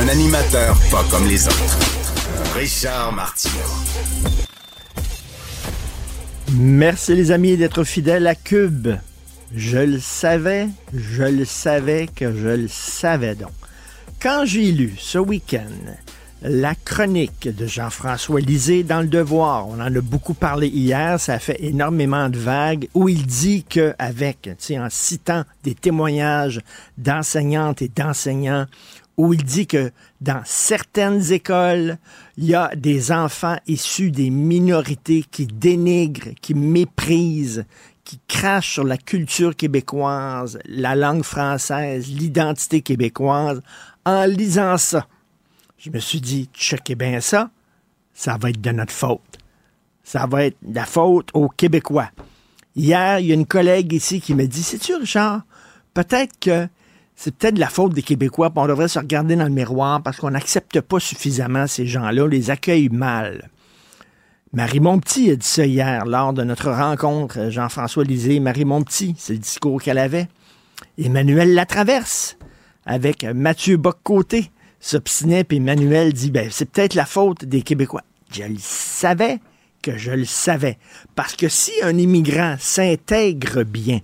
Un 0.00 0.06
animateur 0.06 0.76
pas 0.92 1.04
comme 1.10 1.26
les 1.26 1.44
autres. 1.48 1.78
Richard 2.54 3.12
Martineau. 3.12 3.54
Merci 6.52 7.16
les 7.16 7.32
amis 7.32 7.56
d'être 7.56 7.82
fidèles 7.82 8.28
à 8.28 8.36
Cube. 8.36 8.90
Je 9.52 9.78
le 9.78 9.98
savais, 9.98 10.68
je 10.94 11.24
le 11.24 11.44
savais 11.44 12.06
que 12.14 12.32
je 12.32 12.48
le 12.48 12.68
savais 12.68 13.34
donc. 13.34 13.50
Quand 14.20 14.44
j'ai 14.44 14.70
lu 14.70 14.94
ce 14.98 15.18
week-end 15.18 15.96
la 16.42 16.76
chronique 16.76 17.48
de 17.48 17.66
Jean-François 17.66 18.40
Lisée 18.40 18.84
dans 18.84 19.00
le 19.00 19.08
Devoir, 19.08 19.66
on 19.68 19.80
en 19.80 19.80
a 19.80 20.00
beaucoup 20.00 20.34
parlé 20.34 20.68
hier, 20.68 21.18
ça 21.18 21.34
a 21.34 21.38
fait 21.40 21.56
énormément 21.64 22.28
de 22.28 22.38
vagues, 22.38 22.88
où 22.94 23.08
il 23.08 23.26
dit 23.26 23.64
que 23.64 23.92
avec, 23.98 24.48
en 24.70 24.88
citant 24.88 25.42
des 25.64 25.74
témoignages 25.74 26.60
d'enseignantes 26.96 27.82
et 27.82 27.88
d'enseignants, 27.88 28.66
où 29.18 29.34
il 29.34 29.42
dit 29.42 29.66
que 29.66 29.90
dans 30.20 30.40
certaines 30.44 31.32
écoles, 31.32 31.98
il 32.36 32.44
y 32.44 32.54
a 32.54 32.74
des 32.76 33.10
enfants 33.10 33.58
issus 33.66 34.12
des 34.12 34.30
minorités 34.30 35.24
qui 35.28 35.46
dénigrent, 35.46 36.34
qui 36.40 36.54
méprisent, 36.54 37.66
qui 38.04 38.20
crachent 38.28 38.72
sur 38.74 38.84
la 38.84 38.96
culture 38.96 39.56
québécoise, 39.56 40.58
la 40.64 40.94
langue 40.94 41.24
française, 41.24 42.08
l'identité 42.08 42.80
québécoise, 42.80 43.60
en 44.06 44.24
lisant 44.24 44.78
ça, 44.78 45.06
je 45.76 45.90
me 45.90 45.98
suis 45.98 46.20
dit, 46.20 46.48
checkez 46.54 46.94
bien 46.94 47.20
ça, 47.20 47.50
ça 48.14 48.38
va 48.40 48.50
être 48.50 48.60
de 48.60 48.70
notre 48.70 48.92
faute. 48.92 49.38
Ça 50.04 50.26
va 50.26 50.44
être 50.44 50.56
la 50.62 50.86
faute 50.86 51.28
aux 51.34 51.48
Québécois. 51.48 52.10
Hier, 52.74 53.18
il 53.18 53.26
y 53.26 53.32
a 53.32 53.34
une 53.34 53.46
collègue 53.46 53.92
ici 53.92 54.20
qui 54.20 54.34
me 54.34 54.46
dit, 54.46 54.62
c'est-tu 54.62 54.94
Richard, 54.94 55.42
peut-être 55.92 56.38
que 56.40 56.68
c'est 57.20 57.34
peut-être 57.34 57.58
la 57.58 57.68
faute 57.68 57.94
des 57.94 58.02
Québécois, 58.02 58.52
on 58.54 58.68
devrait 58.68 58.86
se 58.86 59.00
regarder 59.00 59.34
dans 59.34 59.42
le 59.42 59.50
miroir 59.50 60.00
parce 60.04 60.18
qu'on 60.18 60.30
n'accepte 60.30 60.80
pas 60.80 61.00
suffisamment 61.00 61.66
ces 61.66 61.84
gens-là, 61.84 62.22
on 62.22 62.26
les 62.28 62.50
accueille 62.50 62.90
mal. 62.90 63.50
Marie 64.52 64.78
Montpetit 64.78 65.32
a 65.32 65.34
dit 65.34 65.46
ça 65.46 65.66
hier 65.66 66.06
lors 66.06 66.32
de 66.32 66.44
notre 66.44 66.70
rencontre, 66.70 67.50
Jean-François 67.50 68.04
Lisée, 68.04 68.38
Marie 68.38 68.64
Montpetit, 68.64 69.16
c'est 69.18 69.32
le 69.32 69.40
discours 69.40 69.82
qu'elle 69.82 69.98
avait. 69.98 70.28
Emmanuel 70.96 71.54
Latraverse, 71.54 72.38
avec 72.86 73.24
Mathieu 73.24 73.78
Boccoté 73.78 74.52
s'obstinait, 74.78 75.42
puis 75.42 75.56
Emmanuel 75.56 76.12
dit, 76.12 76.30
ben, 76.30 76.48
c'est 76.52 76.70
peut-être 76.70 76.94
la 76.94 77.04
faute 77.04 77.44
des 77.44 77.62
Québécois. 77.62 78.04
Je 78.30 78.44
le 78.44 78.58
savais 78.60 79.40
que 79.82 79.98
je 79.98 80.12
le 80.12 80.24
savais. 80.24 80.78
Parce 81.16 81.34
que 81.34 81.48
si 81.48 81.72
un 81.82 81.98
immigrant 81.98 82.54
s'intègre 82.60 83.64
bien 83.64 83.98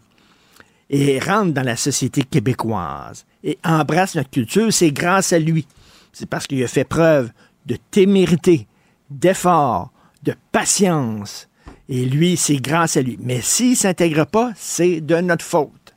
et 0.97 1.19
rentre 1.19 1.53
dans 1.53 1.65
la 1.65 1.75
société 1.75 2.23
québécoise 2.23 3.27
et 3.43 3.59
embrasse 3.65 4.15
notre 4.15 4.31
culture, 4.31 4.73
c'est 4.73 4.93
grâce 4.93 5.33
à 5.33 5.41
lui. 5.41 5.67
C'est 6.13 6.29
parce 6.29 6.47
qu'il 6.47 6.63
a 6.63 6.69
fait 6.69 6.85
preuve 6.85 7.31
de 7.67 7.77
témérité, 7.91 8.69
d'effort, 9.11 9.91
de 10.23 10.35
patience. 10.53 11.49
Et 11.89 12.05
lui, 12.05 12.37
c'est 12.37 12.59
grâce 12.59 12.97
à 12.97 13.03
lui. 13.03 13.19
Mais 13.21 13.41
s'il 13.41 13.77
s'intègre 13.77 14.25
pas, 14.25 14.53
c'est 14.57 15.01
de 15.01 15.17
notre 15.17 15.45
faute. 15.45 15.97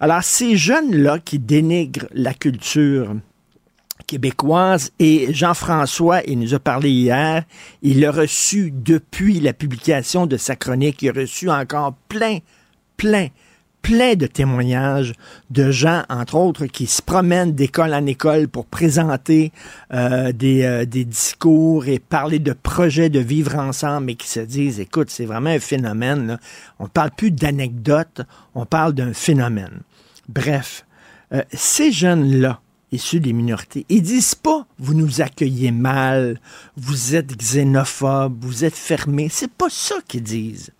Alors, 0.00 0.24
ces 0.24 0.56
jeunes-là 0.56 1.18
qui 1.18 1.38
dénigrent 1.38 2.06
la 2.12 2.32
culture 2.32 3.14
québécoise, 4.06 4.92
et 4.98 5.32
Jean-François, 5.34 6.22
il 6.26 6.38
nous 6.38 6.54
a 6.54 6.58
parlé 6.58 6.90
hier, 6.90 7.44
il 7.82 8.02
a 8.06 8.10
reçu 8.10 8.72
depuis 8.74 9.40
la 9.40 9.52
publication 9.52 10.26
de 10.26 10.38
sa 10.38 10.56
chronique, 10.56 11.02
il 11.02 11.10
a 11.10 11.12
reçu 11.12 11.50
encore 11.50 11.94
plein, 12.08 12.38
plein, 12.96 13.28
plein 13.82 14.14
de 14.14 14.26
témoignages 14.26 15.12
de 15.50 15.70
gens, 15.70 16.04
entre 16.08 16.36
autres, 16.36 16.66
qui 16.66 16.86
se 16.86 17.02
promènent 17.02 17.52
d'école 17.52 17.92
en 17.92 18.06
école 18.06 18.48
pour 18.48 18.64
présenter 18.64 19.52
euh, 19.92 20.32
des, 20.32 20.62
euh, 20.62 20.84
des, 20.86 21.04
discours 21.04 21.86
et 21.88 21.98
parler 21.98 22.38
de 22.38 22.52
projets 22.52 23.10
de 23.10 23.18
vivre 23.18 23.56
ensemble 23.56 24.10
et 24.10 24.14
qui 24.14 24.28
se 24.28 24.40
disent, 24.40 24.80
écoute, 24.80 25.10
c'est 25.10 25.26
vraiment 25.26 25.50
un 25.50 25.58
phénomène. 25.58 26.38
On 26.78 26.84
ne 26.84 26.88
parle 26.88 27.10
plus 27.10 27.32
d'anecdotes, 27.32 28.22
on 28.54 28.64
parle 28.64 28.92
d'un 28.94 29.12
phénomène. 29.12 29.80
Bref, 30.28 30.86
euh, 31.32 31.42
ces 31.52 31.90
jeunes-là, 31.92 32.60
issus 32.92 33.20
des 33.20 33.32
minorités, 33.32 33.86
ils 33.88 34.02
disent 34.02 34.34
pas 34.34 34.66
vous 34.78 34.94
nous 34.94 35.20
accueillez 35.20 35.72
mal, 35.72 36.40
vous 36.76 37.14
êtes 37.14 37.36
xénophobe, 37.36 38.44
vous 38.44 38.64
êtes 38.64 38.76
fermé. 38.76 39.28
C'est 39.30 39.50
pas 39.50 39.70
ça 39.70 39.96
qu'ils 40.06 40.22
disent. 40.22 40.70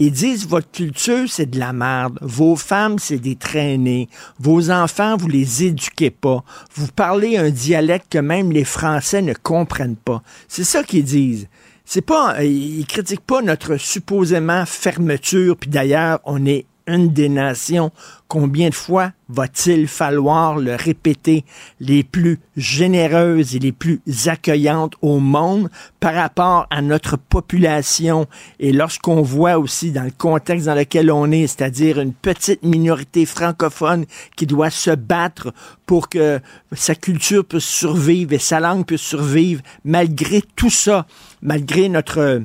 Ils 0.00 0.12
disent 0.12 0.46
votre 0.46 0.70
culture, 0.70 1.28
c'est 1.28 1.50
de 1.50 1.58
la 1.58 1.72
merde. 1.72 2.20
Vos 2.22 2.54
femmes, 2.54 3.00
c'est 3.00 3.18
des 3.18 3.34
traînées. 3.34 4.08
Vos 4.38 4.70
enfants, 4.70 5.16
vous 5.16 5.26
les 5.26 5.64
éduquez 5.64 6.10
pas. 6.10 6.44
Vous 6.76 6.86
parlez 6.86 7.36
un 7.36 7.50
dialecte 7.50 8.12
que 8.12 8.18
même 8.18 8.52
les 8.52 8.62
Français 8.62 9.22
ne 9.22 9.34
comprennent 9.34 9.96
pas. 9.96 10.22
C'est 10.46 10.62
ça 10.62 10.84
qu'ils 10.84 11.02
disent. 11.02 11.48
C'est 11.84 12.02
pas, 12.02 12.36
euh, 12.36 12.44
ils 12.44 12.86
critiquent 12.86 13.26
pas 13.26 13.42
notre 13.42 13.76
supposément 13.76 14.64
fermeture. 14.66 15.56
Puis 15.56 15.68
d'ailleurs, 15.68 16.20
on 16.24 16.46
est 16.46 16.66
une 16.88 17.12
des 17.12 17.28
nations, 17.28 17.92
combien 18.26 18.70
de 18.70 18.74
fois 18.74 19.12
va-t-il 19.28 19.86
falloir 19.86 20.56
le 20.56 20.74
répéter, 20.74 21.44
les 21.80 22.02
plus 22.02 22.40
généreuses 22.56 23.54
et 23.54 23.58
les 23.58 23.72
plus 23.72 24.00
accueillantes 24.26 24.94
au 25.02 25.18
monde 25.18 25.68
par 26.00 26.14
rapport 26.14 26.66
à 26.70 26.82
notre 26.82 27.16
population. 27.16 28.26
Et 28.58 28.72
lorsqu'on 28.72 29.22
voit 29.22 29.58
aussi 29.58 29.92
dans 29.92 30.04
le 30.04 30.10
contexte 30.10 30.66
dans 30.66 30.74
lequel 30.74 31.10
on 31.12 31.30
est, 31.30 31.46
c'est-à-dire 31.46 32.00
une 32.00 32.14
petite 32.14 32.62
minorité 32.62 33.26
francophone 33.26 34.06
qui 34.36 34.46
doit 34.46 34.70
se 34.70 34.90
battre 34.90 35.52
pour 35.86 36.08
que 36.08 36.40
sa 36.72 36.94
culture 36.94 37.44
puisse 37.44 37.64
survivre 37.64 38.32
et 38.32 38.38
sa 38.38 38.60
langue 38.60 38.86
puisse 38.86 39.02
survivre, 39.02 39.62
malgré 39.84 40.42
tout 40.56 40.70
ça, 40.70 41.06
malgré 41.42 41.88
notre 41.88 42.42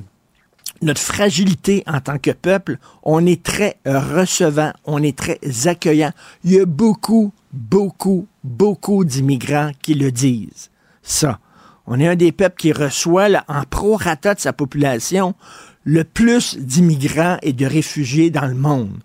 notre 0.84 1.02
fragilité 1.02 1.84
en 1.88 2.00
tant 2.00 2.18
que 2.18 2.32
peuple, 2.32 2.78
on 3.04 3.26
est 3.26 3.42
très 3.44 3.78
recevant, 3.86 4.72
on 4.86 5.02
est 5.02 5.18
très 5.18 5.40
accueillant. 5.66 6.12
Il 6.44 6.52
y 6.52 6.60
a 6.60 6.66
beaucoup, 6.66 7.34
beaucoup, 7.52 8.28
beaucoup 8.44 9.04
d'immigrants 9.04 9.72
qui 9.82 9.94
le 9.94 10.12
disent. 10.12 10.70
Ça. 11.02 11.40
On 11.86 12.00
est 12.00 12.08
un 12.08 12.16
des 12.16 12.32
peuples 12.32 12.56
qui 12.58 12.72
reçoit, 12.72 13.28
en 13.50 13.64
prorata 13.64 14.34
de 14.36 14.40
sa 14.40 14.54
population, 14.54 15.36
le 15.84 16.06
plus 16.06 16.58
d'immigrants 16.58 17.38
et 17.42 17.52
de 17.52 17.66
réfugiés 17.66 18.30
dans 18.30 18.46
le 18.46 18.56
monde. 18.56 19.00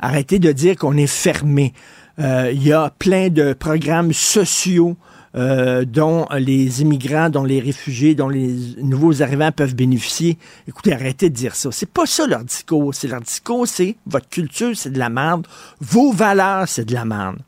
Arrêtez 0.00 0.40
de 0.40 0.50
dire 0.50 0.76
qu'on 0.76 0.96
est 0.96 1.06
fermé. 1.06 1.72
Euh, 2.18 2.50
il 2.52 2.62
y 2.62 2.72
a 2.72 2.90
plein 2.98 3.28
de 3.28 3.52
programmes 3.52 4.12
sociaux 4.12 4.96
euh, 5.36 5.84
dont 5.84 6.26
les 6.36 6.82
immigrants, 6.82 7.28
dont 7.28 7.44
les 7.44 7.60
réfugiés, 7.60 8.14
dont 8.14 8.28
les 8.28 8.54
nouveaux 8.82 9.20
arrivants 9.20 9.50
peuvent 9.50 9.74
bénéficier. 9.74 10.38
Écoutez, 10.68 10.92
arrêtez 10.92 11.28
de 11.28 11.34
dire 11.34 11.56
ça. 11.56 11.70
C'est 11.72 11.90
pas 11.90 12.06
ça 12.06 12.26
leur 12.26 12.44
discours. 12.44 12.94
C'est 12.94 13.08
leur 13.08 13.20
discours, 13.20 13.66
c'est 13.66 13.96
votre 14.06 14.28
culture, 14.28 14.76
c'est 14.76 14.90
de 14.90 14.98
la 14.98 15.08
merde. 15.08 15.46
Vos 15.80 16.12
valeurs, 16.12 16.68
c'est 16.68 16.84
de 16.84 16.94
la 16.94 17.04
merde. 17.04 17.38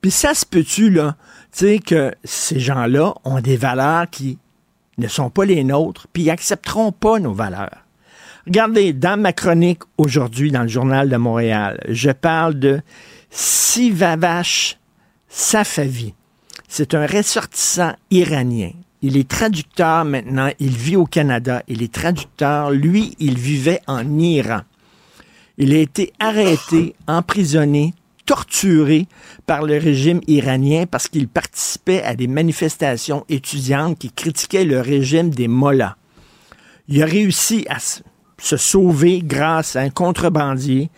Puis 0.00 0.10
ça 0.10 0.34
se 0.34 0.44
peut-tu, 0.44 0.90
là, 0.90 1.16
tu 1.52 1.58
sais, 1.58 1.78
que 1.78 2.12
ces 2.24 2.58
gens-là 2.58 3.14
ont 3.24 3.40
des 3.40 3.56
valeurs 3.56 4.10
qui 4.10 4.38
ne 4.98 5.08
sont 5.08 5.30
pas 5.30 5.44
les 5.44 5.62
nôtres, 5.62 6.08
puis 6.12 6.24
ils 6.24 6.30
accepteront 6.30 6.90
pas 6.90 7.18
nos 7.18 7.32
valeurs? 7.32 7.84
Regardez, 8.46 8.92
dans 8.92 9.20
ma 9.20 9.32
chronique 9.32 9.82
aujourd'hui 9.98 10.52
dans 10.52 10.62
le 10.62 10.68
Journal 10.68 11.08
de 11.08 11.16
Montréal, 11.16 11.80
je 11.88 12.10
parle 12.10 12.54
de 12.54 12.80
Sivavash 13.30 14.78
Safavi. 15.28 16.14
C'est 16.78 16.92
un 16.92 17.06
ressortissant 17.06 17.94
iranien. 18.10 18.72
Il 19.00 19.16
est 19.16 19.26
traducteur 19.26 20.04
maintenant, 20.04 20.50
il 20.58 20.76
vit 20.76 20.96
au 20.96 21.06
Canada. 21.06 21.62
Il 21.68 21.82
est 21.82 21.90
traducteur, 21.90 22.70
lui, 22.70 23.14
il 23.18 23.38
vivait 23.38 23.80
en 23.86 24.18
Iran. 24.18 24.60
Il 25.56 25.72
a 25.72 25.78
été 25.78 26.12
arrêté, 26.18 26.94
emprisonné, 27.08 27.94
torturé 28.26 29.06
par 29.46 29.62
le 29.62 29.78
régime 29.78 30.20
iranien 30.26 30.84
parce 30.84 31.08
qu'il 31.08 31.28
participait 31.28 32.02
à 32.02 32.14
des 32.14 32.26
manifestations 32.26 33.24
étudiantes 33.30 33.98
qui 33.98 34.12
critiquaient 34.12 34.66
le 34.66 34.82
régime 34.82 35.30
des 35.30 35.48
mollahs. 35.48 35.96
Il 36.88 37.02
a 37.02 37.06
réussi 37.06 37.64
à 37.70 37.78
se 37.78 38.56
sauver 38.58 39.22
grâce 39.24 39.76
à 39.76 39.80
un 39.80 39.88
contrebandier. 39.88 40.90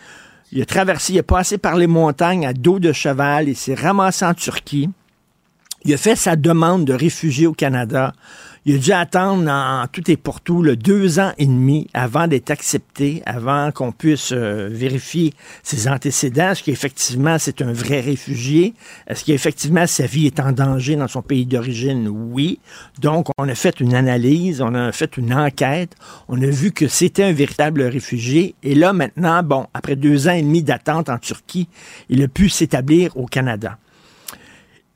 Il 0.50 0.60
a 0.60 0.64
traversé, 0.64 1.12
il 1.12 1.20
a 1.20 1.22
passé 1.22 1.56
par 1.56 1.76
les 1.76 1.86
montagnes 1.86 2.48
à 2.48 2.52
dos 2.52 2.80
de 2.80 2.92
cheval 2.92 3.48
et 3.48 3.54
s'est 3.54 3.76
ramassé 3.76 4.24
en 4.24 4.34
Turquie 4.34 4.90
Il 5.84 5.94
a 5.94 5.96
fait 5.96 6.16
sa 6.16 6.34
demande 6.34 6.84
de 6.84 6.92
réfugié 6.92 7.46
au 7.46 7.52
Canada. 7.52 8.12
Il 8.64 8.74
a 8.74 8.78
dû 8.78 8.92
attendre 8.92 9.48
en, 9.48 9.86
tout 9.86 10.10
et 10.10 10.16
pour 10.16 10.40
tout 10.40 10.60
le 10.60 10.76
deux 10.76 11.20
ans 11.20 11.32
et 11.38 11.46
demi 11.46 11.86
avant 11.94 12.26
d'être 12.26 12.50
accepté, 12.50 13.22
avant 13.24 13.70
qu'on 13.70 13.92
puisse 13.92 14.32
euh, 14.32 14.68
vérifier 14.70 15.32
ses 15.62 15.88
antécédents. 15.88 16.50
Est-ce 16.50 16.64
qu'effectivement 16.64 17.36
c'est 17.38 17.62
un 17.62 17.72
vrai 17.72 18.00
réfugié? 18.00 18.74
Est-ce 19.06 19.24
qu'effectivement 19.24 19.86
sa 19.86 20.06
vie 20.06 20.26
est 20.26 20.40
en 20.40 20.50
danger 20.52 20.96
dans 20.96 21.08
son 21.08 21.22
pays 21.22 21.46
d'origine? 21.46 22.08
Oui. 22.08 22.58
Donc 23.00 23.28
on 23.38 23.48
a 23.48 23.54
fait 23.54 23.78
une 23.80 23.94
analyse, 23.94 24.60
on 24.60 24.74
a 24.74 24.90
fait 24.90 25.16
une 25.16 25.32
enquête, 25.32 25.94
on 26.28 26.42
a 26.42 26.46
vu 26.46 26.72
que 26.72 26.88
c'était 26.88 27.24
un 27.24 27.32
véritable 27.32 27.82
réfugié. 27.82 28.56
Et 28.64 28.74
là 28.74 28.92
maintenant, 28.92 29.42
bon, 29.44 29.66
après 29.72 29.94
deux 29.96 30.26
ans 30.26 30.32
et 30.32 30.42
demi 30.42 30.64
d'attente 30.64 31.08
en 31.08 31.18
Turquie, 31.18 31.68
il 32.10 32.22
a 32.22 32.28
pu 32.28 32.48
s'établir 32.48 33.16
au 33.16 33.26
Canada. 33.26 33.78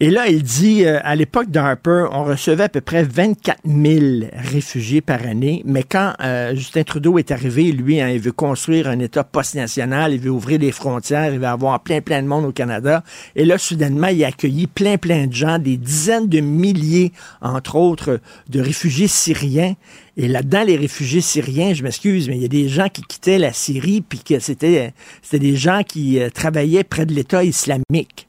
Et 0.00 0.10
là, 0.10 0.26
il 0.26 0.42
dit, 0.42 0.84
euh, 0.84 0.98
à 1.04 1.14
l'époque 1.14 1.48
d'Harper, 1.48 2.06
on 2.10 2.24
recevait 2.24 2.64
à 2.64 2.68
peu 2.68 2.80
près 2.80 3.04
24 3.04 3.60
000 3.64 4.26
réfugiés 4.32 5.00
par 5.00 5.22
année, 5.22 5.62
mais 5.64 5.84
quand 5.84 6.14
euh, 6.20 6.56
Justin 6.56 6.82
Trudeau 6.82 7.18
est 7.18 7.30
arrivé, 7.30 7.70
lui, 7.70 8.00
hein, 8.00 8.08
il 8.08 8.18
veut 8.18 8.32
construire 8.32 8.88
un 8.88 8.98
État 8.98 9.22
post-national, 9.22 10.12
il 10.12 10.18
veut 10.18 10.30
ouvrir 10.30 10.58
les 10.58 10.72
frontières, 10.72 11.32
il 11.32 11.38
veut 11.38 11.46
avoir 11.46 11.78
plein, 11.84 12.00
plein 12.00 12.20
de 12.20 12.26
monde 12.26 12.46
au 12.46 12.50
Canada. 12.52 13.04
Et 13.36 13.44
là, 13.44 13.58
soudainement, 13.58 14.08
il 14.08 14.24
a 14.24 14.28
accueilli 14.28 14.66
plein, 14.66 14.96
plein 14.96 15.28
de 15.28 15.32
gens, 15.32 15.60
des 15.60 15.76
dizaines 15.76 16.28
de 16.28 16.40
milliers, 16.40 17.12
entre 17.40 17.76
autres, 17.76 18.18
de 18.48 18.60
réfugiés 18.60 19.06
syriens. 19.06 19.74
Et 20.16 20.26
là-dedans, 20.26 20.64
les 20.64 20.76
réfugiés 20.76 21.20
syriens, 21.20 21.74
je 21.74 21.84
m'excuse, 21.84 22.28
mais 22.28 22.36
il 22.36 22.42
y 22.42 22.46
a 22.46 22.48
des 22.48 22.68
gens 22.68 22.88
qui 22.88 23.02
quittaient 23.02 23.38
la 23.38 23.52
Syrie, 23.52 24.00
puis 24.00 24.18
que 24.18 24.40
c'était, 24.40 24.94
c'était 25.22 25.38
des 25.38 25.54
gens 25.54 25.82
qui 25.86 26.18
euh, 26.18 26.28
travaillaient 26.28 26.82
près 26.82 27.06
de 27.06 27.14
l'État 27.14 27.44
islamique. 27.44 28.26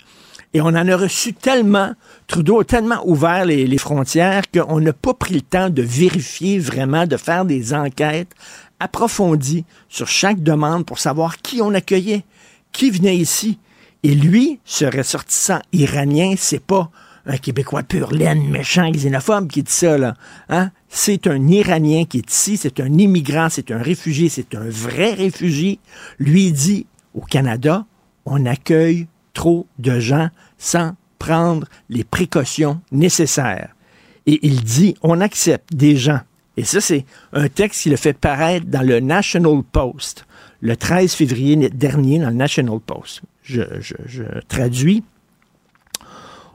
Et 0.54 0.62
on 0.62 0.68
en 0.68 0.88
a 0.88 0.96
reçu 0.96 1.34
tellement, 1.34 1.94
Trudeau 2.28 2.60
a 2.60 2.64
tellement 2.64 3.02
ouvert 3.08 3.46
les, 3.46 3.78
frontières 3.78 4.44
qu'on 4.52 4.80
n'a 4.80 4.94
pas 4.94 5.14
pris 5.14 5.34
le 5.34 5.42
temps 5.42 5.70
de 5.70 5.82
vérifier 5.82 6.60
vraiment, 6.60 7.08
de 7.08 7.18
faire 7.18 7.46
des 7.46 7.74
enquêtes 7.74 8.32
approfondies 8.80 9.66
sur 9.90 10.08
chaque 10.08 10.42
demande 10.42 10.86
pour 10.86 11.00
savoir 11.00 11.38
qui 11.38 11.62
on 11.62 11.74
accueillait, 11.74 12.24
qui 12.72 12.92
venait 12.92 13.18
ici. 13.18 13.58
Et 14.04 14.14
lui, 14.14 14.60
ce 14.66 14.86
ressortissant 14.86 15.62
iranien, 15.72 16.36
c'est 16.38 16.64
pas 16.64 16.92
un 17.26 17.38
Québécois 17.38 17.84
pur 17.84 18.12
laine, 18.12 18.50
méchant, 18.50 18.92
xénophobe 18.92 19.48
qui 19.48 19.64
dit 19.64 19.72
ça, 19.72 19.98
là. 19.98 20.16
Hein? 20.50 20.72
C'est 20.90 21.28
un 21.28 21.48
Iranien 21.48 22.04
qui 22.06 22.18
est 22.18 22.32
ici, 22.32 22.58
c'est 22.58 22.80
un 22.80 22.98
immigrant, 22.98 23.48
c'est 23.50 23.72
un 23.72 23.82
réfugié, 23.82 24.30
c'est 24.30 24.56
un 24.56 24.70
vrai 24.70 25.14
réfugié. 25.14 25.80
Lui 26.20 26.52
dit, 26.52 26.86
au 27.14 27.22
Canada, 27.22 27.86
on 28.26 28.46
accueille 28.46 29.08
trop 29.34 29.68
de 29.80 30.00
gens 30.00 30.30
sans 30.64 30.94
prendre 31.20 31.68
les 31.90 32.06
précautions 32.06 32.80
nécessaires. 32.92 33.76
Et 34.26 34.40
il 34.44 34.64
dit, 34.64 34.96
on 35.02 35.20
accepte 35.20 35.76
des 35.76 35.98
gens. 35.98 36.22
Et 36.56 36.64
ça, 36.64 36.80
c'est 36.80 37.06
un 37.34 37.50
texte 37.50 37.82
qu'il 37.82 37.94
a 37.94 37.98
fait 37.98 38.14
paraître 38.14 38.68
dans 38.68 38.82
le 38.82 39.02
National 39.02 39.62
Post 39.70 40.26
le 40.62 40.78
13 40.78 41.14
février 41.14 41.70
dernier 41.70 42.20
dans 42.20 42.30
le 42.30 42.36
National 42.36 42.80
Post. 42.80 43.24
Je, 43.44 43.62
traduis. 44.48 45.04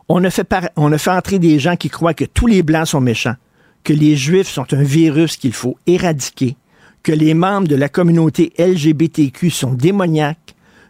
On 0.09 0.25
a, 0.25 0.31
fait 0.31 0.49
on 0.77 0.91
a 0.91 0.97
fait 0.97 1.11
entrer 1.11 1.39
des 1.39 1.59
gens 1.59 1.77
qui 1.77 1.91
croient 1.91 2.15
que 2.15 2.25
tous 2.25 2.47
les 2.47 2.63
Blancs 2.63 2.87
sont 2.87 3.03
méchants, 3.03 3.37
que 3.85 3.93
les 3.93 4.17
Juifs 4.17 4.49
sont 4.49 4.73
un 4.73 4.83
virus 4.83 5.37
qu'il 5.37 5.53
faut 5.53 5.77
éradiquer, 5.87 6.57
que 7.03 7.13
les 7.13 7.35
membres 7.35 7.69
de 7.69 7.77
la 7.77 7.91
communauté 7.91 8.55
LGBTQ 8.59 9.51
sont 9.51 9.75
démoniaques, 9.75 10.48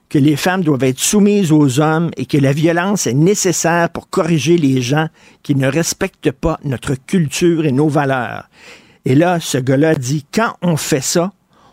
que 0.09 0.19
les 0.19 0.37
femmes 0.37 0.63
doivent 0.63 0.85
être 0.85 0.99
soumises 0.99 1.53
aux 1.53 1.81
hommes 1.81 2.11
et 2.17 2.27
que 2.27 2.39
la 2.39 2.53
violence 2.53 3.07
est 3.07 3.15
nécessaire 3.15 3.91
pour 3.91 4.09
corriger 4.09 4.57
les 4.57 4.81
gens 4.81 5.09
qui 5.43 5.55
ne 5.55 5.67
respectent 5.67 6.33
pas 6.33 6.59
notre 6.65 6.95
culture 6.95 7.67
et 7.67 7.73
nos 7.73 7.89
valeurs. 7.89 8.49
Et 9.05 9.15
là, 9.15 9.39
ce 9.41 9.59
gars-là 9.59 9.95
dit, 9.95 10.25
quand 10.33 10.55
on 10.63 10.77
fait 10.77 11.03
ça, 11.03 11.33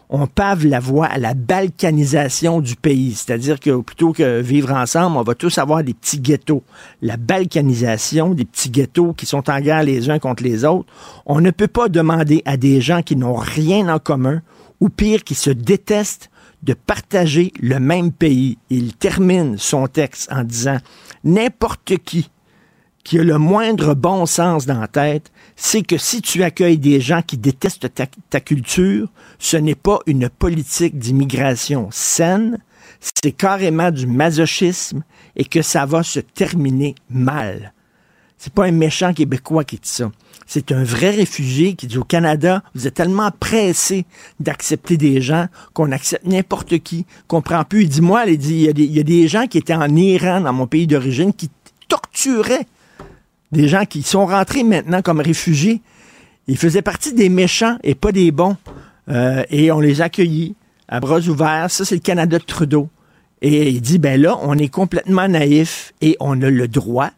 on 0.10 0.28
pave 0.28 0.66
la 0.66 0.80
voie 0.80 1.08
à 1.08 1.18
la 1.18 1.34
balkanisation 1.34 2.62
du 2.62 2.76
pays. 2.76 3.14
C'est-à-dire 3.16 3.60
que 3.60 3.82
plutôt 3.82 4.14
que 4.14 4.40
vivre 4.40 4.72
ensemble, 4.72 5.18
on 5.18 5.24
va 5.24 5.34
tous 5.34 5.58
avoir 5.58 5.84
des 5.84 5.94
petits 5.94 6.20
ghettos. 6.20 6.64
La 7.02 7.18
balkanisation, 7.18 8.34
des 8.34 8.46
petits 8.46 8.70
ghettos 8.70 9.14
qui 9.14 9.26
sont 9.26 9.50
en 9.50 9.60
guerre 9.60 9.84
les 9.84 10.10
uns 10.10 10.20
contre 10.20 10.44
les 10.44 10.64
autres. 10.64 10.88
On 11.26 11.42
ne 11.42 11.52
peut 11.52 11.68
pas 11.68 11.90
demander 11.90 12.44
à 12.46 12.58
des 12.58 12.82
gens 12.82 13.02
qui 13.02 13.16
n'ont 13.16 13.36
rien 13.36 13.90
en 13.90 14.00
commun, 14.00 14.42
ou 14.80 14.90
pire, 14.90 15.24
qui 15.24 15.36
se 15.36 15.50
détestent, 15.50 16.30
de 16.66 16.74
partager 16.74 17.54
le 17.60 17.80
même 17.80 18.12
pays. 18.12 18.58
Il 18.70 18.96
termine 18.96 19.58
son 19.58 19.88
texte 19.88 20.30
en 20.32 20.44
disant 20.44 20.78
N'importe 21.24 21.94
qui 22.04 22.30
qui 23.06 23.20
a 23.20 23.24
le 23.24 23.38
moindre 23.38 23.94
bon 23.94 24.26
sens 24.26 24.66
dans 24.66 24.80
la 24.80 24.88
tête, 24.88 25.32
c'est 25.56 25.84
que 25.84 25.96
si 25.96 26.24
tu 26.24 26.44
accueilles 26.44 26.80
des 26.80 27.00
gens 27.00 27.22
qui 27.22 27.38
détestent 27.38 27.88
ta, 28.30 28.40
culture, 28.40 29.10
ce 29.38 29.58
n'est 29.58 29.76
pas 29.76 30.00
une 30.08 30.28
politique 30.28 30.98
d'immigration 30.98 31.88
saine, 31.92 32.58
c'est 33.00 33.32
carrément 33.32 33.92
du 33.92 34.08
masochisme 34.08 35.04
et 35.36 35.46
que 35.46 35.62
ça 35.62 35.86
va 35.86 36.02
se 36.02 36.20
terminer 36.20 36.96
mal. 37.08 37.75
C'est 38.46 38.54
pas 38.54 38.66
un 38.66 38.72
méchant 38.72 39.12
Québécois 39.12 39.64
qui 39.64 39.78
dit 39.78 39.90
ça. 39.90 40.12
C'est 40.46 40.72
un 40.72 40.84
vrai 40.84 41.10
réfugié 41.10 41.74
qui 41.74 41.88
dit 41.88 41.98
au 41.98 42.04
Canada, 42.04 42.62
vous 42.76 42.86
êtes 42.86 42.94
tellement 42.94 43.32
pressé 43.32 44.06
d'accepter 44.40 44.98
des 44.98 45.20
gens 45.20 45.48
qu'on 45.74 45.92
accepte 45.92 46.28
n'importe 46.28 46.78
qui, 46.78 47.08
qu'on 47.26 47.42
prend 47.42 47.64
plus. 47.64 47.86
Il 47.86 47.90
dit, 47.90 48.02
moi, 48.02 48.24
il, 48.28 48.38
dit, 48.38 48.70
il, 48.70 48.92
y 48.94 49.00
a 49.00 49.04
des, 49.04 49.28
gens 49.28 49.48
qui 49.48 49.58
étaient 49.58 49.74
en 49.74 49.96
Iran, 49.96 50.42
dans 50.42 50.54
mon 50.54 50.68
pays 50.68 50.86
d'origine, 50.86 51.34
qui 51.34 51.50
torturaient 51.88 52.68
des 53.52 53.68
gens 53.68 53.86
qui 53.86 54.04
sont 54.04 54.28
rentrés 54.28 54.64
maintenant 54.64 55.02
comme 55.02 55.22
réfugiés. 55.22 55.82
Ils 56.48 56.60
faisaient 56.60 56.84
partie 56.84 57.14
des 57.14 57.30
méchants 57.30 57.80
et 57.84 57.96
pas 57.96 58.12
des 58.12 58.30
bons. 58.30 58.58
Euh, 59.10 59.44
et 59.50 59.72
on 59.72 59.80
les 59.80 60.02
accueillit 60.02 60.54
à 60.88 61.00
bras 61.00 61.18
ouverts. 61.22 61.72
Ça, 61.72 61.84
c'est 61.84 61.96
le 61.96 62.02
Canada 62.02 62.38
de 62.38 62.44
Trudeau. 62.44 62.90
Et 63.42 63.70
il 63.70 63.82
dit, 63.82 63.98
ben 63.98 64.22
là, 64.22 64.38
on 64.44 64.56
est 64.56 64.70
complètement 64.70 65.28
naïf 65.28 65.94
et 66.02 66.16
on 66.20 66.40
a 66.44 66.50
le 66.52 66.68
droit 66.68 67.10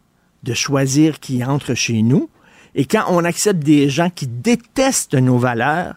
de 0.43 0.53
choisir 0.53 1.19
qui 1.19 1.43
entre 1.43 1.73
chez 1.73 2.01
nous. 2.01 2.29
Et 2.75 2.85
quand 2.85 3.05
on 3.09 3.23
accepte 3.23 3.63
des 3.63 3.89
gens 3.89 4.09
qui 4.09 4.27
détestent 4.27 5.15
nos 5.15 5.37
valeurs, 5.37 5.95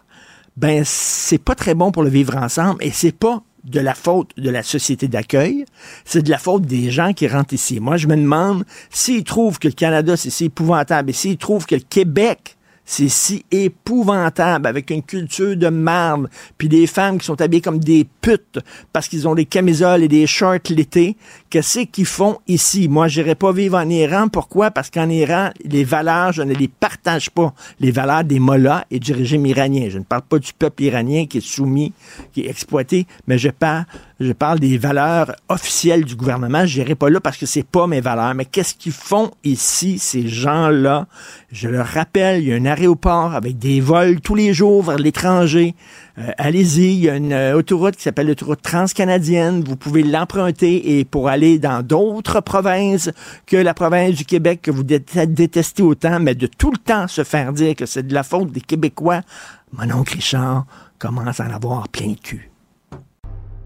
ben 0.57 0.83
c'est 0.85 1.37
pas 1.37 1.55
très 1.55 1.75
bon 1.75 1.91
pour 1.91 2.03
le 2.03 2.09
vivre 2.09 2.35
ensemble 2.35 2.83
et 2.83 2.91
c'est 2.91 3.15
pas 3.15 3.41
de 3.63 3.79
la 3.79 3.93
faute 3.93 4.31
de 4.37 4.49
la 4.49 4.63
société 4.63 5.07
d'accueil, 5.07 5.65
c'est 6.03 6.23
de 6.23 6.29
la 6.29 6.37
faute 6.37 6.63
des 6.63 6.89
gens 6.89 7.13
qui 7.13 7.27
rentrent 7.27 7.53
ici. 7.53 7.79
Moi, 7.79 7.97
je 7.97 8.07
me 8.07 8.15
demande 8.15 8.65
s'ils 8.89 9.23
trouvent 9.23 9.59
que 9.59 9.67
le 9.67 9.73
Canada, 9.73 10.17
c'est 10.17 10.29
si 10.29 10.45
épouvantable 10.45 11.11
et 11.11 11.13
s'ils 11.13 11.37
trouvent 11.37 11.65
que 11.65 11.75
le 11.75 11.81
Québec, 11.81 12.57
c'est 12.85 13.09
si 13.09 13.45
épouvantable 13.51 14.67
avec 14.67 14.89
une 14.89 15.03
culture 15.03 15.55
de 15.55 15.67
marde, 15.69 16.29
puis 16.57 16.67
des 16.67 16.87
femmes 16.87 17.19
qui 17.19 17.25
sont 17.25 17.39
habillées 17.41 17.61
comme 17.61 17.79
des 17.79 18.05
putes 18.21 18.59
parce 18.91 19.07
qu'ils 19.07 19.27
ont 19.27 19.35
des 19.35 19.45
camisoles 19.45 20.03
et 20.03 20.07
des 20.07 20.27
shorts 20.27 20.69
l'été. 20.69 21.15
Qu'est-ce 21.49 21.81
qu'ils 21.81 22.05
font 22.05 22.39
ici? 22.47 22.87
Moi, 22.87 23.07
j'irai 23.07 23.35
pas 23.35 23.51
vivre 23.51 23.77
en 23.77 23.89
Iran. 23.89 24.27
Pourquoi? 24.27 24.71
Parce 24.71 24.89
qu'en 24.89 25.09
Iran, 25.09 25.51
les 25.63 25.83
valeurs, 25.83 26.33
je 26.33 26.41
ne 26.41 26.53
les 26.53 26.67
partage 26.67 27.29
pas. 27.29 27.53
Les 27.79 27.91
valeurs 27.91 28.23
des 28.23 28.39
mollahs 28.39 28.85
et 28.91 28.99
du 28.99 29.13
régime 29.13 29.45
iranien. 29.45 29.87
Je 29.89 29.97
ne 29.97 30.03
parle 30.03 30.23
pas 30.23 30.39
du 30.39 30.51
peuple 30.53 30.83
iranien 30.83 31.25
qui 31.25 31.37
est 31.37 31.41
soumis, 31.41 31.93
qui 32.33 32.41
est 32.41 32.49
exploité, 32.49 33.05
mais 33.27 33.37
je 33.37 33.49
parle 33.49 33.85
je 34.21 34.33
parle 34.33 34.59
des 34.59 34.77
valeurs 34.77 35.35
officielles 35.49 36.05
du 36.05 36.15
gouvernement. 36.15 36.65
Je 36.67 36.79
n'irai 36.79 36.93
pas 36.93 37.09
là 37.09 37.19
parce 37.19 37.37
que 37.37 37.47
c'est 37.47 37.65
pas 37.65 37.87
mes 37.87 38.01
valeurs. 38.01 38.35
Mais 38.35 38.45
qu'est-ce 38.45 38.75
qu'ils 38.75 38.91
font 38.91 39.31
ici, 39.43 39.97
ces 39.97 40.27
gens-là? 40.27 41.07
Je 41.51 41.67
leur 41.67 41.87
rappelle, 41.87 42.43
il 42.43 42.49
y 42.49 42.53
a 42.53 42.55
un 42.55 42.65
aéroport 42.65 43.33
avec 43.33 43.57
des 43.57 43.81
vols 43.81 44.21
tous 44.21 44.35
les 44.35 44.53
jours 44.53 44.83
vers 44.83 44.97
l'étranger. 44.97 45.73
Euh, 46.19 46.29
allez-y, 46.37 46.93
il 46.93 46.99
y 46.99 47.09
a 47.09 47.15
une 47.15 47.33
euh, 47.33 47.55
autoroute 47.55 47.95
qui 47.95 48.03
s'appelle 48.03 48.27
l'autoroute 48.27 48.61
transcanadienne. 48.61 49.63
Vous 49.63 49.75
pouvez 49.75 50.03
l'emprunter 50.03 50.99
et 50.99 51.05
pour 51.05 51.27
aller 51.27 51.57
dans 51.57 51.81
d'autres 51.81 52.41
provinces 52.41 53.09
que 53.47 53.57
la 53.57 53.73
province 53.73 54.15
du 54.15 54.25
Québec 54.25 54.61
que 54.61 54.69
vous 54.69 54.83
détestez 54.83 55.81
autant, 55.81 56.19
mais 56.19 56.35
de 56.35 56.45
tout 56.45 56.71
le 56.71 56.77
temps 56.77 57.07
se 57.07 57.23
faire 57.23 57.53
dire 57.53 57.75
que 57.75 57.87
c'est 57.87 58.05
de 58.05 58.13
la 58.13 58.23
faute 58.23 58.51
des 58.51 58.61
Québécois. 58.61 59.21
Mon 59.73 59.89
oncle 59.91 60.13
Richard 60.13 60.65
commence 60.99 61.39
à 61.39 61.45
en 61.45 61.51
avoir 61.51 61.89
plein 61.89 62.13
cul. 62.21 62.50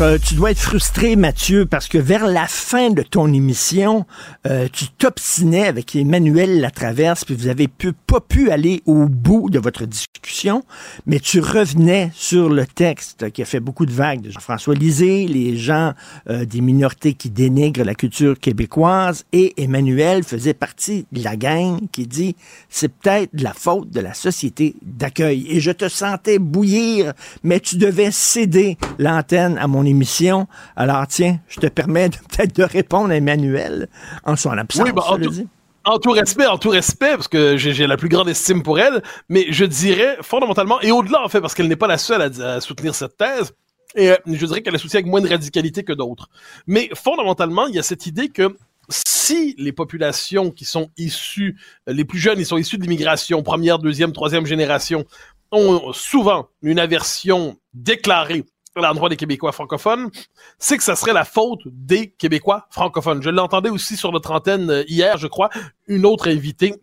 Euh, 0.00 0.18
tu 0.18 0.34
dois 0.34 0.50
être 0.50 0.58
frustré, 0.58 1.14
Mathieu, 1.14 1.66
parce 1.66 1.86
que 1.86 1.98
vers 1.98 2.26
la 2.26 2.48
fin 2.48 2.90
de 2.90 3.02
ton 3.02 3.32
émission, 3.32 4.06
euh, 4.44 4.66
tu 4.72 4.88
t'obstinais 4.88 5.66
avec 5.66 5.94
Emmanuel 5.94 6.60
Latraverse, 6.60 7.24
puis 7.24 7.36
vous 7.36 7.46
avez 7.46 7.68
pu, 7.68 7.92
pas 7.92 8.20
pu 8.20 8.50
aller 8.50 8.82
au 8.86 9.06
bout 9.06 9.50
de 9.50 9.60
votre 9.60 9.86
discussion, 9.86 10.64
mais 11.06 11.20
tu 11.20 11.38
revenais 11.38 12.10
sur 12.12 12.48
le 12.48 12.66
texte 12.66 13.30
qui 13.30 13.42
a 13.42 13.44
fait 13.44 13.60
beaucoup 13.60 13.86
de 13.86 13.92
vagues 13.92 14.20
de 14.20 14.30
Jean-François 14.30 14.74
Lisée, 14.74 15.28
les 15.28 15.56
gens 15.56 15.92
euh, 16.28 16.44
des 16.44 16.60
minorités 16.60 17.14
qui 17.14 17.30
dénigrent 17.30 17.84
la 17.84 17.94
culture 17.94 18.40
québécoise, 18.40 19.24
et 19.32 19.54
Emmanuel 19.62 20.24
faisait 20.24 20.54
partie 20.54 21.06
de 21.12 21.22
la 21.22 21.36
gang 21.36 21.78
qui 21.92 22.08
dit 22.08 22.34
c'est 22.68 22.88
peut-être 22.88 23.30
la 23.40 23.52
faute 23.52 23.90
de 23.90 24.00
la 24.00 24.14
société 24.14 24.74
d'accueil. 24.82 25.46
Et 25.48 25.60
je 25.60 25.70
te 25.70 25.88
sentais 25.88 26.40
bouillir, 26.40 27.12
mais 27.44 27.60
tu 27.60 27.76
devais 27.76 28.10
céder 28.10 28.76
l'antenne 28.98 29.56
à 29.56 29.68
mon 29.68 29.83
émission. 29.84 30.46
Alors, 30.76 31.06
tiens, 31.06 31.38
je 31.48 31.60
te 31.60 31.66
permets 31.66 32.10
peut-être 32.30 32.54
de 32.56 32.62
répondre 32.62 33.10
à 33.10 33.16
Emmanuel 33.16 33.88
en 34.24 34.36
son 34.36 34.50
absence. 34.50 34.84
Oui, 34.84 34.92
bah, 34.92 35.02
en, 35.06 35.18
tout, 35.18 35.48
en, 35.84 35.98
tout, 35.98 36.10
respect, 36.10 36.46
en 36.46 36.58
tout 36.58 36.70
respect, 36.70 37.12
parce 37.14 37.28
que 37.28 37.56
j'ai 37.56 37.86
la 37.86 37.96
plus 37.96 38.08
grande 38.08 38.28
estime 38.28 38.62
pour 38.62 38.78
elle, 38.78 39.02
mais 39.28 39.46
je 39.50 39.64
dirais 39.64 40.18
fondamentalement, 40.22 40.80
et 40.80 40.90
au-delà 40.90 41.22
en 41.22 41.28
fait, 41.28 41.40
parce 41.40 41.54
qu'elle 41.54 41.68
n'est 41.68 41.76
pas 41.76 41.86
la 41.86 41.98
seule 41.98 42.22
à, 42.22 42.60
soutenir 42.60 42.94
cette 42.94 43.16
thèse, 43.16 43.52
et 43.96 44.10
euh, 44.10 44.16
je 44.26 44.46
dirais 44.46 44.62
qu'elle 44.62 44.72
la 44.72 44.78
soutient 44.78 44.98
avec 44.98 45.10
moins 45.10 45.20
de 45.20 45.28
radicalité 45.28 45.84
que 45.84 45.92
d'autres. 45.92 46.28
Mais 46.66 46.90
fondamentalement, 46.94 47.66
il 47.66 47.76
y 47.76 47.78
a 47.78 47.82
cette 47.82 48.06
idée 48.06 48.28
que 48.28 48.56
si 48.88 49.54
les 49.56 49.72
populations 49.72 50.50
qui 50.50 50.64
sont 50.64 50.90
issues, 50.96 51.56
les 51.86 52.04
plus 52.04 52.18
jeunes, 52.18 52.38
ils 52.38 52.46
sont 52.46 52.58
issus 52.58 52.76
de 52.76 52.82
l'immigration, 52.82 53.42
première, 53.42 53.78
deuxième, 53.78 54.12
troisième 54.12 54.46
génération, 54.46 55.04
ont 55.52 55.92
souvent 55.92 56.48
une 56.62 56.78
aversion 56.78 57.56
déclarée 57.72 58.44
l'endroit 58.76 59.08
des 59.08 59.16
Québécois 59.16 59.52
francophones, 59.52 60.10
c'est 60.58 60.76
que 60.76 60.82
ça 60.82 60.96
serait 60.96 61.12
la 61.12 61.24
faute 61.24 61.60
des 61.66 62.10
Québécois 62.10 62.66
francophones. 62.70 63.22
Je 63.22 63.30
l'entendais 63.30 63.70
aussi 63.70 63.96
sur 63.96 64.12
notre 64.12 64.32
antenne 64.32 64.70
euh, 64.70 64.84
hier, 64.88 65.18
je 65.18 65.26
crois, 65.26 65.50
une 65.86 66.06
autre 66.06 66.28
invitée 66.28 66.74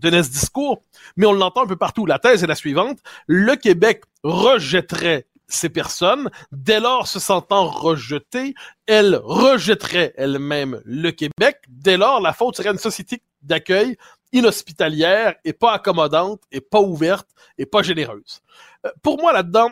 tenait 0.00 0.22
ce 0.22 0.30
discours, 0.30 0.82
mais 1.16 1.26
on 1.26 1.32
l'entend 1.32 1.64
un 1.64 1.66
peu 1.66 1.76
partout. 1.76 2.06
La 2.06 2.18
thèse 2.18 2.44
est 2.44 2.46
la 2.46 2.54
suivante. 2.54 2.98
Le 3.26 3.56
Québec 3.56 4.04
rejetterait 4.22 5.26
ces 5.48 5.68
personnes. 5.68 6.30
Dès 6.52 6.78
lors, 6.78 7.08
se 7.08 7.18
sentant 7.18 7.66
rejetée, 7.66 8.54
elle 8.86 9.20
rejetterait 9.22 10.14
elle-même 10.16 10.80
le 10.84 11.10
Québec. 11.10 11.58
Dès 11.68 11.96
lors, 11.96 12.20
la 12.20 12.32
faute 12.32 12.56
serait 12.56 12.70
une 12.70 12.78
société 12.78 13.22
d'accueil 13.42 13.96
inhospitalière 14.32 15.34
et 15.44 15.52
pas 15.52 15.72
accommodante 15.72 16.42
et 16.52 16.60
pas 16.60 16.80
ouverte 16.80 17.28
et 17.58 17.66
pas 17.66 17.82
généreuse. 17.82 18.42
Euh, 18.86 18.90
pour 19.02 19.18
moi, 19.20 19.32
là-dedans, 19.32 19.70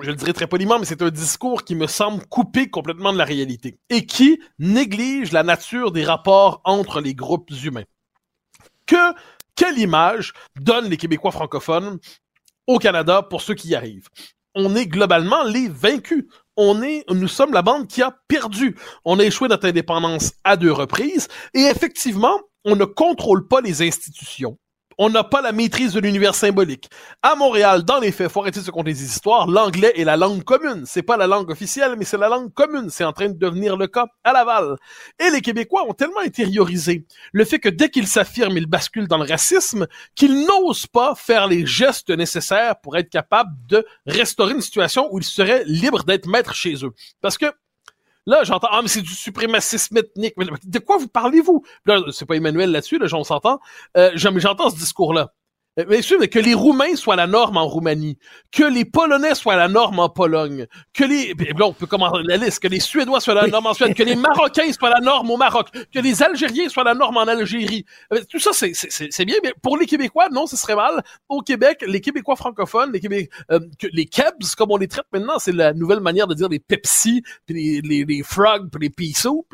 je 0.00 0.10
le 0.10 0.16
dirais 0.16 0.32
très 0.32 0.46
poliment, 0.46 0.78
mais 0.78 0.84
c'est 0.84 1.02
un 1.02 1.10
discours 1.10 1.64
qui 1.64 1.74
me 1.74 1.86
semble 1.86 2.24
coupé 2.26 2.70
complètement 2.70 3.12
de 3.12 3.18
la 3.18 3.24
réalité 3.24 3.78
et 3.88 4.06
qui 4.06 4.40
néglige 4.58 5.32
la 5.32 5.42
nature 5.42 5.90
des 5.90 6.04
rapports 6.04 6.60
entre 6.64 7.00
les 7.00 7.14
groupes 7.14 7.50
humains. 7.64 7.84
Que, 8.86 9.14
quelle 9.56 9.78
image 9.78 10.32
donnent 10.60 10.88
les 10.88 10.96
Québécois 10.96 11.32
francophones 11.32 11.98
au 12.66 12.78
Canada 12.78 13.22
pour 13.22 13.42
ceux 13.42 13.54
qui 13.54 13.68
y 13.68 13.74
arrivent? 13.74 14.08
On 14.54 14.76
est 14.76 14.86
globalement 14.86 15.42
les 15.44 15.68
vaincus. 15.68 16.26
On 16.56 16.82
est, 16.82 17.04
nous 17.10 17.28
sommes 17.28 17.52
la 17.52 17.62
bande 17.62 17.88
qui 17.88 18.02
a 18.02 18.16
perdu. 18.28 18.76
On 19.04 19.18
a 19.18 19.24
échoué 19.24 19.48
notre 19.48 19.68
indépendance 19.68 20.34
à 20.44 20.56
deux 20.56 20.72
reprises 20.72 21.28
et 21.54 21.62
effectivement, 21.62 22.40
on 22.64 22.76
ne 22.76 22.84
contrôle 22.84 23.48
pas 23.48 23.60
les 23.60 23.82
institutions 23.82 24.58
on 25.02 25.08
n'a 25.08 25.24
pas 25.24 25.40
la 25.40 25.52
maîtrise 25.52 25.94
de 25.94 26.00
l'univers 26.00 26.34
symbolique. 26.34 26.90
À 27.22 27.34
Montréal, 27.34 27.84
dans 27.84 28.00
les 28.00 28.12
faits, 28.12 28.30
faut 28.30 28.42
arrêter 28.42 28.60
de 28.60 28.66
se 28.66 28.70
compter 28.70 28.92
des 28.92 29.02
histoires, 29.02 29.46
l'anglais 29.46 29.94
est 29.96 30.04
la 30.04 30.18
langue 30.18 30.44
commune. 30.44 30.84
C'est 30.84 31.02
pas 31.02 31.16
la 31.16 31.26
langue 31.26 31.50
officielle, 31.50 31.94
mais 31.96 32.04
c'est 32.04 32.18
la 32.18 32.28
langue 32.28 32.52
commune. 32.52 32.90
C'est 32.90 33.04
en 33.04 33.14
train 33.14 33.30
de 33.30 33.38
devenir 33.38 33.78
le 33.78 33.86
cas 33.86 34.08
à 34.24 34.34
Laval. 34.34 34.76
Et 35.18 35.30
les 35.30 35.40
Québécois 35.40 35.86
ont 35.88 35.94
tellement 35.94 36.20
intériorisé 36.20 37.06
le 37.32 37.46
fait 37.46 37.58
que 37.58 37.70
dès 37.70 37.88
qu'ils 37.88 38.08
s'affirment, 38.08 38.58
ils 38.58 38.66
basculent 38.66 39.08
dans 39.08 39.16
le 39.16 39.26
racisme, 39.26 39.86
qu'ils 40.14 40.44
n'osent 40.44 40.86
pas 40.86 41.14
faire 41.14 41.46
les 41.46 41.64
gestes 41.64 42.10
nécessaires 42.10 42.78
pour 42.82 42.98
être 42.98 43.08
capables 43.08 43.56
de 43.68 43.86
restaurer 44.04 44.52
une 44.52 44.60
situation 44.60 45.08
où 45.12 45.18
ils 45.18 45.24
seraient 45.24 45.64
libres 45.64 46.04
d'être 46.04 46.26
maîtres 46.26 46.54
chez 46.54 46.74
eux. 46.84 46.92
Parce 47.22 47.38
que 47.38 47.46
Là, 48.26 48.44
j'entends, 48.44 48.68
ah, 48.70 48.80
mais 48.82 48.88
c'est 48.88 49.02
du 49.02 49.14
suprémacisme 49.14 49.96
ethnique. 49.96 50.34
de 50.36 50.78
quoi 50.78 50.98
vous 50.98 51.08
parlez-vous? 51.08 51.64
Là, 51.86 52.00
c'est 52.12 52.26
pas 52.26 52.36
Emmanuel 52.36 52.70
là-dessus, 52.70 52.98
là, 52.98 53.06
j'en 53.06 53.24
s'entend. 53.24 53.60
Euh, 53.96 54.10
j'entends 54.14 54.70
ce 54.70 54.76
discours-là. 54.76 55.32
Mais 55.88 56.02
sûr, 56.02 56.18
que 56.28 56.38
les 56.38 56.54
Roumains 56.54 56.96
soient 56.96 57.16
la 57.16 57.26
norme 57.26 57.56
en 57.56 57.66
Roumanie, 57.66 58.18
que 58.52 58.64
les 58.64 58.84
Polonais 58.84 59.34
soient 59.34 59.56
la 59.56 59.68
norme 59.68 59.98
en 59.98 60.08
Pologne, 60.08 60.66
que 60.92 61.04
les, 61.04 61.34
là, 61.58 61.66
on 61.66 61.72
peut 61.72 61.86
commencer 61.86 62.18
la 62.24 62.36
liste, 62.36 62.60
que 62.60 62.68
les 62.68 62.80
Suédois 62.80 63.20
soient 63.20 63.34
la 63.34 63.46
norme 63.46 63.66
en 63.66 63.74
Suède, 63.74 63.94
que 63.94 64.02
les 64.02 64.16
Marocains 64.16 64.72
soient 64.72 64.90
la 64.90 65.00
norme 65.00 65.30
au 65.30 65.36
Maroc, 65.36 65.68
que 65.92 65.98
les 65.98 66.22
Algériens 66.22 66.68
soient 66.68 66.84
la 66.84 66.94
norme 66.94 67.16
en 67.16 67.26
Algérie. 67.26 67.84
Euh, 68.12 68.20
tout 68.28 68.38
ça, 68.38 68.50
c'est 68.52 69.24
bien, 69.24 69.36
mais 69.42 69.52
pour 69.62 69.76
les 69.76 69.86
Québécois, 69.86 70.28
non, 70.30 70.46
ce 70.46 70.56
serait 70.56 70.76
mal. 70.76 71.02
Au 71.28 71.40
Québec, 71.40 71.84
les 71.86 72.00
Québécois 72.00 72.36
francophones, 72.36 72.92
les 72.92 73.00
Québécois, 73.00 73.36
euh, 73.50 73.60
les 73.92 74.06
Kebs, 74.06 74.54
comme 74.56 74.70
on 74.70 74.76
les 74.76 74.88
traite 74.88 75.06
maintenant, 75.12 75.38
c'est 75.38 75.52
la 75.52 75.72
nouvelle 75.72 76.00
manière 76.00 76.26
de 76.26 76.34
dire 76.34 76.48
les 76.48 76.58
Pepsi, 76.58 77.22
puis 77.46 77.54
les, 77.54 77.80
les, 77.80 78.04
les 78.04 78.22
Frogs, 78.22 78.70
puis 78.70 78.82
les 78.82 78.90
Pea 78.90 79.14
Soup, 79.14 79.46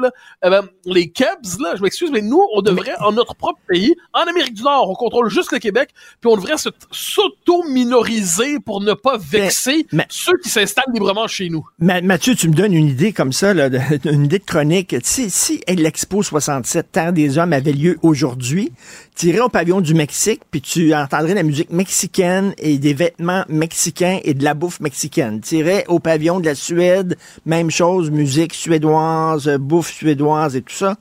eh 0.45 0.51
ben, 0.51 0.69
les 0.85 1.11
Kebs, 1.11 1.59
là, 1.61 1.77
je 1.77 1.83
m'excuse, 1.83 2.11
mais 2.11 2.23
nous, 2.23 2.43
on 2.55 2.63
devrait, 2.63 2.95
en 3.01 3.13
notre 3.13 3.35
propre 3.35 3.61
pays, 3.69 3.95
en 4.13 4.21
Amérique 4.21 4.55
du 4.55 4.63
Nord, 4.63 4.91
on 4.91 4.95
contrôle 4.95 5.29
juste 5.29 5.53
le 5.53 5.59
Québec, 5.59 5.91
puis 6.21 6.31
on 6.33 6.37
devrait 6.37 6.57
s'auto-minoriser 6.91 8.59
pour 8.61 8.81
ne 8.81 8.95
pas 8.95 9.19
vexer 9.19 9.87
ceux 10.09 10.37
qui 10.43 10.49
s'installent 10.49 10.93
librement 10.93 11.27
chez 11.27 11.49
nous. 11.49 11.67
Mathieu, 11.79 12.35
tu 12.35 12.49
me 12.49 12.55
donnes 12.55 12.73
une 12.73 12.89
idée 12.89 13.13
comme 13.13 13.33
ça, 13.33 13.53
une 14.05 14.25
idée 14.25 14.39
de 14.39 14.45
chronique. 14.45 14.97
Si, 15.03 15.31
si 15.31 15.61
l'Expo 15.69 16.23
67, 16.23 16.93
Terre 16.93 17.13
des 17.13 17.39
Hommes, 17.39 17.53
avait 17.53 17.73
lieu 17.73 17.99
aujourd'hui, 18.03 18.73
tu 19.15 19.27
irais 19.27 19.41
au 19.41 19.49
pavillon 19.49 19.81
du 19.81 19.95
Mexique, 19.95 20.43
puis 20.51 20.61
tu 20.61 20.95
entendrais 20.95 21.35
la 21.35 21.43
musique 21.43 21.71
mexicaine 21.71 22.55
et 22.59 22.79
des 22.79 22.95
vêtements 22.95 23.45
mexicains 23.49 24.19
et 24.25 24.35
de 24.35 24.45
la 24.45 24.55
bouffe 24.55 24.81
mexicaine. 24.81 25.41
Tu 25.41 25.57
irais 25.57 25.85
au 25.89 25.99
pavillon 25.99 26.41
de 26.41 26.47
la 26.47 26.55
Suède, 26.55 27.17
même 27.45 27.71
chose, 27.71 28.11
musique 28.11 28.55
suédoise, 28.55 29.49
bouffe 29.59 29.93
suédoise 29.93 30.57
et 30.57 30.63
tout 30.63 30.75
ça. 30.75 30.97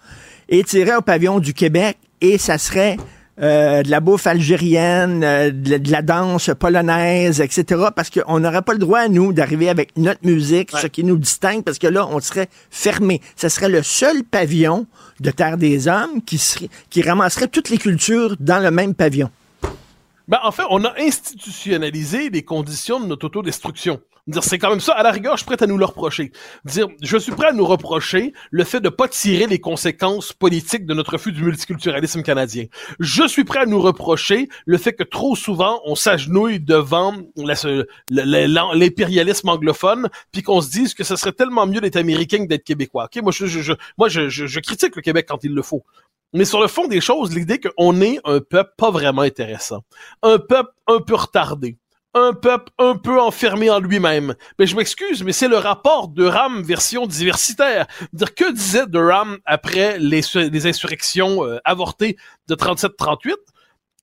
Et 0.50 0.64
tu 0.64 0.78
irais 0.78 0.96
au 0.96 1.02
pavillon 1.02 1.40
du 1.40 1.54
Québec 1.54 1.98
et 2.22 2.38
ça 2.38 2.58
serait 2.58 2.98
euh, 3.42 3.84
de 3.84 3.92
la 3.92 4.00
bouffe 4.00 4.28
algérienne, 4.28 5.24
euh, 5.24 5.52
de, 5.52 5.92
la 5.92 6.02
danse 6.02 6.50
polonaise, 6.58 7.42
etc. 7.42 7.88
Parce 7.94 8.10
qu'on 8.10 8.40
n'aurait 8.40 8.62
pas 8.62 8.72
le 8.72 8.80
droit, 8.80 9.10
nous, 9.10 9.34
d'arriver 9.34 9.68
avec 9.68 9.98
notre 9.98 10.26
musique, 10.26 10.72
ce 10.72 10.88
qui 10.88 11.04
nous 11.04 11.18
distingue, 11.18 11.64
parce 11.64 11.78
que 11.78 11.88
là, 11.88 12.08
on 12.10 12.22
serait 12.22 12.48
fermé. 12.70 13.22
Ce 13.36 13.50
serait 13.50 13.68
le 13.68 13.84
seul 13.84 14.24
pavillon 14.24 14.88
de 15.20 15.32
Terre 15.32 15.58
des 15.58 15.90
Hommes 15.90 16.22
qui, 16.26 16.38
serait, 16.38 16.70
qui 16.90 17.02
ramasserait 17.02 17.50
toutes 17.50 17.70
les 17.70 17.78
cultures 17.78 18.38
dans 18.40 18.60
le 18.60 18.72
même 18.72 18.96
pavillon. 18.96 19.30
Ben, 20.28 20.40
en 20.44 20.52
fait, 20.52 20.64
on 20.70 20.86
a 20.86 20.94
institutionnalisé 20.98 22.30
les 22.30 22.44
conditions 22.44 23.00
de 23.00 23.06
notre 23.06 23.26
autodestruction. 23.26 24.00
Dire, 24.28 24.44
c'est 24.44 24.58
quand 24.58 24.72
même 24.72 24.80
ça. 24.80 24.94
À 24.94 25.04
la 25.04 25.12
rigueur, 25.12 25.34
je 25.38 25.44
suis 25.44 25.46
prêt 25.46 25.62
à 25.64 25.68
nous 25.68 25.78
le 25.78 25.86
reprocher. 25.86 26.32
Dire, 26.64 26.88
je 27.04 27.16
suis 27.16 27.32
prêt 27.32 27.50
à 27.50 27.54
nous 27.54 27.66
reprocher 27.66 28.34
le 28.50 28.64
fait 28.64 28.80
de 28.80 28.90
pas 28.90 29.08
tirer 29.08 29.46
les 29.46 29.60
conséquences 29.60 30.34
politiques 30.34 30.88
de 30.88 30.96
notre 30.96 31.14
refus 31.14 31.32
du 31.32 31.44
multiculturalisme 31.44 32.24
canadien. 32.24 32.66
Je 33.00 33.28
suis 33.28 33.44
prêt 33.44 33.60
à 33.60 33.66
nous 33.68 33.80
reprocher 33.80 34.50
le 34.66 34.80
fait 34.80 34.94
que 34.94 35.04
trop 35.04 35.36
souvent, 35.36 35.80
on 35.86 35.94
s'agenouille 35.94 36.60
devant 36.60 37.14
l'impérialisme 38.10 39.50
anglophone, 39.50 40.10
puis 40.32 40.42
qu'on 40.42 40.60
se 40.60 40.72
dise 40.72 40.96
que 40.96 41.04
ce 41.04 41.16
serait 41.16 41.34
tellement 41.34 41.68
mieux 41.68 41.82
d'être 41.82 41.98
américain 41.98 42.40
que 42.40 42.48
d'être 42.48 42.64
québécois. 42.64 43.06
Ok, 43.06 43.22
moi, 43.22 43.32
je, 43.32 43.46
je, 43.46 44.60
critique 44.60 44.96
le 44.96 45.04
Québec 45.04 45.28
quand 45.30 45.44
il 45.44 45.54
le 45.54 45.62
faut. 45.62 45.84
Mais 46.34 46.46
sur 46.46 46.60
le 46.60 46.68
fond 46.68 46.88
des 46.88 47.00
choses, 47.00 47.36
l'idée 47.36 47.60
qu'on 47.60 48.02
est 48.02 48.20
un 48.26 48.40
peuple 48.40 48.72
pas 48.76 48.90
vraiment 48.90 49.22
intéressant, 49.22 49.84
un 50.24 50.40
peuple 50.40 50.72
un 50.88 51.00
peu 51.00 51.14
retardé, 51.14 51.78
un 52.16 52.34
peuple 52.34 52.72
un 52.80 52.96
peu 52.96 53.22
enfermé 53.22 53.70
en 53.70 53.80
lui-même. 53.80 54.36
Mais 54.58 54.66
je 54.66 54.76
m'excuse, 54.76 55.24
mais 55.24 55.34
c'est 55.34 55.50
le 55.50 55.58
rapport 55.58 56.08
de 56.08 56.26
Ram 56.26 56.64
version 56.64 57.06
diversitaire. 57.06 57.86
Dire 58.14 58.34
que 58.34 58.52
disait 58.52 58.88
de 58.88 58.98
Ram 58.98 59.38
après 59.46 60.00
les, 60.00 60.26
insurrections 60.66 61.46
euh, 61.46 61.60
avortées 61.66 62.18
de 62.48 62.56
37-38 62.56 63.34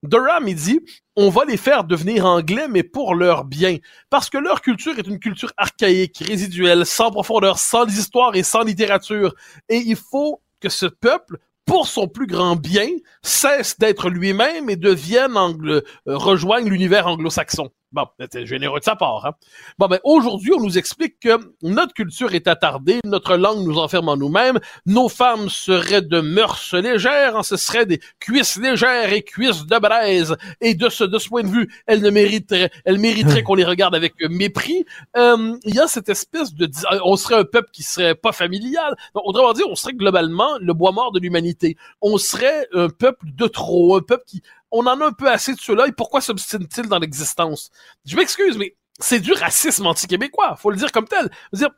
Durham, 0.03 0.49
il 0.49 0.57
dit, 0.57 0.81
on 1.15 1.31
va 1.31 1.45
les 1.45 1.57
faire 1.57 1.85
devenir 1.85 2.27
anglais, 2.27 2.67
mais 2.69 2.83
pour 2.83 3.15
leur 3.15 3.45
bien. 3.45 3.77
Parce 4.11 4.31
que 4.31 4.39
leur 4.39 4.61
culture 4.61 4.99
est 4.99 5.07
une 5.07 5.21
culture 5.21 5.53
archaïque, 5.57 6.25
résiduelle, 6.27 6.85
sans 6.85 7.13
profondeur, 7.13 7.59
sans 7.59 7.87
histoire 7.87 8.35
et 8.35 8.43
sans 8.43 8.63
littérature. 8.63 9.33
Et 9.69 9.77
il 9.77 9.95
faut 9.95 10.43
que 10.61 10.69
ce 10.69 10.87
peuple 10.87 11.39
pour 11.67 11.87
son 11.87 12.09
plus 12.09 12.27
grand 12.27 12.57
bien, 12.57 12.89
cesse 13.23 13.79
d'être 13.79 14.11
lui-même 14.11 14.69
et 14.69 14.75
devienne 14.75 15.37
euh, 15.37 15.81
rejoigne 16.07 16.69
l'univers 16.69 17.07
anglo-saxon. 17.07 17.71
Bon, 17.93 18.07
c'était 18.19 18.47
généreux 18.47 18.79
de 18.79 18.85
sa 18.85 18.97
part. 18.97 19.27
Hein? 19.27 19.33
Bon, 19.79 19.87
ben 19.87 19.99
aujourd'hui, 20.03 20.53
on 20.57 20.63
nous 20.63 20.79
explique 20.79 21.21
que 21.21 21.39
notre 21.63 21.93
culture 21.93 22.35
est 22.35 22.49
attardée, 22.49 23.01
notre 23.05 23.37
langue 23.37 23.67
nous 23.67 23.77
enferme 23.77 24.09
en 24.09 24.17
nous-mêmes, 24.17 24.59
nos 24.87 25.11
femmes 25.11 25.51
seraient 25.51 26.01
de 26.01 26.21
mœurs 26.21 26.73
légères, 26.73 27.37
hein, 27.37 27.43
ce 27.43 27.59
seraient 27.59 27.85
des 27.85 28.01
cuisses 28.19 28.57
légères 28.57 29.13
et 29.13 29.23
cuisses 29.23 29.67
de 29.67 29.79
braise, 29.79 30.37
et 30.63 30.75
de 30.75 30.89
ce, 30.89 31.05
de 31.05 31.19
ce 31.19 31.29
point 31.29 31.43
de 31.43 31.49
vue, 31.49 31.69
elles 31.87 32.01
ne 32.01 32.09
mériteraient, 32.09 32.71
elles 32.87 32.99
mériteraient 32.99 33.43
qu'on 33.43 33.57
les 33.57 33.65
regarde 33.65 33.95
avec 33.95 34.15
mépris. 34.31 34.87
Euh, 35.19 35.59
il 35.65 35.75
y 35.75 35.79
a 35.79 35.87
cette 35.87 36.09
espèce 36.09 36.55
de... 36.55 36.71
On 37.05 37.17
serait 37.17 37.37
un 37.37 37.45
peuple 37.45 37.69
qui 37.73 37.83
serait 37.83 38.15
pas 38.15 38.33
familial. 38.33 38.97
Donc, 39.15 39.25
autrement 39.27 39.53
dit, 39.53 39.63
on 39.69 39.75
serait 39.75 39.93
globalement 39.93 40.57
le 40.61 40.73
bois 40.73 40.93
mort 40.93 41.13
de 41.13 41.21
l'humanité. 41.21 41.77
On 42.01 42.17
serait 42.17 42.69
un 42.73 42.89
peuple 42.89 43.27
de 43.35 43.47
trop, 43.47 43.97
un 43.97 44.01
peuple 44.01 44.25
qui 44.27 44.43
on 44.73 44.87
en 44.87 45.01
a 45.01 45.07
un 45.07 45.13
peu 45.13 45.31
assez 45.31 45.55
de 45.55 45.61
ceux-là, 45.61 45.87
et 45.87 45.93
pourquoi 45.93 46.21
s'obstine-t-il 46.21 46.89
dans 46.89 46.99
l'existence? 46.99 47.71
Je 48.05 48.17
m'excuse, 48.17 48.57
mais 48.57 48.75
c'est 48.99 49.21
du 49.21 49.33
racisme 49.33 49.87
anti-québécois, 49.87 50.57
faut 50.57 50.71
le 50.71 50.77
dire 50.77 50.91
comme 50.91 51.07
tel. 51.07 51.31
Dire, 51.53 51.71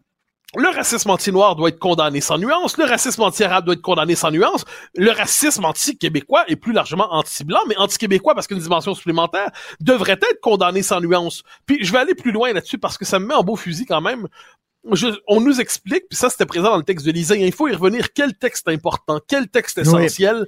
le 0.56 0.68
racisme 0.68 1.10
anti-noir 1.10 1.56
doit 1.56 1.70
être 1.70 1.78
condamné 1.78 2.20
sans 2.20 2.38
nuance, 2.38 2.76
le 2.78 2.84
racisme 2.84 3.22
anti-arabe 3.22 3.64
doit 3.64 3.74
être 3.74 3.82
condamné 3.82 4.14
sans 4.14 4.30
nuance, 4.30 4.64
le 4.94 5.10
racisme 5.10 5.64
anti-québécois 5.64 6.44
est 6.48 6.56
plus 6.56 6.72
largement 6.72 7.12
anti-blanc, 7.12 7.60
mais 7.68 7.76
anti-québécois 7.76 8.34
parce 8.34 8.46
qu'une 8.46 8.58
dimension 8.58 8.94
supplémentaire 8.94 9.50
devrait 9.80 10.12
être 10.12 10.40
condamné 10.40 10.82
sans 10.82 11.00
nuance. 11.00 11.42
Puis 11.66 11.84
je 11.84 11.90
vais 11.92 11.98
aller 11.98 12.14
plus 12.14 12.30
loin 12.30 12.52
là-dessus 12.52 12.78
parce 12.78 12.96
que 12.96 13.04
ça 13.04 13.18
me 13.18 13.26
met 13.26 13.34
en 13.34 13.42
beau 13.42 13.56
fusil 13.56 13.84
quand 13.86 14.00
même. 14.00 14.28
on 15.26 15.40
nous 15.40 15.60
explique, 15.60 16.08
puis 16.08 16.16
ça 16.16 16.30
c'était 16.30 16.46
présent 16.46 16.70
dans 16.70 16.76
le 16.76 16.84
texte 16.84 17.06
de 17.06 17.10
Lisa, 17.10 17.34
il 17.34 17.52
faut 17.52 17.66
y 17.66 17.72
revenir, 17.72 18.12
quel 18.12 18.34
texte 18.34 18.68
important, 18.68 19.20
quel 19.26 19.48
texte 19.48 19.78
essentiel. 19.78 20.46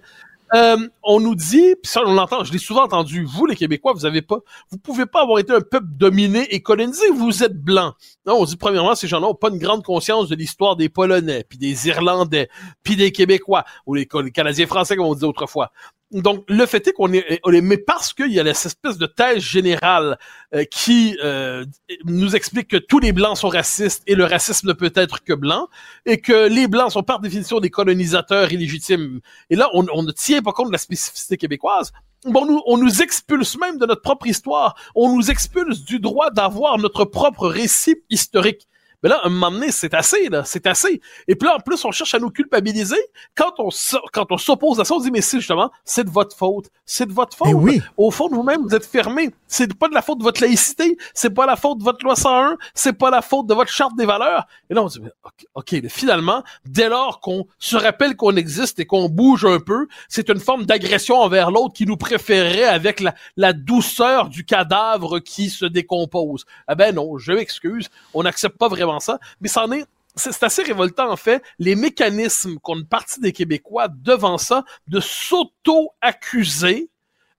Euh, 0.54 0.76
on 1.02 1.20
nous 1.20 1.34
dit, 1.34 1.74
ça 1.82 2.02
on 2.06 2.14
l'entend, 2.14 2.44
je 2.44 2.52
l'ai 2.52 2.58
souvent 2.58 2.84
entendu, 2.84 3.24
vous 3.24 3.46
les 3.46 3.56
Québécois, 3.56 3.92
vous 3.92 4.06
avez 4.06 4.22
pas, 4.22 4.38
vous 4.70 4.78
pouvez 4.78 5.06
pas 5.06 5.22
avoir 5.22 5.40
été 5.40 5.52
un 5.52 5.60
peuple 5.60 5.88
dominé 5.90 6.46
et 6.54 6.60
colonisé, 6.60 7.08
vous 7.10 7.42
êtes 7.42 7.60
blanc. 7.60 7.94
On 8.26 8.44
dit 8.44 8.56
premièrement, 8.56 8.94
ces 8.94 9.08
gens-là 9.08 9.26
ont 9.26 9.34
pas 9.34 9.48
une 9.48 9.58
grande 9.58 9.82
conscience 9.82 10.28
de 10.28 10.36
l'histoire 10.36 10.76
des 10.76 10.88
Polonais, 10.88 11.44
puis 11.48 11.58
des 11.58 11.88
Irlandais, 11.88 12.48
puis 12.84 12.94
des 12.94 13.10
Québécois, 13.10 13.64
ou 13.86 13.94
les 13.94 14.06
Canadiens 14.06 14.66
français 14.66 14.96
comme 14.96 15.06
on 15.06 15.14
disait 15.14 15.26
autrefois 15.26 15.72
donc, 16.12 16.44
le 16.48 16.64
fait 16.66 16.86
est 16.86 16.92
qu'on 16.92 17.12
est, 17.12 17.40
on 17.44 17.52
est, 17.52 17.60
mais 17.60 17.78
parce 17.78 18.14
qu'il 18.14 18.32
y 18.32 18.38
a 18.38 18.54
cette 18.54 18.72
espèce 18.72 18.96
de 18.96 19.06
thèse 19.06 19.42
générale 19.42 20.18
euh, 20.54 20.64
qui 20.64 21.18
euh, 21.22 21.64
nous 22.04 22.36
explique 22.36 22.68
que 22.68 22.76
tous 22.76 23.00
les 23.00 23.12
blancs 23.12 23.36
sont 23.36 23.48
racistes 23.48 24.04
et 24.06 24.14
le 24.14 24.24
racisme 24.24 24.68
ne 24.68 24.72
peut 24.72 24.92
être 24.94 25.24
que 25.24 25.32
blanc, 25.32 25.68
et 26.04 26.20
que 26.20 26.48
les 26.48 26.68
blancs 26.68 26.92
sont 26.92 27.02
par 27.02 27.20
définition 27.20 27.58
des 27.58 27.70
colonisateurs 27.70 28.52
illégitimes. 28.52 29.20
Et 29.50 29.56
là, 29.56 29.68
on, 29.74 29.84
on 29.92 30.04
ne 30.04 30.12
tient 30.12 30.42
pas 30.42 30.52
compte 30.52 30.68
de 30.68 30.72
la 30.72 30.78
spécificité 30.78 31.36
québécoise. 31.36 31.92
Bon, 32.24 32.46
nous, 32.46 32.62
on 32.66 32.78
nous 32.78 33.02
expulse 33.02 33.58
même 33.58 33.78
de 33.78 33.86
notre 33.86 34.02
propre 34.02 34.26
histoire. 34.28 34.76
On 34.94 35.14
nous 35.14 35.30
expulse 35.30 35.84
du 35.84 35.98
droit 35.98 36.30
d'avoir 36.30 36.78
notre 36.78 37.04
propre 37.04 37.48
récit 37.48 37.96
historique. 38.10 38.68
Mais 39.02 39.08
là, 39.08 39.20
un 39.24 39.28
moment 39.28 39.50
donné, 39.50 39.70
c'est 39.70 39.94
assez, 39.94 40.28
là, 40.28 40.44
c'est 40.44 40.66
assez. 40.66 41.00
Et 41.28 41.36
puis 41.36 41.48
là, 41.48 41.56
en 41.56 41.60
plus, 41.60 41.84
on 41.84 41.92
cherche 41.92 42.14
à 42.14 42.18
nous 42.18 42.30
culpabiliser. 42.30 43.00
Quand 43.34 43.52
on 43.58 43.68
quand 44.12 44.30
on 44.30 44.38
s'oppose 44.38 44.80
à 44.80 44.84
ça, 44.84 44.94
on 44.94 45.00
dit, 45.00 45.10
mais 45.10 45.20
c'est 45.20 45.38
justement, 45.38 45.70
c'est 45.84 46.04
de 46.04 46.10
votre 46.10 46.36
faute. 46.36 46.66
C'est 46.84 47.06
de 47.06 47.12
votre 47.12 47.36
faute. 47.36 47.48
oui. 47.54 47.80
Au 47.96 48.10
fond 48.10 48.28
vous-même, 48.28 48.62
vous 48.62 48.74
êtes 48.74 48.86
fermé. 48.86 49.30
C'est 49.46 49.72
pas 49.74 49.88
de 49.88 49.94
la 49.94 50.02
faute 50.02 50.18
de 50.18 50.24
votre 50.24 50.40
laïcité. 50.40 50.96
C'est 51.14 51.30
pas 51.30 51.46
la 51.46 51.56
faute 51.56 51.78
de 51.78 51.84
votre 51.84 52.04
loi 52.04 52.16
101. 52.16 52.56
C'est 52.74 52.92
pas 52.92 53.10
la 53.10 53.22
faute 53.22 53.46
de 53.46 53.54
votre 53.54 53.70
charte 53.70 53.96
des 53.96 54.06
valeurs. 54.06 54.46
Et 54.70 54.74
là, 54.74 54.82
on 54.82 54.86
dit, 54.86 55.00
mais, 55.00 55.10
OK, 55.54 55.72
mais 55.72 55.88
finalement, 55.88 56.42
dès 56.64 56.88
lors 56.88 57.20
qu'on 57.20 57.46
se 57.58 57.76
rappelle 57.76 58.16
qu'on 58.16 58.36
existe 58.36 58.78
et 58.78 58.86
qu'on 58.86 59.08
bouge 59.08 59.44
un 59.44 59.60
peu, 59.60 59.86
c'est 60.08 60.28
une 60.28 60.40
forme 60.40 60.66
d'agression 60.66 61.16
envers 61.20 61.50
l'autre 61.50 61.74
qui 61.74 61.86
nous 61.86 61.96
préférerait 61.96 62.64
avec 62.64 63.00
la, 63.00 63.14
la 63.36 63.52
douceur 63.52 64.28
du 64.28 64.44
cadavre 64.44 65.18
qui 65.20 65.50
se 65.50 65.64
décompose. 65.64 66.44
Ah 66.66 66.74
ben 66.74 66.94
non, 66.94 67.18
je 67.18 67.32
m'excuse. 67.32 67.88
On 68.14 68.22
n'accepte 68.22 68.58
pas 68.58 68.68
vraiment 68.68 68.85
ça, 69.00 69.18
mais 69.40 69.48
c'est 70.16 70.42
assez 70.42 70.62
révoltant 70.62 71.10
en 71.10 71.16
fait, 71.16 71.42
les 71.58 71.76
mécanismes 71.76 72.58
qu'ont 72.58 72.76
une 72.76 72.86
partie 72.86 73.20
des 73.20 73.32
Québécois 73.32 73.88
devant 73.88 74.38
ça, 74.38 74.64
de 74.88 75.00
s'auto-accuser, 75.00 76.90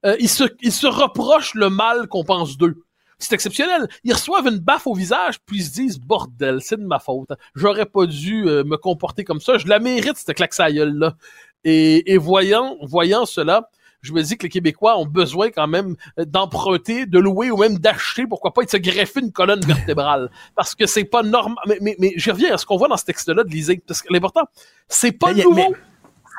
euh, 0.06 0.16
ils, 0.20 0.30
se, 0.30 0.88
reprochent 0.88 1.56
le 1.56 1.70
mal 1.70 2.08
qu'on 2.08 2.24
pense 2.24 2.58
d'eux. 2.58 2.84
C'est 3.18 3.34
exceptionnel. 3.34 3.88
Ils 4.04 4.14
reçoivent 4.14 4.46
une 4.46 4.60
baffe 4.60 4.86
au 4.86 4.94
visage, 4.94 5.40
puis 5.44 5.58
ils 5.58 5.64
se 5.64 5.72
disent 5.72 6.00
bordel, 6.00 6.62
c'est 6.62 6.78
de 6.78 6.86
ma 6.86 7.00
faute. 7.00 7.30
J'aurais 7.56 7.88
pas 7.88 8.06
dû 8.06 8.48
euh, 8.48 8.64
me 8.64 8.78
comporter 8.78 9.24
comme 9.24 9.42
ça. 9.42 9.58
Je 9.58 9.68
la 9.68 9.80
mérite 9.80 10.18
cette 10.18 10.36
claque 10.36 10.56
là. 10.60 11.16
Et, 11.64 12.14
et 12.14 12.18
voyant, 12.18 12.78
voyant 12.84 13.26
cela, 13.26 13.70
je 14.08 14.14
me 14.14 14.22
dis 14.22 14.38
que 14.38 14.44
les 14.44 14.50
Québécois 14.50 14.98
ont 14.98 15.06
besoin 15.06 15.50
quand 15.50 15.68
même 15.68 15.96
euh, 16.20 16.26
d'emprunter, 16.26 17.06
de 17.06 17.20
louer 17.20 17.52
ou 17.52 17.58
même 17.58 17.78
d'acheter, 17.78 18.26
pourquoi 18.26 18.54
pas, 18.54 18.62
et 18.62 18.66
de 18.66 18.72
se 18.72 18.78
greffer 18.78 19.20
une 19.20 19.32
colonne 19.32 19.60
vertébrale. 19.66 20.30
Parce 20.56 20.76
que 20.76 20.86
c'est 20.86 21.04
pas 21.04 21.24
normal. 21.24 21.58
Mais, 21.68 21.78
mais, 21.82 21.96
mais 22.00 22.14
je 22.16 22.32
reviens 22.32 22.54
à 22.54 22.58
ce 22.58 22.66
qu'on 22.66 22.78
voit 22.78 22.88
dans 22.88 22.98
ce 22.98 23.06
texte-là 23.06 23.44
de 23.44 23.50
Lisée. 23.50 23.82
Parce 23.86 24.02
que 24.02 24.12
l'important, 24.12 24.44
c'est 24.88 25.12
pas 25.12 25.34
nouveau. 25.34 25.76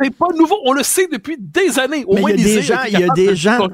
C'est 0.01 0.15
pas 0.15 0.29
nouveau. 0.37 0.57
On 0.65 0.73
le 0.73 0.83
sait 0.83 1.09
depuis 1.11 1.37
des 1.39 1.79
années. 1.79 2.05
Au 2.07 2.17
moins, 2.17 2.31
il 2.31 2.41
y 2.41 2.43
a 2.43 2.55
des 2.55 2.63
gens, 2.63 2.83
il 2.87 2.93
y 2.93 3.03
a 3.03 3.09
des 3.15 3.37
gens, 3.37 3.69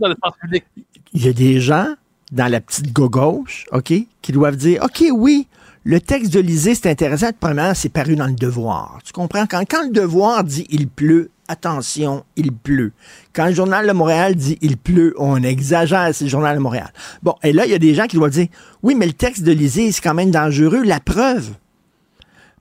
il 1.12 1.24
y 1.24 1.28
a 1.28 1.32
des 1.32 1.60
gens 1.60 1.94
dans 2.32 2.48
la 2.48 2.60
petite 2.60 2.92
gauche, 2.92 3.66
OK, 3.72 3.92
qui 4.22 4.32
doivent 4.32 4.56
dire, 4.56 4.82
OK, 4.82 5.04
oui, 5.12 5.46
le 5.84 6.00
texte 6.00 6.32
de 6.32 6.40
Lisée, 6.40 6.74
c'est 6.74 6.88
intéressant. 6.88 7.28
Premièrement, 7.38 7.74
c'est 7.74 7.90
paru 7.90 8.16
dans 8.16 8.26
le 8.26 8.34
devoir. 8.34 8.98
Tu 9.04 9.12
comprends? 9.12 9.46
Quand, 9.46 9.64
quand 9.68 9.82
le 9.84 9.90
devoir 9.90 10.42
dit 10.42 10.66
il 10.70 10.88
pleut, 10.88 11.30
attention, 11.48 12.24
il 12.36 12.52
pleut. 12.52 12.92
Quand 13.32 13.46
le 13.46 13.54
journal 13.54 13.86
de 13.86 13.92
Montréal 13.92 14.34
dit 14.34 14.58
il 14.60 14.76
pleut, 14.76 15.14
on 15.18 15.42
exagère, 15.42 16.10
c'est 16.12 16.24
le 16.24 16.30
journal 16.30 16.56
de 16.56 16.62
Montréal. 16.62 16.92
Bon, 17.22 17.34
et 17.42 17.52
là, 17.52 17.66
il 17.66 17.72
y 17.72 17.74
a 17.74 17.78
des 17.78 17.94
gens 17.94 18.06
qui 18.06 18.16
doivent 18.16 18.30
dire, 18.30 18.48
oui, 18.82 18.94
mais 18.94 19.06
le 19.06 19.12
texte 19.12 19.42
de 19.42 19.52
Lisée, 19.52 19.92
c'est 19.92 20.00
quand 20.00 20.14
même 20.14 20.30
dangereux. 20.30 20.82
La 20.82 21.00
preuve. 21.00 21.50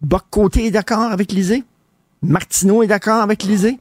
Boc-Côté 0.01 0.65
est 0.67 0.71
d'accord 0.71 1.11
avec 1.11 1.31
Lisée? 1.31 1.63
Martineau 2.21 2.83
est 2.83 2.87
d'accord 2.87 3.21
avec 3.21 3.43
Lisée? 3.43 3.79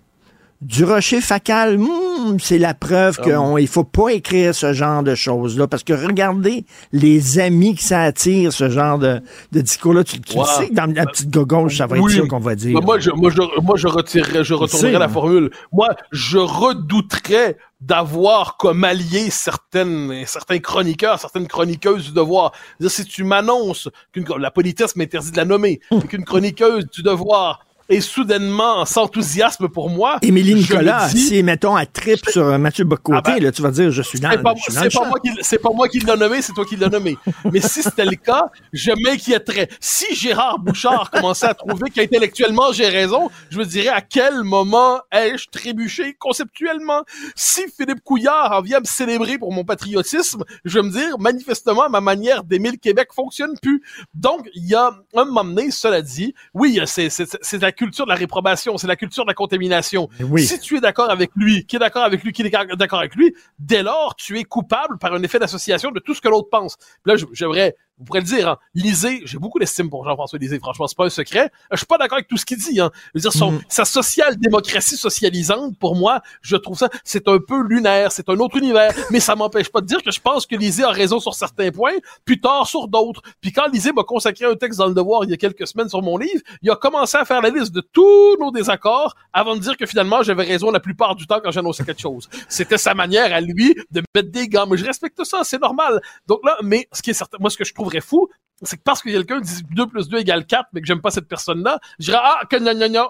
Du 0.62 0.85
rocher 0.85 1.20
facal, 1.20 1.77
hmm, 1.77 2.38
c'est 2.38 2.59
la 2.59 2.72
preuve 2.72 3.16
ah 3.18 3.22
qu'il 3.25 3.33
ne 3.33 3.66
faut 3.66 3.83
pas 3.83 4.11
écrire 4.11 4.55
ce 4.55 4.72
genre 4.72 5.03
de 5.03 5.16
choses-là. 5.16 5.66
Parce 5.66 5.83
que 5.83 5.92
regardez 5.92 6.64
les 6.92 7.40
amis 7.40 7.75
qui 7.75 7.83
s'attirent 7.83 8.53
ce 8.53 8.70
genre 8.70 8.96
de, 8.96 9.20
de 9.51 9.61
discours-là. 9.61 10.05
Tu, 10.05 10.20
tu 10.20 10.38
sais 10.38 10.68
que 10.68 10.75
dans 10.75 10.87
la 10.94 11.05
petite 11.07 11.31
gogonche, 11.31 11.79
ça 11.79 11.88
va 11.88 11.98
être 11.98 12.09
ça 12.09 12.27
qu'on 12.29 12.38
va 12.38 12.55
dire. 12.55 12.81
moi, 12.81 13.01
je, 13.01 13.11
moi, 13.11 13.31
je, 13.31 13.61
moi, 13.61 13.75
je 13.77 13.88
retirerais, 13.88 14.44
je 14.44 14.55
retournerais 14.55 15.01
la 15.01 15.09
formule. 15.09 15.51
Moi, 15.72 15.88
je 16.12 16.38
redouterais 16.38 17.57
d'avoir 17.81 18.57
comme 18.57 18.85
allié 18.85 19.31
certaines, 19.31 20.25
certains 20.27 20.61
chroniqueurs, 20.61 21.18
certaines 21.18 21.48
chroniqueuses 21.48 22.07
du 22.07 22.12
devoir. 22.12 22.53
si 22.87 23.05
tu 23.05 23.25
m'annonces 23.25 23.88
qu'une, 24.12 24.27
la 24.38 24.53
politesse 24.53 24.94
m'interdit 24.94 25.33
de 25.33 25.37
la 25.37 25.44
nommer, 25.44 25.81
qu'une 26.09 26.25
chroniqueuse 26.25 26.87
du 26.88 27.03
devoir 27.03 27.64
et 27.88 28.01
soudainement 28.01 28.85
s'enthousiasme 28.85 29.68
pour 29.68 29.90
moi. 29.90 30.18
Émilie 30.23 30.55
Nicolas, 30.55 31.09
si, 31.09 31.42
mettons, 31.42 31.77
à 31.77 31.87
trip 31.87 32.21
sur 32.29 32.59
Mathieu 32.59 32.85
Bocoté, 32.85 33.21
ah 33.25 33.35
ben, 33.35 33.42
là, 33.42 33.53
tu 33.53 33.62
vas 33.62 33.71
dire, 33.71 33.90
je 33.90 34.03
suis 34.03 34.21
dans, 34.21 34.31
c'est 34.31 34.42
pas, 34.42 34.55
C'est 35.40 35.59
pas 35.59 35.71
moi 35.71 35.88
qui 35.88 36.01
l'ai 36.01 36.16
nommé, 36.16 36.42
c'est 36.42 36.53
toi 36.53 36.64
qui 36.64 36.77
l'as 36.77 36.88
nommé. 36.88 37.16
Mais 37.53 37.61
si 37.61 37.83
c'était 37.83 38.05
le 38.05 38.16
cas, 38.16 38.47
je 38.73 38.92
m'inquiéterais. 38.92 39.68
Si 39.81 40.14
Gérard 40.14 40.59
Bouchard 40.59 41.11
commençait 41.11 41.47
à 41.47 41.55
trouver 41.55 41.90
qu'intellectuellement 41.90 42.73
j'ai 42.73 42.88
raison, 42.88 43.31
je 43.51 43.59
me 43.59 43.64
dirais 43.64 43.88
à 43.88 44.01
quel 44.01 44.42
moment 44.42 45.01
ai-je 45.12 45.49
trébuché 45.51 46.14
conceptuellement? 46.18 47.03
Si 47.35 47.62
Philippe 47.77 48.03
Couillard 48.05 48.53
en 48.53 48.62
vient 48.62 48.81
me 48.81 48.85
célébrer 48.85 49.38
pour 49.38 49.53
mon 49.53 49.64
patriotisme, 49.64 50.45
je 50.64 50.79
vais 50.79 50.87
me 50.87 50.92
dire, 50.92 51.18
manifestement, 51.18 51.88
ma 51.88 52.01
manière 52.01 52.45
d'aimer 52.45 52.71
le 52.71 52.77
Québec 52.77 53.09
fonctionne 53.14 53.55
plus. 53.61 53.83
Donc, 54.14 54.49
il 54.55 54.66
y 54.66 54.75
a 54.75 54.92
un 55.14 55.25
moment 55.25 55.45
donné, 55.45 55.71
cela 55.71 56.03
dit, 56.03 56.35
oui, 56.55 56.81
c'est, 56.87 57.11
c'est, 57.11 57.27
c'est 57.40 57.59
culture 57.83 58.05
de 58.07 58.11
la 58.11 58.16
réprobation, 58.16 58.79
c'est 58.79 58.87
la 58.87 58.97
culture 58.97 59.25
de 59.25 59.31
la 59.31 59.35
contamination. 59.35 60.09
Si 60.38 60.61
tu 60.61 60.77
es 60.77 60.81
d'accord 60.81 61.11
avec 61.11 61.31
lui, 61.35 61.66
qui 61.66 61.77
est 61.77 61.79
d'accord 61.81 62.05
avec 62.05 62.23
lui, 62.23 62.33
qui 62.33 62.42
est 62.42 62.51
d'accord 62.51 63.01
avec 63.01 63.16
lui, 63.16 63.35
dès 63.59 63.83
lors, 63.83 64.14
tu 64.14 64.38
es 64.38 64.45
coupable 64.45 64.99
par 64.99 65.12
un 65.14 65.23
effet 65.23 65.40
d'association 65.40 65.90
de 65.90 65.99
tout 65.99 66.14
ce 66.14 66.21
que 66.21 66.29
l'autre 66.29 66.49
pense. 66.49 66.77
là, 67.05 67.14
j'aimerais 67.33 67.75
vous 67.98 68.05
pourrez 68.05 68.20
le 68.20 68.26
dire, 68.26 68.48
hein, 68.48 68.59
Lisée, 68.74 69.22
j'ai 69.24 69.38
beaucoup 69.38 69.59
d'estime 69.59 69.88
pour 69.90 70.05
Jean-François 70.05 70.38
Lisée, 70.38 70.59
franchement, 70.59 70.87
c'est 70.87 70.96
pas 70.96 71.07
un 71.07 71.11
secret. 71.11 71.50
Je 71.70 71.76
suis 71.76 71.87
pas 71.87 71.98
d'accord 71.98 72.16
avec 72.16 72.28
tout 72.28 72.37
ce 72.37 72.44
qu'il 72.44 72.59
dit. 72.59 72.81
Hein. 72.81 72.90
Je 73.07 73.11
veux 73.14 73.20
dire, 73.20 73.33
son, 73.33 73.52
mm. 73.52 73.62
sa 73.68 73.85
social-démocratie 73.85 74.96
socialisante, 74.96 75.78
pour 75.78 75.94
moi, 75.94 76.20
je 76.40 76.57
trouve 76.57 76.76
ça, 76.76 76.88
c'est 77.05 77.28
un 77.28 77.38
peu 77.38 77.62
lunaire, 77.62 78.11
c'est 78.11 78.28
un 78.28 78.37
autre 78.38 78.57
univers, 78.57 78.92
mais 79.11 79.20
ça 79.20 79.37
m'empêche 79.37 79.70
pas 79.70 79.81
de 79.81 79.87
dire 79.87 80.02
que 80.02 80.11
je 80.11 80.20
pense 80.20 80.46
que 80.46 80.57
Lisée 80.57 80.85
a 80.85 80.90
raison 80.90 81.20
sur 81.20 81.35
certains 81.35 81.70
points, 81.70 81.96
puis 82.24 82.40
tort 82.40 82.66
sur 82.66 82.88
d'autres. 82.88 83.22
Puis 83.40 83.52
quand 83.52 83.68
Lisée 83.72 83.92
m'a 83.92 84.05
consacré 84.05 84.46
un 84.46 84.57
texte 84.57 84.78
dans 84.78 84.87
le 84.87 84.94
Devoir 84.94 85.24
il 85.24 85.31
y 85.31 85.35
a 85.35 85.37
quelques 85.37 85.66
semaines 85.66 85.88
sur 85.88 86.02
mon 86.02 86.16
livre, 86.16 86.40
il 86.62 86.70
a 86.70 86.76
commencé 86.76 87.16
à 87.16 87.24
faire 87.24 87.40
la 87.40 87.50
liste 87.50 87.72
de 87.72 87.81
tous 87.81 88.37
nos 88.40 88.50
désaccords 88.50 89.14
avant 89.33 89.55
de 89.55 89.61
dire 89.61 89.76
que 89.76 89.87
finalement, 89.87 90.22
j'avais 90.22 90.44
raison 90.44 90.70
la 90.70 90.81
plupart 90.81 91.14
du 91.14 91.26
temps 91.26 91.40
quand 91.42 91.50
j'annonçais 91.50 91.85
quelque 91.85 92.00
chose. 92.00 92.28
C'était 92.48 92.78
sa 92.78 92.94
manière 92.94 93.33
à 93.33 93.40
lui 93.40 93.74
de 93.90 94.02
mettre 94.14 94.31
des 94.31 94.48
gants, 94.48 94.66
mais 94.66 94.76
je 94.76 94.85
respecte 94.85 95.22
ça, 95.24 95.44
c'est 95.44 95.61
normal. 95.61 96.00
Donc 96.26 96.40
là, 96.44 96.57
mais 96.62 96.88
ce 96.92 97.02
qui 97.02 97.11
est 97.11 97.14
certain, 97.14 97.38
moi, 97.40 97.50
ce 97.50 97.57
que 97.57 97.64
je 97.64 97.74
trouve 97.74 97.82
fou, 98.01 98.29
c'est 98.62 98.77
que 98.77 98.83
parce 98.83 99.03
que 99.03 99.11
quelqu'un 99.11 99.40
dit 99.40 99.62
2 99.71 99.87
plus 99.87 100.09
2 100.09 100.18
égale 100.18 100.47
4, 100.47 100.68
mais 100.73 100.81
que 100.81 100.87
j'aime 100.87 101.01
pas 101.01 101.11
cette 101.11 101.29
personne-là, 101.29 101.81
je 101.99 102.07
dirais, 102.07 102.21
ah, 102.23 102.42
que 102.49 102.57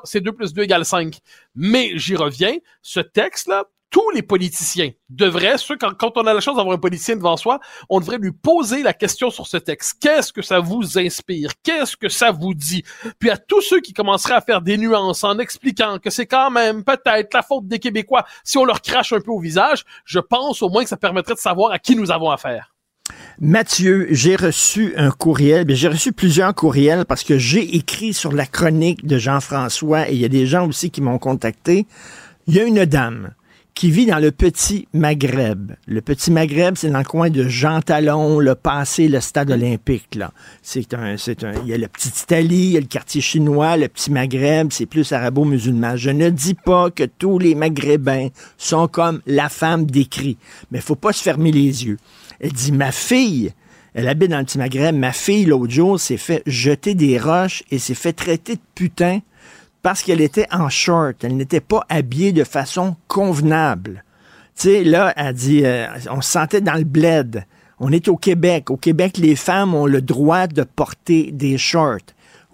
c'est 0.05 0.21
2 0.21 0.33
plus 0.33 0.53
2 0.53 0.63
égale 0.63 0.85
5. 0.85 1.19
Mais 1.55 1.93
j'y 1.97 2.17
reviens, 2.17 2.57
ce 2.81 3.01
texte-là, 3.01 3.65
tous 3.91 4.11
les 4.11 4.23
politiciens 4.23 4.91
devraient, 5.11 5.59
ceux, 5.59 5.77
quand, 5.77 5.93
quand 5.93 6.17
on 6.17 6.27
a 6.27 6.33
la 6.33 6.41
chance 6.41 6.57
d'avoir 6.57 6.75
un 6.75 6.79
politicien 6.81 7.15
devant 7.15 7.37
soi, 7.37 7.61
on 7.91 8.01
devrait 8.01 8.17
lui 8.17 8.33
poser 8.33 8.83
la 8.83 8.95
question 8.95 9.29
sur 9.29 9.47
ce 9.47 9.59
texte. 9.59 9.99
Qu'est-ce 10.01 10.33
que 10.33 10.41
ça 10.41 10.61
vous 10.61 10.99
inspire? 10.99 11.51
Qu'est-ce 11.63 11.99
que 11.99 12.09
ça 12.09 12.31
vous 12.31 12.55
dit? 12.55 12.83
Puis 13.19 13.29
à 13.29 13.37
tous 13.37 13.61
ceux 13.61 13.81
qui 13.81 13.93
commenceraient 13.93 14.35
à 14.35 14.41
faire 14.41 14.63
des 14.63 14.79
nuances 14.79 15.23
en 15.25 15.39
expliquant 15.39 15.99
que 15.99 16.09
c'est 16.09 16.27
quand 16.27 16.51
même 16.51 16.85
peut-être 16.85 17.35
la 17.35 17.43
faute 17.43 17.69
des 17.69 17.79
Québécois 17.79 18.25
si 18.45 18.57
on 18.57 18.65
leur 18.65 18.81
crache 18.81 19.13
un 19.13 19.21
peu 19.21 19.31
au 19.31 19.41
visage, 19.41 19.85
je 20.07 20.21
pense 20.21 20.63
au 20.63 20.71
moins 20.71 20.83
que 20.83 20.89
ça 20.89 20.97
permettrait 20.97 21.35
de 21.35 21.39
savoir 21.39 21.73
à 21.73 21.79
qui 21.79 21.95
nous 21.95 22.11
avons 22.11 22.31
affaire. 22.31 22.72
Mathieu, 23.41 24.07
j'ai 24.11 24.37
reçu 24.37 24.95
un 24.97 25.11
courriel, 25.11 25.65
j'ai 25.69 25.89
reçu 25.89 26.13
plusieurs 26.13 26.55
courriels 26.55 27.05
parce 27.07 27.25
que 27.25 27.39
j'ai 27.39 27.77
écrit 27.77 28.15
sur 28.15 28.33
la 28.33 28.47
chronique 28.47 29.07
de 29.07 29.19
Jean-François 29.19 30.09
et 30.09 30.15
il 30.15 30.21
y 30.21 30.25
a 30.25 30.29
des 30.29 30.47
gens 30.47 30.69
aussi 30.69 30.91
qui 30.91 31.01
m'ont 31.01 31.19
contacté. 31.19 31.87
Il 32.47 32.55
y 32.55 32.61
a 32.61 32.65
une 32.65 32.85
dame 32.85 33.33
qui 33.75 33.91
vit 33.91 34.07
dans 34.07 34.19
le 34.19 34.31
petit 34.31 34.87
Maghreb. 34.93 35.73
Le 35.87 36.01
petit 36.03 36.31
Maghreb, 36.31 36.75
c'est 36.77 36.91
dans 36.91 36.99
le 36.99 37.05
coin 37.05 37.31
de 37.31 37.49
Jean 37.49 37.81
Talon, 37.81 38.39
le 38.39 38.55
passé, 38.55 39.09
le 39.09 39.21
stade 39.21 39.51
olympique. 39.51 40.15
Là. 40.15 40.33
C'est 40.63 40.95
un, 40.95 41.17
c'est 41.17 41.43
un, 41.43 41.53
il 41.63 41.69
y 41.69 41.75
a 41.75 41.79
le 41.79 41.89
petit 41.89 42.11
Italie, 42.23 42.67
il 42.67 42.73
y 42.73 42.77
a 42.77 42.81
le 42.81 42.87
quartier 42.87 43.21
chinois, 43.21 43.77
le 43.77 43.89
petit 43.89 44.11
Maghreb, 44.11 44.69
c'est 44.71 44.87
plus 44.87 45.11
arabo-musulman. 45.13 45.97
Je 45.97 46.11
ne 46.11 46.31
dis 46.31 46.55
pas 46.55 46.91
que 46.91 47.05
tous 47.05 47.39
les 47.39 47.55
Maghrébins 47.55 48.29
sont 48.59 48.89
comme 48.89 49.21
la 49.27 49.49
femme 49.49 49.87
décrit, 49.87 50.37
mais 50.71 50.81
faut 50.81 50.97
pas 50.97 51.13
se 51.13 51.23
fermer 51.23 51.51
les 51.51 51.87
yeux. 51.87 51.99
Elle 52.43 52.53
dit, 52.53 52.73
ma 52.73 52.93
fille, 52.93 53.53
elle 53.95 54.09
habite 54.09 54.31
dans 54.31 54.39
le 54.39 54.45
petit 54.45 54.59
Maghreb, 54.59 54.97
ma 54.97 55.13
fille, 55.13 55.45
l'autre 55.45 55.73
jour, 55.73 55.99
s'est 55.99 56.17
fait 56.17 56.43
jeter 56.45 56.95
des 56.95 57.19
roches 57.19 57.63
et 57.71 57.79
s'est 57.79 57.95
fait 57.95 58.13
traiter 58.13 58.57
de 58.57 58.61
putain 58.75 59.21
parce 59.83 60.03
qu'elle 60.03 60.21
était 60.21 60.47
en 60.51 60.69
short. 60.69 61.25
Elle 61.25 61.37
n'était 61.37 61.61
pas 61.61 61.85
habillée 61.89 62.33
de 62.33 62.45
façon 62.45 62.97
convenable. 63.09 64.05
Tu 64.57 64.63
sais, 64.63 64.85
là, 64.85 65.13
elle 65.17 65.35
dit, 65.35 65.65
euh, 65.65 65.87
on 66.11 66.21
se 66.21 66.33
sentait 66.33 66.61
dans 66.61 66.75
le 66.75 66.85
bled. 66.85 67.45
On 67.79 67.93
est 67.93 68.09
au 68.09 68.17
Québec. 68.17 68.71
Au 68.71 68.77
Québec, 68.77 69.19
les 69.19 69.37
femmes 69.37 69.75
ont 69.75 69.87
le 69.87 70.03
droit 70.03 70.47
de 70.47 70.63
porter 70.63 71.31
des 71.33 71.59
shorts. 71.59 71.99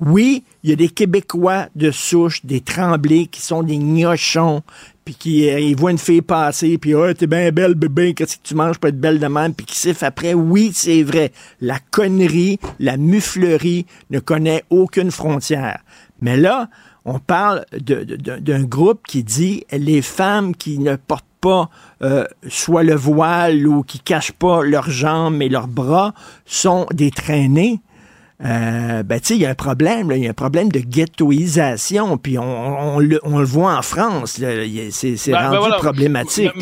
Oui, 0.01 0.45
il 0.63 0.71
y 0.71 0.73
a 0.73 0.77
des 0.77 0.89
Québécois 0.89 1.67
de 1.75 1.91
souche, 1.91 2.45
des 2.45 2.61
tremblés 2.61 3.27
qui 3.27 3.41
sont 3.41 3.63
des 3.63 3.79
gnochons, 3.79 4.63
puis 5.09 5.15
qui 5.15 5.49
euh, 5.49 5.59
ils 5.59 5.75
voient 5.75 5.91
une 5.91 5.97
fille 5.97 6.21
passer, 6.21 6.77
puis 6.77 6.95
oh, 6.95 7.11
t'es 7.15 7.27
bien 7.27 7.51
belle, 7.51 7.75
bébé, 7.75 8.13
qu'est-ce 8.13 8.37
que 8.37 8.43
tu 8.43 8.55
manges 8.55 8.77
pour 8.77 8.91
être 8.91 9.01
belle 9.01 9.19
de 9.19 9.27
même, 9.27 9.55
puis 9.55 9.65
qui 9.65 9.75
siffle 9.75 10.05
après. 10.05 10.35
Oui, 10.35 10.71
c'est 10.75 11.03
vrai. 11.03 11.33
La 11.63 11.79
connerie, 11.79 12.59
la 12.79 12.99
muflerie 12.99 13.87
ne 14.11 14.19
connaît 14.19 14.65
aucune 14.69 15.11
frontière. 15.11 15.79
Mais 16.21 16.37
là, 16.37 16.69
on 17.07 17.21
parle 17.21 17.65
d'un 17.73 18.65
groupe 18.65 19.01
qui 19.09 19.25
dit 19.25 19.65
les 19.73 20.03
femmes 20.03 20.55
qui 20.55 20.79
ne 20.79 20.97
portent 20.97 21.25
pas 21.41 21.71
euh, 22.03 22.27
soit 22.47 22.83
le 22.83 22.95
voile 22.95 23.67
ou 23.67 23.85
qui 23.85 24.01
cachent 24.01 24.33
pas 24.33 24.63
leurs 24.63 24.91
jambes 24.91 25.41
et 25.41 25.49
leurs 25.49 25.69
bras 25.69 26.13
sont 26.45 26.85
des 26.93 27.11
traînées. 27.11 27.81
Euh, 28.45 29.03
ben, 29.03 29.19
tu 29.21 29.27
sais, 29.27 29.35
il 29.35 29.41
y 29.41 29.47
a 29.47 29.51
un 29.51 29.55
problème, 29.55 30.13
il 30.13 30.23
y 30.23 30.27
a 30.27 30.31
un 30.31 30.35
problème 30.35 30.71
de 30.71 30.79
ghettoisation, 30.79 32.19
puis 32.19 32.39
on, 32.39 33.01
le, 33.01 33.19
voit 33.25 33.77
en 33.77 33.83
France, 33.83 34.35
c'est 34.35 35.33
ben, 35.33 35.51
ben 35.51 35.59
rendu 35.59 35.77
problématique. 35.79 36.53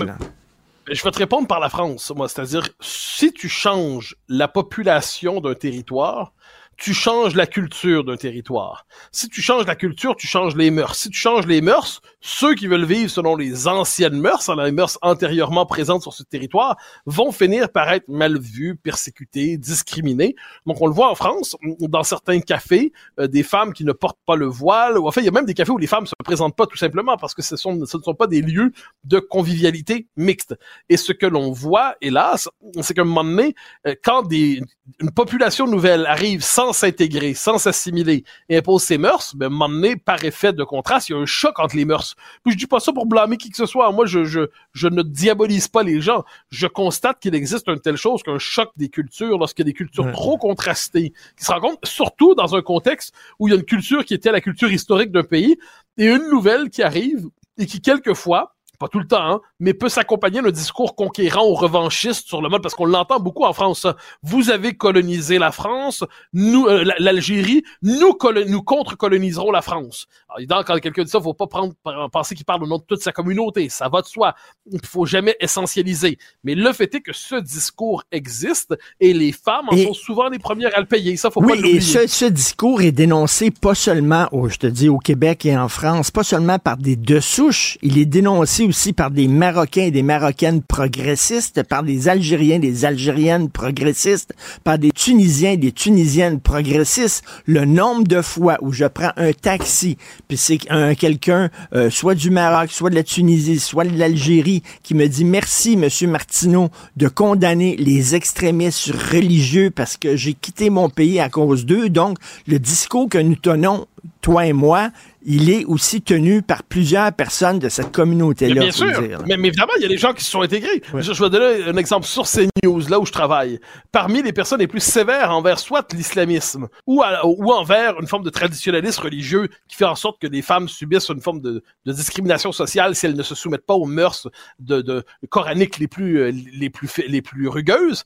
je 0.90 1.02
vais 1.02 1.10
te 1.10 1.18
répondre 1.18 1.46
par 1.46 1.60
la 1.60 1.68
France, 1.68 2.10
moi, 2.16 2.28
c'est-à-dire, 2.28 2.66
si 2.80 3.32
tu 3.32 3.50
changes 3.50 4.16
la 4.28 4.48
population 4.48 5.40
d'un 5.40 5.54
territoire, 5.54 6.32
tu 6.78 6.94
changes 6.94 7.34
la 7.34 7.46
culture 7.46 8.04
d'un 8.04 8.16
territoire. 8.16 8.86
Si 9.12 9.28
tu 9.28 9.40
changes 9.42 9.66
la 9.66 9.76
culture, 9.76 10.14
tu 10.16 10.26
changes 10.26 10.56
les 10.56 10.70
mœurs. 10.70 10.96
Si 10.96 11.10
tu 11.10 11.18
changes 11.18 11.46
les 11.46 11.60
mœurs, 11.60 12.00
ceux 12.26 12.56
qui 12.56 12.66
veulent 12.66 12.84
vivre 12.84 13.08
selon 13.08 13.36
les 13.36 13.68
anciennes 13.68 14.18
mœurs, 14.18 14.50
les 14.56 14.72
mœurs 14.72 14.98
antérieurement 15.00 15.64
présentes 15.64 16.02
sur 16.02 16.12
ce 16.12 16.24
territoire, 16.24 16.76
vont 17.06 17.30
finir 17.30 17.70
par 17.70 17.88
être 17.92 18.08
mal 18.08 18.36
vus, 18.36 18.74
persécutés, 18.74 19.56
discriminés. 19.56 20.34
Donc 20.66 20.80
on 20.80 20.88
le 20.88 20.92
voit 20.92 21.08
en 21.08 21.14
France, 21.14 21.54
dans 21.78 22.02
certains 22.02 22.40
cafés, 22.40 22.92
euh, 23.20 23.28
des 23.28 23.44
femmes 23.44 23.72
qui 23.72 23.84
ne 23.84 23.92
portent 23.92 24.18
pas 24.26 24.34
le 24.34 24.46
voile, 24.46 24.98
ou 24.98 25.06
en 25.06 25.12
fait, 25.12 25.20
il 25.20 25.26
y 25.26 25.28
a 25.28 25.32
même 25.32 25.46
des 25.46 25.54
cafés 25.54 25.70
où 25.70 25.78
les 25.78 25.86
femmes 25.86 26.06
se 26.06 26.14
présentent 26.24 26.56
pas 26.56 26.66
tout 26.66 26.76
simplement 26.76 27.16
parce 27.16 27.32
que 27.32 27.42
ce, 27.42 27.54
sont, 27.56 27.86
ce 27.86 27.96
ne 27.96 28.02
sont 28.02 28.14
pas 28.14 28.26
des 28.26 28.42
lieux 28.42 28.72
de 29.04 29.20
convivialité 29.20 30.08
mixte. 30.16 30.56
Et 30.88 30.96
ce 30.96 31.12
que 31.12 31.26
l'on 31.26 31.52
voit, 31.52 31.94
hélas, 32.00 32.48
c'est 32.80 32.94
qu'à 32.94 33.02
un 33.02 33.04
moment 33.04 33.22
donné, 33.22 33.54
euh, 33.86 33.94
quand 34.02 34.22
des, 34.22 34.60
une 35.00 35.12
population 35.12 35.68
nouvelle 35.68 36.06
arrive 36.06 36.42
sans 36.42 36.72
s'intégrer, 36.72 37.34
sans 37.34 37.58
s'assimiler 37.58 38.24
et 38.48 38.56
impose 38.56 38.82
ses 38.82 38.98
mœurs, 38.98 39.36
ben, 39.36 39.48
m'emmener 39.48 39.94
par 39.94 40.24
effet 40.24 40.52
de 40.52 40.64
contraste, 40.64 41.08
il 41.08 41.12
y 41.12 41.14
a 41.14 41.18
un 41.18 41.26
choc 41.26 41.60
entre 41.60 41.76
les 41.76 41.84
mœurs. 41.84 42.15
Puis 42.44 42.52
je 42.52 42.58
dis 42.58 42.66
pas 42.66 42.80
ça 42.80 42.92
pour 42.92 43.06
blâmer 43.06 43.36
qui 43.36 43.50
que 43.50 43.56
ce 43.56 43.66
soit. 43.66 43.90
Moi, 43.92 44.06
je, 44.06 44.24
je, 44.24 44.40
je 44.72 44.88
ne 44.88 45.02
diabolise 45.02 45.68
pas 45.68 45.82
les 45.82 46.00
gens. 46.00 46.24
Je 46.50 46.66
constate 46.66 47.20
qu'il 47.20 47.34
existe 47.34 47.68
une 47.68 47.80
telle 47.80 47.96
chose 47.96 48.22
qu'un 48.22 48.38
choc 48.38 48.70
des 48.76 48.88
cultures 48.88 49.38
lorsqu'il 49.38 49.64
y 49.64 49.68
a 49.68 49.70
des 49.70 49.76
cultures 49.76 50.10
trop 50.12 50.38
contrastées 50.38 51.12
qui 51.38 51.44
se 51.44 51.52
rencontrent, 51.52 51.86
surtout 51.86 52.34
dans 52.34 52.54
un 52.54 52.62
contexte 52.62 53.14
où 53.38 53.48
il 53.48 53.52
y 53.52 53.54
a 53.54 53.56
une 53.56 53.64
culture 53.64 54.04
qui 54.04 54.14
était 54.14 54.32
la 54.32 54.40
culture 54.40 54.70
historique 54.70 55.12
d'un 55.12 55.24
pays 55.24 55.56
et 55.98 56.06
une 56.06 56.28
nouvelle 56.30 56.70
qui 56.70 56.82
arrive 56.82 57.26
et 57.58 57.66
qui, 57.66 57.80
quelquefois, 57.80 58.55
pas 58.78 58.88
tout 58.88 58.98
le 58.98 59.06
temps, 59.06 59.22
hein, 59.22 59.40
mais 59.60 59.74
peut 59.74 59.88
s'accompagner 59.88 60.42
d'un 60.42 60.50
discours 60.50 60.94
conquérant 60.94 61.46
ou 61.46 61.54
revanchiste 61.54 62.28
sur 62.28 62.42
le 62.42 62.48
mode, 62.48 62.62
parce 62.62 62.74
qu'on 62.74 62.86
l'entend 62.86 63.20
beaucoup 63.20 63.44
en 63.44 63.52
France. 63.52 63.86
Vous 64.22 64.50
avez 64.50 64.74
colonisé 64.74 65.38
la 65.38 65.52
France, 65.52 66.04
nous, 66.32 66.66
euh, 66.66 66.84
l'Algérie, 66.98 67.62
nous, 67.82 68.16
nous 68.46 68.62
contre-coloniserons 68.62 69.50
la 69.50 69.62
France. 69.62 70.06
Alors, 70.28 70.40
évidemment, 70.40 70.62
quand 70.64 70.78
quelqu'un 70.78 71.04
dit 71.04 71.10
ça, 71.10 71.20
faut 71.20 71.34
pas 71.34 71.46
prendre, 71.46 71.74
penser 72.12 72.34
qu'il 72.34 72.44
parle 72.44 72.62
au 72.64 72.66
nom 72.66 72.78
de 72.78 72.84
toute 72.84 73.02
sa 73.02 73.12
communauté. 73.12 73.68
Ça 73.68 73.88
va 73.88 74.02
de 74.02 74.06
soi. 74.06 74.34
Il 74.70 74.84
faut 74.84 75.06
jamais 75.06 75.36
essentialiser. 75.40 76.18
Mais 76.44 76.54
le 76.54 76.72
fait 76.72 76.94
est 76.94 77.00
que 77.00 77.12
ce 77.12 77.36
discours 77.36 78.04
existe 78.12 78.74
et 79.00 79.12
les 79.12 79.32
femmes 79.32 79.68
en 79.70 79.76
sont 79.76 79.94
souvent 79.94 80.28
les 80.28 80.38
premières 80.38 80.76
à 80.76 80.80
le 80.80 80.86
payer. 80.86 81.16
Ça, 81.16 81.30
faut 81.30 81.40
oui, 81.40 81.48
pas 81.48 81.54
l'oublier. 81.56 81.76
et 81.76 81.80
ce, 81.80 82.06
ce, 82.06 82.24
discours 82.26 82.82
est 82.82 82.92
dénoncé 82.92 83.50
pas 83.50 83.74
seulement, 83.74 84.28
au, 84.32 84.48
je 84.48 84.58
te 84.58 84.66
dis, 84.66 84.88
au 84.88 84.98
Québec 84.98 85.46
et 85.46 85.56
en 85.56 85.68
France, 85.68 86.10
pas 86.10 86.24
seulement 86.24 86.58
par 86.58 86.76
des 86.76 86.96
deux 86.96 87.20
souches, 87.20 87.78
il 87.82 87.98
est 87.98 88.06
dénoncé 88.06 88.65
aussi 88.66 88.92
par 88.92 89.10
des 89.10 89.28
Marocains 89.28 89.82
et 89.82 89.90
des 89.90 90.02
Marocaines 90.02 90.62
progressistes, 90.62 91.62
par 91.62 91.82
des 91.82 92.08
Algériens 92.08 92.56
et 92.56 92.58
des 92.58 92.84
Algériennes 92.84 93.50
progressistes, 93.50 94.34
par 94.64 94.78
des 94.78 94.90
Tunisiens 94.90 95.52
et 95.52 95.56
des 95.56 95.72
Tunisiennes 95.72 96.40
progressistes. 96.40 97.24
Le 97.46 97.64
nombre 97.64 98.04
de 98.04 98.22
fois 98.22 98.58
où 98.60 98.72
je 98.72 98.84
prends 98.84 99.12
un 99.16 99.32
taxi, 99.32 99.96
puis 100.28 100.36
c'est 100.36 100.58
un 100.70 100.94
quelqu'un, 100.94 101.50
euh, 101.74 101.90
soit 101.90 102.14
du 102.14 102.30
Maroc, 102.30 102.70
soit 102.70 102.90
de 102.90 102.94
la 102.94 103.02
Tunisie, 103.02 103.58
soit 103.58 103.84
de 103.84 103.98
l'Algérie, 103.98 104.62
qui 104.82 104.94
me 104.94 105.06
dit 105.08 105.24
merci, 105.24 105.76
Monsieur 105.76 106.08
Martineau, 106.08 106.68
de 106.96 107.08
condamner 107.08 107.76
les 107.76 108.14
extrémistes 108.14 108.92
religieux 109.12 109.70
parce 109.70 109.96
que 109.96 110.16
j'ai 110.16 110.34
quitté 110.34 110.70
mon 110.70 110.88
pays 110.88 111.20
à 111.20 111.28
cause 111.28 111.66
d'eux. 111.66 111.88
Donc, 111.88 112.18
le 112.46 112.58
discours 112.58 113.08
que 113.08 113.18
nous 113.18 113.36
tenons, 113.36 113.86
toi 114.26 114.44
et 114.44 114.52
moi, 114.52 114.90
il 115.22 115.50
est 115.50 115.64
aussi 115.66 116.02
tenu 116.02 116.42
par 116.42 116.64
plusieurs 116.64 117.12
personnes 117.12 117.60
de 117.60 117.68
cette 117.68 117.92
communauté-là. 117.92 118.60
Bien 118.60 118.72
sûr, 118.72 118.88
mais, 119.24 119.34
évidemment, 119.34 119.72
il 119.76 119.82
y 119.82 119.84
a 119.84 119.88
des 119.88 119.98
gens 119.98 120.12
qui 120.12 120.24
se 120.24 120.32
sont 120.32 120.40
intégrés. 120.40 120.82
Je, 120.98 121.22
vais 121.22 121.30
donner 121.30 121.62
un 121.62 121.76
exemple 121.76 122.06
sur 122.06 122.24
CNews, 122.24 122.88
là 122.88 122.98
où 122.98 123.06
je 123.06 123.12
travaille. 123.12 123.60
Parmi 123.92 124.22
les 124.22 124.32
personnes 124.32 124.58
les 124.58 124.66
plus 124.66 124.82
sévères 124.82 125.30
envers 125.30 125.60
soit 125.60 125.92
l'islamisme 125.92 126.66
ou, 126.88 127.04
ou 127.22 127.52
envers 127.52 128.00
une 128.00 128.08
forme 128.08 128.24
de 128.24 128.30
traditionnalisme 128.30 129.00
religieux 129.00 129.48
qui 129.68 129.76
fait 129.76 129.84
en 129.84 129.94
sorte 129.94 130.20
que 130.20 130.26
les 130.26 130.42
femmes 130.42 130.68
subissent 130.68 131.08
une 131.08 131.20
forme 131.20 131.40
de, 131.40 131.62
discrimination 131.86 132.50
sociale 132.50 132.96
si 132.96 133.06
elles 133.06 133.14
ne 133.14 133.22
se 133.22 133.36
soumettent 133.36 133.64
pas 133.64 133.74
aux 133.74 133.86
mœurs 133.86 134.26
de, 134.58 134.80
de 134.80 135.04
coraniques 135.28 135.78
les 135.78 135.86
plus, 135.86 136.18
euh, 136.18 136.32
les 136.52 136.68
plus, 136.68 136.90
les 137.06 137.22
plus 137.22 137.46
rugueuses, 137.46 138.02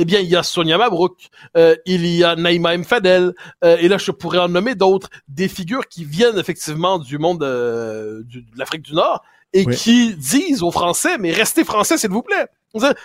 eh 0.00 0.04
bien, 0.04 0.20
il 0.20 0.28
y 0.28 0.36
a 0.36 0.42
Sonia 0.42 0.78
Mabrouk, 0.78 1.28
euh, 1.56 1.76
il 1.86 2.06
y 2.06 2.22
a 2.24 2.36
Naïma 2.36 2.74
M. 2.74 2.84
Fadel, 2.84 3.34
euh, 3.64 3.76
et 3.78 3.88
là, 3.88 3.98
je 3.98 4.10
pourrais 4.10 4.38
en 4.38 4.48
nommer 4.48 4.74
d'autres, 4.74 5.08
des 5.28 5.48
figures 5.48 5.88
qui 5.88 6.04
viennent 6.04 6.38
effectivement 6.38 6.98
du 6.98 7.18
monde 7.18 7.42
euh, 7.42 8.22
de 8.24 8.42
l'Afrique 8.56 8.82
du 8.82 8.94
Nord 8.94 9.22
et 9.52 9.64
qui 9.64 10.14
disent 10.14 10.62
aux 10.62 10.70
Français, 10.70 11.16
mais 11.18 11.32
restez 11.32 11.64
Français, 11.64 11.96
s'il 11.96 12.10
vous 12.10 12.22
plaît. 12.22 12.46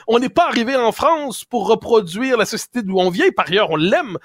On 0.08 0.19
n'est 0.19 0.30
pas 0.30 0.47
arrivé 0.47 0.75
en 0.75 0.91
France 0.91 1.45
pour 1.45 1.67
reproduire 1.67 2.36
la 2.36 2.45
société 2.45 2.82
d'où 2.82 2.99
on 2.99 3.10
vient. 3.10 3.30
Par 3.32 3.47
ailleurs, 3.47 3.69
on 3.69 3.77
l'aime. 3.77 4.17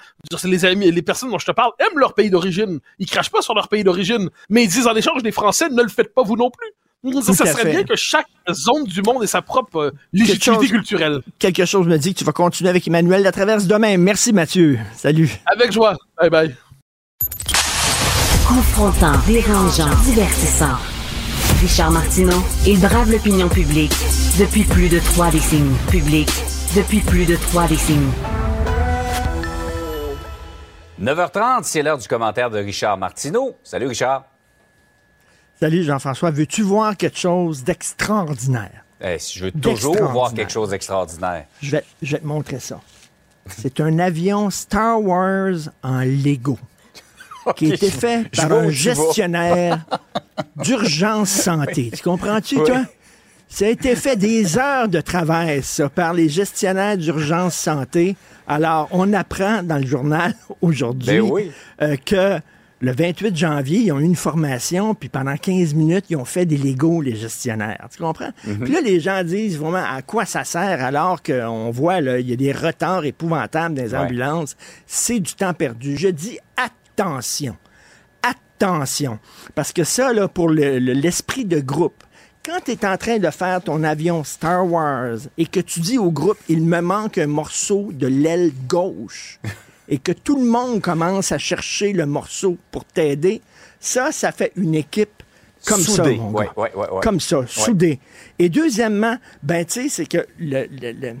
Les 0.43 0.65
amis, 0.65 0.91
les 0.91 1.01
personnes 1.01 1.31
dont 1.31 1.39
je 1.39 1.45
te 1.45 1.51
parle 1.51 1.71
aiment 1.79 1.99
leur 1.99 2.13
pays 2.15 2.29
d'origine. 2.29 2.79
Ils 2.99 3.09
crachent 3.09 3.31
pas 3.31 3.41
sur 3.41 3.53
leur 3.53 3.69
pays 3.69 3.85
d'origine, 3.85 4.29
mais 4.49 4.63
ils 4.63 4.69
disent 4.69 4.87
en 4.87 4.95
échange, 4.95 5.23
les 5.23 5.31
Français, 5.31 5.69
ne 5.69 5.81
le 5.81 5.87
faites 5.87 6.13
pas 6.13 6.23
vous 6.23 6.35
non 6.35 6.51
plus. 6.51 6.67
Ça, 7.21 7.45
serait 7.45 7.69
bien 7.69 7.83
que 7.83 7.95
chaque 7.95 8.27
zone 8.51 8.83
du 8.85 9.01
monde 9.03 9.23
ait 9.23 9.27
sa 9.27 9.41
propre 9.41 9.77
euh, 9.77 9.91
légitimité 10.13 10.67
culturelle. 10.67 11.21
Quelque 11.37 11.65
chose 11.65 11.87
me 11.87 11.97
dit 11.97 12.13
que 12.13 12.19
tu 12.19 12.25
vas 12.25 12.31
continuer 12.31 12.69
avec 12.71 12.87
Emmanuel 12.87 13.21
La 13.21 13.31
Traverse 13.31 13.67
demain. 13.67 13.97
Merci 13.97 14.33
Mathieu. 14.33 14.79
Salut. 14.95 15.29
Avec 15.45 15.71
joie. 15.71 15.95
Bye 16.19 16.29
bye. 16.29 16.55
Confrontant, 18.47 19.13
dérangeant, 19.27 19.89
divertissant. 20.05 20.77
Richard 21.61 21.91
Martineau, 21.91 22.43
il 22.65 22.79
brave 22.79 23.11
l'opinion 23.11 23.49
publique 23.49 23.93
depuis 24.39 24.63
plus 24.63 24.89
de 24.89 24.99
trois 24.99 25.29
décennies. 25.29 25.77
Public 25.91 26.29
depuis 26.75 26.99
plus 26.99 27.25
de 27.25 27.35
trois 27.35 27.67
décennies. 27.67 28.11
9h30, 30.99 31.63
c'est 31.63 31.83
l'heure 31.83 31.97
du 31.99 32.07
commentaire 32.07 32.49
de 32.49 32.57
Richard 32.57 32.97
Martineau. 32.97 33.55
Salut 33.63 33.87
Richard. 33.87 34.25
Salut 35.59 35.83
Jean-François, 35.83 36.31
veux-tu 36.31 36.61
voir 36.61 36.95
quelque 36.95 37.17
chose 37.17 37.63
d'extraordinaire? 37.63 38.83
Eh, 39.01 39.17
si 39.19 39.39
je 39.39 39.45
veux 39.45 39.51
toujours 39.51 39.95
voir 40.11 40.33
quelque 40.33 40.51
chose 40.51 40.69
d'extraordinaire. 40.69 41.45
Je 41.61 41.71
vais, 41.71 41.83
je 42.01 42.11
vais 42.13 42.19
te 42.21 42.25
montrer 42.27 42.59
ça. 42.59 42.79
C'est 43.47 43.79
un 43.79 43.97
avion 43.99 44.49
Star 44.49 45.01
Wars 45.01 45.55
en 45.83 45.99
Lego 46.01 46.59
qui 47.55 47.71
a 47.71 47.75
été 47.75 47.89
fait 47.89 48.25
je 48.31 48.41
par 48.41 48.49
vois 48.49 48.57
où 48.57 48.61
un 48.61 48.69
tu 48.69 48.89
vas. 48.89 48.93
gestionnaire 48.95 49.85
d'urgence 50.57 51.29
santé. 51.29 51.91
Tu 51.95 52.03
comprends-tu, 52.03 52.55
toi? 52.55 52.81
Ça 53.49 53.65
a 53.65 53.69
été 53.69 53.95
fait 53.95 54.17
des 54.17 54.57
heures 54.57 54.89
de 54.89 54.99
travail, 54.99 55.63
ça, 55.63 55.87
par 55.89 56.13
les 56.13 56.27
gestionnaires 56.27 56.97
d'urgence 56.97 57.55
santé. 57.55 58.17
Alors, 58.47 58.89
on 58.91 59.13
apprend 59.13 59.63
dans 59.63 59.77
le 59.77 59.87
journal 59.87 60.35
aujourd'hui 60.61 61.07
Ben 61.07 61.21
oui. 61.21 61.51
euh, 61.81 61.95
que 62.05 62.39
le 62.79 62.91
28 62.91 63.35
janvier, 63.35 63.79
ils 63.79 63.91
ont 63.91 63.99
eu 63.99 64.03
une 64.03 64.15
formation, 64.15 64.93
puis 64.93 65.09
pendant 65.09 65.35
15 65.35 65.73
minutes, 65.73 66.05
ils 66.09 66.15
ont 66.15 66.25
fait 66.25 66.45
des 66.45 66.57
Legos, 66.57 67.01
les 67.01 67.15
gestionnaires. 67.15 67.87
Tu 67.91 67.97
comprends? 68.01 68.29
Mhm. 68.45 68.59
Puis 68.65 68.73
là, 68.73 68.81
les 68.81 68.99
gens 68.99 69.23
disent 69.23 69.57
vraiment 69.57 69.83
à 69.83 70.01
quoi 70.03 70.25
ça 70.25 70.43
sert 70.43 70.83
alors 70.83 71.23
qu'on 71.23 71.71
voit, 71.71 72.01
là, 72.01 72.19
il 72.19 72.29
y 72.29 72.33
a 72.33 72.35
des 72.35 72.51
retards 72.51 73.05
épouvantables 73.05 73.73
dans 73.75 73.81
les 73.83 73.93
Ouais. 73.93 73.97
ambulances. 73.99 74.55
C'est 74.85 75.19
du 75.19 75.33
temps 75.33 75.53
perdu. 75.55 75.97
Je 75.97 76.09
dis 76.09 76.37
attention. 76.55 77.55
Attention. 78.21 79.19
Parce 79.55 79.71
que 79.71 79.83
ça, 79.83 80.13
là, 80.13 80.27
pour 80.27 80.49
le- 80.49 80.79
le- 80.79 80.93
l'esprit 80.93 81.45
de 81.45 81.59
groupe, 81.59 82.03
quand 82.45 82.59
tu 82.65 82.71
es 82.71 82.85
en 82.85 82.97
train 82.97 83.17
de 83.19 83.29
faire 83.29 83.61
ton 83.61 83.83
avion 83.83 84.23
Star 84.23 84.65
Wars 84.65 85.17
et 85.37 85.45
que 85.45 85.59
tu 85.59 85.79
dis 85.79 85.97
au 85.97 86.11
groupe, 86.11 86.37
il 86.47 86.63
me 86.63 86.79
manque 86.81 87.17
un 87.17 87.27
morceau 87.27 87.89
de 87.91 88.07
l'aile 88.07 88.51
gauche, 88.67 89.39
et 89.89 89.97
que 89.99 90.11
tout 90.11 90.37
le 90.37 90.45
monde 90.49 90.81
commence 90.81 91.31
à 91.31 91.37
chercher 91.37 91.93
le 91.93 92.05
morceau 92.05 92.57
pour 92.71 92.83
t'aider, 92.85 93.41
ça, 93.79 94.11
ça 94.11 94.31
fait 94.31 94.51
une 94.55 94.75
équipe 94.75 95.23
comme 95.65 95.81
ça, 95.81 96.03
mon 96.03 96.31
Ouais, 96.31 96.45
gars. 96.45 96.51
ouais, 96.57 96.71
ouais, 96.75 96.89
ouais. 96.91 96.99
Comme 97.01 97.19
ça, 97.19 97.41
soudée. 97.47 97.99
Et 98.39 98.49
deuxièmement, 98.49 99.17
ben, 99.43 99.65
tu 99.65 99.83
sais, 99.83 99.89
c'est 99.89 100.05
que 100.05 100.25
le- 100.39 100.67
le- 100.69 100.91
le, 100.93 101.13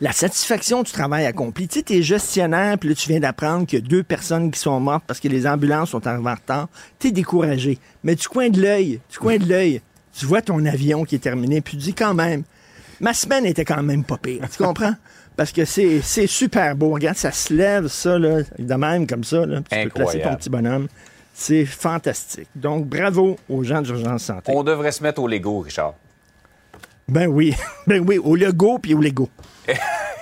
la 0.00 0.12
satisfaction 0.12 0.82
du 0.82 0.90
travail 0.92 1.24
accompli. 1.26 1.68
Tu 1.68 1.78
sais, 1.78 1.82
t'es 1.84 2.02
gestionnaire, 2.02 2.78
puis 2.78 2.88
là, 2.88 2.94
tu 2.94 3.08
viens 3.08 3.20
d'apprendre 3.20 3.66
qu'il 3.66 3.78
y 3.78 3.82
a 3.82 3.86
deux 3.86 4.02
personnes 4.02 4.50
qui 4.50 4.58
sont 4.58 4.78
mortes 4.80 5.04
parce 5.06 5.20
que 5.20 5.28
les 5.28 5.46
ambulances 5.46 5.90
sont 5.90 6.06
arrivées 6.06 6.30
en 6.30 6.34
retard. 6.34 6.68
T'es 6.98 7.10
découragé. 7.12 7.78
Mais 8.02 8.14
du 8.14 8.26
coin 8.28 8.48
de 8.48 8.60
l'œil, 8.60 9.00
du 9.10 9.18
coin 9.18 9.36
de 9.36 9.48
l'œil, 9.48 9.80
tu 10.16 10.26
vois 10.26 10.42
ton 10.42 10.64
avion 10.66 11.04
qui 11.04 11.14
est 11.16 11.20
terminé, 11.20 11.60
puis 11.60 11.76
tu 11.76 11.84
dis 11.84 11.94
quand 11.94 12.14
même, 12.14 12.42
ma 13.00 13.14
semaine 13.14 13.46
était 13.46 13.64
quand 13.64 13.82
même 13.82 14.04
pas 14.04 14.16
pire. 14.16 14.48
Tu 14.50 14.62
comprends? 14.62 14.94
Parce 15.36 15.52
que 15.52 15.64
c'est 15.64 16.00
c'est 16.00 16.26
super 16.26 16.76
beau. 16.76 16.90
Regarde, 16.90 17.16
ça 17.16 17.32
se 17.32 17.52
lève, 17.52 17.88
ça, 17.88 18.18
là, 18.18 18.42
de 18.58 18.74
même, 18.74 19.06
comme 19.06 19.24
ça. 19.24 19.44
Là, 19.44 19.60
tu 19.68 19.82
peux 19.82 19.90
placer 19.90 20.20
ton 20.20 20.36
petit 20.36 20.50
bonhomme. 20.50 20.88
C'est 21.32 21.64
fantastique. 21.64 22.48
Donc, 22.54 22.86
bravo 22.86 23.36
aux 23.48 23.64
gens 23.64 23.82
d'urgence 23.82 24.22
santé. 24.22 24.52
On 24.54 24.62
devrait 24.62 24.92
se 24.92 25.02
mettre 25.02 25.20
au 25.20 25.26
Lego, 25.26 25.60
Richard. 25.60 25.94
Ben 27.08 27.26
oui, 27.26 27.54
ben 27.86 28.04
oui, 28.06 28.18
au 28.18 28.36
Lego 28.36 28.78
puis 28.78 28.94
au 28.94 29.00
Lego. 29.00 29.28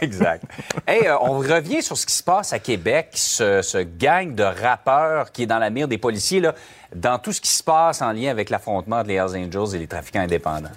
Exact. 0.01 0.45
hey, 0.87 1.07
euh, 1.07 1.17
on 1.21 1.39
revient 1.39 1.81
sur 1.81 1.97
ce 1.97 2.07
qui 2.07 2.15
se 2.15 2.25
passe 2.25 2.53
à 2.53 2.59
Québec, 2.59 3.11
ce, 3.15 3.63
ce 3.63 3.79
gang 3.79 4.35
de 4.35 4.43
rappeurs 4.43 5.31
qui 5.31 5.45
est 5.45 5.47
dans 5.47 5.61
la 5.61 5.71
mire 5.71 5.87
des 5.87 5.99
policiers, 5.99 6.41
là, 6.41 6.55
dans 6.95 7.19
tout 7.21 7.33
ce 7.33 7.41
qui 7.41 7.51
se 7.51 7.63
passe 7.63 8.03
en 8.03 8.11
lien 8.11 8.31
avec 8.31 8.51
l'affrontement 8.51 8.97
entre 8.97 9.09
les 9.09 9.15
Hells 9.15 9.37
Angels 9.37 9.77
et 9.77 9.79
les 9.79 9.87
trafiquants 9.87 10.23
indépendants. 10.23 10.71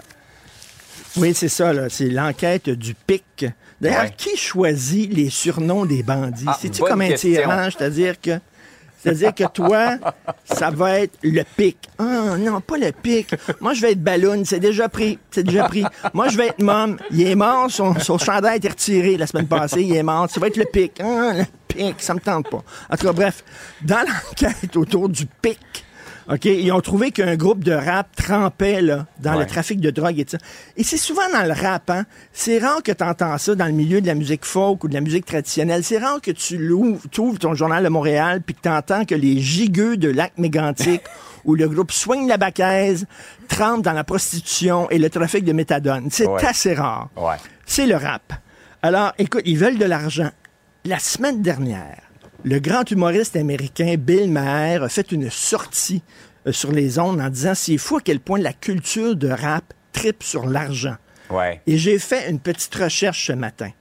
Oui, 1.17 1.33
c'est 1.33 1.49
ça, 1.49 1.73
là. 1.73 1.89
C'est 1.89 2.09
l'enquête 2.09 2.69
du 2.69 2.93
PIC. 2.93 3.45
D'ailleurs, 3.81 4.03
Ouais. 4.03 4.13
qui 4.15 4.37
choisit 4.37 5.13
les 5.13 5.29
surnoms 5.29 5.85
des 5.85 6.01
bandits? 6.03 6.45
Ah, 6.47 6.57
C'est-tu 6.59 6.81
comme 6.81 7.01
un 7.01 7.13
tyran? 7.13 7.67
C'est-à-dire 7.77 8.19
que. 8.21 8.39
C'est-à-dire 9.03 9.35
que 9.35 9.43
toi, 9.53 9.97
ça 10.45 10.71
va 10.71 11.01
être 11.01 11.15
le 11.21 11.43
pic. 11.55 11.77
Ah 11.99 12.37
non, 12.39 12.59
pas 12.59 12.77
le 12.79 12.91
pic. 12.91 13.35
Moi, 13.61 13.73
je 13.75 13.81
vais 13.81 13.91
être 13.91 14.01
ballon. 14.01 14.41
C'est 14.45 14.59
déjà 14.59 14.89
pris. 14.89 15.19
C'est 15.29 15.43
déjà 15.43 15.65
pris. 15.65 15.83
Moi, 16.15 16.27
je 16.29 16.37
vais 16.37 16.47
être 16.47 16.61
mom. 16.63 16.97
Il 17.11 17.21
est 17.21 17.35
mort. 17.35 17.69
Son, 17.69 17.93
son 17.99 18.17
chandail 18.17 18.53
a 18.53 18.55
été 18.55 18.67
retiré 18.69 19.15
la 19.17 19.27
semaine 19.27 19.45
passée. 19.45 19.83
Il 19.83 19.95
est 19.95 20.01
mort. 20.01 20.27
Ça 20.31 20.39
va 20.39 20.47
être 20.47 20.57
le 20.57 20.65
pic. 20.65 20.93
Ah, 21.01 21.33
le 21.35 21.45
pic. 21.67 21.95
Ça 22.01 22.15
me 22.15 22.19
tente 22.19 22.49
pas. 22.49 22.63
En 22.89 22.97
tout 22.97 23.05
cas, 23.05 23.13
bref. 23.13 23.43
Dans 23.83 23.99
l'enquête 24.07 24.75
autour 24.75 25.07
du 25.07 25.27
pic, 25.27 25.59
OK, 26.31 26.45
ils 26.45 26.71
ont 26.71 26.81
trouvé 26.81 27.11
qu'un 27.11 27.35
groupe 27.35 27.63
de 27.63 27.71
rap 27.71 28.07
trempait 28.15 28.81
là, 28.81 29.05
dans 29.19 29.37
le 29.37 29.45
trafic 29.45 29.79
de 29.79 29.91
drogue 29.91 30.19
et 30.19 30.25
tout 30.25 30.31
ça. 30.31 30.45
Et 30.75 30.83
c'est 30.83 30.97
souvent 30.97 31.29
dans 31.31 31.43
le 31.43 31.53
rap, 31.53 31.89
hein. 31.91 32.05
C'est 32.33 32.57
rare 32.57 32.81
que 32.81 32.91
tu 32.91 33.03
entends 33.03 33.37
ça 33.37 33.53
dans 33.53 33.67
le 33.67 33.73
milieu 33.73 34.01
de 34.01 34.07
la 34.07 34.15
musique 34.15 34.43
folk 34.43 34.83
ou 34.83 34.87
de 34.87 34.95
la 34.95 35.01
musique 35.01 35.25
traditionnelle. 35.25 35.83
C'est 35.83 35.99
rare 35.99 36.19
que 36.21 36.31
tu 36.31 36.57
ouvres 36.71 37.37
ton 37.39 37.53
journal 37.53 37.83
de 37.83 37.89
Montréal 37.89 38.41
puis 38.41 38.55
que 38.55 38.61
tu 38.61 38.69
entends 38.69 39.05
que 39.05 39.13
les 39.13 39.39
gigueux 39.39 39.97
de 39.97 40.09
lac 40.09 40.33
mégantic 40.37 41.01
ou 41.45 41.53
le 41.53 41.69
groupe 41.69 41.91
Swing 41.91 42.27
la 42.27 42.37
Bacaise 42.37 43.05
trempent 43.47 43.83
dans 43.83 43.93
la 43.93 44.03
prostitution 44.03 44.89
et 44.89 44.97
le 44.97 45.11
trafic 45.11 45.43
de 45.45 45.53
méthadone. 45.53 46.07
C'est 46.09 46.25
Ouais. 46.25 46.43
assez 46.43 46.73
rare. 46.73 47.09
Ouais. 47.15 47.35
C'est 47.67 47.85
le 47.85 47.97
rap. 47.97 48.33
Alors, 48.81 49.13
écoute, 49.19 49.43
ils 49.45 49.57
veulent 49.59 49.77
de 49.77 49.85
l'argent. 49.85 50.31
La 50.85 50.97
semaine 50.97 51.43
dernière, 51.43 52.01
le 52.45 52.59
grand 52.59 52.89
humoriste 52.91 53.35
américain 53.35 53.95
Bill 53.97 54.31
Maher 54.31 54.83
a 54.83 54.89
fait 54.89 55.11
une 55.11 55.31
sortie 55.31 56.03
euh, 56.45 56.51
sur 56.51 56.71
les 56.71 56.99
ondes 56.99 57.19
en 57.19 57.29
disant 57.29 57.55
c'est 57.55 57.77
fou 57.77 57.97
à 57.97 58.01
quel 58.01 58.19
point 58.19 58.39
la 58.39 58.53
culture 58.53 59.15
de 59.15 59.27
rap 59.27 59.73
tripe 59.91 60.21
sur 60.21 60.45
l'argent. 60.45 60.95
Ouais. 61.31 61.59
Et 61.65 61.79
j'ai 61.79 61.97
fait 61.97 62.29
une 62.29 62.39
petite 62.39 62.75
recherche 62.75 63.27
ce 63.27 63.33
matin. 63.33 63.71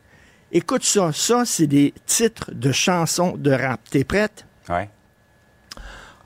Écoute 0.51 0.83
ça, 0.83 1.13
ça 1.13 1.43
c'est 1.45 1.67
des 1.67 1.93
titres 2.07 2.51
de 2.55 2.73
chansons 2.73 3.37
de 3.37 3.51
rap. 3.51 3.81
T'es 3.91 4.03
prête? 4.03 4.47
Ouais. 4.71 4.89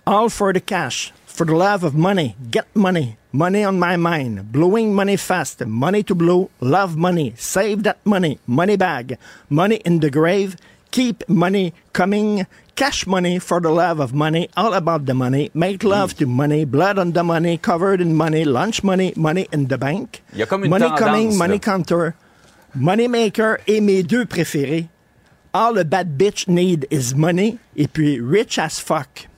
All 0.06 0.30
for 0.30 0.52
the 0.52 0.64
cash, 0.64 1.12
for 1.26 1.44
the 1.44 1.50
love 1.50 1.82
of 1.82 1.94
money, 1.94 2.36
get 2.52 2.66
money, 2.72 3.16
money 3.32 3.66
on 3.66 3.72
my 3.72 3.96
mind, 3.96 4.44
blowing 4.52 4.94
money 4.94 5.16
fast, 5.16 5.66
money 5.66 6.04
to 6.04 6.14
blow, 6.14 6.50
love 6.60 6.96
money, 6.96 7.34
save 7.36 7.82
that 7.82 7.96
money, 8.04 8.38
money 8.46 8.76
bag, 8.76 9.18
money 9.50 9.80
in 9.84 9.98
the 9.98 10.08
grave, 10.08 10.54
keep 10.90 11.28
money 11.28 11.72
coming, 11.92 12.46
cash 12.76 13.06
money 13.06 13.38
for 13.38 13.60
the 13.60 13.70
love 13.70 14.00
of 14.00 14.12
money, 14.14 14.48
all 14.56 14.72
about 14.74 15.04
the 15.06 15.14
money, 15.14 15.50
make 15.54 15.82
love 15.84 16.14
to 16.16 16.26
money, 16.26 16.64
blood 16.64 16.98
on 16.98 17.12
the 17.12 17.22
money, 17.22 17.58
covered 17.58 18.00
in 18.00 18.14
money, 18.14 18.44
lunch 18.44 18.82
money, 18.82 19.12
money 19.16 19.46
in 19.52 19.66
the 19.68 19.76
bank, 19.78 20.22
Il 20.32 20.38
y 20.38 20.42
a 20.42 20.46
comme 20.46 20.64
une 20.64 20.70
money 20.70 20.86
tendance, 20.86 21.00
coming, 21.00 21.36
money 21.36 21.58
counter, 21.58 22.14
money 22.74 23.08
maker 23.08 23.58
et 23.66 23.80
mes 23.80 24.02
deux 24.02 24.24
préférés, 24.26 24.88
all 25.52 25.76
a 25.78 25.84
bad 25.84 26.16
bitch 26.18 26.46
need 26.48 26.86
is 26.90 27.14
money. 27.14 27.58
Et 27.76 27.88
puis 27.88 28.20
rich 28.20 28.58
as 28.58 28.78
fuck. 28.80 29.28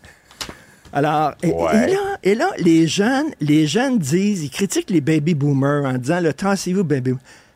Alors, 0.93 1.35
et, 1.43 1.53
Ouais. 1.53 1.85
et 1.89 1.93
là, 1.95 2.19
et 2.25 2.35
là, 2.35 2.51
les 2.59 2.89
jeunes, 2.89 3.31
les 3.41 3.67
jeunes 3.69 3.99
disent, 3.99 4.43
ils 4.43 4.51
critiquent 4.51 4.91
les 4.91 5.01
baby 5.01 5.35
boomers 5.35 5.85
en 5.85 5.93
disant, 5.99 6.21
le 6.21 6.33
tassez-vous, 6.33 6.83
baby. 6.83 7.13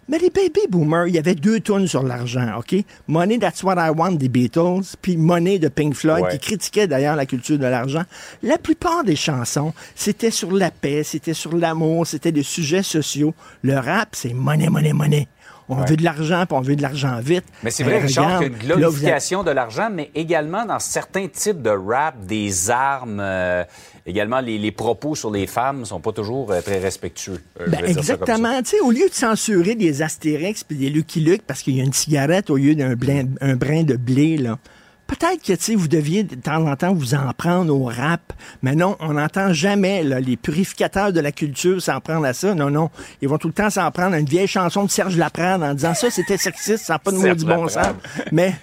Mais 0.09 0.19
les 0.19 0.31
baby 0.31 0.61
boomers, 0.69 1.09
il 1.09 1.15
y 1.15 1.19
avait 1.19 1.35
deux 1.35 1.61
tonnes 1.61 1.87
sur 1.87 2.03
l'argent, 2.03 2.59
OK? 2.59 2.75
Money, 3.09 3.39
That's 3.39 3.63
What 3.63 3.77
I 3.79 3.91
Want 3.91 4.13
des 4.13 4.29
Beatles, 4.29 4.83
puis 5.01 5.17
Money 5.17 5.59
de 5.59 5.69
Pink 5.69 5.95
Floyd, 5.95 6.25
Ouais. 6.25 6.33
qui 6.33 6.39
critiquait 6.39 6.87
d'ailleurs 6.87 7.17
la 7.17 7.27
culture 7.27 7.59
de 7.59 7.67
l'argent. 7.67 8.03
La 8.43 8.59
plupart 8.59 9.03
des 9.05 9.17
chansons, 9.17 9.73
c'était 9.95 10.31
sur 10.31 10.53
la 10.53 10.71
paix, 10.71 11.03
c'était 11.05 11.35
sur 11.35 11.57
l'amour, 11.57 12.07
c'était 12.07 12.33
des 12.33 12.43
sujets 12.43 12.83
sociaux. 12.83 13.35
Le 13.63 13.79
rap, 13.79 14.11
c'est 14.13 14.35
money, 14.35 14.69
money, 14.69 14.93
money. 14.93 15.29
On 15.71 15.77
veut 15.77 15.97
de 15.97 16.05
l'argent, 16.05 16.45
puis 16.47 16.59
on 16.59 16.61
veut 16.61 16.77
de 16.77 16.83
l'argent 16.83 17.19
vite. 17.21 17.45
Mais 17.63 17.71
c'est 17.71 17.85
vrai, 17.85 17.99
Richard, 17.99 18.39
qu'il 18.39 18.49
y 18.49 18.51
a 18.51 18.53
une 18.53 18.53
là, 18.53 18.59
vous 18.59 18.71
avez- 18.73 18.77
glorification 18.81 19.43
de 19.43 19.51
l'argent, 19.51 19.89
mais 19.91 20.11
également 20.15 20.67
dans 20.67 20.79
certains 20.79 21.27
types 21.29 21.63
de 21.63 21.71
rap, 21.71 22.23
des 22.27 22.71
armes, 22.71 23.19
euh, 23.19 23.65
également 24.07 24.41
les, 24.41 24.59
les 24.59 24.71
propos 24.73 25.15
sur 25.15 25.31
les 25.31 25.47
femmes 25.47 25.85
sont 25.85 26.01
pas 26.01 26.13
toujours 26.13 26.53
euh, 26.53 26.61
très 26.61 26.79
respectueux. 26.79 27.41
Euh, 27.61 27.67
Ben, 27.69 27.85
exactement. 27.85 28.63
Tu 28.63 28.71
sais, 28.71 28.81
au 28.81 28.91
lieu 28.91 29.09
de 29.09 29.15
censurer 29.15 29.75
des 29.75 30.03
Astérix 30.03 30.65
puis 30.65 30.77
des 30.77 30.91
Lucky 30.91 31.21
Luke 31.21 31.43
parce 31.47 31.63
qu'il 31.63 31.77
y 31.77 31.81
a 31.81 31.85
une 31.85 31.93
cigarette 31.93 32.51
au 32.51 32.57
lieu 32.57 32.75
d'un 32.75 32.95
brin 32.97 33.83
de 33.83 33.97
blé, 33.97 34.37
là. 34.37 34.59
Peut-être 35.07 35.43
que, 35.43 35.53
tu 35.53 35.63
sais, 35.63 35.75
vous 35.75 35.89
deviez 35.89 36.23
de 36.23 36.35
temps 36.35 36.67
en 36.67 36.77
temps 36.77 36.95
vous 36.95 37.15
en 37.15 37.31
prendre 37.37 37.75
au 37.75 37.85
rap. 37.85 38.33
Mais 38.63 38.75
non, 38.75 38.97
on 39.01 39.15
n'entend 39.15 39.53
jamais, 39.53 40.03
là, 40.03 40.19
les 40.19 40.37
purificateurs 40.37 41.13
de 41.13 41.21
la 41.21 41.31
culture 41.31 41.83
s'en 41.83 42.01
prendre 42.01 42.25
à 42.25 42.33
ça. 42.33 42.55
Non, 42.55 42.71
non. 42.71 42.91
Ils 43.21 43.29
vont 43.29 43.37
tout 43.37 43.49
le 43.49 43.53
temps 43.53 43.69
s'en 43.69 43.91
prendre 43.91 44.15
à 44.15 44.19
une 44.19 44.27
vieille 44.27 44.47
chanson 44.47 44.85
de 44.85 44.91
Serge 44.91 45.17
Laprade 45.17 45.63
en 45.63 45.75
disant 45.75 45.95
ça, 45.95 46.11
c'était 46.11 46.39
sexiste, 46.39 46.87
ça 46.87 46.95
n'a 46.95 46.99
pas 46.99 47.11
de 47.11 47.19
maudit 47.19 47.45
bon 47.45 47.69
sens. 47.69 47.87
Mais, 48.33 48.55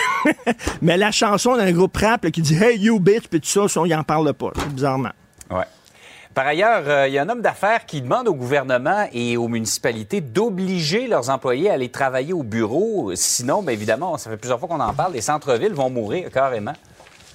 mais 0.82 0.98
la 0.98 1.10
chanson 1.10 1.56
d'un 1.56 1.72
groupe 1.72 1.96
rap 1.96 2.24
là, 2.24 2.30
qui 2.30 2.42
dit 2.42 2.54
Hey, 2.54 2.78
you 2.78 3.00
bitch, 3.00 3.28
puis 3.28 3.40
tout 3.40 3.48
ça, 3.48 3.68
ça, 3.68 3.80
il 3.86 3.94
en 3.94 4.04
parle 4.04 4.32
pas, 4.34 4.52
bizarrement. 4.70 5.12
Ouais. 5.50 5.64
Par 6.34 6.46
ailleurs, 6.46 6.84
euh, 6.86 7.08
il 7.08 7.14
y 7.14 7.18
a 7.18 7.22
un 7.22 7.28
homme 7.28 7.42
d'affaires 7.42 7.84
qui 7.84 8.00
demande 8.00 8.26
au 8.26 8.34
gouvernement 8.34 9.06
et 9.12 9.36
aux 9.36 9.48
municipalités 9.48 10.22
d'obliger 10.22 11.06
leurs 11.06 11.28
employés 11.28 11.68
à 11.68 11.74
aller 11.74 11.90
travailler 11.90 12.32
au 12.32 12.42
bureau. 12.42 13.12
Sinon, 13.14 13.62
bien 13.62 13.74
évidemment, 13.74 14.16
ça 14.16 14.30
fait 14.30 14.38
plusieurs 14.38 14.58
fois 14.58 14.68
qu'on 14.68 14.80
en 14.80 14.94
parle, 14.94 15.12
les 15.12 15.20
centres-villes 15.20 15.74
vont 15.74 15.90
mourir 15.90 16.30
carrément. 16.30 16.72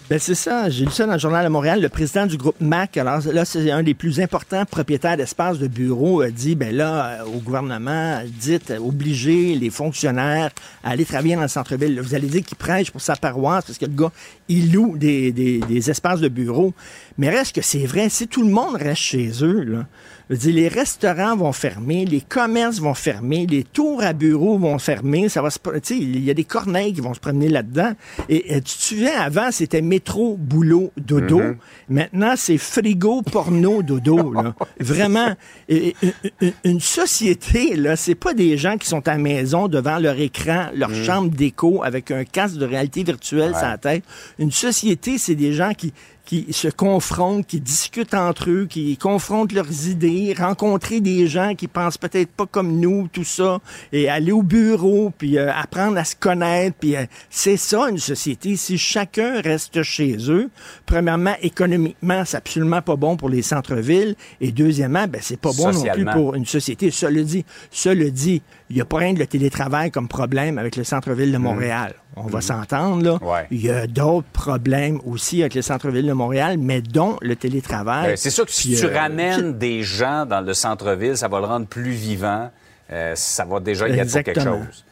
Ben 0.10 0.20
c'est 0.20 0.36
ça. 0.36 0.70
J'ai 0.70 0.86
lu 0.86 0.92
ça 0.92 1.06
dans 1.06 1.14
le 1.14 1.20
journal 1.20 1.44
de 1.44 1.50
Montréal. 1.50 1.82
Le 1.82 1.90
président 1.90 2.26
du 2.26 2.38
groupe 2.38 2.62
MAC, 2.62 2.96
alors 2.96 3.20
là, 3.26 3.44
c'est 3.44 3.70
un 3.70 3.84
des 3.84 3.94
plus 3.94 4.22
importants 4.22 4.64
propriétaires 4.64 5.18
d'espaces 5.18 5.60
de 5.60 5.68
bureaux, 5.68 6.22
a 6.22 6.30
dit, 6.30 6.56
ben 6.56 6.74
là, 6.74 7.08
euh, 7.08 7.26
au 7.26 7.40
gouvernement, 7.40 8.22
dites, 8.26 8.72
euh, 8.72 8.78
obliger 8.78 9.56
les 9.56 9.70
fonctionnaires 9.70 10.52
à 10.82 10.92
aller 10.92 11.04
travailler 11.04 11.36
dans 11.36 11.42
le 11.42 11.50
centre-ville. 11.50 12.00
Vous 12.00 12.16
allez 12.16 12.28
dire 12.28 12.42
qu'il 12.42 12.56
prêche 12.56 12.90
pour 12.90 13.02
sa 13.02 13.18
paroisse 13.18 13.66
parce 13.66 13.78
que 13.78 13.86
le 13.86 13.92
gars, 13.92 14.12
il 14.48 14.72
loue 14.72 14.98
des, 14.98 15.34
des, 15.34 15.60
des 15.60 15.90
espaces 15.90 16.22
de 16.22 16.30
bureaux. 16.30 16.74
Mais 17.18 17.30
reste 17.30 17.56
que 17.56 17.62
c'est 17.62 17.86
vrai, 17.86 18.10
si 18.10 18.28
tout 18.28 18.44
le 18.44 18.50
monde 18.50 18.76
reste 18.76 19.02
chez 19.02 19.32
eux, 19.42 19.64
là, 19.64 19.88
je 20.30 20.36
veux 20.36 20.40
dire, 20.40 20.56
les 20.56 20.68
restaurants 20.68 21.38
vont 21.38 21.54
fermer, 21.54 22.06
les 22.06 22.20
commerces 22.20 22.80
vont 22.80 22.94
fermer, 22.94 23.46
les 23.46 23.64
tours 23.64 24.04
à 24.04 24.12
bureaux 24.12 24.58
vont 24.58 24.78
fermer. 24.78 25.30
Ça 25.30 25.42
va 25.42 25.50
se, 25.50 25.60
il 25.92 26.24
y 26.24 26.30
a 26.30 26.34
des 26.34 26.44
corneilles 26.44 26.94
qui 26.94 27.00
vont 27.00 27.14
se 27.14 27.20
promener 27.20 27.48
là-dedans. 27.48 27.94
Et, 28.28 28.56
tu 28.56 28.62
te 28.62 28.84
souviens, 28.84 29.18
avant, 29.22 29.52
c'était 29.52 29.82
métro, 29.82 30.36
boulot, 30.38 30.92
dodo. 30.98 31.40
Mm-hmm. 31.40 31.56
Maintenant, 31.90 32.34
c'est 32.36 32.58
frigo, 32.58 33.22
porno, 33.22 33.82
dodo. 33.82 34.34
Là. 34.34 34.54
Vraiment, 34.80 35.34
une 35.70 36.82
société, 36.82 37.78
là, 37.78 37.96
c'est 37.96 38.16
pas 38.16 38.34
des 38.34 38.58
gens 38.58 38.78
qui 38.78 38.88
sont 38.88 39.08
à 39.08 39.12
la 39.12 39.18
maison 39.18 39.70
devant 39.70 39.98
leur 39.98 40.20
écran, 40.20 40.68
leur 40.76 40.90
mm. 40.90 41.04
chambre 41.04 41.30
d'écho 41.30 41.84
avec 41.84 42.12
un 42.12 42.26
casque 42.26 42.58
de 42.58 42.66
réalité 42.66 43.04
virtuelle 43.04 43.54
sur 43.54 43.66
la 43.66 43.78
tête. 43.78 44.04
Une 44.40 44.52
société, 44.52 45.18
c'est 45.18 45.36
des 45.36 45.54
gens 45.54 45.74
qui 45.74 45.94
qui 46.28 46.46
se 46.52 46.68
confrontent, 46.68 47.48
qui 47.48 47.62
discutent 47.62 48.14
entre 48.14 48.50
eux, 48.50 48.68
qui 48.70 48.98
confrontent 48.98 49.54
leurs 49.54 49.88
idées, 49.88 50.36
rencontrer 50.38 51.00
des 51.00 51.26
gens 51.26 51.56
qui 51.56 51.68
pensent 51.68 51.98
peut-être 51.98 52.30
pas 52.30 52.46
comme 52.46 52.82
nous, 52.82 53.08
tout 53.08 53.24
ça, 53.24 53.60
et 53.94 54.10
aller 54.10 54.34
au 54.34 54.44
bureau, 54.44 55.14
puis 55.18 55.38
euh, 55.38 55.50
apprendre 55.54 55.98
à 55.98 56.04
se 56.04 56.18
connaître, 56.18 56.76
puis 56.78 56.98
euh, 56.98 57.06
c'est 57.30 57.56
ça 57.56 57.90
une 57.90 57.98
société. 57.98 58.58
Si 58.58 58.78
chacun 58.78 59.40
reste 59.40 59.82
chez 59.84 60.18
eux, 60.30 60.50
premièrement, 60.86 61.36
économiquement, 61.42 62.24
c'est 62.26 62.38
absolument 62.38 62.82
pas 62.82 62.98
bon 62.98 63.16
pour 63.16 63.30
les 63.30 63.42
centres-villes, 63.42 64.16
et 64.42 64.52
deuxièmement, 64.52 65.08
ben 65.08 65.22
c'est 65.24 65.40
pas 65.40 65.54
bon 65.54 65.72
non 65.72 65.86
plus 65.94 66.06
pour 66.06 66.36
une 66.36 66.46
société. 66.46 66.92
Cela 66.92 67.24
dit, 67.24 67.46
cela 67.72 68.10
dit, 68.10 68.42
il 68.70 68.76
n'y 68.76 68.82
a 68.82 68.86
pas 68.86 68.98
rien 68.98 69.14
de 69.14 69.20
le 69.20 69.28
télétravail 69.28 69.92
comme 69.92 70.08
problème 70.08 70.58
avec 70.58 70.76
le 70.76 70.84
centre-ville 70.84 71.32
de 71.32 71.38
mmh. 71.38 71.42
Montréal. 71.42 71.94
On 72.16 72.24
va 72.24 72.40
mmh. 72.40 72.42
s'entendre, 72.42 73.04
là. 73.04 73.46
Il 73.52 73.62
y 73.62 73.70
a 73.70 73.88
d'autres 73.88 74.28
problèmes 74.28 75.00
aussi 75.06 75.42
avec 75.42 75.56
le 75.56 75.62
centre-ville 75.62 76.06
de 76.06 76.14
Montréal, 76.14 76.58
mais 76.58 76.82
dont 76.82 77.18
le 77.22 77.36
télétravail. 77.36 78.08
Ben, 78.08 78.18
c'est 78.18 78.30
sûr 78.30 78.46
que 78.46 78.52
si 78.52 78.76
tu 78.76 78.86
euh, 78.86 78.94
ramènes 78.94 79.58
des 79.58 79.84
gens 79.84 80.26
dans 80.26 80.42
le 80.42 80.54
centre-ville, 80.54 81.16
ça 81.16 81.28
va 81.28 81.40
le 81.40 81.46
rendre 81.46 81.68
plus 81.68 81.92
vivant. 81.92 82.50
Euh, 82.92 83.14
ça 83.16 83.46
va 83.46 83.60
déjà 83.60 83.88
y 83.88 84.00
être 84.00 84.22
quelque 84.22 84.42
chose. 84.42 84.84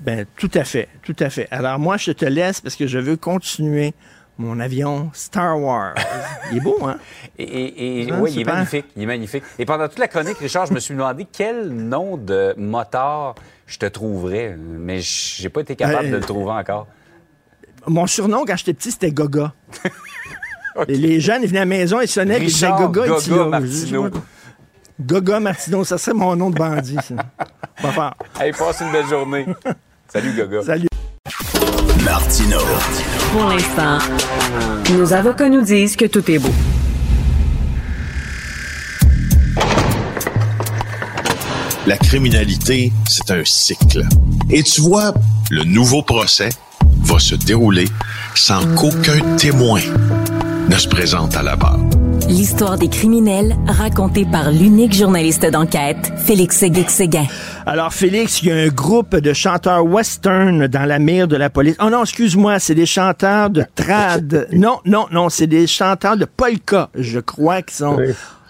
Ben, 0.00 0.24
tout 0.36 0.50
à 0.54 0.64
fait, 0.64 0.88
tout 1.02 1.16
à 1.18 1.28
fait. 1.28 1.46
Alors 1.50 1.78
moi, 1.78 1.96
je 1.96 2.12
te 2.12 2.24
laisse 2.24 2.60
parce 2.60 2.74
que 2.74 2.86
je 2.86 2.98
veux 2.98 3.16
continuer 3.16 3.92
mon 4.40 4.58
avion 4.58 5.10
Star 5.12 5.60
Wars. 5.60 5.94
Il 6.50 6.58
est 6.58 6.60
beau, 6.60 6.78
hein? 6.82 6.96
Et, 7.38 8.08
oui, 8.18 8.32
il 8.34 8.40
est 8.40 8.44
magnifique. 8.44 8.86
Il 8.96 9.02
est 9.02 9.06
magnifique. 9.06 9.44
Et 9.58 9.64
pendant 9.64 9.86
toute 9.86 9.98
la 9.98 10.08
chronique, 10.08 10.38
Richard, 10.38 10.66
je 10.66 10.72
me 10.72 10.80
suis 10.80 10.94
demandé 10.94 11.26
quel 11.30 11.68
nom 11.68 12.16
de 12.16 12.54
moteur 12.56 13.34
je 13.66 13.78
te 13.78 13.86
trouverais, 13.86 14.56
mais 14.58 15.00
j'ai 15.00 15.48
pas 15.48 15.60
été 15.60 15.76
capable 15.76 16.10
de 16.10 16.16
le 16.16 16.22
trouver 16.22 16.52
encore. 16.52 16.86
Mon 17.86 18.06
surnom, 18.06 18.44
quand 18.46 18.56
j'étais 18.56 18.74
petit, 18.74 18.90
c'était 18.90 19.12
Goga. 19.12 19.52
les 20.88 21.20
jeunes, 21.20 21.42
ils 21.42 21.48
venaient 21.48 21.60
à 21.60 21.62
la 21.62 21.66
maison, 21.66 22.00
ils 22.00 22.08
sonnaient, 22.08 22.38
ils 22.38 22.46
disaient 22.46 22.70
Goga, 22.70 23.06
Goga 23.06 23.44
Martino. 23.46 24.10
Goga 25.00 25.40
Martino, 25.40 25.84
ça 25.84 25.96
serait 25.98 26.14
mon 26.14 26.36
nom 26.36 26.50
de 26.50 26.56
bandit, 26.56 26.98
ça. 27.02 27.14
Pas 27.80 27.92
fort. 27.92 28.14
Allez, 28.38 28.52
passe 28.52 28.80
une 28.80 28.92
belle 28.92 29.06
journée. 29.06 29.46
Salut, 30.08 30.32
Goga. 30.32 30.62
Salut. 30.62 30.88
Martino. 32.04 32.58
Pour 33.32 33.44
l'instant, 33.44 33.98
nos 34.92 35.12
avocats 35.12 35.48
nous 35.48 35.62
disent 35.62 35.96
que 35.96 36.06
tout 36.06 36.30
est 36.30 36.38
beau. 36.38 36.52
La 41.86 41.96
criminalité, 41.96 42.92
c'est 43.08 43.30
un 43.30 43.44
cycle. 43.44 44.04
Et 44.50 44.62
tu 44.62 44.80
vois, 44.80 45.12
le 45.50 45.64
nouveau 45.64 46.02
procès 46.02 46.50
va 47.02 47.18
se 47.18 47.34
dérouler 47.34 47.88
sans 48.34 48.64
qu'aucun 48.76 49.18
témoin 49.36 49.80
ne 50.68 50.76
se 50.76 50.88
présente 50.88 51.36
à 51.36 51.42
la 51.42 51.56
barre. 51.56 51.89
L'histoire 52.30 52.78
des 52.78 52.88
criminels 52.88 53.56
racontée 53.66 54.24
par 54.24 54.52
l'unique 54.52 54.94
journaliste 54.94 55.44
d'enquête, 55.50 56.12
Félix 56.16 56.64
Seguin. 56.86 57.26
Alors, 57.66 57.92
Félix, 57.92 58.40
il 58.40 58.50
y 58.50 58.52
a 58.52 58.54
un 58.54 58.68
groupe 58.68 59.16
de 59.16 59.32
chanteurs 59.32 59.84
western 59.84 60.68
dans 60.68 60.84
la 60.84 61.00
mire 61.00 61.26
de 61.26 61.34
la 61.34 61.50
police. 61.50 61.74
Oh 61.82 61.90
non, 61.90 62.02
excuse-moi, 62.02 62.60
c'est 62.60 62.76
des 62.76 62.86
chanteurs 62.86 63.50
de 63.50 63.64
trad. 63.74 64.46
non, 64.52 64.78
non, 64.84 65.08
non, 65.10 65.28
c'est 65.28 65.48
des 65.48 65.66
chanteurs 65.66 66.16
de 66.16 66.24
polka, 66.24 66.88
je 66.94 67.18
crois, 67.18 67.62
qui 67.62 67.74
sont... 67.74 67.98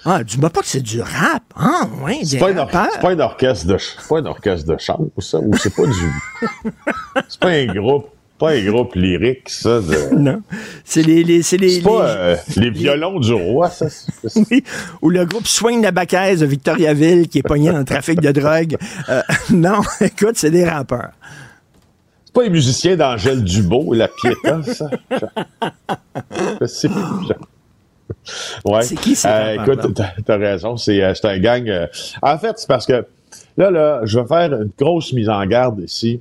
Ah, 0.04 0.22
dis-moi 0.24 0.50
pas 0.50 0.60
que 0.60 0.66
c'est 0.66 0.82
du 0.82 1.00
rap. 1.00 1.42
Ah, 1.56 1.88
oui, 2.04 2.20
c'est 2.24 2.38
pas, 2.38 2.52
pas, 2.52 2.88
un 3.04 3.18
orchestre 3.18 3.66
de, 3.66 3.78
pas 4.08 4.18
un 4.18 4.26
orchestre 4.26 4.70
de 4.70 4.78
chant, 4.78 5.00
ça, 5.18 5.38
ou 5.38 5.56
c'est 5.56 5.74
pas 5.74 5.86
du, 5.86 6.72
c'est 7.28 7.40
pas 7.40 7.48
un 7.48 7.66
groupe 7.66 8.08
pas 8.40 8.52
un 8.52 8.64
groupe 8.64 8.94
lyrique, 8.94 9.48
ça. 9.48 9.80
De... 9.80 10.14
Non. 10.16 10.42
C'est 10.84 11.02
les, 11.02 11.22
les, 11.22 11.42
c'est 11.42 11.58
les, 11.58 11.80
pas 11.82 12.08
euh, 12.08 12.36
les 12.56 12.70
violons 12.70 13.20
du 13.20 13.34
roi, 13.34 13.68
ça. 13.70 13.86
oui. 14.50 14.64
Ou 15.02 15.10
le 15.10 15.24
groupe 15.26 15.46
Swing 15.46 15.82
Nabacaise 15.82 16.40
de 16.40 16.46
Victoriaville 16.46 17.28
qui 17.28 17.38
est 17.38 17.42
pogné 17.42 17.70
dans 17.70 17.78
le 17.78 17.84
trafic 17.84 18.20
de 18.20 18.32
drogue. 18.32 18.76
Euh, 19.10 19.20
non, 19.50 19.80
écoute, 20.00 20.36
c'est 20.36 20.50
des 20.50 20.64
rappeurs. 20.64 21.10
C'est 22.24 22.32
pas 22.34 22.42
les 22.44 22.50
musiciens 22.50 22.96
d'Angèle 22.96 23.44
Dubo 23.44 23.92
la 23.92 24.08
Piéta, 24.08 24.62
ça. 24.62 24.90
c'est 26.66 26.90
Ouais. 28.64 28.82
C'est 28.82 28.96
qui 28.96 29.14
ça? 29.14 29.36
Euh, 29.36 29.62
écoute, 29.62 29.94
t'as, 29.94 30.34
as 30.34 30.36
raison. 30.36 30.76
C'est, 30.76 31.00
c'est 31.14 31.26
un 31.26 31.38
gang. 31.38 31.88
En 32.22 32.38
fait, 32.38 32.54
c'est 32.56 32.68
parce 32.68 32.86
que 32.86 33.04
là, 33.56 33.70
là, 33.70 34.00
je 34.04 34.18
vais 34.18 34.26
faire 34.26 34.52
une 34.54 34.70
grosse 34.78 35.12
mise 35.12 35.28
en 35.28 35.44
garde 35.46 35.80
ici 35.80 36.20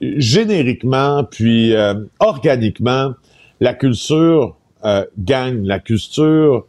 génériquement, 0.00 1.24
puis 1.24 1.74
euh, 1.74 1.94
organiquement, 2.20 3.12
la 3.60 3.74
culture 3.74 4.56
euh, 4.84 5.04
gang, 5.18 5.62
la 5.64 5.78
culture 5.78 6.66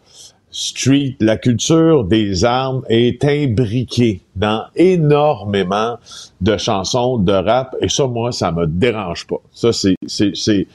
street, 0.52 1.16
la 1.20 1.36
culture 1.38 2.04
des 2.04 2.46
armes 2.46 2.84
est 2.88 3.26
imbriquée 3.26 4.22
dans 4.36 4.66
énormément 4.76 5.98
de 6.42 6.58
chansons 6.58 7.18
de 7.18 7.34
rap, 7.34 7.76
et 7.82 7.90
ça, 7.90 8.06
moi, 8.06 8.32
ça 8.32 8.52
me 8.52 8.68
dérange 8.68 9.26
pas. 9.26 9.42
Ça, 9.52 9.74
c'est, 9.74 9.96
c'est, 10.06 10.36
c'est, 10.36 10.68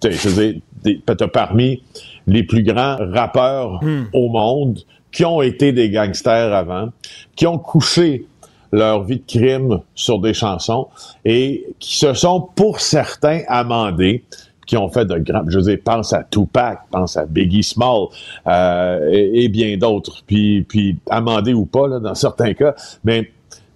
t'as 0.00 1.28
parmi 1.28 1.82
les 2.26 2.42
plus 2.42 2.62
grands 2.62 2.96
rappeurs 2.98 3.82
hmm. 3.82 4.06
au 4.14 4.30
monde 4.30 4.78
qui 5.12 5.24
ont 5.24 5.42
été 5.42 5.72
des 5.72 5.90
gangsters 5.90 6.52
avant, 6.54 6.90
qui 7.36 7.46
ont 7.46 7.58
couché 7.58 8.26
leur 8.72 9.04
vie 9.04 9.18
de 9.18 9.24
crime 9.26 9.80
sur 9.94 10.20
des 10.20 10.34
chansons 10.34 10.88
et 11.24 11.66
qui 11.78 11.98
se 11.98 12.14
sont, 12.14 12.40
pour 12.40 12.80
certains, 12.80 13.42
amendés 13.48 14.24
qui 14.66 14.76
ont 14.76 14.88
fait 14.88 15.06
de 15.06 15.16
grands... 15.18 15.44
Je 15.48 15.58
veux 15.58 15.64
dire, 15.64 15.78
pense 15.82 16.12
à 16.12 16.22
Tupac, 16.24 16.80
pense 16.90 17.16
à 17.16 17.24
Biggie 17.24 17.62
Small 17.62 18.08
euh, 18.46 19.10
et, 19.10 19.48
bien 19.48 19.78
d'autres. 19.78 20.22
Puis, 20.26 20.62
puis 20.62 20.98
amendés 21.08 21.54
ou 21.54 21.64
pas, 21.64 21.88
là, 21.88 22.00
dans 22.00 22.14
certains 22.14 22.52
cas. 22.52 22.74
Mais, 23.02 23.30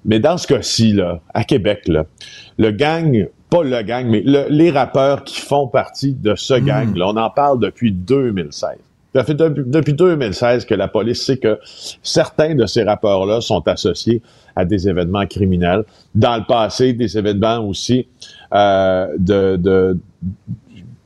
mais 0.04 0.20
dans 0.20 0.36
ce 0.36 0.46
cas-ci, 0.46 0.92
là, 0.92 1.20
à 1.32 1.44
Québec, 1.44 1.88
là, 1.88 2.04
le 2.58 2.70
gang 2.72 3.26
pas 3.52 3.62
le 3.62 3.82
gang, 3.82 4.06
mais 4.06 4.22
les 4.24 4.70
rappeurs 4.70 5.24
qui 5.24 5.38
font 5.38 5.68
partie 5.68 6.14
de 6.14 6.34
ce 6.34 6.54
hmm. 6.54 6.64
gang-là. 6.64 7.08
On 7.08 7.16
en 7.18 7.28
parle 7.28 7.60
depuis 7.60 7.92
2016. 7.92 8.78
Ça 9.14 9.24
fait 9.24 9.34
depuis, 9.34 9.62
depuis 9.66 9.92
2016 9.92 10.64
que 10.64 10.74
la 10.74 10.88
police 10.88 11.22
sait 11.22 11.36
que 11.36 11.58
certains 12.02 12.54
de 12.54 12.64
ces 12.64 12.82
rappeurs-là 12.82 13.42
sont 13.42 13.68
associés 13.68 14.22
à 14.56 14.64
des 14.64 14.88
événements 14.88 15.26
criminels. 15.26 15.84
Dans 16.14 16.36
le 16.36 16.44
passé, 16.44 16.92
des 16.92 17.16
événements 17.18 17.58
aussi 17.58 18.06
euh, 18.54 19.08
de, 19.18 19.56
de, 19.56 19.98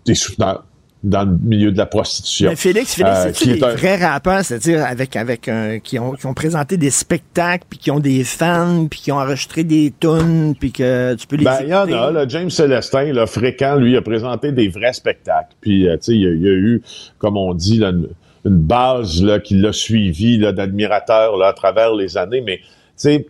des 0.05 0.15
souteneurs 0.15 0.65
dans 1.07 1.25
le 1.25 1.39
milieu 1.41 1.71
de 1.71 1.79
la 1.79 1.87
prostitution. 1.87 2.51
Mais 2.51 2.57
Félix, 2.57 2.95
Félix, 2.95 3.27
euh, 3.27 3.31
c'est 3.33 3.47
des 3.47 3.59
vrais 3.59 3.97
rappeurs, 3.97 4.45
c'est-à-dire 4.45 4.85
avec 4.85 5.15
avec 5.15 5.49
qui 5.85 5.99
ont 5.99 6.13
qui 6.13 6.27
ont 6.27 6.35
présenté 6.35 6.77
des 6.77 6.91
spectacles, 6.91 7.65
puis 7.69 7.79
qui 7.79 7.91
ont 7.91 8.01
des 8.01 8.25
fans, 8.25 8.87
puis 8.91 9.01
qui 9.01 9.13
ont 9.13 9.19
enregistré 9.19 9.63
des 9.63 9.93
tunes, 9.99 10.55
puis 10.59 10.73
que 10.73 11.15
tu 11.15 11.27
peux 11.27 11.37
les. 11.37 11.45
Ben 11.45 11.59
il 11.63 11.69
y 11.69 11.75
en 11.75 11.87
a. 11.93 12.11
Là, 12.11 12.27
James 12.29 12.51
Célestin, 12.51 13.13
là, 13.13 13.27
fréquent, 13.27 13.77
lui, 13.77 13.97
a 13.97 14.03
présenté 14.03 14.53
des 14.53 14.69
vrais 14.69 14.93
spectacles. 14.93 15.55
Puis 15.61 15.89
euh, 15.89 15.97
tu 15.97 16.03
sais, 16.03 16.15
il 16.15 16.23
y, 16.23 16.49
a 16.49 16.53
eu, 16.53 16.83
comme 17.19 17.37
on 17.37 17.55
dit, 17.55 17.79
là, 17.79 17.91
une, 17.91 18.09
base 18.45 19.23
là 19.23 19.41
qui 19.41 19.55
l'a 19.57 19.73
suivi 19.73 20.39
là 20.39 20.53
d'admirateurs 20.53 21.37
là 21.37 21.49
à 21.49 21.53
travers 21.53 21.95
les 21.95 22.17
années. 22.17 22.41
Mais 22.41 22.59
tu 22.59 22.65
sais, 22.97 23.27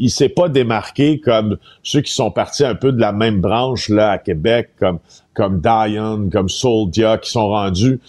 il 0.00 0.10
s'est 0.10 0.28
pas 0.30 0.48
démarqué 0.48 1.20
comme 1.20 1.58
ceux 1.82 2.00
qui 2.00 2.12
sont 2.12 2.30
partis 2.30 2.64
un 2.64 2.74
peu 2.74 2.90
de 2.90 3.00
la 3.00 3.12
même 3.12 3.40
branche 3.40 3.88
là 3.88 4.10
à 4.10 4.18
Québec, 4.18 4.70
comme 4.78 4.98
comme 5.32 5.60
Dion, 5.60 6.28
comme 6.30 6.48
Soldia, 6.48 7.16
qui 7.16 7.30
sont 7.30 7.48
rendus 7.48 8.00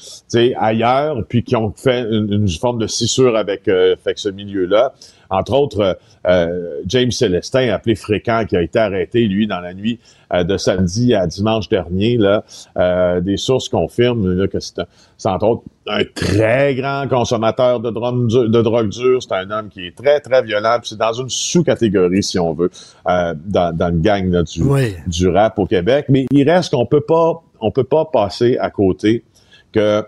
ailleurs, 0.57 1.23
puis 1.29 1.43
qui 1.43 1.55
ont 1.55 1.71
fait 1.71 2.01
une, 2.01 2.49
forme 2.49 2.79
de 2.79 2.87
scissure 2.87 3.37
avec, 3.37 3.67
euh, 3.67 3.95
avec 4.05 4.17
ce 4.19 4.27
milieu-là. 4.27 4.93
Entre 5.31 5.53
autres, 5.53 5.97
euh, 6.27 6.81
James 6.85 7.09
Célestin, 7.09 7.69
appelé 7.69 7.95
fréquent, 7.95 8.43
qui 8.47 8.57
a 8.57 8.61
été 8.61 8.77
arrêté, 8.77 9.25
lui, 9.27 9.47
dans 9.47 9.61
la 9.61 9.73
nuit 9.73 9.97
euh, 10.33 10.43
de 10.43 10.57
samedi 10.57 11.15
à 11.15 11.25
dimanche 11.25 11.69
dernier. 11.69 12.17
Là, 12.17 12.43
euh, 12.77 13.21
des 13.21 13.37
sources 13.37 13.69
confirment 13.69 14.47
que 14.49 14.59
c'est, 14.59 14.81
entre 15.25 15.45
autres 15.45 15.63
un 15.87 16.03
très 16.13 16.75
grand 16.75 17.07
consommateur 17.07 17.79
de, 17.79 17.89
drogue, 17.89 18.27
de 18.27 18.61
drogue 18.61 18.89
dure. 18.89 19.23
C'est 19.23 19.33
un 19.33 19.49
homme 19.49 19.69
qui 19.69 19.87
est 19.87 19.95
très, 19.95 20.19
très 20.19 20.43
violent. 20.43 20.77
c'est 20.83 20.97
dans 20.97 21.13
une 21.13 21.29
sous-catégorie, 21.29 22.23
si 22.23 22.37
on 22.37 22.53
veut, 22.53 22.69
dans, 23.05 23.75
dans 23.75 23.93
le 23.93 23.99
gang 23.99 24.43
du, 24.43 24.61
du 25.07 25.27
rap 25.29 25.57
au 25.57 25.65
Québec. 25.65 26.05
Mais 26.09 26.27
il 26.29 26.49
reste 26.49 26.71
qu'on 26.71 26.85
peut 26.85 27.01
pas, 27.01 27.41
on 27.61 27.71
peut 27.71 27.83
pas 27.83 28.05
passer 28.05 28.57
à 28.59 28.69
côté 28.69 29.23
que 29.71 30.03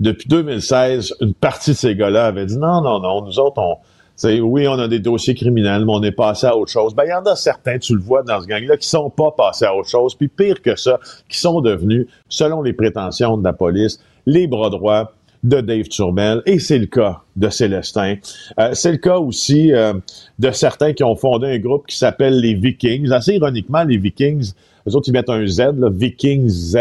depuis 0.00 0.28
2016, 0.28 1.14
une 1.20 1.34
partie 1.34 1.70
de 1.70 1.76
ces 1.76 1.94
gars-là 1.94 2.26
avait 2.26 2.46
dit 2.46 2.58
non, 2.58 2.82
non, 2.82 3.00
non, 3.00 3.24
nous 3.24 3.38
autres, 3.38 3.58
on 3.58 3.78
oui, 4.22 4.68
on 4.68 4.78
a 4.78 4.88
des 4.88 5.00
dossiers 5.00 5.34
criminels, 5.34 5.84
mais 5.84 5.92
on 5.92 6.02
est 6.02 6.12
passé 6.12 6.46
à 6.46 6.56
autre 6.56 6.70
chose. 6.70 6.94
Ben, 6.94 7.04
il 7.04 7.10
y 7.10 7.14
en 7.14 7.24
a 7.24 7.36
certains, 7.36 7.78
tu 7.78 7.94
le 7.94 8.00
vois 8.00 8.22
dans 8.22 8.40
ce 8.40 8.46
gang-là, 8.46 8.76
qui 8.76 8.88
sont 8.88 9.10
pas 9.10 9.32
passés 9.32 9.64
à 9.64 9.74
autre 9.74 9.88
chose, 9.88 10.14
puis 10.14 10.28
pire 10.28 10.62
que 10.62 10.76
ça, 10.76 11.00
qui 11.28 11.38
sont 11.38 11.60
devenus, 11.60 12.06
selon 12.28 12.62
les 12.62 12.72
prétentions 12.72 13.36
de 13.36 13.44
la 13.44 13.52
police, 13.52 14.00
les 14.26 14.46
bras 14.46 14.70
droits 14.70 15.12
de 15.44 15.60
Dave 15.60 15.88
Turmel, 15.88 16.42
et 16.46 16.58
c'est 16.58 16.78
le 16.78 16.86
cas 16.86 17.20
de 17.36 17.50
Célestin. 17.50 18.16
Euh, 18.58 18.70
c'est 18.72 18.92
le 18.92 18.98
cas 18.98 19.18
aussi 19.18 19.72
euh, 19.72 19.92
de 20.38 20.50
certains 20.50 20.94
qui 20.94 21.04
ont 21.04 21.16
fondé 21.16 21.46
un 21.46 21.58
groupe 21.58 21.86
qui 21.86 21.98
s'appelle 21.98 22.40
les 22.40 22.54
Vikings. 22.54 23.12
Assez 23.12 23.34
ironiquement, 23.34 23.84
les 23.84 23.98
Vikings, 23.98 24.52
les 24.86 24.96
autres, 24.96 25.08
ils 25.08 25.12
mettent 25.12 25.28
un 25.28 25.46
Z, 25.46 25.58
là, 25.78 25.90
Vikings 25.90 26.48
Z, 26.48 26.76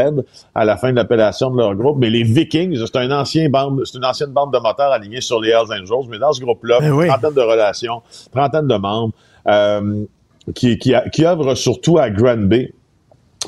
à 0.55 0.64
la 0.64 0.78
fin 0.78 0.91
de 0.91 0.95
l'appellation 0.95 1.51
de 1.51 1.57
leur 1.57 1.76
groupe. 1.76 1.97
Mais 1.99 2.09
les 2.09 2.24
Vikings, 2.24 2.78
c'est 2.86 2.97
un 2.97 3.11
ancien 3.11 3.49
bande, 3.49 3.82
c'est 3.86 3.97
une 3.97 4.05
ancienne 4.05 4.32
bande 4.32 4.53
de 4.53 4.59
moteurs 4.59 4.91
alignés 4.91 5.22
sur 5.22 5.41
les 5.41 5.49
Hells 5.49 5.72
Angels. 5.72 6.07
Mais 6.09 6.20
dans 6.20 6.32
ce 6.32 6.41
groupe-là, 6.41 6.80
ben 6.80 7.07
trentaine 7.07 7.34
de 7.34 7.41
relations, 7.41 8.01
trentaine 8.34 8.68
de 8.68 8.76
membres, 8.76 9.14
euh, 9.47 10.05
qui, 10.55 10.78
qui, 10.78 10.93
qui 11.11 11.26
œuvrent 11.26 11.55
surtout 11.55 11.97
à 11.97 12.09
Granby 12.09 12.70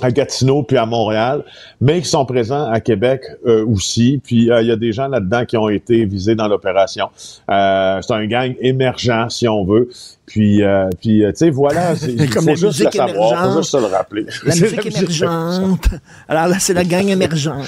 à 0.02 0.12
Gatineau 0.12 0.64
puis 0.64 0.78
à 0.78 0.86
Montréal, 0.86 1.44
mais 1.82 2.02
qui 2.02 2.10
sont 2.10 2.26
présents 2.26 2.70
à 2.72 2.80
Québec 2.80 3.22
euh, 3.46 3.66
aussi. 3.66 4.22
Puis 4.24 4.52
euh, 4.52 4.62
il 4.62 4.68
y 4.68 4.72
a 4.72 4.76
des 4.76 4.92
gens 4.92 5.08
là-dedans 5.08 5.46
qui 5.46 5.58
ont 5.58 5.70
été 5.70 6.06
visés 6.06 6.36
dans 6.36 6.48
l'opération. 6.48 7.10
Euh, 7.50 8.02
c'est 8.02 8.14
un 8.14 8.26
gang 8.26 8.56
émergent, 8.60 9.30
si 9.30 9.48
on 9.48 9.64
veut. 9.66 9.90
Puis, 10.26 10.64
puis 11.02 11.24
tu 11.28 11.32
sais, 11.36 11.50
voilà, 11.50 11.96
c'est 11.96 12.16
comme 12.28 12.48
la 12.48 12.56
juste 12.56 12.80
musique 12.80 12.94
le 12.94 13.08
savoir, 13.08 13.52
faut 13.52 13.58
juste 13.62 13.72
se 13.72 13.78
le 13.78 13.86
rappeler. 13.86 14.26
La 14.44 14.56
musique 14.56 14.86
émergente. 14.86 15.88
Alors 16.28 16.48
là, 16.48 16.56
c'est 16.60 16.74
la 16.74 16.84
gang 16.84 17.08
émergente. 17.08 17.68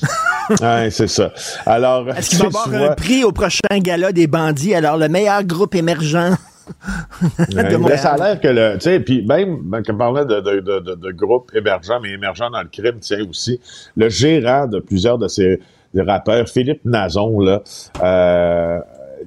ouais, 0.60 0.88
c'est 0.90 1.06
ça. 1.06 1.32
Alors, 1.64 2.10
est-ce 2.10 2.30
qu'il 2.30 2.38
va 2.40 2.44
y 2.44 2.48
avoir 2.48 2.90
un 2.90 2.94
prix 2.94 3.24
au 3.24 3.32
prochain 3.32 3.78
gala 3.78 4.12
des 4.12 4.26
bandits? 4.26 4.74
Alors 4.74 4.96
le 4.96 5.08
meilleur 5.08 5.44
groupe 5.44 5.74
émergent 5.74 6.36
ça 7.96 8.12
a 8.12 8.16
l'air 8.16 8.40
que 8.40 8.48
le, 8.48 8.74
tu 8.74 8.80
sais, 8.80 9.00
puis 9.00 9.24
même 9.24 9.70
quand 9.70 9.94
on 9.94 9.98
parlait 9.98 10.24
de, 10.24 10.40
de, 10.40 10.60
de, 10.60 10.94
de, 10.94 11.10
groupes 11.12 11.50
émergents, 11.54 12.00
mais 12.00 12.10
émergents 12.10 12.50
dans 12.50 12.62
le 12.62 12.68
crime, 12.68 12.98
tiens 13.00 13.24
aussi, 13.28 13.60
le 13.96 14.08
gérant 14.08 14.66
de 14.66 14.80
plusieurs 14.80 15.18
de 15.18 15.28
ces 15.28 15.60
rappeurs, 15.96 16.48
Philippe 16.48 16.84
Nazon, 16.84 17.40
là, 17.40 17.62
euh, 18.02 18.80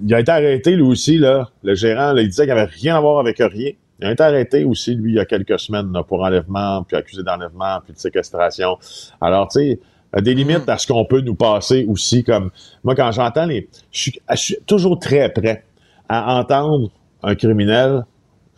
il 0.04 0.14
a 0.14 0.20
été 0.20 0.32
arrêté 0.32 0.76
lui 0.76 0.84
aussi, 0.84 1.18
là. 1.18 1.50
Le 1.64 1.76
gérant, 1.76 2.16
il 2.16 2.28
disait 2.28 2.46
qu'il 2.46 2.54
n'avait 2.54 2.72
rien 2.72 2.98
à 2.98 3.00
voir 3.00 3.20
avec 3.20 3.38
rien. 3.40 3.72
Il 4.00 4.06
a 4.06 4.12
été 4.12 4.22
arrêté 4.24 4.64
aussi, 4.64 4.94
lui, 4.94 5.14
il 5.14 5.16
y 5.16 5.20
a 5.20 5.26
quelques 5.26 5.60
semaines, 5.60 5.92
pour 6.08 6.22
enlèvement, 6.22 6.84
puis 6.84 6.96
accusé 6.96 7.24
d'enlèvement, 7.24 7.80
puis 7.84 7.94
de 7.94 8.00
séquestration. 8.00 8.78
Alors, 9.20 9.48
tu 9.48 9.60
sais, 9.60 9.80
des 10.22 10.36
limites 10.36 10.70
à 10.70 10.78
ce 10.78 10.88
qu'on 10.88 11.06
peut 11.06 11.22
nous 11.22 11.36
passer 11.36 11.86
aussi, 11.88 12.24
comme 12.24 12.52
moi, 12.84 12.96
quand 12.96 13.12
j'entends 13.12 13.46
les. 13.46 13.68
je 13.92 14.12
suis 14.36 14.58
toujours 14.66 15.00
très 15.00 15.30
prêt 15.30 15.64
à 16.10 16.40
entendre 16.40 16.90
un 17.28 17.36
criminel 17.36 18.06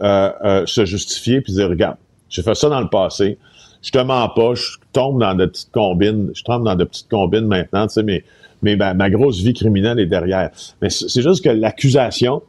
euh, 0.02 0.32
euh, 0.46 0.66
se 0.66 0.86
justifier 0.86 1.42
puis 1.42 1.54
dire 1.54 1.68
regarde, 1.70 1.98
j'ai 2.30 2.44
fait 2.44 2.56
ça 2.56 2.70
dans 2.70 2.80
le 2.80 2.88
passé, 2.88 3.38
je 3.82 3.92
te 3.92 3.98
mens 3.98 4.30
pas, 4.30 4.54
je 4.54 4.78
tombe 4.94 5.20
dans 5.20 5.34
de 5.34 5.46
petites 5.46 5.72
combines, 5.72 6.32
je 6.36 6.44
tombe 6.44 6.64
dans 6.64 6.76
de 6.76 6.84
petites 6.84 7.10
combines 7.10 7.48
maintenant, 7.48 7.88
tu 7.88 7.94
sais, 7.94 8.04
mais, 8.04 8.24
mais 8.62 8.76
ma, 8.76 9.10
grosse 9.10 9.42
vie 9.42 9.54
criminelle 9.54 10.00
est 10.00 10.06
derrière. 10.06 10.52
Mais 10.82 10.90
c'est 10.90 11.22
juste 11.22 11.44
que 11.44 11.50
l'accusation 11.50 12.44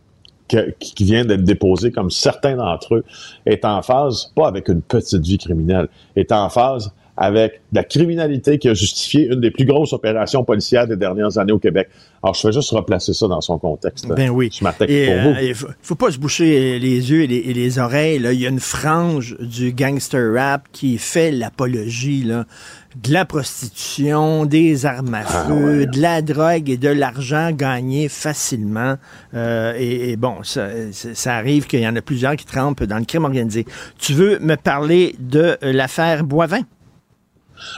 qui 0.48 1.04
vient 1.04 1.24
d'être 1.24 1.44
déposée, 1.44 1.92
comme 1.92 2.10
certains 2.10 2.56
d'entre 2.56 2.96
eux, 2.96 3.04
est 3.46 3.64
en 3.64 3.82
phase, 3.82 4.32
pas 4.34 4.48
avec 4.48 4.68
une 4.68 4.82
petite 4.82 5.22
vie 5.22 5.38
criminelle, 5.38 5.88
est 6.16 6.32
en 6.32 6.48
phase 6.48 6.92
avec 7.20 7.60
la 7.74 7.84
criminalité 7.84 8.58
qui 8.58 8.70
a 8.70 8.74
justifié 8.74 9.26
une 9.26 9.42
des 9.42 9.50
plus 9.50 9.66
grosses 9.66 9.92
opérations 9.92 10.42
policières 10.42 10.86
des 10.86 10.96
dernières 10.96 11.36
années 11.36 11.52
au 11.52 11.58
Québec. 11.58 11.90
Alors, 12.22 12.34
je 12.34 12.46
vais 12.46 12.52
juste 12.54 12.70
replacer 12.70 13.12
ça 13.12 13.28
dans 13.28 13.42
son 13.42 13.58
contexte. 13.58 14.08
Ben 14.08 14.30
oui. 14.30 14.48
Je 14.50 14.64
pour 14.64 14.72
vous. 14.78 15.38
Il 15.42 15.54
faut, 15.54 15.68
faut 15.82 15.94
pas 15.96 16.10
se 16.10 16.18
boucher 16.18 16.78
les 16.78 17.10
yeux 17.10 17.24
et 17.24 17.26
les, 17.26 17.78
oreilles. 17.78 18.22
Il 18.24 18.40
y 18.40 18.46
a 18.46 18.48
une 18.48 18.58
frange 18.58 19.36
du 19.38 19.72
gangster 19.74 20.32
rap 20.34 20.68
qui 20.72 20.96
fait 20.96 21.30
l'apologie 21.30 22.24
de 22.24 23.12
la 23.12 23.26
prostitution, 23.26 24.46
des 24.46 24.86
armes 24.86 25.12
à 25.12 25.24
ah, 25.26 25.44
feu, 25.46 25.86
de 25.86 26.00
la 26.00 26.22
drogue 26.22 26.70
et 26.70 26.78
de 26.78 26.88
l'argent 26.88 27.50
gagné 27.52 28.08
facilement. 28.08 28.96
Euh, 29.34 29.74
et, 29.78 30.16
bon, 30.16 30.42
ça, 30.42 30.68
ça 30.90 31.36
arrive 31.36 31.66
qu'il 31.66 31.80
y 31.80 31.86
en 31.86 31.96
a 31.96 32.00
plusieurs 32.00 32.36
qui 32.36 32.46
trempent 32.46 32.84
dans 32.84 32.98
le 32.98 33.04
crime 33.04 33.24
organisé. 33.24 33.66
Tu 33.98 34.14
veux 34.14 34.38
me 34.38 34.56
parler 34.56 35.16
de 35.18 35.58
l'affaire 35.60 36.24
Boivin? 36.24 36.62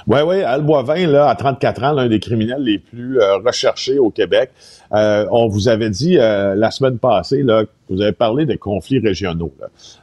Oui, 0.07 0.21
oui, 0.27 0.43
Al 0.43 0.63
Boivin, 0.63 1.07
là, 1.07 1.29
à 1.29 1.35
34 1.35 1.85
ans, 1.85 1.93
l'un 1.93 2.09
des 2.09 2.21
criminels 2.21 2.63
les 2.63 2.79
plus 2.79 3.21
euh, 3.21 3.39
recherchés 3.39 3.99
au 3.99 4.11
Québec. 4.11 4.51
Euh, 4.93 5.27
on 5.31 5.49
vous 5.49 5.69
avait 5.69 5.91
dit 5.91 6.19
euh, 6.19 6.55
la 6.55 6.71
semaine 6.71 6.99
passée, 6.99 7.43
là, 7.43 7.65
vous 7.89 8.01
avez 8.01 8.13
parlé 8.13 8.47
des 8.47 8.59
conflits 8.59 8.99
régionaux. 8.99 9.53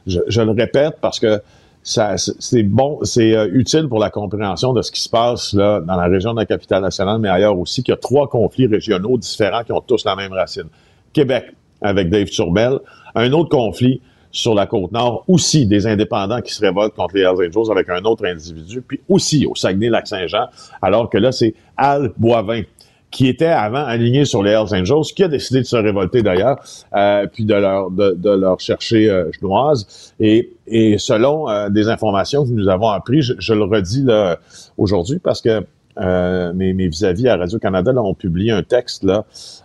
Je, 0.06 0.40
le 0.40 0.50
répète 0.52 0.96
parce 1.00 1.20
que 1.20 1.40
c'est 1.82 2.62
bon, 2.62 2.98
c'est 3.04 3.34
utile 3.52 3.88
pour 3.88 3.98
la 3.98 4.10
compréhension 4.10 4.74
de 4.74 4.82
ce 4.82 4.92
qui 4.92 5.00
se 5.00 5.08
passe 5.08 5.54
dans 5.54 5.80
la 5.86 6.06
région 6.06 6.34
de 6.34 6.38
la 6.38 6.46
capitale 6.46 6.82
nationale, 6.82 7.18
mais 7.18 7.30
ailleurs 7.30 7.58
aussi, 7.58 7.82
qu'il 7.82 7.92
y 7.92 7.94
a 7.94 7.98
trois 7.98 8.28
conflits 8.28 8.66
régionaux 8.66 9.16
différents 9.16 9.64
qui 9.64 9.72
ont 9.72 9.80
tous 9.80 10.04
la 10.04 10.14
même 10.14 10.32
racine. 10.32 10.68
Québec 11.14 11.46
avec 11.80 12.10
Dave 12.10 12.28
Turbel, 12.28 12.78
un 13.14 13.32
autre 13.32 13.48
conflit 13.48 14.02
sur 14.32 14.54
la 14.54 14.66
côte 14.66 14.92
nord, 14.92 15.24
aussi 15.28 15.66
des 15.66 15.86
indépendants 15.86 16.40
qui 16.40 16.52
se 16.52 16.60
révoltent 16.60 16.94
contre 16.94 17.16
les 17.16 17.22
Hells 17.22 17.48
Angels 17.48 17.70
avec 17.70 17.88
un 17.88 18.02
autre 18.04 18.26
individu, 18.26 18.82
puis 18.82 19.00
aussi 19.08 19.46
au 19.46 19.54
Saguenay-Lac-Saint-Jean, 19.54 20.46
alors 20.82 21.10
que 21.10 21.18
là, 21.18 21.32
c'est 21.32 21.54
Al 21.76 22.12
Boivin 22.16 22.62
qui 23.10 23.26
était 23.26 23.46
avant 23.46 23.84
aligné 23.84 24.24
sur 24.24 24.42
les 24.42 24.52
Hells 24.52 24.72
Angels, 24.72 25.12
qui 25.14 25.24
a 25.24 25.28
décidé 25.28 25.60
de 25.60 25.66
se 25.66 25.76
révolter 25.76 26.22
d'ailleurs, 26.22 26.62
euh, 26.94 27.26
puis 27.26 27.44
de 27.44 27.54
leur 27.54 27.90
de, 27.90 28.12
de 28.16 28.30
leur 28.30 28.60
chercher 28.60 29.10
euh, 29.10 29.30
genoise. 29.32 30.12
Et, 30.20 30.52
et 30.66 30.96
selon 30.98 31.48
euh, 31.48 31.68
des 31.70 31.88
informations 31.88 32.44
que 32.44 32.50
nous 32.50 32.68
avons 32.68 32.88
apprises, 32.88 33.24
je, 33.24 33.32
je 33.38 33.52
le 33.52 33.64
redis 33.64 34.06
aujourd'hui 34.78 35.18
parce 35.18 35.42
que 35.42 35.64
euh, 36.00 36.52
mes, 36.54 36.72
vis-à-vis 36.72 37.28
à 37.28 37.36
Radio-Canada 37.36 37.92
ont 38.02 38.14
publié 38.14 38.52
un 38.52 38.62
texte 38.62 39.04
là, 39.04 39.24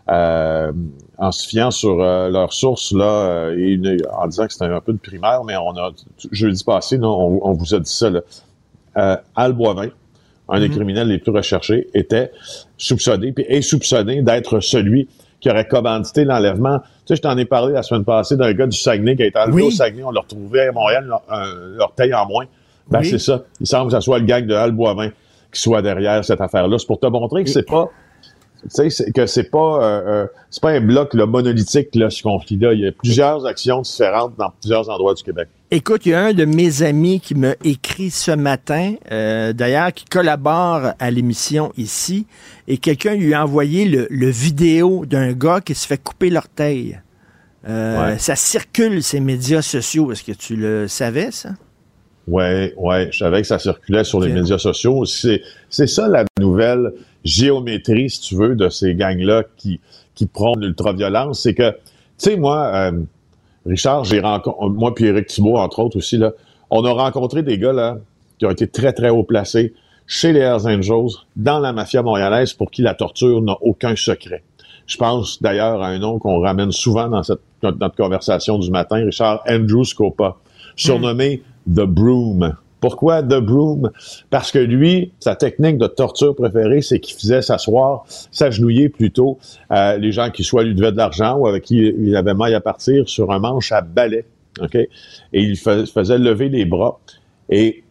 euh, 0.10 0.72
en 1.18 1.32
se 1.32 1.48
fiant 1.48 1.72
sur 1.72 2.02
euh, 2.02 2.30
leurs 2.30 2.52
sources 2.52 2.92
là, 2.92 3.52
et 3.58 3.80
en 4.14 4.28
disant 4.28 4.48
que 4.48 4.54
c'était 4.54 4.66
un 4.66 4.82
peu 4.82 4.94
de 4.94 4.98
primaire, 4.98 5.44
mais 5.46 5.56
on 5.56 5.78
a 5.78 5.92
jeudi 6.32 6.64
passé, 6.64 7.00
on, 7.02 7.54
vous 7.54 7.74
a 7.74 7.80
dit 7.80 7.92
ça. 7.92 8.10
Là. 8.10 9.22
Al 9.36 9.54
Boivin, 9.54 9.90
un 10.50 10.60
des 10.60 10.68
mm-hmm. 10.68 10.72
criminels 10.72 11.08
les 11.08 11.20
plus 11.20 11.32
recherchés, 11.32 11.88
était 11.94 12.32
soupçonné, 12.78 13.32
puis 13.32 13.46
est 13.48 13.62
soupçonné 13.62 14.22
d'être 14.22 14.60
celui 14.60 15.08
qui 15.40 15.50
aurait 15.50 15.68
commandité 15.68 16.26
l'enlèvement. 16.26 16.80
Tu 16.80 16.86
sais, 17.08 17.16
je 17.18 17.22
t'en 17.22 17.38
ai 17.38 17.46
parlé 17.46 17.74
la 17.74 17.84
semaine 17.84 18.04
passée 18.04 18.36
d'un 18.36 18.52
gars 18.54 18.68
du 18.68 18.78
Saguenay 18.78 19.16
qui 19.16 19.24
a 19.24 19.28
été 19.28 19.40
enlevé 19.40 19.64
au 19.64 19.72
Saguenay, 19.72 20.04
on 20.04 20.12
l'a 20.12 20.22
retrouvé 20.22 20.62
à 20.62 20.72
Montréal, 20.72 21.14
l'orteil 21.78 22.14
en 22.14 22.28
moins. 22.28 22.46
Ben, 22.90 23.04
c'est 23.04 23.20
ça. 23.20 23.44
Il 23.60 23.68
semble 23.68 23.90
que 23.90 23.98
ce 23.98 24.02
soit 24.02 24.20
le 24.20 24.26
gang 24.26 24.46
de 24.46 24.54
Al 24.54 24.72
Boivin 24.72 25.12
qui 25.56 25.62
soit 25.62 25.82
derrière 25.82 26.24
cette 26.24 26.42
affaire-là. 26.42 26.78
C'est 26.78 26.88
pour 26.88 27.00
te 27.00 27.08
montrer 27.08 27.44
que 27.44 27.50
c'est 27.50 27.68
pas 27.68 27.90
tu 28.74 28.90
sais, 28.90 29.12
que 29.12 29.28
c'est 29.28 29.52
pas 29.52 29.84
euh, 29.84 30.02
euh, 30.08 30.28
c'est 30.50 30.62
pas 30.62 30.72
un 30.72 30.82
bloc 30.82 31.14
monolithique 31.14 31.94
là, 31.94 32.10
ce 32.10 32.24
conflit-là. 32.24 32.74
Il 32.74 32.80
y 32.80 32.88
a 32.88 32.92
plusieurs 32.92 33.46
actions 33.46 33.82
différentes 33.82 34.34
dans 34.38 34.52
plusieurs 34.60 34.90
endroits 34.90 35.14
du 35.14 35.22
Québec. 35.22 35.50
Écoute, 35.70 36.06
il 36.06 36.14
y 36.14 36.14
a 36.16 36.22
un 36.22 36.34
de 36.34 36.46
mes 36.46 36.82
amis 36.82 37.20
qui 37.20 37.36
m'a 37.36 37.54
écrit 37.64 38.10
ce 38.10 38.32
matin, 38.32 38.96
euh, 39.12 39.54
d'ailleurs, 39.54 39.94
qui 39.94 40.06
collabore 40.06 40.94
à 40.98 41.12
l'émission 41.12 41.72
ici, 41.78 42.26
et 42.68 42.78
quelqu'un 42.78 43.14
lui 43.14 43.36
a 43.36 43.44
envoyé 43.44 43.86
le, 43.86 44.30
vidéo 44.30 45.06
d'un 45.06 45.34
gars 45.34 45.62
qui 45.62 45.76
se 45.76 45.86
fait 45.86 46.02
couper 46.02 46.30
l'orteil. 46.30 47.00
Ça 47.68 48.36
circule 48.36 49.02
ces 49.02 49.20
médias 49.20 49.64
sociaux. 49.64 50.12
Est-ce 50.12 50.24
que 50.24 50.32
tu 50.32 50.56
le 50.56 50.88
savais, 50.88 51.32
ça? 51.32 51.50
Ouais, 52.28 52.74
ouais, 52.78 53.10
je 53.12 53.20
savais 53.20 53.42
que 53.42 53.48
ça 53.48 53.60
circulait 53.60 54.04
sur 54.04 54.20
les 54.20 54.32
médias 54.32 54.58
sociaux. 54.58 55.06
C'est, 55.06 55.42
c'est 55.70 55.88
ça 55.88 56.08
la 56.08 56.26
nouvelle 56.40 56.92
géométrie, 57.24 58.10
si 58.10 58.22
tu 58.22 58.36
veux, 58.36 58.56
de 58.56 58.70
ces 58.70 58.96
gangs-là 58.96 59.44
qui, 59.58 59.80
qui 60.16 60.26
prônent 60.26 60.62
l'ultraviolence. 60.62 61.42
C'est 61.42 61.54
que, 61.54 61.72
tu 61.72 61.78
sais, 62.18 62.38
moi, 62.38 62.72
euh, 62.74 62.92
Richard, 63.66 64.06
j'ai 64.06 64.20
rencontré, 64.20 64.70
moi 64.70 64.96
puis 64.96 65.06
Éric 65.06 65.28
Thibault, 65.28 65.58
entre 65.58 65.80
autres 65.80 65.98
aussi, 65.98 66.18
là, 66.18 66.32
on 66.72 66.84
a 66.84 66.92
rencontré 66.92 67.44
des 67.44 67.60
gars, 67.60 67.74
là, 67.74 67.98
qui 68.40 68.46
ont 68.46 68.52
été 68.52 68.68
très, 68.68 68.94
très 68.94 69.10
haut 69.10 69.24
placés 69.24 69.74
chez 70.08 70.34
les 70.34 70.40
Hells 70.40 70.68
Angels, 70.68 71.18
dans 71.36 71.60
la 71.60 71.74
mafia 71.74 72.04
montréalaise, 72.04 72.54
pour 72.54 72.70
qui 72.70 72.82
la 72.82 72.94
torture 72.94 73.42
n'a 73.42 73.58
aucun 73.62 73.96
secret. 73.96 74.44
Je 74.86 74.98
pense 74.98 75.42
d'ailleurs 75.42 75.82
à 75.82 75.88
un 75.88 75.98
nom 75.98 76.20
qu'on 76.20 76.40
ramène 76.40 76.72
souvent 76.72 77.08
dans 77.08 77.24
cette, 77.24 77.40
notre, 77.64 77.96
conversation 77.96 78.60
du 78.60 78.70
matin, 78.70 78.98
Richard 78.98 79.42
Andrew 79.50 79.84
Scopa, 79.84 80.38
surnommé 80.76 81.42
The 81.68 81.82
Broom. 81.82 82.56
Pourquoi 82.80 83.24
The 83.24 83.40
Broom? 83.40 83.90
Parce 84.30 84.52
que 84.52 84.60
lui, 84.60 85.12
sa 85.20 85.36
technique 85.36 85.78
de 85.78 85.88
torture 85.88 86.36
préférée, 86.36 86.82
c'est 86.82 87.00
qu'il 87.00 87.16
faisait 87.16 87.42
s'asseoir, 87.42 88.06
s'agenouiller 88.32 88.90
plutôt 88.90 89.40
euh, 89.72 89.98
les 89.98 90.12
gens 90.12 90.30
qui 90.30 90.44
soit 90.44 90.64
lui 90.64 90.76
devaient 90.76 90.92
de 90.92 90.98
l'argent 90.98 91.38
ou 91.38 91.48
avec 91.48 91.64
qui 91.64 91.78
il 91.78 92.16
avait 92.16 92.34
maille 92.34 92.54
à 92.54 92.62
partir 92.62 93.10
sur 93.10 93.32
un 93.32 93.40
manche 93.40 93.72
à 93.72 93.82
balai. 93.82 94.26
OK? 94.62 94.76
Et 94.76 94.90
il 95.34 95.58
faisait 95.58 96.18
lever 96.18 96.50
les 96.50 96.66
bras. 96.66 97.00
Et, 97.50 97.84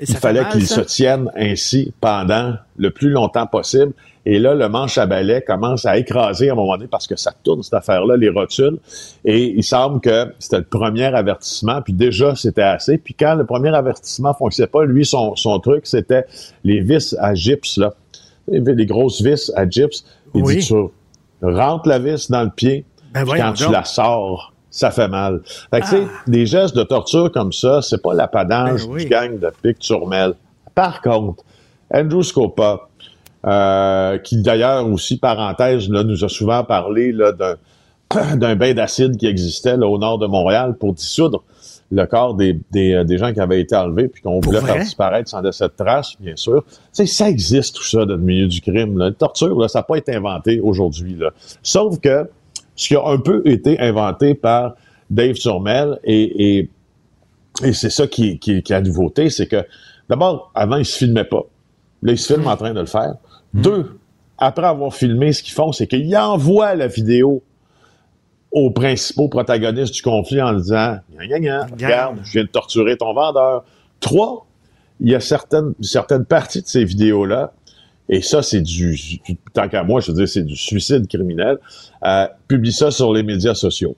il 0.00 0.16
fallait 0.16 0.44
qu'il 0.50 0.66
se 0.66 0.80
tienne 0.80 1.30
ainsi 1.36 1.92
pendant 2.00 2.54
le 2.76 2.90
plus 2.90 3.10
longtemps 3.10 3.46
possible. 3.46 3.92
Et 4.28 4.40
là, 4.40 4.56
le 4.56 4.68
manche 4.68 4.98
à 4.98 5.06
balai 5.06 5.40
commence 5.40 5.86
à 5.86 5.96
écraser 5.96 6.48
à 6.48 6.52
un 6.52 6.56
moment 6.56 6.76
donné 6.76 6.88
parce 6.88 7.06
que 7.06 7.14
ça 7.14 7.32
tourne, 7.44 7.62
cette 7.62 7.74
affaire-là, 7.74 8.16
les 8.16 8.28
rotules. 8.28 8.78
Et 9.24 9.54
il 9.56 9.62
semble 9.62 10.00
que 10.00 10.34
c'était 10.40 10.58
le 10.58 10.64
premier 10.64 11.04
avertissement, 11.04 11.80
puis 11.80 11.92
déjà, 11.92 12.34
c'était 12.34 12.62
assez. 12.62 12.98
Puis 12.98 13.14
quand 13.14 13.36
le 13.36 13.46
premier 13.46 13.72
avertissement 13.72 14.34
fonctionnait 14.34 14.66
pas, 14.66 14.84
lui, 14.84 15.06
son, 15.06 15.36
son 15.36 15.60
truc, 15.60 15.86
c'était 15.86 16.24
les 16.64 16.80
vis 16.80 17.16
à 17.20 17.34
gypse, 17.34 17.78
là. 17.78 17.94
Les 18.48 18.86
grosses 18.86 19.22
vis 19.22 19.52
à 19.54 19.68
gypse. 19.68 20.04
Il 20.34 20.42
dit, 20.42 20.58
tu 20.58 20.74
rentres 21.42 21.88
la 21.88 22.00
vis 22.00 22.28
dans 22.28 22.42
le 22.42 22.50
pied, 22.50 22.84
ben 23.12 23.24
puis 23.24 23.40
quand 23.40 23.52
tu 23.52 23.70
la 23.70 23.84
sors, 23.84 24.52
ça 24.70 24.90
fait 24.90 25.08
mal. 25.08 25.40
Fait 25.70 25.80
que, 25.80 25.86
ah. 26.04 26.08
des 26.26 26.46
gestes 26.46 26.76
de 26.76 26.82
torture 26.82 27.30
comme 27.30 27.52
ça, 27.52 27.80
c'est 27.80 28.02
pas 28.02 28.12
l'apanage 28.12 28.86
ben 28.88 28.96
du 28.96 29.04
gang 29.06 29.38
de 29.38 29.52
pic 29.62 29.78
turmel. 29.78 30.34
Par 30.74 31.00
contre, 31.00 31.44
Andrew 31.92 32.22
Scopa, 32.22 32.88
euh, 33.46 34.18
qui 34.18 34.42
d'ailleurs 34.42 34.88
aussi, 34.88 35.18
parenthèse, 35.18 35.88
là, 35.88 36.02
nous 36.02 36.24
a 36.24 36.28
souvent 36.28 36.64
parlé 36.64 37.12
là, 37.12 37.32
d'un, 37.32 37.56
d'un 38.36 38.56
bain 38.56 38.74
d'acide 38.74 39.16
qui 39.16 39.26
existait 39.26 39.76
là, 39.76 39.86
au 39.86 39.98
nord 39.98 40.18
de 40.18 40.26
Montréal 40.26 40.76
pour 40.78 40.92
dissoudre 40.92 41.42
le 41.92 42.04
corps 42.06 42.34
des, 42.34 42.58
des, 42.72 42.94
euh, 42.94 43.04
des 43.04 43.18
gens 43.18 43.32
qui 43.32 43.40
avaient 43.40 43.60
été 43.60 43.76
enlevés 43.76 44.08
puis 44.08 44.20
qu'on 44.22 44.40
voulait 44.40 44.60
faire 44.60 44.80
disparaître 44.80 45.28
sans 45.28 45.40
laisser 45.40 45.64
de 45.64 45.72
trace, 45.76 46.14
bien 46.18 46.34
sûr. 46.34 46.64
Ça 46.92 47.28
existe 47.28 47.76
tout 47.76 47.84
ça 47.84 48.04
dans 48.04 48.14
le 48.14 48.20
milieu 48.20 48.48
du 48.48 48.60
crime. 48.60 48.98
Là. 48.98 49.06
La 49.06 49.12
torture, 49.12 49.58
là, 49.60 49.68
ça 49.68 49.80
n'a 49.80 49.82
pas 49.84 49.96
été 49.96 50.14
inventé 50.14 50.60
aujourd'hui. 50.60 51.14
Là. 51.14 51.30
Sauf 51.62 52.00
que 52.00 52.28
ce 52.74 52.88
qui 52.88 52.96
a 52.96 53.06
un 53.06 53.18
peu 53.18 53.42
été 53.44 53.78
inventé 53.78 54.34
par 54.34 54.74
Dave 55.08 55.34
Turmel 55.34 56.00
et, 56.02 56.58
et, 56.58 56.70
et 57.62 57.72
c'est 57.72 57.90
ça 57.90 58.08
qui, 58.08 58.38
qui, 58.38 58.62
qui 58.62 58.72
est 58.72 58.76
la 58.76 58.82
nouveauté, 58.82 59.30
c'est 59.30 59.46
que 59.46 59.64
d'abord, 60.08 60.50
avant, 60.54 60.76
il 60.76 60.84
se 60.84 60.98
filmait 60.98 61.24
pas. 61.24 61.44
Là, 62.02 62.12
il 62.12 62.18
se 62.18 62.32
filme 62.32 62.46
en 62.46 62.56
train 62.56 62.74
de 62.74 62.80
le 62.80 62.86
faire. 62.86 63.14
Hmm. 63.56 63.62
Deux, 63.62 63.98
après 64.38 64.66
avoir 64.66 64.94
filmé, 64.94 65.32
ce 65.32 65.42
qu'ils 65.42 65.54
font, 65.54 65.72
c'est 65.72 65.86
qu'ils 65.86 66.14
envoient 66.16 66.74
la 66.74 66.88
vidéo 66.88 67.42
aux 68.52 68.70
principaux 68.70 69.28
protagonistes 69.28 69.94
du 69.94 70.02
conflit 70.02 70.40
en 70.42 70.52
disant 70.54 70.98
regarde, 71.72 72.18
je 72.22 72.32
viens 72.32 72.44
de 72.44 72.48
torturer 72.48 72.96
ton 72.96 73.14
vendeur. 73.14 73.64
Trois, 74.00 74.46
il 75.00 75.10
y 75.10 75.14
a 75.14 75.20
certaines, 75.20 75.72
certaines 75.80 76.26
parties 76.26 76.62
de 76.62 76.66
ces 76.66 76.84
vidéos-là, 76.84 77.52
et 78.08 78.22
ça, 78.22 78.42
c'est 78.42 78.60
du, 78.60 79.20
tant 79.52 79.68
qu'à 79.68 79.82
moi, 79.82 80.00
je 80.00 80.12
veux 80.12 80.16
dire, 80.16 80.28
c'est 80.28 80.44
du 80.44 80.54
suicide 80.54 81.08
criminel, 81.08 81.56
euh, 82.04 82.26
publie 82.46 82.72
ça 82.72 82.90
sur 82.90 83.12
les 83.12 83.22
médias 83.22 83.54
sociaux. 83.54 83.96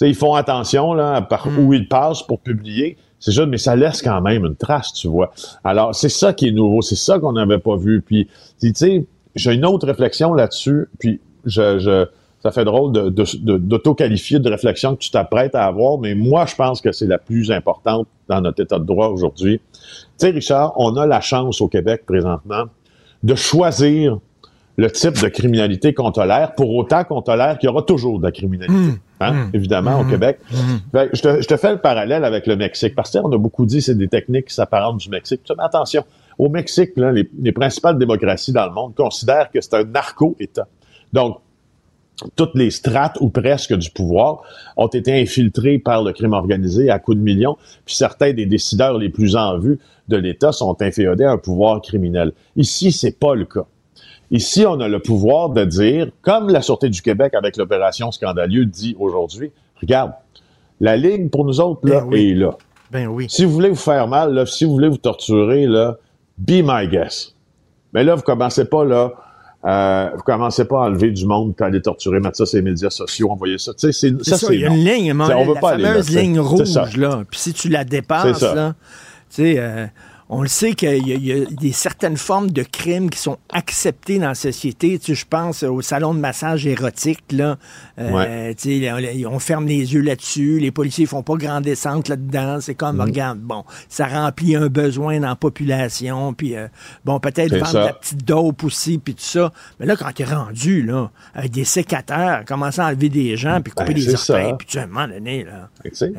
ils 0.00 0.14
font 0.14 0.34
attention 0.34 0.92
là, 0.92 1.22
par 1.22 1.48
hmm. 1.48 1.58
où 1.58 1.72
ils 1.72 1.88
passent 1.88 2.22
pour 2.22 2.40
publier. 2.40 2.96
C'est 3.24 3.32
juste, 3.32 3.46
mais 3.46 3.56
ça 3.56 3.74
laisse 3.74 4.02
quand 4.02 4.20
même 4.20 4.44
une 4.44 4.54
trace, 4.54 4.92
tu 4.92 5.08
vois. 5.08 5.32
Alors, 5.64 5.94
c'est 5.94 6.10
ça 6.10 6.34
qui 6.34 6.48
est 6.48 6.52
nouveau, 6.52 6.82
c'est 6.82 6.94
ça 6.94 7.18
qu'on 7.18 7.32
n'avait 7.32 7.56
pas 7.56 7.74
vu. 7.74 8.02
Puis, 8.02 8.28
tu 8.60 8.70
sais, 8.74 9.06
j'ai 9.34 9.54
une 9.54 9.64
autre 9.64 9.86
réflexion 9.86 10.34
là-dessus, 10.34 10.88
puis 10.98 11.20
je, 11.46 11.78
je, 11.78 12.04
ça 12.42 12.52
fait 12.52 12.66
drôle 12.66 12.92
d'auto-qualifier 12.92 14.40
de, 14.40 14.44
de, 14.44 14.50
réflexion 14.50 14.94
que 14.94 15.00
tu 15.00 15.10
t'apprêtes 15.10 15.54
à 15.54 15.64
avoir, 15.64 15.96
mais 15.96 16.14
moi, 16.14 16.44
je 16.44 16.54
pense 16.54 16.82
que 16.82 16.92
c'est 16.92 17.06
la 17.06 17.16
plus 17.16 17.50
importante 17.50 18.06
dans 18.28 18.42
notre 18.42 18.62
état 18.62 18.78
de 18.78 18.84
droit 18.84 19.08
aujourd'hui. 19.08 19.58
Tu 19.58 19.80
sais, 20.18 20.28
Richard, 20.28 20.74
on 20.76 20.94
a 20.98 21.06
la 21.06 21.22
chance 21.22 21.62
au 21.62 21.68
Québec 21.68 22.02
présentement 22.04 22.64
de 23.22 23.34
choisir 23.34 24.18
le 24.76 24.90
type 24.90 25.20
de 25.22 25.28
criminalité 25.28 25.94
qu'on 25.94 26.10
tolère, 26.10 26.54
pour 26.54 26.74
autant 26.74 27.04
qu'on 27.04 27.22
tolère 27.22 27.58
qu'il 27.58 27.68
y 27.68 27.70
aura 27.70 27.82
toujours 27.82 28.18
de 28.18 28.24
la 28.24 28.32
criminalité, 28.32 28.74
mmh. 28.74 28.98
hein, 29.20 29.32
mmh. 29.32 29.50
évidemment, 29.54 30.00
au 30.00 30.04
mmh. 30.04 30.10
Québec. 30.10 30.40
je, 30.92 31.22
te, 31.22 31.40
je, 31.42 31.46
te, 31.46 31.56
fais 31.56 31.72
le 31.72 31.78
parallèle 31.78 32.24
avec 32.24 32.46
le 32.46 32.56
Mexique, 32.56 32.94
parce 32.94 33.10
qu'on 33.10 33.30
a 33.30 33.38
beaucoup 33.38 33.66
dit 33.66 33.78
que 33.78 33.84
c'est 33.84 33.94
des 33.94 34.08
techniques 34.08 34.46
qui 34.46 34.54
s'apparentent 34.54 34.98
du 34.98 35.08
Mexique. 35.10 35.42
Mais 35.56 35.62
attention, 35.62 36.04
au 36.38 36.48
Mexique, 36.48 36.90
là, 36.96 37.12
les, 37.12 37.28
les, 37.40 37.52
principales 37.52 37.98
démocraties 37.98 38.52
dans 38.52 38.66
le 38.66 38.72
monde 38.72 38.94
considèrent 38.96 39.50
que 39.50 39.60
c'est 39.60 39.74
un 39.74 39.84
narco-État. 39.84 40.66
Donc, 41.12 41.38
toutes 42.36 42.54
les 42.54 42.70
strates 42.70 43.18
ou 43.20 43.28
presque 43.28 43.74
du 43.74 43.90
pouvoir 43.90 44.42
ont 44.76 44.86
été 44.86 45.20
infiltrées 45.20 45.78
par 45.78 46.02
le 46.02 46.12
crime 46.12 46.32
organisé 46.32 46.90
à 46.90 46.98
coups 46.98 47.16
de 47.16 47.22
millions, 47.22 47.56
puis 47.84 47.94
certains 47.94 48.32
des 48.32 48.46
décideurs 48.46 48.98
les 48.98 49.08
plus 49.08 49.36
en 49.36 49.58
vue 49.58 49.78
de 50.08 50.16
l'État 50.16 50.52
sont 50.52 50.80
inféodés 50.82 51.24
à 51.24 51.32
un 51.32 51.38
pouvoir 51.38 51.80
criminel. 51.80 52.32
Ici, 52.56 52.92
c'est 52.92 53.18
pas 53.18 53.34
le 53.34 53.44
cas. 53.44 53.66
Ici, 54.34 54.66
on 54.66 54.80
a 54.80 54.88
le 54.88 54.98
pouvoir 54.98 55.50
de 55.50 55.64
dire, 55.64 56.08
comme 56.20 56.48
la 56.48 56.60
Sûreté 56.60 56.88
du 56.88 57.00
Québec 57.00 57.34
avec 57.34 57.56
l'opération 57.56 58.10
Scandalieux 58.10 58.66
dit 58.66 58.96
aujourd'hui, 58.98 59.52
regarde, 59.80 60.10
la 60.80 60.96
ligne 60.96 61.28
pour 61.28 61.44
nous 61.44 61.60
autres, 61.60 61.88
là, 61.88 62.00
ben 62.00 62.18
est 62.18 62.34
là. 62.34 62.50
Ben 62.90 63.06
oui. 63.06 63.26
Si 63.28 63.44
vous 63.44 63.52
voulez 63.52 63.68
vous 63.68 63.76
faire 63.76 64.08
mal, 64.08 64.34
là, 64.34 64.44
si 64.44 64.64
vous 64.64 64.72
voulez 64.72 64.88
vous 64.88 64.96
torturer, 64.96 65.66
là, 65.66 65.98
be 66.36 66.64
my 66.64 66.88
guest. 66.88 67.36
Mais 67.92 68.02
là, 68.02 68.16
vous 68.16 68.22
commencez 68.22 68.64
pas, 68.64 68.84
là, 68.84 69.12
euh, 69.66 70.10
vous 70.16 70.22
commencez 70.24 70.64
pas 70.64 70.82
à 70.82 70.88
enlever 70.88 71.12
du 71.12 71.26
monde 71.26 71.54
quand 71.56 71.66
aller 71.66 71.80
torturer, 71.80 72.18
mettre 72.18 72.38
ça 72.38 72.44
sur 72.44 72.56
les 72.56 72.62
médias 72.62 72.90
sociaux, 72.90 73.30
envoyer 73.30 73.58
ça. 73.58 73.72
Tu 73.72 73.92
sais, 73.92 74.10
c'est, 74.20 74.36
ça, 74.36 74.52
il 74.52 74.62
y 74.62 74.64
a 74.64 74.68
une 74.68 74.84
ligne, 74.84 75.12
on 75.12 75.28
la 75.28 75.60
fameuse 75.60 76.10
ligne 76.10 76.40
rouge, 76.40 76.96
là. 76.96 77.22
Puis 77.30 77.38
si 77.38 77.52
tu 77.52 77.68
la 77.68 77.84
dépasses, 77.84 78.42
là, 78.42 78.74
tu 79.30 79.36
sais, 79.36 79.54
euh, 79.58 79.86
on 80.30 80.42
le 80.42 80.48
sait 80.48 80.72
qu'il 80.74 81.06
y, 81.06 81.32
a 81.32 81.44
des 81.44 81.72
certaines 81.72 82.16
formes 82.16 82.50
de 82.50 82.62
crimes 82.62 83.10
qui 83.10 83.18
sont 83.18 83.36
acceptées 83.52 84.18
dans 84.18 84.28
la 84.28 84.34
société. 84.34 84.98
Tu 84.98 85.06
sais, 85.06 85.14
je 85.14 85.26
pense 85.28 85.62
au 85.62 85.82
salon 85.82 86.14
de 86.14 86.18
massage 86.18 86.66
érotique, 86.66 87.24
là. 87.30 87.58
Euh, 87.98 88.54
tu 88.56 88.80
sais, 88.80 89.26
on 89.26 89.38
ferme 89.38 89.66
les 89.66 89.92
yeux 89.94 90.00
là-dessus. 90.00 90.58
Les 90.60 90.70
policiers 90.70 91.04
font 91.04 91.22
pas 91.22 91.34
grande 91.34 91.64
descente 91.64 92.08
là-dedans. 92.08 92.58
C'est 92.60 92.74
comme, 92.74 92.96
mm. 92.96 93.02
regarde, 93.02 93.38
bon, 93.38 93.64
ça 93.88 94.06
remplit 94.06 94.56
un 94.56 94.68
besoin 94.68 95.20
dans 95.20 95.28
la 95.28 95.36
population. 95.36 96.32
Puis, 96.32 96.56
euh, 96.56 96.68
bon, 97.04 97.20
peut-être 97.20 97.54
vendre 97.54 97.72
de 97.72 97.78
la 97.78 97.92
petite 97.92 98.24
dope 98.24 98.64
aussi, 98.64 98.98
puis 98.98 99.14
tout 99.14 99.22
ça. 99.22 99.52
Mais 99.78 99.84
là, 99.84 99.94
quand 99.94 100.10
tu 100.14 100.22
es 100.22 100.24
rendu, 100.24 100.82
là, 100.82 101.10
avec 101.34 101.50
des 101.50 101.64
sécateurs, 101.64 102.44
commencer 102.46 102.80
à 102.80 102.86
enlever 102.86 103.10
des 103.10 103.36
gens, 103.36 103.60
puis 103.60 103.72
couper 103.72 103.92
ben, 103.92 104.02
des 104.02 104.14
orteils, 104.14 104.54
puis 104.58 104.66
tu 104.66 104.78
un 104.78 104.86
moment 104.86 105.08
donné, 105.08 105.44
là. 105.44 105.68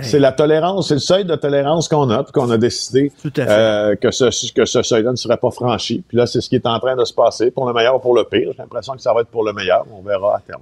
C'est 0.02 0.20
la 0.20 0.32
tolérance, 0.32 0.90
c'est 0.90 0.96
le 0.96 1.00
seuil 1.00 1.26
de 1.26 1.36
tolérance 1.36 1.88
qu'on 1.88 2.10
a, 2.12 2.24
puis 2.24 2.32
qu'on 2.32 2.52
a 2.52 2.58
décidé. 2.58 3.12
Tout 3.22 3.34
à 3.38 3.46
fait. 3.46 3.50
Euh, 3.50 3.95
que 3.96 4.12
ce, 4.12 4.52
que 4.54 4.66
ce 4.66 4.82
seuil-là 4.82 5.12
ne 5.12 5.16
serait 5.16 5.38
pas 5.38 5.52
franchi. 5.52 6.04
Puis 6.08 6.18
là, 6.18 6.26
c'est 6.26 6.42
ce 6.42 6.50
qui 6.50 6.56
est 6.56 6.66
en 6.68 6.80
train 6.80 6.96
de 6.96 7.06
se 7.06 7.14
passer, 7.14 7.52
pour 7.52 7.68
le 7.68 7.74
meilleur 7.74 7.96
ou 7.96 8.00
pour 8.00 8.16
le 8.16 8.24
pire. 8.24 8.50
J'ai 8.52 8.62
l'impression 8.62 8.94
que 8.94 9.02
ça 9.02 9.14
va 9.14 9.22
être 9.22 9.30
pour 9.30 9.44
le 9.44 9.54
meilleur. 9.54 9.86
On 9.92 10.02
verra 10.02 10.38
à 10.38 10.40
terme. 10.40 10.62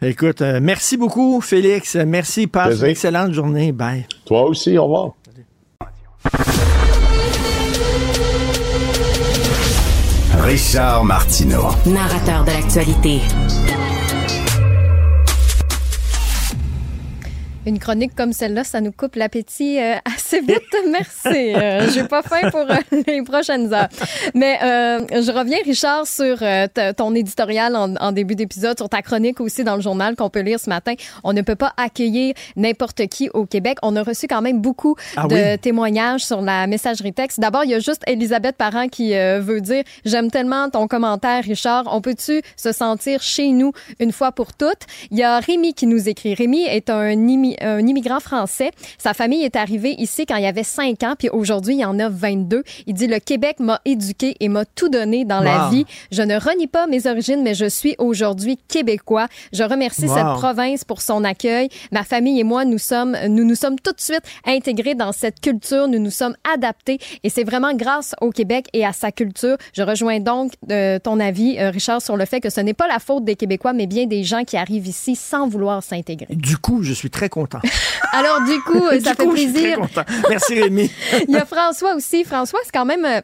Écoute, 0.00 0.42
euh, 0.42 0.60
merci 0.62 0.96
beaucoup, 0.96 1.40
Félix. 1.40 1.96
Merci. 1.96 2.46
Passe 2.46 2.80
une 2.80 2.86
excellente 2.86 3.32
journée. 3.32 3.72
Bye. 3.72 4.06
Toi 4.24 4.44
aussi. 4.44 4.78
Au 4.78 4.84
revoir. 4.84 5.12
Richard 10.40 11.04
Martineau. 11.04 11.66
Narrateur 11.86 12.44
de 12.44 12.50
l'actualité. 12.50 13.20
Une 17.68 17.78
chronique 17.78 18.14
comme 18.14 18.32
celle-là, 18.32 18.64
ça 18.64 18.80
nous 18.80 18.92
coupe 18.92 19.14
l'appétit 19.14 19.78
euh, 19.78 19.96
assez 20.06 20.40
vite. 20.40 20.62
Merci. 20.90 21.54
Euh, 21.54 21.90
J'ai 21.92 22.04
pas 22.04 22.22
faim 22.22 22.48
pour 22.50 22.60
euh, 22.60 23.02
les 23.06 23.20
prochaines 23.20 23.74
heures. 23.74 23.88
Mais 24.34 24.58
euh, 24.62 25.00
je 25.10 25.30
reviens, 25.30 25.58
Richard, 25.62 26.06
sur 26.06 26.38
ton 26.96 27.14
éditorial 27.14 27.76
en, 27.76 28.12
début 28.12 28.36
d'épisode, 28.36 28.78
sur 28.78 28.88
ta 28.88 29.02
chronique 29.02 29.38
aussi 29.42 29.64
dans 29.64 29.76
le 29.76 29.82
journal 29.82 30.16
qu'on 30.16 30.30
peut 30.30 30.40
lire 30.40 30.58
ce 30.58 30.70
matin. 30.70 30.94
On 31.24 31.34
ne 31.34 31.42
peut 31.42 31.56
pas 31.56 31.74
accueillir 31.76 32.32
n'importe 32.56 33.06
qui 33.08 33.28
au 33.34 33.44
Québec. 33.44 33.76
On 33.82 33.96
a 33.96 34.02
reçu 34.02 34.28
quand 34.28 34.40
même 34.40 34.62
beaucoup 34.62 34.96
ah 35.18 35.26
de 35.26 35.56
témoignages 35.56 36.24
sur 36.24 36.40
la 36.40 36.66
messagerie 36.66 37.12
texte. 37.12 37.38
D'abord, 37.38 37.64
il 37.64 37.70
y 37.72 37.74
a 37.74 37.80
juste 37.80 38.02
Elisabeth 38.06 38.56
Parent 38.56 38.88
qui 38.88 39.12
veut 39.12 39.60
dire 39.60 39.84
J'aime 40.06 40.30
tellement 40.30 40.70
ton 40.70 40.88
commentaire, 40.88 41.44
Richard. 41.44 41.84
On 41.92 42.00
peut-tu 42.00 42.40
se 42.56 42.72
sentir 42.72 43.20
chez 43.20 43.48
nous 43.48 43.72
une 44.00 44.12
fois 44.12 44.32
pour 44.32 44.54
toutes? 44.54 44.86
Il 45.10 45.18
y 45.18 45.22
a 45.22 45.38
Rémi 45.38 45.74
qui 45.74 45.86
nous 45.86 46.08
écrit. 46.08 46.34
Rémi 46.34 46.62
est 46.62 46.88
un, 46.88 47.14
un 47.60 47.86
immigrant 47.86 48.20
français. 48.20 48.70
Sa 48.98 49.14
famille 49.14 49.42
est 49.44 49.56
arrivée 49.56 49.94
ici 49.98 50.26
quand 50.26 50.36
il 50.36 50.44
avait 50.46 50.62
5 50.62 51.02
ans, 51.02 51.14
puis 51.18 51.28
aujourd'hui, 51.28 51.76
il 51.76 51.84
en 51.84 51.98
a 51.98 52.08
22. 52.08 52.62
Il 52.86 52.94
dit, 52.94 53.06
le 53.06 53.18
Québec 53.18 53.56
m'a 53.60 53.80
éduqué 53.84 54.36
et 54.40 54.48
m'a 54.48 54.64
tout 54.64 54.88
donné 54.88 55.24
dans 55.24 55.40
la 55.40 55.68
vie. 55.70 55.84
Je 56.12 56.22
ne 56.22 56.36
renie 56.38 56.66
pas 56.66 56.86
mes 56.86 57.06
origines, 57.06 57.42
mais 57.42 57.54
je 57.54 57.66
suis 57.66 57.94
aujourd'hui 57.98 58.58
québécois. 58.68 59.26
Je 59.52 59.62
remercie 59.64 60.06
Wow. 60.06 60.14
cette 60.14 60.26
province 60.38 60.84
pour 60.84 61.00
son 61.02 61.24
accueil. 61.24 61.68
Ma 61.92 62.04
famille 62.04 62.38
et 62.40 62.44
moi, 62.44 62.64
nous 62.64 62.78
sommes, 62.78 63.16
nous 63.28 63.44
nous 63.44 63.54
sommes 63.54 63.78
tout 63.80 63.92
de 63.92 64.00
suite 64.00 64.22
intégrés 64.46 64.94
dans 64.94 65.12
cette 65.12 65.40
culture. 65.40 65.88
Nous 65.88 65.98
nous 65.98 66.10
sommes 66.10 66.36
adaptés 66.54 66.98
et 67.24 67.30
c'est 67.30 67.44
vraiment 67.44 67.74
grâce 67.74 68.14
au 68.20 68.30
Québec 68.30 68.66
et 68.72 68.84
à 68.86 68.92
sa 68.92 69.10
culture. 69.12 69.56
Je 69.74 69.82
rejoins 69.82 70.20
donc 70.20 70.52
euh, 70.70 70.98
ton 70.98 71.20
avis, 71.20 71.58
euh, 71.58 71.70
Richard, 71.70 72.00
sur 72.02 72.16
le 72.16 72.24
fait 72.24 72.40
que 72.40 72.50
ce 72.50 72.60
n'est 72.60 72.74
pas 72.74 72.86
la 72.88 72.98
faute 72.98 73.24
des 73.24 73.36
Québécois, 73.36 73.72
mais 73.72 73.86
bien 73.86 74.06
des 74.06 74.24
gens 74.24 74.44
qui 74.44 74.56
arrivent 74.56 74.86
ici 74.86 75.16
sans 75.16 75.48
vouloir 75.48 75.82
s'intégrer. 75.82 76.34
Du 76.34 76.56
coup, 76.56 76.82
je 76.82 76.92
suis 76.92 77.10
très 77.10 77.28
content. 77.40 77.60
Alors, 78.12 78.40
du 78.44 78.60
coup, 78.62 78.84
ça 78.90 78.96
Du 78.98 79.16
fait 79.16 79.24
coup, 79.24 79.36
je 79.36 79.40
suis 79.42 79.52
très 79.52 79.60
plaisir. 79.62 79.78
content. 79.78 80.02
Merci 80.28 80.60
Rémi. 80.60 80.90
Il 81.28 81.34
y 81.34 81.36
a 81.36 81.44
François 81.46 81.94
aussi. 81.94 82.24
François, 82.24 82.60
c'est 82.64 82.72
quand 82.72 82.84
même 82.84 83.04
euh, 83.04 83.20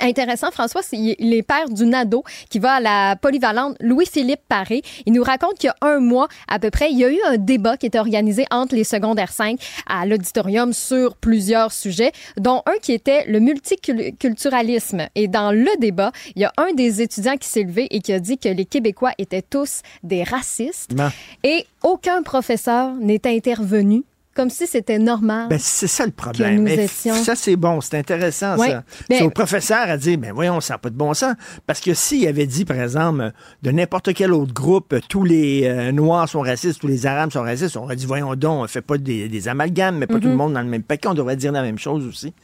intéressant. 0.00 0.50
François, 0.50 0.82
c'est, 0.82 0.96
il 0.96 1.34
est 1.34 1.42
père 1.42 1.68
d'une 1.68 1.94
ado 1.94 2.24
qui 2.50 2.58
va 2.58 2.74
à 2.74 2.80
la 2.80 3.16
polyvalente 3.16 3.76
Louis-Philippe 3.80 4.40
Paré. 4.48 4.82
Il 5.06 5.12
nous 5.12 5.22
raconte 5.22 5.54
qu'il 5.58 5.68
y 5.68 5.70
a 5.70 5.88
un 5.88 6.00
mois 6.00 6.28
à 6.48 6.58
peu 6.58 6.70
près, 6.70 6.90
il 6.90 6.98
y 6.98 7.04
a 7.04 7.10
eu 7.10 7.18
un 7.26 7.36
débat 7.36 7.76
qui 7.76 7.86
était 7.86 7.98
organisé 7.98 8.44
entre 8.50 8.74
les 8.74 8.84
secondaires 8.84 9.32
5 9.32 9.58
à 9.86 10.06
l'auditorium 10.06 10.72
sur 10.72 11.16
plusieurs 11.16 11.72
sujets, 11.72 12.12
dont 12.36 12.62
un 12.66 12.78
qui 12.80 12.92
était 12.92 13.24
le 13.26 13.40
multiculturalisme. 13.40 15.08
Et 15.14 15.28
dans 15.28 15.52
le 15.52 15.70
débat, 15.78 16.12
il 16.36 16.42
y 16.42 16.44
a 16.44 16.52
un 16.56 16.72
des 16.74 17.02
étudiants 17.02 17.36
qui 17.36 17.48
s'est 17.48 17.62
levé 17.62 17.86
et 17.90 18.00
qui 18.00 18.12
a 18.12 18.20
dit 18.20 18.38
que 18.38 18.48
les 18.48 18.64
Québécois 18.64 19.12
étaient 19.18 19.42
tous 19.42 19.82
des 20.02 20.22
racistes. 20.22 20.92
Non. 20.92 21.10
Et 21.42 21.66
aucun 21.82 22.22
professeur 22.22 22.94
n'est 22.94 23.26
intervenu 23.26 24.04
comme 24.34 24.50
si 24.50 24.66
c'était 24.66 24.98
normal. 24.98 25.48
Ben, 25.48 25.58
c'est 25.60 25.86
ça 25.86 26.04
le 26.06 26.12
problème. 26.12 26.56
nous 26.56 26.62
Mais 26.64 26.84
étions- 26.84 27.14
Ça, 27.14 27.34
c'est 27.36 27.56
bon, 27.56 27.80
c'est 27.80 27.96
intéressant, 27.98 28.56
Ouais. 28.58 28.70
ça. 28.70 28.84
Mais- 29.08 29.18
C'est 29.18 29.24
au 29.24 29.30
professeur 29.30 29.88
à 29.88 29.96
dire, 29.96 30.18
ben 30.18 30.32
voyons, 30.32 30.60
ça 30.60 30.74
n'a 30.74 30.78
pas 30.78 30.90
de 30.90 30.96
bon 30.96 31.14
sens. 31.14 31.34
Parce 31.66 31.80
que 31.80 31.94
s'il 31.94 32.26
avait 32.26 32.46
dit, 32.46 32.64
par 32.64 32.78
exemple, 32.80 33.32
de 33.62 33.70
n'importe 33.70 34.12
quel 34.14 34.32
autre 34.32 34.52
groupe, 34.52 34.94
tous 35.08 35.24
les 35.24 35.62
euh, 35.64 35.92
Noirs 35.92 36.28
sont 36.28 36.40
racistes, 36.40 36.80
tous 36.80 36.86
les 36.88 37.06
Arabes 37.06 37.32
sont 37.32 37.42
racistes, 37.42 37.76
on 37.76 37.84
aurait 37.84 37.96
dit, 37.96 38.06
voyons 38.06 38.34
donc, 38.34 38.64
on 38.64 38.66
fait 38.68 38.82
pas 38.82 38.98
des, 38.98 39.28
des 39.28 39.48
amalgames, 39.48 39.98
mais 39.98 40.06
pas 40.06 40.18
tout 40.20 40.28
le 40.28 40.36
monde 40.36 40.52
dans 40.54 40.62
le 40.62 40.68
même 40.68 40.82
paquet. 40.82 41.08
On 41.08 41.14
devrait 41.14 41.36
dire 41.36 41.52
la 41.52 41.62
même 41.62 41.78
chose 41.78 42.06
aussi. 42.06 42.34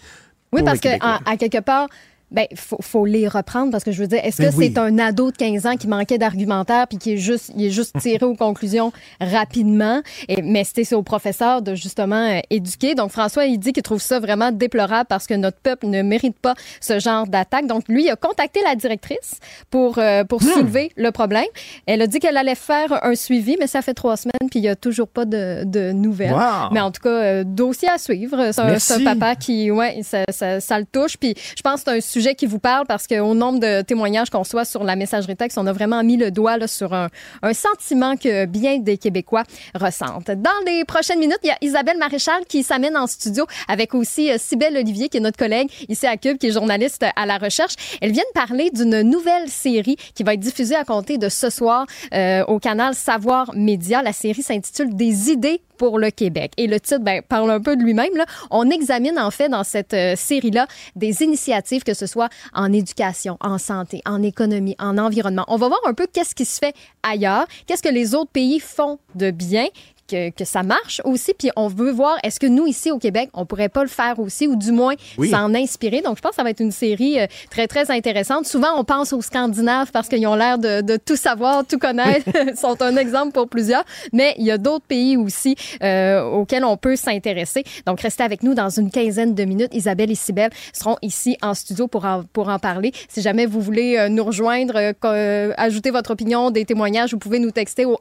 Oui, 0.52 0.62
parce 0.64 0.80
que 0.80 0.88
à 1.00 1.36
quelque 1.36 1.60
part, 1.60 1.88
ben 2.30 2.46
faut, 2.54 2.78
faut 2.80 3.04
les 3.06 3.26
reprendre 3.28 3.70
parce 3.72 3.84
que 3.84 3.92
je 3.92 4.00
veux 4.00 4.06
dire, 4.06 4.20
est-ce 4.24 4.36
que 4.38 4.42
Ben 4.44 4.54
oui. 4.56 4.70
c'est 4.72 4.78
un 4.78 4.98
ado 4.98 5.30
de 5.30 5.36
15 5.36 5.66
ans 5.66 5.76
qui 5.76 5.86
manquait 5.88 6.18
d'argumentaire 6.18 6.86
puis 6.88 6.98
qui 6.98 7.14
est 7.14 7.16
juste, 7.16 7.50
il 7.56 7.64
est 7.66 7.70
juste 7.70 7.98
tiré 8.00 8.24
aux 8.24 8.34
conclusions 8.34 8.92
rapidement? 9.20 10.02
Et 10.28 10.42
mais 10.42 10.64
c'était 10.64 10.84
c'est 10.84 10.94
au 10.94 11.02
professeur 11.02 11.62
de 11.62 11.74
justement 11.74 12.16
euh, 12.28 12.40
éduquer. 12.50 12.94
Donc 12.94 13.10
François, 13.10 13.44
il 13.46 13.58
dit 13.58 13.72
qu'il 13.72 13.82
trouve 13.82 14.00
ça 14.02 14.18
vraiment 14.20 14.52
déplorable 14.52 15.06
parce 15.08 15.26
que 15.26 15.34
notre 15.34 15.58
peuple 15.58 15.86
ne 15.86 16.02
mérite 16.02 16.38
pas 16.38 16.54
ce 16.80 16.98
genre 16.98 17.26
d'attaque. 17.26 17.66
Donc 17.66 17.84
lui, 17.88 18.04
il 18.04 18.10
a 18.10 18.16
contacté 18.16 18.60
la 18.64 18.74
directrice 18.74 19.38
pour 19.70 19.98
euh, 19.98 20.24
pour 20.24 20.40
Hmm. 20.40 20.48
soulever 20.54 20.90
le 20.96 21.10
problème. 21.10 21.44
Elle 21.86 22.00
a 22.02 22.06
dit 22.06 22.18
qu'elle 22.18 22.36
allait 22.36 22.54
faire 22.54 23.04
un 23.04 23.14
suivi, 23.14 23.56
mais 23.60 23.66
ça 23.66 23.82
fait 23.82 23.92
trois 23.94 24.16
semaines 24.16 24.48
puis 24.50 24.60
il 24.60 24.64
y 24.64 24.68
a 24.68 24.76
toujours 24.76 25.06
pas 25.08 25.24
de, 25.26 25.64
de 25.64 25.92
nouvelles. 25.92 26.32
Wow. 26.32 26.70
Mais 26.72 26.80
en 26.80 26.90
tout 26.90 27.02
cas, 27.02 27.08
euh, 27.10 27.44
dossier 27.44 27.88
à 27.88 27.98
suivre. 27.98 28.50
C'est 28.52 28.60
un, 28.60 28.66
Merci. 28.66 28.86
c'est 28.94 29.06
un 29.06 29.14
papa 29.16 29.34
qui, 29.36 29.70
ouais, 29.70 30.00
ça, 30.02 30.24
ça, 30.30 30.60
ça 30.60 30.78
le 30.78 30.86
touche. 30.86 31.16
Puis 31.18 31.34
je 31.56 31.62
pense 31.62 31.82
que 31.82 31.90
c'est 31.90 31.96
un 31.96 32.00
sujet 32.00 32.19
qui 32.28 32.46
vous 32.46 32.58
parle 32.58 32.86
parce 32.86 33.06
qu'au 33.06 33.34
nombre 33.34 33.58
de 33.58 33.82
témoignages 33.82 34.30
qu'on 34.30 34.40
reçoit 34.40 34.64
sur 34.64 34.84
la 34.84 34.96
messagerie 34.96 35.36
texte, 35.36 35.58
on 35.58 35.66
a 35.66 35.72
vraiment 35.72 36.02
mis 36.04 36.16
le 36.16 36.30
doigt 36.30 36.56
là, 36.56 36.66
sur 36.66 36.92
un, 36.92 37.08
un 37.42 37.52
sentiment 37.52 38.16
que 38.16 38.46
bien 38.46 38.78
des 38.78 38.98
Québécois 38.98 39.44
ressentent. 39.74 40.30
Dans 40.30 40.50
les 40.66 40.84
prochaines 40.84 41.18
minutes, 41.18 41.40
il 41.42 41.48
y 41.48 41.50
a 41.50 41.58
Isabelle 41.60 41.98
Maréchal 41.98 42.44
qui 42.48 42.62
s'amène 42.62 42.96
en 42.96 43.06
studio 43.06 43.46
avec 43.68 43.94
aussi 43.94 44.30
euh, 44.30 44.36
Cybelle 44.38 44.76
Olivier, 44.76 45.08
qui 45.08 45.16
est 45.16 45.20
notre 45.20 45.38
collègue 45.38 45.70
ici 45.88 46.06
à 46.06 46.16
Cube, 46.16 46.38
qui 46.38 46.48
est 46.48 46.52
journaliste 46.52 47.04
à 47.16 47.26
la 47.26 47.38
recherche. 47.38 47.74
Elle 48.00 48.12
vient 48.12 48.24
de 48.34 48.40
parler 48.40 48.70
d'une 48.70 49.02
nouvelle 49.02 49.48
série 49.48 49.96
qui 50.14 50.22
va 50.22 50.34
être 50.34 50.40
diffusée 50.40 50.76
à 50.76 50.84
compter 50.84 51.18
de 51.18 51.28
ce 51.28 51.50
soir 51.50 51.86
euh, 52.14 52.44
au 52.46 52.58
canal 52.58 52.94
Savoir 52.94 53.50
Média. 53.54 54.02
La 54.02 54.12
série 54.12 54.42
s'intitule 54.42 54.94
Des 54.94 55.30
idées 55.30 55.62
pour 55.80 55.98
le 55.98 56.10
Québec. 56.10 56.52
Et 56.58 56.66
le 56.66 56.78
titre 56.78 57.00
ben, 57.00 57.22
parle 57.26 57.50
un 57.50 57.58
peu 57.58 57.74
de 57.74 57.82
lui-même. 57.82 58.10
On 58.50 58.68
examine 58.68 59.18
en 59.18 59.30
fait 59.30 59.48
dans 59.48 59.64
cette 59.64 59.94
euh, 59.94 60.14
série-là 60.14 60.66
des 60.94 61.22
initiatives, 61.22 61.84
que 61.84 61.94
ce 61.94 62.04
soit 62.10 62.28
en 62.52 62.72
éducation, 62.72 63.36
en 63.40 63.58
santé, 63.58 64.02
en 64.06 64.22
économie, 64.22 64.76
en 64.78 64.98
environnement. 64.98 65.44
On 65.48 65.56
va 65.56 65.68
voir 65.68 65.80
un 65.86 65.94
peu 65.94 66.06
qu'est-ce 66.12 66.34
qui 66.34 66.44
se 66.44 66.58
fait 66.58 66.74
ailleurs, 67.02 67.46
qu'est-ce 67.66 67.82
que 67.82 67.88
les 67.88 68.14
autres 68.14 68.30
pays 68.30 68.60
font 68.60 68.98
de 69.14 69.30
bien. 69.30 69.66
Que, 70.10 70.30
que 70.30 70.44
ça 70.44 70.62
marche 70.62 71.00
aussi, 71.04 71.34
puis 71.38 71.50
on 71.56 71.68
veut 71.68 71.92
voir 71.92 72.16
est-ce 72.24 72.40
que 72.40 72.46
nous 72.46 72.66
ici 72.66 72.90
au 72.90 72.98
Québec 72.98 73.30
on 73.34 73.46
pourrait 73.46 73.68
pas 73.68 73.82
le 73.82 73.88
faire 73.88 74.18
aussi 74.18 74.48
ou 74.48 74.56
du 74.56 74.72
moins 74.72 74.94
Oui. 75.18 75.30
s'en 75.30 75.54
inspirer? 75.54 76.00
Donc 76.02 76.16
je 76.16 76.20
pense 76.22 76.30
que 76.30 76.36
ça 76.36 76.42
va 76.42 76.50
être 76.50 76.60
une 76.60 76.72
série 76.72 77.20
euh, 77.20 77.26
très 77.50 77.66
très 77.68 77.90
intéressante. 77.90 78.46
Souvent 78.46 78.68
on 78.76 78.82
pense 78.84 79.12
aux 79.12 79.22
Scandinaves 79.22 79.90
parce 79.92 80.08
qu'ils 80.08 80.26
ont 80.26 80.34
l'air 80.34 80.58
de, 80.58 80.80
de 80.80 80.96
tout 80.96 81.16
savoir, 81.16 81.64
tout 81.64 81.78
connaître, 81.78 82.26
Ils 82.48 82.56
sont 82.56 82.80
un 82.82 82.96
exemple 82.96 83.32
pour 83.32 83.48
plusieurs, 83.48 83.84
mais 84.12 84.34
il 84.38 84.44
y 84.44 84.50
a 84.50 84.58
d'autres 84.58 84.86
pays 84.86 85.16
aussi 85.16 85.54
euh, 85.82 86.22
auxquels 86.22 86.64
on 86.64 86.76
peut 86.76 86.96
s'intéresser. 86.96 87.62
Donc, 87.86 88.00
restez 88.00 88.22
avec 88.24 88.42
nous 88.42 88.54
dans 88.54 88.68
une 88.70 88.90
quinzaine 88.90 89.34
de 89.34 89.44
minutes. 89.44 89.72
Isabelle 89.74 90.10
et 90.10 90.14
Cybelle 90.14 90.50
seront 90.72 90.96
ici 91.02 91.36
en 91.42 91.54
studio 91.54 91.86
pour 91.86 92.04
en, 92.04 92.24
pour 92.32 92.48
en 92.48 92.58
parler. 92.58 92.92
Si 93.08 93.22
jamais 93.22 93.46
vous 93.46 93.60
voulez 93.60 93.96
euh, 93.98 94.08
nous 94.08 94.24
rejoindre, 94.24 94.74
euh, 95.04 95.52
ajouter 95.56 95.90
votre 95.90 96.10
opinion, 96.12 96.50
des 96.50 96.64
témoignages, 96.64 97.12
vous 97.12 97.18
pouvez 97.18 97.38
nous 97.38 97.50
texter 97.50 97.84
au 97.84 97.96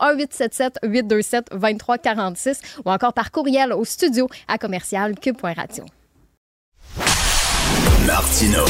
1-877-827-2346 2.03 2.59
ou 2.85 2.91
encore 2.91 3.13
par 3.13 3.31
courriel 3.31 3.73
au 3.73 3.85
studio 3.85 4.27
à 4.47 4.57
commercial 4.57 5.17
cube.radio. 5.19 5.85
Martino. 8.05 8.65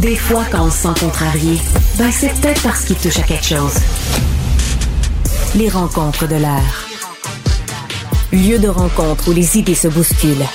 Des 0.00 0.16
fois, 0.16 0.44
quand 0.50 0.66
on 0.66 0.70
se 0.70 0.82
sent 0.82 1.00
contrarié, 1.00 1.58
ben 1.96 2.10
c'est 2.12 2.28
peut-être 2.40 2.62
parce 2.62 2.84
qu'il 2.84 2.96
touche 2.96 3.18
à 3.18 3.22
quelque 3.22 3.44
chose. 3.44 3.74
Les 5.54 5.68
rencontres 5.68 6.28
de 6.28 6.36
l'air. 6.36 6.86
Lieu 8.32 8.58
de 8.58 8.68
rencontre 8.68 9.30
où 9.30 9.32
les 9.32 9.56
idées 9.56 9.74
se 9.74 9.88
bousculent. 9.88 10.46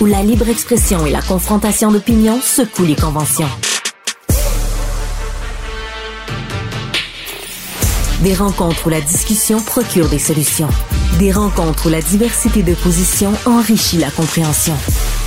Où 0.00 0.06
la 0.06 0.22
libre 0.22 0.48
expression 0.48 1.06
et 1.06 1.10
la 1.10 1.22
confrontation 1.22 1.92
d'opinions 1.92 2.40
secouent 2.40 2.84
les 2.84 2.96
conventions. 2.96 3.48
Des 8.24 8.32
rencontres 8.32 8.86
où 8.86 8.88
la 8.88 9.02
discussion 9.02 9.60
procure 9.60 10.08
des 10.08 10.18
solutions. 10.18 10.70
Des 11.18 11.30
rencontres 11.30 11.88
où 11.88 11.90
la 11.90 12.00
diversité 12.00 12.62
de 12.62 12.72
positions 12.72 13.34
enrichit 13.44 13.98
la 13.98 14.10
compréhension. 14.10 14.72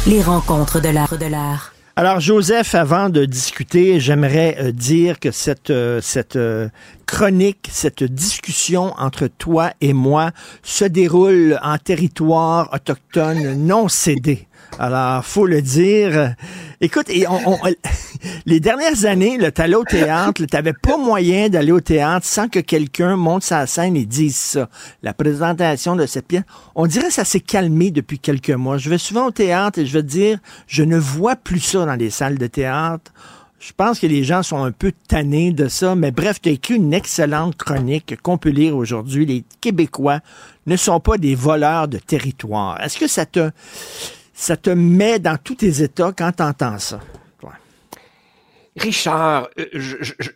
Les 0.08 0.24
rencontres 0.24 0.82
de 0.82 0.90
l'art 0.90 1.16
de 1.16 1.28
l'art. 1.28 1.74
Alors, 1.96 2.20
Joseph, 2.20 2.74
avant 2.74 3.10
de 3.10 3.26
discuter, 3.26 4.00
j'aimerais 4.00 4.58
euh, 4.60 4.72
dire 4.72 5.20
que 5.20 5.30
cette, 5.30 5.70
euh, 5.70 6.02
cette 6.02 6.38
euh, 6.38 6.70
chronique, 7.06 7.70
cette 7.72 8.04
discussion 8.04 8.96
entre 8.98 9.28
toi 9.28 9.74
et 9.80 9.94
moi 9.94 10.32
se 10.64 10.86
déroule 10.86 11.60
en 11.62 11.78
territoire 11.78 12.68
autochtone 12.74 13.54
non 13.64 13.90
cédé. 13.90 14.48
Alors, 14.80 15.24
faut 15.24 15.46
le 15.46 15.62
dire. 15.62 16.34
Écoute, 16.80 17.08
les 18.46 18.60
dernières 18.60 19.06
années, 19.06 19.40
tu 19.40 19.62
allais 19.62 19.76
au 19.76 19.84
théâtre, 19.84 20.46
tu 20.46 20.56
n'avais 20.56 20.74
pas 20.74 20.96
moyen 20.96 21.50
d'aller 21.50 21.72
au 21.72 21.82
théâtre 21.82 22.28
sans 22.28 22.50
que 22.50 22.60
quelqu'un 22.60 23.16
monte 23.16 23.42
sa 23.42 23.66
scène 23.66 23.96
et 23.96 24.06
dise 24.06 24.36
ça. 24.36 24.70
La 25.02 25.16
présentation 25.16 25.96
de 25.96 26.06
cette 26.06 26.28
pièce, 26.28 26.44
on 26.76 26.86
dirait 26.86 27.08
que 27.08 27.14
ça 27.14 27.26
s'est 27.26 27.40
calmé 27.40 27.90
depuis 27.90 28.20
quelques 28.20 28.52
mois. 28.52 28.78
Je 28.78 28.92
vais 28.92 29.00
souvent 29.00 29.26
au 29.26 29.32
théâtre 29.32 29.80
et 29.80 29.88
je 29.88 29.98
te 29.98 30.04
dire, 30.04 30.38
je 30.68 30.84
ne 30.84 30.98
vois 30.98 31.36
plus 31.36 31.62
ça 31.62 31.84
dans 31.84 31.96
les 31.96 32.12
salles 32.12 32.38
de 32.38 32.46
théâtre. 32.46 33.12
Je 33.60 33.72
pense 33.76 34.00
que 34.00 34.06
les 34.06 34.24
gens 34.24 34.44
sont 34.44 34.64
un 34.64 34.72
peu 34.72 34.92
tannés 35.08 35.52
de 35.52 35.68
ça, 35.68 35.96
mais 35.96 36.12
bref, 36.12 36.40
tu 36.40 36.50
as 36.50 36.52
écrit 36.52 36.76
une 36.76 36.94
excellente 36.94 37.56
chronique 37.56 38.22
qu'on 38.22 38.38
peut 38.38 38.50
lire 38.50 38.78
aujourd'hui. 38.78 39.26
Les 39.26 39.44
Québécois 39.62 40.20
ne 40.68 40.76
sont 40.76 41.00
pas 41.00 41.18
des 41.18 41.34
voleurs 41.34 41.88
de 41.88 41.98
territoire. 41.98 42.80
Est-ce 42.84 43.00
que 43.00 43.08
ça 43.08 43.26
te, 43.26 43.50
ça 44.38 44.56
te 44.56 44.70
met 44.70 45.18
dans 45.18 45.38
tous 45.38 45.56
tes 45.56 45.82
états 45.82 46.14
quand 46.16 46.32
tu 46.32 46.44
entends 46.44 46.78
ça? 46.78 47.02
Richard, 48.80 49.50
euh, 49.58 49.66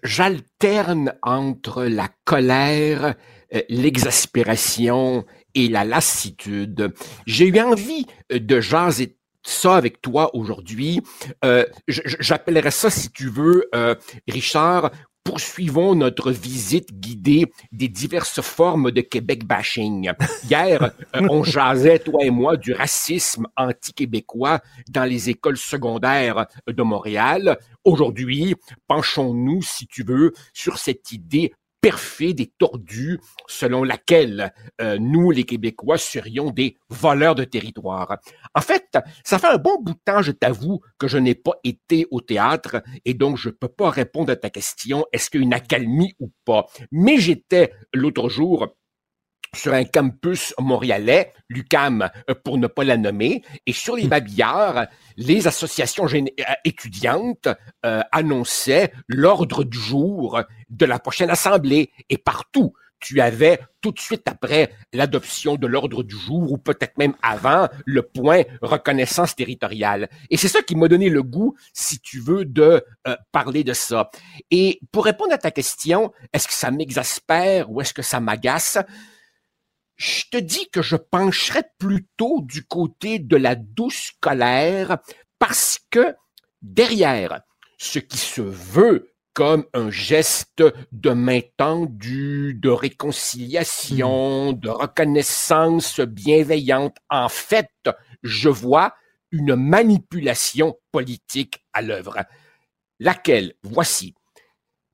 j'alterne 0.01 1.13
entre 1.21 1.83
la 1.83 2.09
colère, 2.25 3.13
euh, 3.53 3.61
l'exaspération 3.69 5.23
et 5.53 5.67
la 5.67 5.85
lassitude. 5.85 6.91
J'ai 7.27 7.45
eu 7.45 7.59
envie 7.59 8.07
euh, 8.33 8.39
de 8.39 8.59
jaser 8.59 9.15
ça 9.43 9.75
avec 9.75 10.01
toi 10.01 10.35
aujourd'hui. 10.35 11.01
Euh, 11.45 11.65
J'appellerais 11.87 12.71
ça, 12.71 12.89
si 12.89 13.11
tu 13.11 13.29
veux, 13.29 13.69
Richard, 14.27 14.89
poursuivons 15.23 15.95
notre 15.95 16.31
visite 16.31 16.99
guidée 16.99 17.51
des 17.71 17.87
diverses 17.87 18.41
formes 18.41 18.91
de 18.91 19.01
Québec 19.01 19.45
bashing. 19.45 20.11
Hier, 20.49 20.91
euh, 21.15 21.27
on 21.29 21.43
jasait, 21.43 21.99
toi 21.99 22.23
et 22.23 22.29
moi, 22.29 22.57
du 22.57 22.73
racisme 22.73 23.47
anti-québécois 23.55 24.59
dans 24.89 25.05
les 25.05 25.29
écoles 25.29 25.57
secondaires 25.57 26.47
de 26.67 26.83
Montréal. 26.83 27.57
Aujourd'hui, 27.83 28.55
penchons-nous, 28.87 29.61
si 29.61 29.87
tu 29.87 30.03
veux, 30.03 30.33
sur 30.53 30.77
cette 30.77 31.11
idée 31.11 31.53
perfide 31.81 32.39
et 32.39 32.53
tordue 32.57 33.19
selon 33.47 33.83
laquelle 33.83 34.53
euh, 34.79 34.97
nous, 34.99 35.31
les 35.31 35.43
Québécois, 35.43 35.97
serions 35.97 36.51
des 36.51 36.77
voleurs 36.89 37.35
de 37.35 37.43
territoire. 37.43 38.17
En 38.53 38.61
fait, 38.61 38.97
ça 39.23 39.39
fait 39.39 39.47
un 39.47 39.57
bon 39.57 39.81
bout 39.81 39.93
de 39.93 39.99
temps, 40.05 40.21
je 40.21 40.31
t'avoue, 40.31 40.81
que 40.99 41.07
je 41.07 41.17
n'ai 41.17 41.35
pas 41.35 41.59
été 41.63 42.05
au 42.11 42.21
théâtre 42.21 42.83
et 43.03 43.13
donc 43.13 43.37
je 43.37 43.49
peux 43.49 43.67
pas 43.67 43.89
répondre 43.89 44.31
à 44.31 44.35
ta 44.35 44.49
question, 44.49 45.05
est-ce 45.11 45.29
qu'il 45.29 45.41
une 45.41 45.53
accalmie 45.53 46.13
ou 46.19 46.31
pas? 46.45 46.67
Mais 46.91 47.17
j'étais 47.17 47.73
l'autre 47.93 48.29
jour 48.29 48.75
sur 49.55 49.73
un 49.73 49.83
campus 49.83 50.53
montréalais, 50.59 51.33
l'UCAM 51.49 52.09
euh, 52.29 52.35
pour 52.43 52.57
ne 52.57 52.67
pas 52.67 52.83
la 52.83 52.97
nommer, 52.97 53.43
et 53.65 53.73
sur 53.73 53.95
les 53.95 54.05
hmm. 54.05 54.09
babillards, 54.09 54.87
les 55.17 55.47
associations 55.47 56.05
euh, 56.05 56.25
étudiantes 56.63 57.49
euh, 57.85 58.01
annonçaient 58.11 58.93
l'ordre 59.07 59.63
du 59.63 59.77
jour 59.77 60.41
de 60.69 60.85
la 60.85 60.99
prochaine 60.99 61.29
assemblée, 61.29 61.91
et 62.09 62.17
partout, 62.17 62.73
tu 63.01 63.19
avais 63.19 63.59
tout 63.81 63.91
de 63.91 63.99
suite 63.99 64.27
après 64.27 64.71
l'adoption 64.93 65.55
de 65.55 65.65
l'ordre 65.65 66.03
du 66.03 66.15
jour, 66.15 66.51
ou 66.51 66.57
peut-être 66.59 66.97
même 66.99 67.15
avant, 67.23 67.67
le 67.85 68.03
point 68.03 68.43
reconnaissance 68.61 69.35
territoriale. 69.35 70.07
Et 70.29 70.37
c'est 70.37 70.47
ça 70.47 70.61
qui 70.61 70.75
m'a 70.75 70.87
donné 70.87 71.09
le 71.09 71.23
goût, 71.23 71.55
si 71.73 71.99
tu 71.99 72.19
veux, 72.19 72.45
de 72.45 72.85
parler 73.31 73.63
de 73.63 73.73
ça. 73.73 74.11
Et 74.51 74.79
pour 74.91 75.05
répondre 75.05 75.33
à 75.33 75.39
ta 75.39 75.49
question, 75.49 76.13
est-ce 76.31 76.47
que 76.47 76.53
ça 76.53 76.69
m'exaspère 76.69 77.71
ou 77.71 77.81
est-ce 77.81 77.95
que 77.95 78.03
ça 78.03 78.19
m'agace? 78.19 78.77
Je 80.01 80.23
te 80.31 80.37
dis 80.37 80.67
que 80.71 80.81
je 80.81 80.95
pencherais 80.95 81.69
plutôt 81.77 82.41
du 82.41 82.65
côté 82.65 83.19
de 83.19 83.37
la 83.37 83.53
douce 83.53 84.13
colère 84.19 84.97
parce 85.37 85.77
que 85.91 86.15
derrière 86.63 87.41
ce 87.77 87.99
qui 87.99 88.17
se 88.17 88.41
veut 88.41 89.13
comme 89.33 89.63
un 89.75 89.91
geste 89.91 90.63
de 90.91 91.11
main 91.11 91.41
tendue, 91.55 92.55
de 92.59 92.69
réconciliation, 92.69 94.53
hmm. 94.53 94.59
de 94.59 94.69
reconnaissance 94.69 95.99
bienveillante, 95.99 96.97
en 97.11 97.29
fait, 97.29 97.69
je 98.23 98.49
vois 98.49 98.95
une 99.31 99.55
manipulation 99.55 100.79
politique 100.91 101.63
à 101.73 101.83
l'œuvre. 101.83 102.17
Laquelle, 102.99 103.53
voici, 103.61 104.15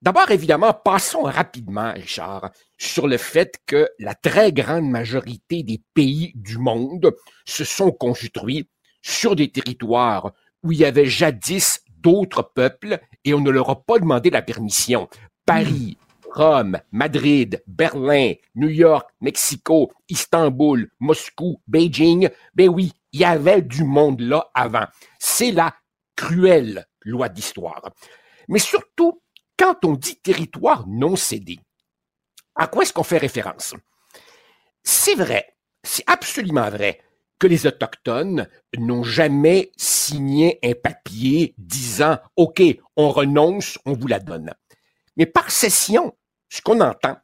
D'abord, 0.01 0.29
évidemment, 0.29 0.73
passons 0.73 1.23
rapidement, 1.23 1.91
Richard, 1.93 2.51
sur 2.77 3.07
le 3.07 3.17
fait 3.17 3.59
que 3.65 3.89
la 3.97 4.13
très 4.13 4.53
grande 4.53 4.89
majorité 4.89 5.63
des 5.63 5.81
pays 5.95 6.33
du 6.35 6.59
monde 6.59 7.15
se 7.45 7.63
sont 7.63 7.91
construits 7.91 8.69
sur 9.01 9.35
des 9.35 9.49
territoires 9.49 10.33
où 10.63 10.71
il 10.71 10.79
y 10.79 10.85
avait 10.85 11.07
jadis 11.07 11.81
d'autres 11.89 12.43
peuples 12.43 12.99
et 13.25 13.33
on 13.33 13.41
ne 13.41 13.49
leur 13.49 13.69
a 13.71 13.83
pas 13.83 13.97
demandé 13.97 14.29
la 14.29 14.43
permission. 14.43 15.09
Paris, 15.45 15.97
Rome, 16.31 16.79
Madrid, 16.91 17.63
Berlin, 17.65 18.33
New 18.53 18.69
York, 18.69 19.09
Mexico, 19.21 19.91
Istanbul, 20.09 20.91
Moscou, 20.99 21.59
Beijing, 21.67 22.29
ben 22.53 22.69
oui, 22.69 22.91
il 23.13 23.21
y 23.21 23.25
avait 23.25 23.63
du 23.63 23.83
monde 23.83 24.21
là 24.21 24.51
avant. 24.53 24.85
C'est 25.17 25.51
la 25.51 25.73
cruelle 26.15 26.85
loi 27.01 27.29
d'histoire. 27.29 27.89
Mais 28.47 28.59
surtout, 28.59 29.21
quand 29.57 29.83
on 29.85 29.93
dit 29.93 30.17
territoire 30.17 30.85
non 30.87 31.15
cédé, 31.15 31.59
à 32.55 32.67
quoi 32.67 32.83
est-ce 32.83 32.93
qu'on 32.93 33.03
fait 33.03 33.17
référence? 33.17 33.75
C'est 34.83 35.15
vrai, 35.15 35.55
c'est 35.83 36.03
absolument 36.07 36.69
vrai 36.69 37.01
que 37.39 37.47
les 37.47 37.67
Autochtones 37.67 38.47
n'ont 38.77 39.03
jamais 39.03 39.71
signé 39.77 40.59
un 40.63 40.73
papier 40.73 41.53
disant 41.57 42.17
OK, 42.35 42.61
on 42.95 43.09
renonce, 43.09 43.77
on 43.85 43.93
vous 43.93 44.07
la 44.07 44.19
donne. 44.19 44.53
Mais 45.17 45.25
par 45.25 45.51
cession, 45.51 46.15
ce 46.49 46.61
qu'on 46.61 46.81
entend, 46.81 47.17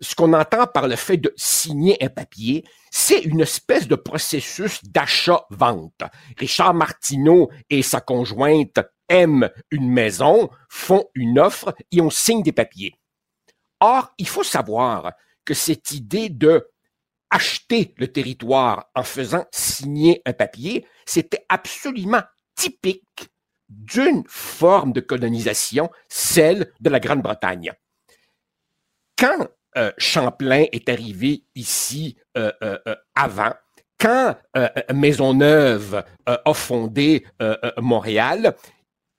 ce 0.00 0.14
qu'on 0.14 0.32
entend 0.32 0.66
par 0.66 0.88
le 0.88 0.96
fait 0.96 1.16
de 1.16 1.32
signer 1.36 2.02
un 2.02 2.08
papier, 2.08 2.64
c'est 2.90 3.20
une 3.20 3.40
espèce 3.40 3.86
de 3.86 3.94
processus 3.94 4.82
d'achat-vente. 4.84 6.02
Richard 6.38 6.74
Martineau 6.74 7.50
et 7.70 7.82
sa 7.82 8.00
conjointe 8.00 8.80
aiment 9.12 9.50
une 9.70 9.88
maison, 9.88 10.50
font 10.68 11.04
une 11.14 11.38
offre 11.38 11.74
et 11.90 12.00
on 12.00 12.10
signe 12.10 12.42
des 12.42 12.52
papiers. 12.52 12.94
Or, 13.80 14.12
il 14.18 14.28
faut 14.28 14.44
savoir 14.44 15.12
que 15.44 15.54
cette 15.54 15.90
idée 15.92 16.28
de 16.28 16.68
acheter 17.30 17.94
le 17.96 18.08
territoire 18.08 18.90
en 18.94 19.02
faisant 19.02 19.46
signer 19.50 20.22
un 20.26 20.32
papier, 20.34 20.86
c'était 21.06 21.44
absolument 21.48 22.22
typique 22.54 23.30
d'une 23.68 24.22
forme 24.28 24.92
de 24.92 25.00
colonisation, 25.00 25.90
celle 26.08 26.72
de 26.80 26.90
la 26.90 27.00
Grande-Bretagne. 27.00 27.72
Quand 29.18 29.48
euh, 29.76 29.90
Champlain 29.96 30.66
est 30.72 30.90
arrivé 30.90 31.44
ici 31.54 32.16
euh, 32.36 32.52
euh, 32.62 32.78
avant, 33.14 33.54
quand 33.98 34.36
Maisonneuve 34.92 36.02
a 36.26 36.54
fondé 36.54 37.24
Montréal, 37.78 38.56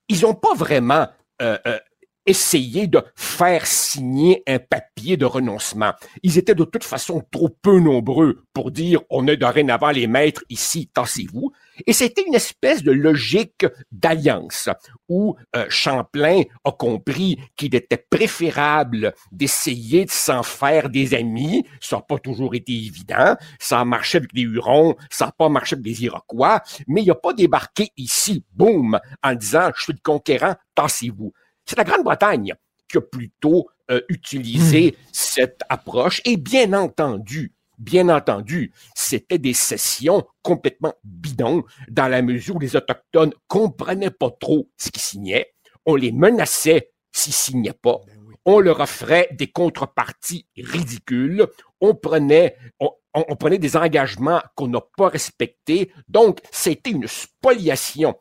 ils 0.10 0.22
n'ont 0.22 0.36
pas 0.36 0.54
vraiment 0.56 1.08
euh, 1.42 1.58
euh, 1.66 1.80
essayé 2.26 2.88
de 2.88 3.04
faire 3.16 3.66
signer 3.66 4.44
un 4.48 4.60
papier 4.60 5.18
de 5.18 5.26
renoncement. 5.26 5.94
Ils 6.22 6.38
étaient 6.38 6.56
de 6.56 6.64
toute 6.64 6.84
façon 6.84 7.24
trop 7.32 7.50
peu 7.50 7.80
nombreux 7.80 8.46
pour 8.54 8.72
dire 8.72 9.02
on 9.10 9.28
est 9.28 9.38
dorénavant 9.38 9.92
les 9.92 10.08
maîtres 10.08 10.44
ici, 10.50 10.90
tassez-vous. 10.94 11.52
Et 11.88 11.94
c'était 11.94 12.24
une 12.26 12.36
espèce 12.36 12.84
de 12.84 12.92
logique 12.92 13.66
d'alliance 13.92 14.70
où 15.10 15.36
euh, 15.56 15.66
Champlain 15.70 16.44
a 16.64 16.72
compris 16.72 17.40
qu'il 17.56 17.76
était 17.76 17.98
préférable 17.98 19.14
d'essayer 19.32 20.06
de 20.06 20.12
s'en 20.12 20.44
faire 20.44 20.90
des 20.90 21.14
amis. 21.14 21.66
Ça 21.82 21.98
n'a 21.98 22.02
pas 22.02 22.20
toujours 22.20 22.56
été 22.56 22.74
évident. 22.74 23.36
Ça 23.60 23.80
a 23.80 23.86
marché 23.86 24.20
avec 24.20 24.32
les 24.34 24.44
Hurons, 24.44 24.96
ça 25.10 25.26
n'a 25.26 25.32
pas 25.32 25.50
marché 25.50 25.76
avec 25.76 25.86
les 25.86 26.04
Iroquois, 26.04 26.62
mais 26.88 27.02
il 27.02 27.08
n'a 27.08 27.16
pas 27.16 27.34
débarqué 27.34 27.90
ici, 27.98 28.44
boum, 28.54 29.00
en 29.24 29.36
disant 29.36 29.72
je 29.76 29.84
suis 29.84 29.94
le 29.94 30.00
conquérant, 30.04 30.56
tassez-vous. 30.76 31.34
C'est 31.66 31.78
la 31.78 31.84
Grande-Bretagne 31.84 32.54
qui 32.90 32.98
a 32.98 33.02
plutôt 33.02 33.68
euh, 33.92 34.02
utilisé 34.10 34.92
hmm. 34.92 35.08
cette 35.12 35.62
approche. 35.70 36.22
Et 36.26 36.38
bien 36.38 36.74
entendu, 36.74 37.53
bien 37.78 38.10
entendu, 38.10 38.74
c'était 38.96 39.38
des 39.38 39.54
sessions 39.54 40.24
complètement 40.42 40.94
bidons 41.04 41.64
dans 41.90 42.08
la 42.08 42.22
mesure 42.22 42.56
où 42.56 42.60
les 42.60 42.76
Autochtones 42.76 43.34
comprenaient 43.48 44.12
pas 44.12 44.32
trop 44.32 44.70
ce 44.78 44.90
qu'ils 44.90 45.02
signaient. 45.02 45.54
On 45.86 45.96
les 45.96 46.12
menaçait 46.12 46.92
s'ils 47.12 47.34
signaient 47.34 47.74
pas. 47.74 48.00
Ben 48.08 48.24
on 48.46 48.60
leur 48.60 48.80
offrait 48.80 49.30
des 49.32 49.48
contreparties 49.48 50.48
ridicules. 50.58 51.48
On 51.82 51.96
prenait, 51.96 52.58
on 52.80 53.36
prenait 53.36 53.58
des 53.58 53.78
engagements 53.78 54.42
qu'on 54.56 54.68
n'a 54.68 54.82
pas 54.98 55.10
respectés. 55.10 55.92
Donc, 56.08 56.40
c'était 56.52 56.92
une 56.92 57.08
spoliation 57.08 58.16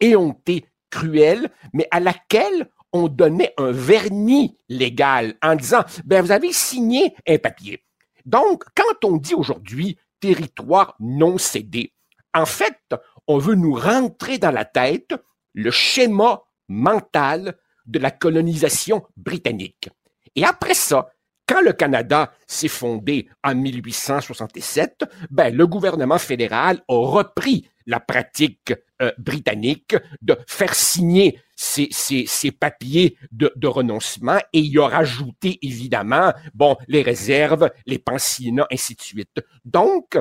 éhontée 0.00 0.64
cruelle, 0.90 1.50
mais 1.72 1.88
à 1.90 2.00
laquelle 2.00 2.70
on 2.92 3.08
donnait 3.08 3.52
un 3.58 3.72
vernis 3.72 4.56
légal 4.68 5.34
en 5.42 5.54
disant, 5.56 5.84
ben, 6.04 6.22
vous 6.22 6.32
avez 6.32 6.52
signé 6.52 7.14
un 7.26 7.38
papier. 7.38 7.84
Donc, 8.28 8.64
quand 8.76 9.08
on 9.08 9.16
dit 9.16 9.34
aujourd'hui 9.34 9.96
territoire 10.20 10.94
non 11.00 11.38
cédé, 11.38 11.94
en 12.34 12.44
fait, 12.44 12.78
on 13.26 13.38
veut 13.38 13.54
nous 13.54 13.72
rentrer 13.72 14.36
dans 14.36 14.50
la 14.50 14.66
tête 14.66 15.14
le 15.54 15.70
schéma 15.70 16.42
mental 16.68 17.56
de 17.86 17.98
la 17.98 18.10
colonisation 18.10 19.02
britannique. 19.16 19.88
Et 20.36 20.44
après 20.44 20.74
ça, 20.74 21.08
quand 21.46 21.62
le 21.62 21.72
Canada 21.72 22.30
s'est 22.46 22.68
fondé 22.68 23.30
en 23.42 23.54
1867, 23.54 25.06
ben, 25.30 25.56
le 25.56 25.66
gouvernement 25.66 26.18
fédéral 26.18 26.82
a 26.86 26.94
repris 26.94 27.66
la 27.86 27.98
pratique 27.98 28.74
euh, 29.00 29.10
britannique 29.16 29.96
de 30.20 30.36
faire 30.46 30.74
signer 30.74 31.40
ces, 31.60 31.88
ces, 31.90 32.52
papiers 32.52 33.16
de, 33.32 33.52
de, 33.56 33.66
renoncement 33.66 34.38
et 34.52 34.60
il 34.60 34.78
a 34.78 34.86
rajouté 34.86 35.58
évidemment, 35.62 36.32
bon, 36.54 36.76
les 36.86 37.02
réserves, 37.02 37.68
les 37.84 37.98
pensionnats, 37.98 38.68
ainsi 38.70 38.94
de 38.94 39.02
suite. 39.02 39.40
Donc, 39.64 40.16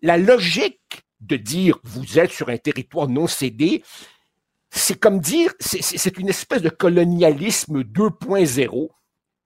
la 0.00 0.16
logique 0.16 1.02
de 1.18 1.36
dire 1.36 1.80
vous 1.82 2.20
êtes 2.20 2.30
sur 2.30 2.50
un 2.50 2.56
territoire 2.56 3.08
non 3.08 3.26
cédé, 3.26 3.82
c'est 4.70 4.98
comme 4.98 5.18
dire, 5.18 5.52
c'est 5.58 6.18
une 6.18 6.28
espèce 6.28 6.62
de 6.62 6.68
colonialisme 6.68 7.82
2.0 7.82 8.90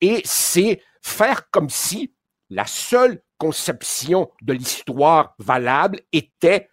et 0.03 0.21
c'est 0.27 0.83
faire 1.01 1.49
comme 1.51 1.71
si 1.71 2.13
la 2.51 2.67
seule 2.67 3.23
conception 3.39 4.31
de 4.43 4.53
l'histoire 4.53 5.35
valable 5.39 6.01
était 6.13 6.69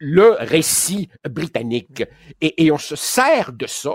le 0.00 0.36
récit 0.40 1.08
britannique. 1.28 2.02
Et, 2.40 2.72
on 2.72 2.78
se 2.78 2.96
sert 2.96 3.52
de 3.52 3.66
ça, 3.66 3.94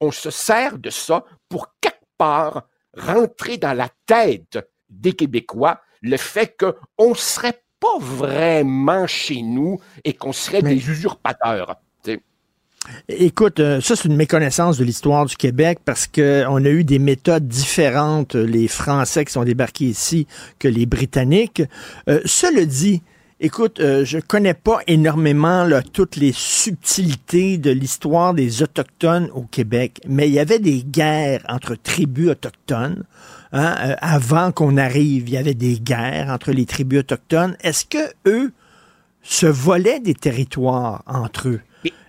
on 0.00 0.10
se 0.10 0.30
sert 0.30 0.78
de 0.78 0.90
ça 0.90 1.24
pour 1.48 1.74
quelque 1.80 1.96
part 2.18 2.68
rentrer 2.94 3.56
dans 3.56 3.72
la 3.72 3.88
tête 4.06 4.58
des 4.90 5.12
Québécois 5.12 5.80
le 6.02 6.16
fait 6.16 6.56
qu'on 6.58 7.10
ne 7.10 7.14
serait 7.14 7.62
pas 7.80 7.98
vraiment 8.00 9.06
chez 9.06 9.42
nous 9.42 9.80
et 10.04 10.12
qu'on 10.12 10.32
serait 10.32 10.62
des 10.62 10.90
usurpateurs. 10.90 11.76
Écoute, 13.08 13.60
euh, 13.60 13.80
ça, 13.80 13.96
c'est 13.96 14.08
une 14.08 14.16
méconnaissance 14.16 14.78
de 14.78 14.84
l'histoire 14.84 15.26
du 15.26 15.36
Québec 15.36 15.80
parce 15.84 16.06
qu'on 16.06 16.64
a 16.64 16.68
eu 16.68 16.84
des 16.84 16.98
méthodes 16.98 17.46
différentes, 17.46 18.34
les 18.34 18.68
Français 18.68 19.24
qui 19.24 19.32
sont 19.32 19.44
débarqués 19.44 19.86
ici, 19.86 20.26
que 20.58 20.68
les 20.68 20.86
Britanniques. 20.86 21.62
Euh, 22.08 22.20
cela 22.24 22.64
dit, 22.64 23.02
écoute, 23.40 23.80
euh, 23.80 24.04
je 24.04 24.18
connais 24.18 24.54
pas 24.54 24.80
énormément 24.86 25.64
là, 25.64 25.82
toutes 25.82 26.16
les 26.16 26.32
subtilités 26.32 27.58
de 27.58 27.70
l'histoire 27.70 28.34
des 28.34 28.62
Autochtones 28.62 29.30
au 29.34 29.42
Québec, 29.42 30.00
mais 30.06 30.28
il 30.28 30.34
y 30.34 30.40
avait 30.40 30.58
des 30.58 30.82
guerres 30.82 31.44
entre 31.48 31.74
tribus 31.74 32.30
autochtones. 32.30 33.04
Hein, 33.52 33.74
euh, 33.80 33.94
avant 34.00 34.52
qu'on 34.52 34.76
arrive, 34.76 35.28
il 35.28 35.34
y 35.34 35.38
avait 35.38 35.54
des 35.54 35.78
guerres 35.78 36.28
entre 36.30 36.52
les 36.52 36.66
tribus 36.66 37.00
autochtones. 37.00 37.56
Est-ce 37.62 37.84
que 37.84 38.12
eux 38.26 38.52
se 39.22 39.46
volaient 39.46 40.00
des 40.00 40.14
territoires 40.14 41.02
entre 41.06 41.48
eux? 41.48 41.60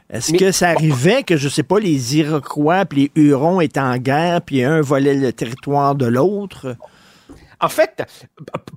Est-ce 0.10 0.34
que 0.34 0.52
ça 0.52 0.70
arrivait 0.70 1.22
que, 1.22 1.38
je 1.38 1.48
sais 1.48 1.62
pas, 1.62 1.80
les 1.80 2.18
Iroquois 2.18 2.86
puis 2.86 3.12
les 3.16 3.22
Hurons 3.22 3.62
étaient 3.62 3.80
en 3.80 3.98
guerre, 3.98 4.42
puis 4.42 4.64
un 4.64 4.82
volait 4.82 5.14
le 5.14 5.32
territoire 5.32 5.94
de 5.94 6.08
l'autre? 6.08 6.76
En 7.62 7.70
fait, 7.70 8.04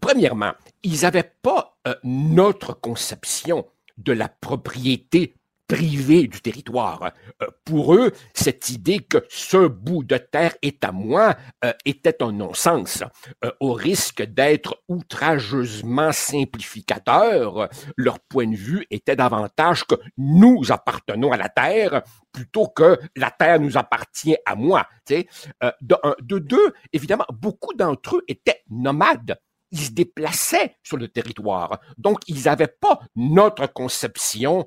premièrement, 0.00 0.52
ils 0.82 1.02
n'avaient 1.02 1.32
pas 1.42 1.78
euh, 1.86 1.94
notre 2.04 2.72
conception 2.72 3.66
de 3.98 4.12
la 4.12 4.28
propriété 4.28 5.34
privée 5.72 6.28
du 6.28 6.40
territoire. 6.42 7.12
Euh, 7.42 7.46
pour 7.64 7.94
eux, 7.94 8.12
cette 8.34 8.68
idée 8.68 8.98
que 8.98 9.24
ce 9.30 9.66
bout 9.66 10.04
de 10.04 10.18
terre 10.18 10.54
est 10.60 10.84
à 10.84 10.92
moi 10.92 11.34
euh, 11.64 11.72
était 11.86 12.22
un 12.22 12.32
non-sens. 12.32 13.02
Euh, 13.44 13.50
au 13.60 13.72
risque 13.72 14.22
d'être 14.22 14.82
outrageusement 14.88 16.12
simplificateur, 16.12 17.70
leur 17.96 18.20
point 18.20 18.48
de 18.48 18.56
vue 18.56 18.86
était 18.90 19.16
davantage 19.16 19.84
que 19.84 19.94
nous 20.18 20.70
appartenons 20.70 21.32
à 21.32 21.38
la 21.38 21.48
terre 21.48 22.02
plutôt 22.32 22.68
que 22.68 22.98
la 23.16 23.30
terre 23.30 23.60
nous 23.60 23.76
appartient 23.78 24.36
à 24.46 24.54
moi. 24.54 24.86
de 25.08 26.38
deux, 26.38 26.72
évidemment, 26.92 27.26
beaucoup 27.30 27.74
d'entre 27.74 28.16
eux 28.16 28.24
étaient 28.28 28.62
nomades. 28.70 29.38
Ils 29.72 29.80
se 29.80 29.90
déplaçaient 29.90 30.76
sur 30.82 30.96
le 30.96 31.08
territoire. 31.08 31.80
Donc, 31.98 32.20
ils 32.28 32.44
n'avaient 32.44 32.68
pas 32.68 33.00
notre 33.16 33.66
conception 33.66 34.66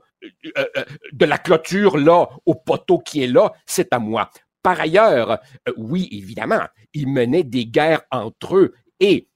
euh, 0.58 0.66
euh, 0.78 0.86
de 1.14 1.26
la 1.26 1.38
clôture 1.38 1.98
là, 1.98 2.28
au 2.46 2.56
poteau 2.56 3.00
qui 3.00 3.24
est 3.24 3.28
là, 3.28 3.54
c'est 3.66 3.94
à 3.94 4.00
moi. 4.00 4.30
Par 4.62 4.80
ailleurs, 4.80 5.32
euh, 5.32 5.74
oui, 5.78 6.10
évidemment, 6.12 6.66
ils 6.94 7.08
menaient 7.08 7.44
des 7.44 7.68
guerres 7.68 8.02
entre 8.12 8.58
eux 8.58 8.74
et, 9.00 9.30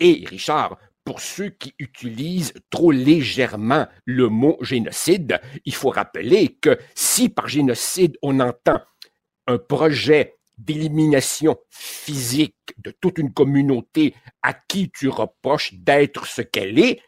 et 0.00 0.24
Richard, 0.28 0.76
pour 1.04 1.20
ceux 1.20 1.50
qui 1.50 1.74
utilisent 1.78 2.54
trop 2.70 2.90
légèrement 2.90 3.86
le 4.04 4.28
mot 4.28 4.56
génocide, 4.60 5.40
il 5.64 5.74
faut 5.74 5.90
rappeler 5.90 6.56
que 6.56 6.78
si 6.94 7.28
par 7.28 7.48
génocide 7.48 8.16
on 8.22 8.40
entend 8.40 8.80
un 9.46 9.58
projet 9.58 10.36
d'élimination 10.58 11.56
physique 11.70 12.74
de 12.78 12.90
toute 12.90 13.18
une 13.18 13.32
communauté 13.32 14.14
à 14.42 14.54
qui 14.54 14.90
tu 14.90 15.08
reproches 15.08 15.74
d'être 15.74 16.26
ce 16.26 16.42
qu'elle 16.42 16.78
est, 16.78 17.00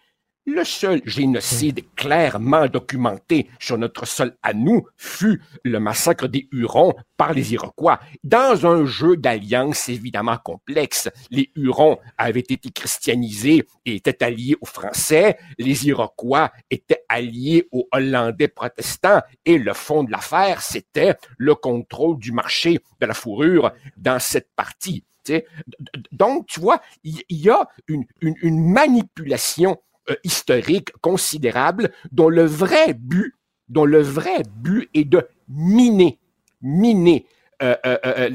le 0.47 0.62
seul 0.64 1.01
génocide 1.07 1.84
clairement 1.97 2.66
documenté 2.66 3.49
sur 3.59 3.78
notre 3.78 4.07
sol 4.07 4.36
à 4.42 4.53
nous 4.53 4.86
fut 4.97 5.40
le 5.64 5.80
massacre 5.80 6.28
des 6.28 6.49
Hurons 6.53 6.92
par 7.16 7.32
les 7.32 7.55
Iroquois. 7.55 7.99
Dans 8.22 8.66
un 8.66 8.84
jeu 8.84 9.16
d'alliance 9.16 9.88
évidemment 9.88 10.36
complexe, 10.36 11.09
les 11.30 11.51
Hurons 11.57 11.99
avaient 12.18 12.40
été 12.40 12.70
christianisés 12.70 13.64
et 13.86 13.95
étaient 13.97 14.22
alliés 14.22 14.57
aux 14.61 14.66
Français, 14.66 15.38
les 15.59 15.86
Iroquois 15.88 16.53
étaient 16.70 17.05
alliés 17.09 17.66
aux 17.72 17.88
Hollandais 17.92 18.49
protestants 18.49 19.22
et 19.47 19.59
le 19.59 19.72
fond 19.72 20.05
de 20.05 20.11
l'affaire, 20.11 20.61
c'était 20.61 21.14
le 21.38 21.55
contrôle 21.55 22.18
du 22.18 22.32
marché 22.32 22.80
de 23.01 23.07
la 23.07 23.14
fourrure 23.14 23.72
dans 23.97 24.18
cette 24.18 24.51
partie. 24.55 25.05
tu 25.24 25.32
sais. 25.32 25.47
D- 25.66 25.76
d- 25.95 26.03
Donc, 26.12 26.47
tu 26.47 26.61
vois, 26.61 26.80
il 27.03 27.22
il 27.30 27.38
y 27.40 27.49
a 27.51 27.66
une, 27.88 28.05
une, 28.20 28.34
une 28.42 28.70
manipulation 28.70 29.78
euh, 30.11 30.16
historique 30.22 30.92
considérable 31.00 31.90
dont 32.12 32.28
le 32.28 32.44
vrai 32.44 32.92
but, 32.92 33.34
dont 33.68 33.86
le 33.86 34.02
vrai 34.02 34.42
but 34.57 34.90
est 34.92 35.05
de 35.05 35.26
miner, 35.48 36.18
miner 36.61 37.26
euh, 37.62 37.76
euh, 37.86 38.28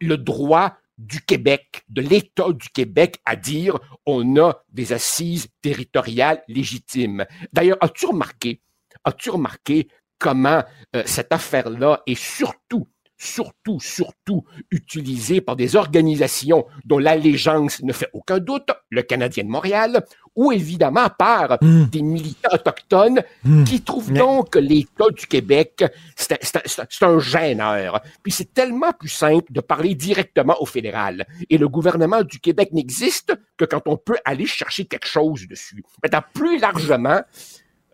le, 0.00 0.16
droit 0.16 0.76
du 0.96 1.20
Québec, 1.20 1.84
de 1.90 2.00
l'État 2.00 2.50
du 2.52 2.70
Québec 2.70 3.20
à 3.26 3.36
dire 3.36 3.78
on 4.06 4.38
a 4.38 4.54
des 4.72 4.94
assises 4.94 5.48
territoriales 5.60 6.42
légitimes. 6.48 7.26
D'ailleurs, 7.52 7.78
as-tu 7.82 8.06
remarqué, 8.06 8.62
as-tu 9.04 9.28
remarqué 9.28 9.88
comment 10.18 10.64
cette 11.04 11.32
affaire-là 11.32 12.02
est 12.06 12.18
surtout 12.18 12.88
surtout, 13.16 13.80
surtout 13.80 14.44
utilisée 14.70 15.40
par 15.40 15.56
des 15.56 15.76
organisations 15.76 16.66
dont 16.84 16.98
l'allégeance 16.98 17.82
ne 17.82 17.92
fait 17.92 18.08
aucun 18.12 18.38
doute, 18.38 18.70
le 18.90 19.02
Canadien 19.02 19.44
de 19.44 19.48
Montréal, 19.48 20.04
ou 20.36 20.50
évidemment 20.52 21.08
par 21.16 21.58
Hmm. 21.60 21.84
des 21.84 22.02
militants 22.02 22.48
autochtones 22.52 23.22
Hmm. 23.44 23.64
qui 23.64 23.82
trouvent 23.82 24.12
donc 24.12 24.50
que 24.50 24.58
l'État 24.58 25.08
du 25.16 25.26
Québec, 25.26 25.84
c'est 26.16 27.02
un 27.02 27.18
gêneur. 27.18 28.00
Puis 28.22 28.32
c'est 28.32 28.52
tellement 28.52 28.92
plus 28.92 29.08
simple 29.08 29.52
de 29.52 29.60
parler 29.60 29.94
directement 29.94 30.56
au 30.60 30.66
fédéral. 30.66 31.26
Et 31.50 31.58
le 31.58 31.68
gouvernement 31.68 32.22
du 32.22 32.40
Québec 32.40 32.70
n'existe 32.72 33.32
que 33.56 33.64
quand 33.64 33.82
on 33.86 33.96
peut 33.96 34.18
aller 34.24 34.46
chercher 34.46 34.84
quelque 34.86 35.06
chose 35.06 35.46
dessus. 35.48 35.82
Maintenant, 36.02 36.22
plus 36.34 36.58
largement, 36.58 37.20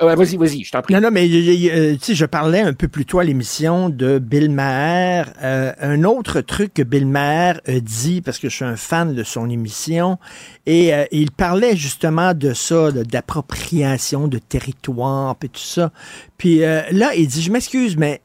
euh, 0.02 0.14
vas-y, 0.14 0.36
vas-y, 0.36 0.64
je 0.64 0.70
t'en 0.70 0.82
prie. 0.82 0.94
Non, 0.94 1.00
non, 1.00 1.10
mais 1.10 1.28
euh, 1.28 1.92
tu 1.94 1.98
sais, 2.00 2.14
je 2.14 2.24
parlais 2.26 2.60
un 2.60 2.72
peu 2.72 2.88
plus 2.88 3.04
tôt 3.06 3.18
à 3.18 3.24
l'émission 3.24 3.88
de 3.88 4.18
Bill 4.18 4.50
Maher. 4.50 5.26
Euh, 5.42 5.72
un 5.80 6.04
autre 6.04 6.40
truc 6.40 6.74
que 6.74 6.82
Bill 6.82 7.06
Maher 7.06 7.60
a 7.66 7.80
dit, 7.80 8.20
parce 8.20 8.38
que 8.38 8.48
je 8.48 8.54
suis 8.56 8.64
un 8.64 8.76
fan 8.76 9.14
de 9.14 9.22
son 9.22 9.48
émission, 9.50 10.18
et 10.66 10.94
euh, 10.94 11.04
il 11.12 11.30
parlait 11.30 11.76
justement 11.76 12.34
de 12.34 12.52
ça, 12.54 12.90
de- 12.92 13.02
d'appropriation 13.02 14.28
de 14.28 14.38
territoire, 14.38 15.36
puis 15.36 15.48
tout 15.50 15.60
ça. 15.60 15.92
Puis 16.38 16.62
euh, 16.64 16.82
là, 16.92 17.14
il 17.14 17.26
dit, 17.28 17.42
je 17.42 17.50
m'excuse, 17.50 17.96
mais 17.96 18.20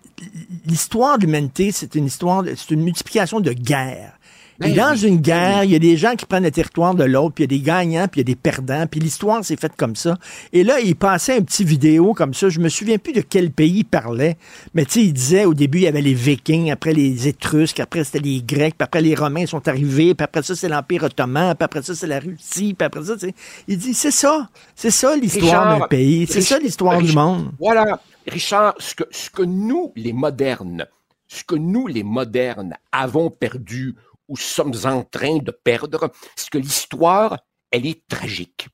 l'histoire 0.66 1.18
de 1.18 1.26
l'humanité, 1.26 1.72
c'est 1.72 1.96
une 1.96 2.06
histoire, 2.06 2.44
de- 2.44 2.54
c'est 2.56 2.72
une 2.72 2.84
multiplication 2.84 3.40
de 3.40 3.52
guerres. 3.52 4.15
Ben 4.60 4.74
dans 4.74 4.94
oui, 4.94 5.08
une 5.08 5.18
guerre, 5.18 5.66
il 5.66 5.72
y 5.72 5.76
a 5.76 5.80
des 5.80 5.98
gens 5.98 6.16
qui 6.16 6.26
prennent 6.26 6.44
le 6.44 6.52
territoire 6.52 6.96
de 6.96 7.04
l'autre, 7.04 7.36
puis 7.36 7.44
il 7.44 7.52
y 7.52 7.56
a 7.56 7.58
des 7.58 7.64
gagnants, 7.64 8.08
puis 8.08 8.22
il 8.22 8.28
y 8.30 8.32
a 8.32 8.32
des 8.34 8.36
perdants, 8.36 8.88
puis 8.88 9.02
l'histoire 9.02 9.44
s'est 9.44 9.58
faite 9.58 9.74
comme 9.76 9.98
ça. 9.98 10.18
Et 10.54 10.64
là, 10.64 10.80
il 10.80 10.96
passait 10.96 11.36
un 11.36 11.42
petit 11.42 11.66
vidéo 11.66 12.14
comme 12.14 12.34
ça. 12.34 12.48
Je 12.48 12.62
me 12.62 12.70
souviens 12.70 12.98
plus 12.98 13.12
de 13.12 13.22
quel 13.22 13.52
pays 13.52 13.80
il 13.80 13.84
parlait, 13.84 14.38
mais 14.74 14.86
tu 14.86 14.92
sais, 14.94 15.02
il 15.02 15.14
disait 15.14 15.46
au 15.46 15.54
début, 15.54 15.80
il 15.80 15.84
y 15.84 15.88
avait 15.88 16.02
les 16.02 16.14
Vikings, 16.14 16.72
après 16.72 16.94
les 16.94 17.28
Étrusques, 17.28 17.82
après 17.82 18.06
c'était 18.06 18.20
les 18.20 18.42
Grecs, 18.42 18.76
puis 18.78 18.86
après 18.86 19.02
les 19.02 19.14
Romains 19.14 19.46
sont 19.46 19.68
arrivés, 19.68 20.16
puis 20.16 20.24
après 20.24 20.42
ça, 20.44 20.56
c'est 20.56 20.70
l'Empire 20.70 21.04
ottoman, 21.04 21.56
puis 21.56 21.66
après 21.66 21.82
ça, 21.82 21.94
c'est 21.94 22.08
la 22.08 22.20
Russie, 22.20 22.74
puis 22.74 22.86
après 22.86 23.04
ça, 23.04 23.14
tu 23.16 23.28
sais, 23.28 23.36
il 23.68 23.78
dit, 23.78 23.94
c'est 23.94 24.12
ça, 24.12 24.50
c'est 24.74 24.92
ça 24.92 25.16
l'histoire 25.18 25.80
d'un 25.80 25.88
pays, 25.88 26.28
c'est 26.30 26.42
ça 26.42 26.60
l'histoire 26.60 27.02
du 27.02 27.12
monde. 27.12 27.52
Voilà, 27.60 28.00
Richard, 28.26 28.76
ce 28.80 28.96
que, 28.96 29.04
ce 29.12 29.30
que 29.30 29.44
nous, 29.44 29.92
les 29.98 30.14
modernes, 30.14 30.86
ce 31.28 31.44
que 31.44 31.56
nous, 31.56 31.88
les 31.88 32.04
modernes, 32.04 32.76
avons 32.92 33.30
perdu 33.30 33.96
ou 34.28 34.38
sommes 34.38 34.76
en 34.86 35.04
train 35.04 35.38
de 35.38 35.52
perdre, 35.52 36.12
c'est 36.36 36.50
que 36.50 36.58
l'histoire, 36.58 37.38
elle 37.72 37.86
est 37.86 38.08
tragique. 38.08 38.68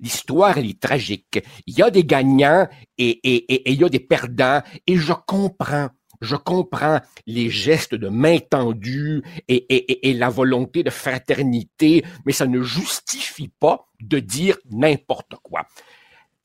L'histoire, 0.00 0.58
elle 0.58 0.66
est 0.66 0.80
tragique. 0.80 1.44
Il 1.66 1.78
y 1.78 1.82
a 1.82 1.90
des 1.90 2.04
gagnants 2.04 2.68
et, 2.98 3.08
et, 3.08 3.54
et, 3.54 3.68
et 3.68 3.72
il 3.72 3.80
y 3.80 3.84
a 3.84 3.88
des 3.88 4.00
perdants, 4.00 4.62
et 4.86 4.96
je 4.96 5.12
comprends. 5.12 5.90
Je 6.22 6.36
comprends 6.36 7.00
les 7.26 7.50
gestes 7.50 7.96
de 7.96 8.08
main 8.08 8.38
tendue 8.38 9.22
et, 9.48 10.08
et, 10.08 10.14
la 10.14 10.28
volonté 10.28 10.84
de 10.84 10.90
fraternité, 10.90 12.04
mais 12.24 12.32
ça 12.32 12.46
ne 12.46 12.62
justifie 12.62 13.48
pas 13.48 13.86
de 14.00 14.20
dire 14.20 14.56
n'importe 14.70 15.34
quoi. 15.42 15.66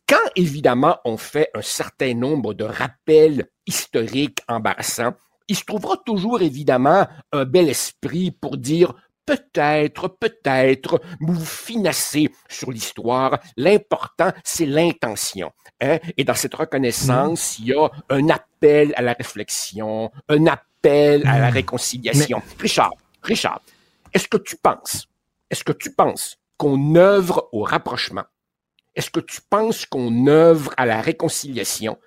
Quand 0.09 0.15
évidemment 0.35 0.97
on 1.05 1.17
fait 1.17 1.51
un 1.53 1.61
certain 1.61 2.15
nombre 2.15 2.55
de 2.55 2.63
rappels 2.63 3.49
historiques 3.67 4.39
embarrassants, 4.47 5.13
il 5.47 5.55
se 5.55 5.63
trouvera 5.63 5.97
toujours 6.05 6.41
évidemment 6.41 7.07
un 7.31 7.45
bel 7.45 7.69
esprit 7.69 8.31
pour 8.31 8.57
dire 8.57 8.93
peut-être, 9.25 10.07
peut-être, 10.07 11.01
vous 11.19 11.43
finassez 11.43 12.31
sur 12.47 12.71
l'histoire. 12.71 13.39
L'important, 13.57 14.31
c'est 14.43 14.65
l'intention. 14.65 15.51
hein. 15.81 15.99
Et 16.15 16.23
dans 16.23 16.33
cette 16.33 16.55
reconnaissance, 16.55 17.59
il 17.59 17.67
y 17.67 17.73
a 17.73 17.89
un 18.09 18.29
appel 18.29 18.93
à 18.95 19.01
la 19.01 19.13
réflexion, 19.13 20.11
un 20.29 20.47
appel 20.47 21.27
à 21.27 21.39
la 21.39 21.49
réconciliation. 21.49 22.41
Richard, 22.59 22.91
Richard, 23.21 23.61
est-ce 24.13 24.27
que 24.29 24.37
tu 24.37 24.55
penses, 24.55 25.07
est-ce 25.49 25.63
que 25.65 25.73
tu 25.73 25.91
penses 25.93 26.37
qu'on 26.57 26.95
œuvre 26.95 27.49
au 27.51 27.63
rapprochement? 27.63 28.23
Est-ce 28.95 29.09
que 29.11 29.19
tu 29.19 29.41
penses 29.49 29.85
qu'on 29.85 30.25
œuvre 30.27 30.73
à 30.77 30.85
la 30.85 31.01
réconciliation? 31.01 31.97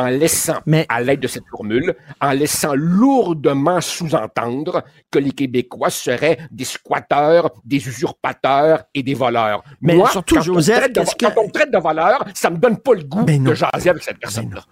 En 0.00 0.08
laissant, 0.08 0.58
Mais- 0.66 0.86
à 0.88 1.00
l'aide 1.02 1.20
de 1.20 1.26
cette 1.28 1.46
formule, 1.50 1.94
en 2.20 2.30
laissant 2.32 2.72
lourdement 2.74 3.80
sous-entendre 3.80 4.82
que 5.10 5.18
les 5.18 5.32
Québécois 5.32 5.90
seraient 5.90 6.38
des 6.50 6.64
squatteurs, 6.64 7.50
des 7.64 7.76
usurpateurs 7.86 8.84
et 8.94 9.02
des 9.02 9.14
voleurs. 9.14 9.62
Mais 9.82 9.94
Moi, 9.94 10.08
surtout, 10.10 10.36
quand, 10.36 10.42
Joseph, 10.42 10.84
on 10.96 11.00
de, 11.02 11.06
que- 11.06 11.24
quand 11.26 11.40
on 11.44 11.48
traite 11.48 11.70
de 11.70 11.78
voleur, 11.78 12.24
ça 12.34 12.48
me 12.50 12.56
donne 12.56 12.78
pas 12.78 12.94
le 12.94 13.02
goût 13.04 13.24
de 13.24 13.54
jaser 13.54 13.90
avec 13.90 14.02
cette 14.02 14.18
personne-là. 14.18 14.62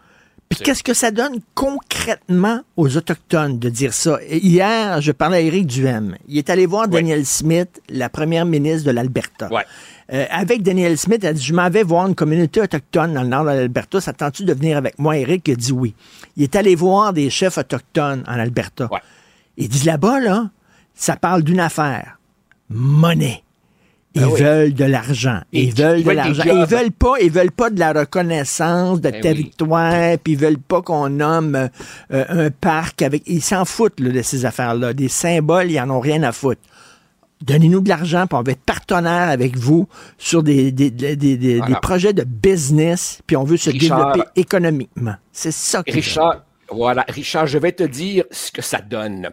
Puis 0.49 0.61
qu'est-ce 0.61 0.83
que 0.83 0.95
ça 0.95 1.11
donne 1.11 1.41
concrètement 1.55 2.63
aux 2.77 2.97
Autochtones 2.97 3.59
de 3.59 3.69
dire 3.69 3.93
ça? 3.93 4.19
Hier, 4.31 4.99
je 5.03 5.13
parlais 5.13 5.37
à 5.37 5.41
Éric 5.41 5.67
Duhem. 5.67 6.17
Il 6.27 6.39
est 6.39 6.49
allé 6.49 6.65
voir 6.65 6.89
Daniel 6.89 7.27
Smith, 7.27 7.83
la 7.91 8.09
première 8.09 8.47
ministre 8.47 8.87
de 8.87 8.93
l'Alberta. 8.93 9.53
Ouais. 9.53 9.65
Euh, 10.13 10.25
avec 10.31 10.63
Daniel 10.63 10.97
Smith, 10.97 11.23
elle 11.23 11.35
dit, 11.35 11.43
je 11.45 11.53
m'en 11.53 11.69
vais 11.69 11.83
voir 11.83 12.07
une 12.07 12.15
communauté 12.15 12.61
autochtone 12.63 13.13
dans 13.13 13.23
le 13.23 13.29
nord 13.29 13.45
de 13.45 13.51
l'Alberta. 13.51 14.01
Ça 14.01 14.13
tente-tu 14.13 14.45
de 14.45 14.55
venir 14.55 14.77
avec 14.79 14.99
moi? 14.99 15.19
Eric 15.19 15.49
a 15.51 15.55
dit 15.55 15.73
oui. 15.73 15.95
Il 16.37 16.45
est 16.45 16.57
allé 16.57 16.75
voir 16.75 17.13
des 17.13 17.29
chefs 17.31 17.59
autochtones 17.59 18.25
en 18.27 18.39
Alberta. 18.39 18.89
Ouais. 18.91 19.01
Il 19.59 19.69
dit 19.69 19.85
là-bas, 19.85 20.21
là, 20.21 20.51
ça 20.95 21.17
parle 21.17 21.43
d'une 21.43 21.61
affaire. 21.61 22.19
Monnaie. 22.71 23.43
Ils 24.15 24.23
Ben 24.23 24.29
oui. 24.29 24.41
veulent 24.41 24.75
de 24.75 24.85
l'argent. 24.85 25.41
Ils 25.53 25.75
veulent 25.75 26.01
ils 26.01 26.05
de 26.07 26.11
l'argent. 26.13 26.43
Ils 26.47 26.65
veulent 26.65 26.91
pas, 26.93 27.15
ils 27.21 27.31
veulent 27.31 27.53
pas 27.53 27.69
de 27.69 27.79
la 27.79 27.93
reconnaissance 27.93 29.01
de 29.03 29.11
Ben 29.11 29.17
oui. 29.17 29.21
territoire, 29.21 30.17
puis 30.25 30.33
ils 30.33 30.39
veulent 30.39 30.59
pas 30.59 30.81
qu'on 30.81 31.11
nomme 31.11 31.55
euh, 31.55 31.69
euh, 32.13 32.47
un 32.47 32.51
parc 32.51 33.03
avec. 33.03 33.23
Ils 33.27 33.43
s'en 33.43 33.67
foutent 33.67 34.01
là, 34.01 34.11
de 34.11 34.23
ces 34.23 34.47
affaires-là. 34.47 34.95
Des 34.95 35.09
symboles, 35.09 35.71
ils 35.71 35.79
en 35.79 35.91
ont 35.91 36.01
rien 36.01 36.23
à 36.23 36.33
foutre. 36.33 36.61
Donnez-nous 37.41 37.81
de 37.81 37.89
l'argent, 37.89 38.27
puis 38.27 38.37
on 38.37 38.43
va 38.43 38.53
être 38.53 38.65
partenaire 38.65 39.29
avec 39.29 39.57
vous 39.57 39.89
sur 40.19 40.43
des, 40.43 40.73
des, 40.73 40.91
des, 40.91 41.15
des- 41.17 41.37
des 41.37 41.59
Voilà. 41.59 41.79
projets 41.81 42.13
de 42.13 42.25
business, 42.25 43.21
puis 43.27 43.37
on 43.37 43.45
veut 43.45 43.57
se 43.57 43.71
Richard. 43.71 44.13
développer 44.13 44.29
économiquement. 44.41 45.15
C'est 45.33 45.53
ça 45.53 45.79
veulent. 45.87 45.95
Richard, 45.95 46.45
voilà, 46.71 47.05
Richard, 47.09 47.47
je 47.47 47.59
vais 47.59 47.73
te 47.73 47.85
dire 47.85 48.25
ce 48.33 48.51
que 48.51 48.61
ça 48.63 48.81
donne. 48.81 49.31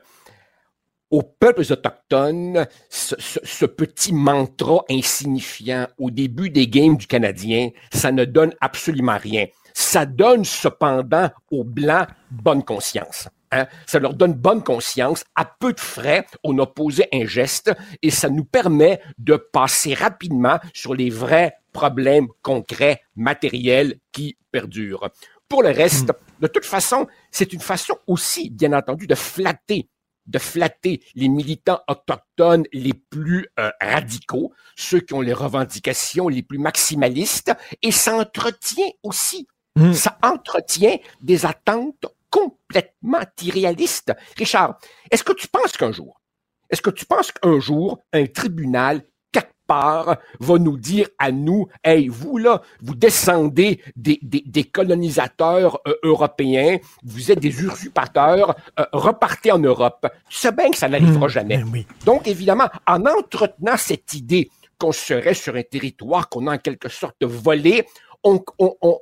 Aux 1.11 1.23
peuples 1.23 1.61
autochtones, 1.71 2.67
ce, 2.89 3.15
ce- 3.19 3.39
ce 3.43 3.65
petit 3.65 4.13
mantra 4.13 4.83
insignifiant 4.89 5.87
au 5.97 6.11
début 6.11 6.49
des 6.49 6.67
games 6.67 6.97
du 6.97 7.07
Canadien, 7.07 7.69
ça 7.91 8.11
ne 8.11 8.25
donne 8.25 8.53
absolument 8.61 9.17
rien. 9.17 9.45
Ça 9.73 10.05
donne 10.05 10.45
cependant 10.45 11.29
aux 11.51 11.63
Blancs 11.63 12.07
bonne 12.31 12.63
conscience. 12.63 13.27
Hein. 13.55 13.67
Ça 13.85 13.99
leur 13.99 14.13
donne 14.13 14.33
bonne 14.33 14.63
conscience. 14.63 15.23
À 15.35 15.45
peu 15.45 15.73
de 15.73 15.79
frais, 15.79 16.25
on 16.43 16.57
a 16.59 16.65
posé 16.65 17.07
un 17.13 17.25
geste 17.25 17.71
et 18.01 18.11
ça 18.11 18.29
nous 18.29 18.45
permet 18.45 19.01
de 19.17 19.35
passer 19.35 19.93
rapidement 19.93 20.59
sur 20.73 20.93
les 20.93 21.09
vrais 21.09 21.57
problèmes 21.71 22.27
concrets, 22.41 23.01
matériels 23.15 23.99
qui 24.11 24.37
perdurent. 24.51 25.09
Pour 25.49 25.61
le 25.61 25.69
reste, 25.69 26.11
de 26.39 26.47
toute 26.47 26.65
façon, 26.65 27.07
c'est 27.31 27.53
une 27.53 27.59
façon 27.59 27.95
aussi, 28.07 28.49
bien 28.49 28.73
entendu, 28.73 29.07
de 29.07 29.15
flatter 29.15 29.89
de 30.27 30.39
flatter 30.39 31.03
les 31.13 31.27
militants 31.27 31.81
autochtones 31.87 32.63
les 32.73 32.93
plus 32.93 33.47
euh, 33.59 33.69
radicaux, 33.79 34.51
ceux 34.75 34.99
qui 34.99 35.13
ont 35.13 35.21
les 35.21 35.33
revendications 35.33 36.29
les 36.29 36.41
plus 36.41 36.57
maximalistes, 36.57 37.53
et 37.83 37.91
ça 37.91 38.15
entretient 38.15 38.89
aussi, 39.03 39.47
Mm. 39.77 39.93
ça 39.93 40.17
entretient 40.23 40.97
des 41.21 41.45
attentes 41.45 42.05
complètement 42.35 43.23
irréalistes. 43.41 44.13
Richard, 44.37 44.77
est-ce 45.09 45.23
que 45.23 45.33
tu 45.33 45.47
penses 45.47 45.77
qu'un 45.77 45.93
jour, 45.93 46.19
est-ce 46.69 46.81
que 46.81 46.89
tu 46.89 47.05
penses 47.05 47.31
qu'un 47.31 47.59
jour, 47.59 47.99
un 48.11 48.25
tribunal 48.25 49.03
quelque 49.31 49.53
part 49.67 50.17
va 50.39 50.57
nous 50.57 50.77
dire 50.77 51.07
à 51.17 51.31
nous, 51.31 51.67
hey, 51.83 52.09
vous 52.09 52.37
là, 52.37 52.61
vous 52.81 52.95
descendez 52.95 53.81
des, 53.95 54.19
des, 54.21 54.43
des 54.45 54.63
colonisateurs 54.65 55.79
euh, 55.87 55.95
européens, 56.03 56.77
vous 57.03 57.31
êtes 57.31 57.39
des 57.39 57.63
usurpateurs, 57.63 58.55
euh, 58.79 58.85
repartez 58.91 59.51
en 59.51 59.59
Europe. 59.59 60.05
Tu 60.29 60.37
sais 60.37 60.51
bien 60.51 60.71
que 60.71 60.77
ça 60.77 60.89
n'arrivera 60.89 61.27
jamais. 61.29 61.57
Ben 61.57 61.69
oui. 61.71 61.87
Donc, 62.05 62.27
évidemment, 62.27 62.69
en 62.85 63.05
entretenant 63.05 63.77
cette 63.77 64.13
idée 64.13 64.49
qu'on 64.77 64.91
serait 64.91 65.33
sur 65.33 65.55
un 65.55 65.63
territoire 65.63 66.27
qu'on 66.27 66.47
a 66.47 66.55
en 66.55 66.57
quelque 66.57 66.89
sorte 66.89 67.23
volé, 67.23 67.85
on, 68.23 68.43
on, 68.59 68.75
on, 68.81 68.99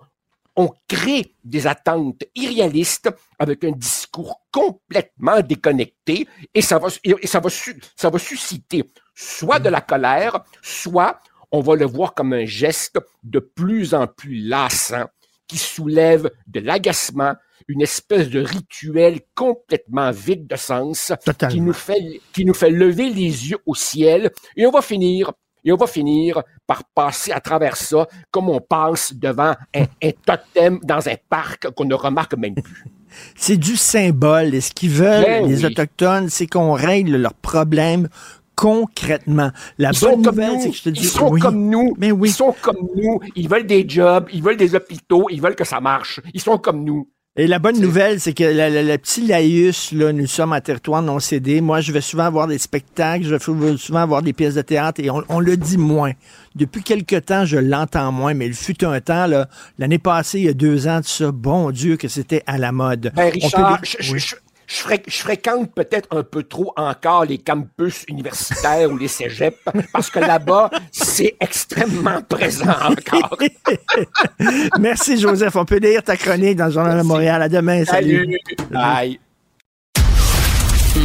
on 0.56 0.70
crée 0.88 1.36
des 1.44 1.68
attentes 1.68 2.24
irréalistes 2.36 3.10
avec 3.40 3.64
un 3.64 3.72
discours 3.72 4.42
complètement 4.52 5.42
déconnecté 5.42 6.28
et 6.54 6.62
ça 6.62 6.78
va, 6.78 6.90
et 7.04 7.28
ça 7.28 7.40
va, 7.40 7.50
ça 7.50 8.10
va 8.10 8.20
susciter 8.20 8.84
soit 9.16 9.60
de 9.60 9.70
la 9.70 9.82
colère, 9.82 10.44
soit 10.62 11.20
on 11.52 11.62
va 11.62 11.76
le 11.76 11.86
voir 11.86 12.14
comme 12.14 12.34
un 12.34 12.46
geste 12.46 13.00
de 13.24 13.40
plus 13.40 13.94
en 13.94 14.08
plus 14.08 14.48
lassant 14.48 15.06
qui 15.48 15.58
soulève 15.58 16.32
de 16.48 16.60
l'agacement, 16.60 17.36
une 17.68 17.82
espèce 17.82 18.30
de 18.30 18.40
rituel 18.40 19.22
complètement 19.36 20.12
vide 20.12 20.48
de 20.48 20.56
sens 20.56 21.14
qui 21.50 21.62
nous 21.62 21.74
fait, 21.74 22.22
qui 22.34 22.46
nous 22.46 22.54
fait 22.54 22.70
lever 22.70 23.10
les 23.10 23.50
yeux 23.50 23.60
au 23.66 23.76
ciel 23.76 24.32
et 24.56 24.66
on 24.66 24.72
va 24.72 24.82
finir 24.82 25.32
et 25.66 25.72
on 25.72 25.78
va 25.78 25.88
finir 25.88 26.42
par 26.68 26.84
passer 26.96 27.32
à 27.32 27.40
travers 27.40 27.76
ça 27.78 28.08
comme 28.32 28.50
on 28.50 28.60
passe 28.62 29.14
devant 29.14 29.54
un, 29.76 29.86
un 30.04 30.12
totem 30.26 30.80
dans 30.84 31.08
un 31.08 31.16
parc 31.30 31.70
qu'on 31.72 31.86
ne 31.86 31.96
remarque 31.96 32.36
même 32.36 32.58
plus. 32.58 32.84
C'est 33.36 33.58
du 33.58 33.78
symbole. 33.78 34.56
Et 34.56 34.62
ce 34.62 34.72
qu'ils 34.72 34.90
veulent, 34.90 35.24
Ben 35.24 35.46
les 35.48 35.60
oui. 35.60 35.66
Autochtones, 35.66 36.30
c'est 36.30 36.48
qu'on 36.48 36.74
règle 36.74 37.18
leurs 37.18 37.36
problèmes 37.36 38.10
concrètement. 38.56 39.52
La 39.78 39.92
Ils 39.92 40.00
bonne 40.00 40.22
nouvelle, 40.22 40.60
c'est 40.62 40.70
que 40.72 40.76
je 40.76 40.84
te 40.84 40.90
dis 40.90 41.02
ils 41.02 41.08
sont 41.10 41.30
oui. 41.30 41.40
comme 41.40 41.70
nous, 41.70 41.94
Mais 41.98 42.12
oui. 42.12 42.30
ils 42.30 42.34
sont 42.34 42.54
comme 42.62 42.88
nous, 42.96 43.20
ils 43.36 43.50
veulent 43.50 43.66
des 43.68 43.88
jobs, 43.88 44.30
ils 44.32 44.44
veulent 44.44 44.58
des 44.58 44.76
hôpitaux, 44.76 45.28
ils 45.30 45.42
veulent 45.42 45.56
que 45.56 45.64
ça 45.64 45.80
marche, 45.80 46.22
ils 46.34 46.42
sont 46.42 46.58
comme 46.58 46.84
nous. 46.84 47.10
Et 47.36 47.48
la 47.48 47.58
bonne 47.58 47.80
nouvelle, 47.82 48.20
c'est 48.20 48.34
que 48.34 48.44
le, 48.44 48.96
petit 48.98 49.26
laïus, 49.26 49.92
là, 49.92 50.14
nous 50.14 50.28
sommes 50.28 50.54
en 50.54 50.62
territoire 50.62 51.02
non 51.02 51.18
cédé. 51.20 51.62
Moi, 51.62 51.82
je 51.82 51.92
vais 51.92 52.00
souvent 52.02 52.30
voir 52.30 52.46
des 52.46 52.60
spectacles, 52.60 53.24
je 53.26 53.34
vais 53.34 53.78
souvent 53.78 54.06
voir 54.06 54.22
des 54.22 54.34
pièces 54.34 54.54
de 54.54 54.62
théâtre 54.62 55.02
et 55.04 55.10
on, 55.10 55.24
on 55.30 55.40
le 55.40 55.58
dit 55.58 55.80
moins. 55.80 56.12
Depuis 56.54 56.84
quelque 56.84 57.16
temps, 57.16 57.44
je 57.46 57.58
l'entends 57.58 58.12
moins, 58.12 58.36
mais 58.36 58.46
il 58.46 58.54
fut 58.54 58.86
un 58.86 59.02
temps, 59.02 59.26
là, 59.26 59.50
l'année 59.80 59.98
passée, 59.98 60.42
il 60.42 60.46
y 60.46 60.50
a 60.50 60.54
deux 60.54 60.88
ans 60.88 61.00
de 61.00 61.06
ça, 61.06 61.32
bon 61.32 61.72
Dieu, 61.72 61.98
que 61.98 62.08
c'était 62.08 62.44
à 62.46 62.60
la 62.60 62.72
mode. 62.72 63.12
Ben 63.16 63.32
peut 63.32 63.40
je, 63.84 63.98
je- 64.00 64.18
je- 64.18 64.36
je 64.68 64.76
fré- 64.76 65.04
je 65.08 65.18
fréquente 65.18 65.74
peut-être 65.74 66.08
un 66.16 66.24
peu 66.24 66.44
trop 66.44 66.74
encore 66.76 67.26
les 67.26 67.38
campus 67.38 68.04
universitaires 68.08 68.90
ou 68.92 68.98
les 68.98 69.08
cégeps 69.08 69.58
parce 69.92 70.10
que 70.10 70.20
là-bas, 70.20 70.70
c'est 70.92 71.36
extrêmement 71.40 72.22
présent 72.30 72.66
encore. 72.70 73.38
Merci, 74.80 75.20
Joseph. 75.20 75.56
On 75.56 75.66
peut 75.66 75.78
lire 75.80 76.04
ta 76.04 76.16
chronique 76.18 76.58
dans 76.58 76.66
le 76.68 76.72
Journal 76.72 76.98
de 76.98 77.04
Montréal. 77.04 77.42
À 77.42 77.50
demain. 77.50 77.84
Salut. 77.86 78.18
Salut. 78.18 78.70
Bye. 78.72 79.20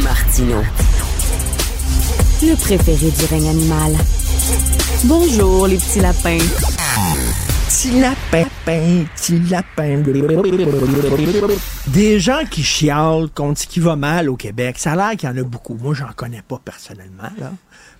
Martino. 0.03 0.61
Le 2.41 2.55
préféré 2.55 3.11
du 3.11 3.25
règne 3.25 3.49
animal. 3.49 3.93
Bonjour, 5.05 5.67
les 5.67 5.77
petits 5.77 5.99
lapins. 5.99 6.37
Petit 7.69 8.01
lapin, 8.01 8.45
petit 8.65 9.39
lapin. 9.41 10.01
Des 11.85 12.19
gens 12.19 12.43
qui 12.49 12.63
chialent 12.63 13.29
contre 13.29 13.59
ce 13.59 13.67
qui 13.67 13.79
va 13.79 13.95
mal 13.95 14.27
au 14.27 14.35
Québec, 14.35 14.79
ça 14.79 14.93
a 14.93 14.95
l'air 14.95 15.11
qu'il 15.15 15.29
y 15.29 15.31
en 15.31 15.37
a 15.37 15.43
beaucoup. 15.43 15.75
Moi, 15.75 15.93
j'en 15.93 16.11
connais 16.15 16.41
pas 16.41 16.59
personnellement, 16.65 17.29
là. 17.37 17.51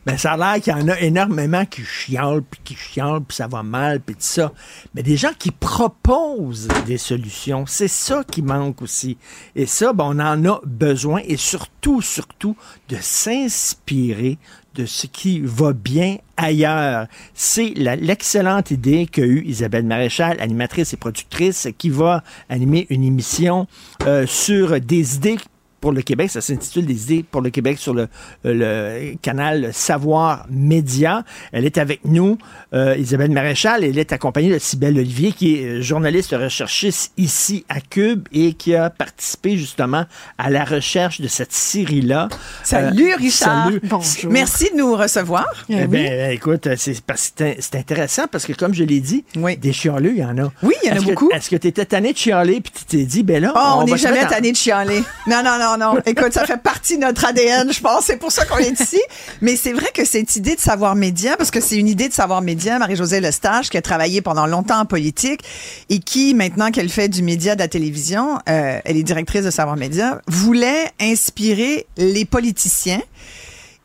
Mais 0.07 0.17
ça 0.17 0.31
a 0.31 0.37
l'air 0.37 0.63
qu'il 0.63 0.73
y 0.73 0.75
en 0.75 0.87
a 0.87 0.99
énormément 0.99 1.65
qui 1.65 1.83
chialent, 1.83 2.41
puis 2.41 2.59
qui 2.63 2.73
chialent, 2.73 3.21
puis 3.21 3.35
ça 3.35 3.45
va 3.45 3.61
mal, 3.61 3.99
puis 3.99 4.15
tout 4.15 4.21
ça. 4.23 4.51
Mais 4.95 5.03
des 5.03 5.17
gens 5.17 5.33
qui 5.37 5.51
proposent 5.51 6.67
des 6.87 6.97
solutions, 6.97 7.65
c'est 7.67 7.89
ça 7.89 8.23
qui 8.23 8.41
manque 8.41 8.81
aussi. 8.81 9.17
Et 9.55 9.67
ça, 9.67 9.93
ben, 9.93 10.05
on 10.05 10.19
en 10.19 10.45
a 10.45 10.61
besoin, 10.65 11.21
et 11.27 11.37
surtout, 11.37 12.01
surtout, 12.01 12.55
de 12.87 12.97
s'inspirer 12.99 14.39
de 14.79 14.85
ce 14.85 15.07
qui 15.07 15.41
va 15.43 15.73
bien 15.73 16.17
ailleurs. 16.37 17.07
C'est 17.33 17.73
l'excellente 17.75 18.71
idée 18.71 19.07
qu'a 19.07 19.25
eue 19.25 19.43
Isabelle 19.45 19.85
Maréchal, 19.85 20.39
animatrice 20.39 20.93
et 20.93 20.97
productrice, 20.97 21.67
qui 21.77 21.89
va 21.89 22.23
animer 22.47 22.87
une 22.89 23.03
émission 23.03 23.67
euh, 24.07 24.25
sur 24.25 24.79
des 24.79 25.17
idées 25.17 25.37
pour 25.79 25.91
le 25.91 26.01
Québec. 26.01 26.29
Ça 26.31 26.41
s'intitule 26.41 26.85
Des 26.85 27.03
idées 27.13 27.23
pour 27.29 27.41
le 27.41 27.49
Québec 27.49 27.77
sur 27.79 27.93
le, 27.93 28.07
le 28.43 29.15
canal 29.21 29.69
Savoir 29.73 30.45
Média. 30.49 31.23
Elle 31.51 31.65
est 31.65 31.77
avec 31.77 32.01
nous, 32.05 32.37
euh, 32.73 32.95
Isabelle 32.97 33.31
Maréchal. 33.31 33.83
Elle 33.83 33.97
est 33.97 34.11
accompagnée 34.13 34.51
de 34.51 34.59
Cybelle 34.59 34.97
Olivier, 34.97 35.31
qui 35.31 35.55
est 35.55 35.65
euh, 35.65 35.81
journaliste 35.81 36.31
recherchiste 36.31 37.11
ici 37.17 37.65
à 37.69 37.79
Cube 37.81 38.27
et 38.31 38.53
qui 38.53 38.75
a 38.75 38.89
participé 38.89 39.57
justement 39.57 40.05
à 40.37 40.49
la 40.49 40.63
recherche 40.65 41.21
de 41.21 41.27
cette 41.27 41.53
série-là. 41.53 42.29
Salut 42.63 43.11
Euh, 43.11 43.15
Richard. 43.17 43.65
salut. 43.65 43.81
Bonjour. 43.83 44.31
Merci 44.31 44.69
de 44.71 44.77
nous 44.77 44.95
recevoir. 44.95 45.47
Eh 45.69 45.87
bien, 45.87 46.29
écoute, 46.29 46.67
c'est 46.77 47.01
parce 47.01 47.27
que 47.29 47.33
c'est 47.37 47.57
c'est 47.59 47.75
intéressant 47.77 48.23
parce 48.31 48.45
que, 48.45 48.53
comme 48.53 48.73
je 48.73 48.83
l'ai 48.83 48.99
dit, 48.99 49.23
Oui. 49.35 49.55
des 49.57 49.73
chialeux, 49.73 50.11
il 50.13 50.19
y 50.19 50.23
en 50.25 50.37
a. 50.37 50.51
Oui, 50.63 50.73
il 50.83 50.89
y 50.89 50.91
en 50.91 50.97
a 50.97 51.01
beaucoup. 51.01 51.29
Est-ce 51.31 51.49
que 51.49 51.55
tu 51.55 51.67
étais 51.67 51.85
tanné 51.85 52.13
de 52.13 52.17
chialer 52.17 52.61
puis 52.61 52.71
tu 52.75 52.85
t'es 52.85 53.03
dit, 53.05 53.21
ben 53.23 53.41
là, 53.41 53.53
Oh, 53.55 53.79
on 53.81 53.83
n'est 53.85 53.97
jamais 53.97 54.25
tanné 54.25 54.51
de 54.51 54.57
chialer. 54.57 55.03
Non, 55.27 55.41
non, 55.43 55.57
non, 55.59 55.68
non. 55.77 55.97
Écoute, 56.05 56.33
ça 56.33 56.45
fait 56.45 56.61
partie 56.61 56.97
de 56.97 57.01
notre 57.03 57.25
ADN, 57.25 57.71
je 57.71 57.81
pense. 57.81 58.05
C'est 58.05 58.17
pour 58.17 58.31
ça 58.31 58.45
qu'on 58.45 58.57
est 58.57 58.79
ici. 58.79 59.01
Mais 59.41 59.55
c'est 59.55 59.73
vrai 59.73 59.87
que 59.93 60.05
cette 60.05 60.35
idée 60.35 60.55
de 60.55 60.59
savoir 60.59 60.95
média, 60.95 61.37
parce 61.37 61.51
que 61.51 61.61
c'est 61.61 61.77
une 61.77 61.87
idée 61.87 62.07
de 62.07 62.13
savoir 62.13 62.41
média, 62.41 62.79
Marie-Josée 62.79 63.19
Lestage, 63.19 63.69
qui 63.69 63.77
a 63.77 63.81
travaillé 63.81 64.21
pendant 64.21 64.47
longtemps 64.47 64.79
en 64.79 64.85
politique 64.85 65.41
et 65.89 65.99
qui, 65.99 66.33
maintenant 66.33 66.71
qu'elle 66.71 66.89
fait 66.89 67.09
du 67.09 67.23
média 67.23 67.55
de 67.55 67.59
la 67.59 67.67
télévision, 67.67 68.39
euh, 68.49 68.79
elle 68.83 68.97
est 68.97 69.03
directrice 69.03 69.43
de 69.43 69.51
savoir 69.51 69.75
média, 69.75 70.21
voulait 70.27 70.91
inspirer 70.99 71.87
les 71.97 72.25
politiciens 72.25 73.01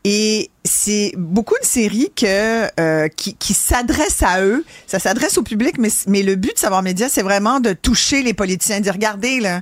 et 0.04 0.50
c'est 0.66 1.12
beaucoup 1.18 1.56
de 1.60 1.66
séries 1.66 2.10
que 2.16 2.64
euh, 2.80 3.08
qui, 3.08 3.34
qui 3.34 3.52
s'adressent 3.54 4.22
à 4.22 4.40
eux. 4.42 4.64
Ça 4.86 4.98
s'adresse 4.98 5.36
au 5.36 5.42
public, 5.42 5.76
mais, 5.78 5.90
mais 6.06 6.22
le 6.22 6.36
but 6.36 6.54
de 6.54 6.58
Savoir 6.58 6.82
Média, 6.82 7.08
c'est 7.10 7.22
vraiment 7.22 7.60
de 7.60 7.72
toucher 7.74 8.22
les 8.22 8.32
politiciens, 8.34 8.78
de 8.78 8.84
dire 8.84 8.94
regardez 8.94 9.40
là. 9.40 9.60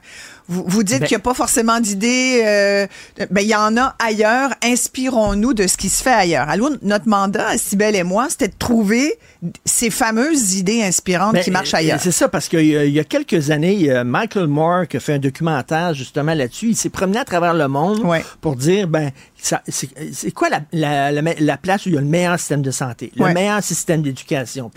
Vous, 0.48 0.64
vous 0.66 0.82
dites 0.82 0.98
Ben- 1.00 1.06
qu'il 1.06 1.14
n'y 1.16 1.20
a 1.20 1.24
pas 1.24 1.34
forcément 1.34 1.78
d'idées. 1.80 2.42
Euh, 2.44 2.86
ben, 3.30 3.40
il 3.42 3.46
y 3.48 3.54
en 3.54 3.76
a 3.76 3.94
ailleurs. 4.04 4.50
Inspirons-nous 4.64 5.54
de 5.54 5.66
ce 5.68 5.76
qui 5.76 5.88
se 5.88 6.02
fait 6.02 6.10
ailleurs. 6.12 6.48
Alors, 6.48 6.70
notre 6.82 7.08
mandat, 7.08 7.56
Sibelle 7.58 7.94
et 7.94 8.02
moi, 8.02 8.26
c'était 8.28 8.48
de 8.48 8.54
trouver 8.58 9.18
ces 9.64 9.88
fameuses 9.88 10.54
idées 10.56 10.82
inspirantes 10.82 11.34
Ben, 11.34 11.42
qui 11.44 11.52
marchent 11.52 11.74
ailleurs. 11.74 12.00
C'est 12.02 12.10
ça, 12.12 12.28
parce 12.28 12.48
qu'il 12.48 12.60
y, 12.64 12.90
y 12.90 13.00
a 13.00 13.04
quelques 13.04 13.50
années, 13.50 14.02
Michael 14.04 14.48
Moore 14.48 14.88
qui 14.88 14.96
a 14.96 15.00
fait 15.00 15.14
un 15.14 15.18
documentaire 15.18 15.94
justement 15.94 16.34
là-dessus. 16.34 16.70
Il 16.70 16.76
s'est 16.76 16.90
promené 16.90 17.18
à 17.18 17.24
travers 17.24 17.54
le 17.54 17.68
monde 17.68 18.00
Ouais. 18.04 18.24
pour 18.40 18.56
dire, 18.56 18.88
ben, 18.88 19.10
c'est 19.68 20.32
quoi 20.32 20.48
la, 20.48 20.60
la, 20.72 20.91
la, 21.40 21.56
place 21.56 21.86
où 21.86 21.88
il 21.88 21.94
y 21.94 21.98
a 21.98 22.00
le 22.00 22.06
meilleur 22.06 22.38
système 22.38 22.62
de 22.62 22.70
santé, 22.70 23.12
le 23.16 23.24
Ouais. 23.24 23.34
meilleur 23.34 23.62
système 23.62 24.02
d'éducation. 24.02 24.70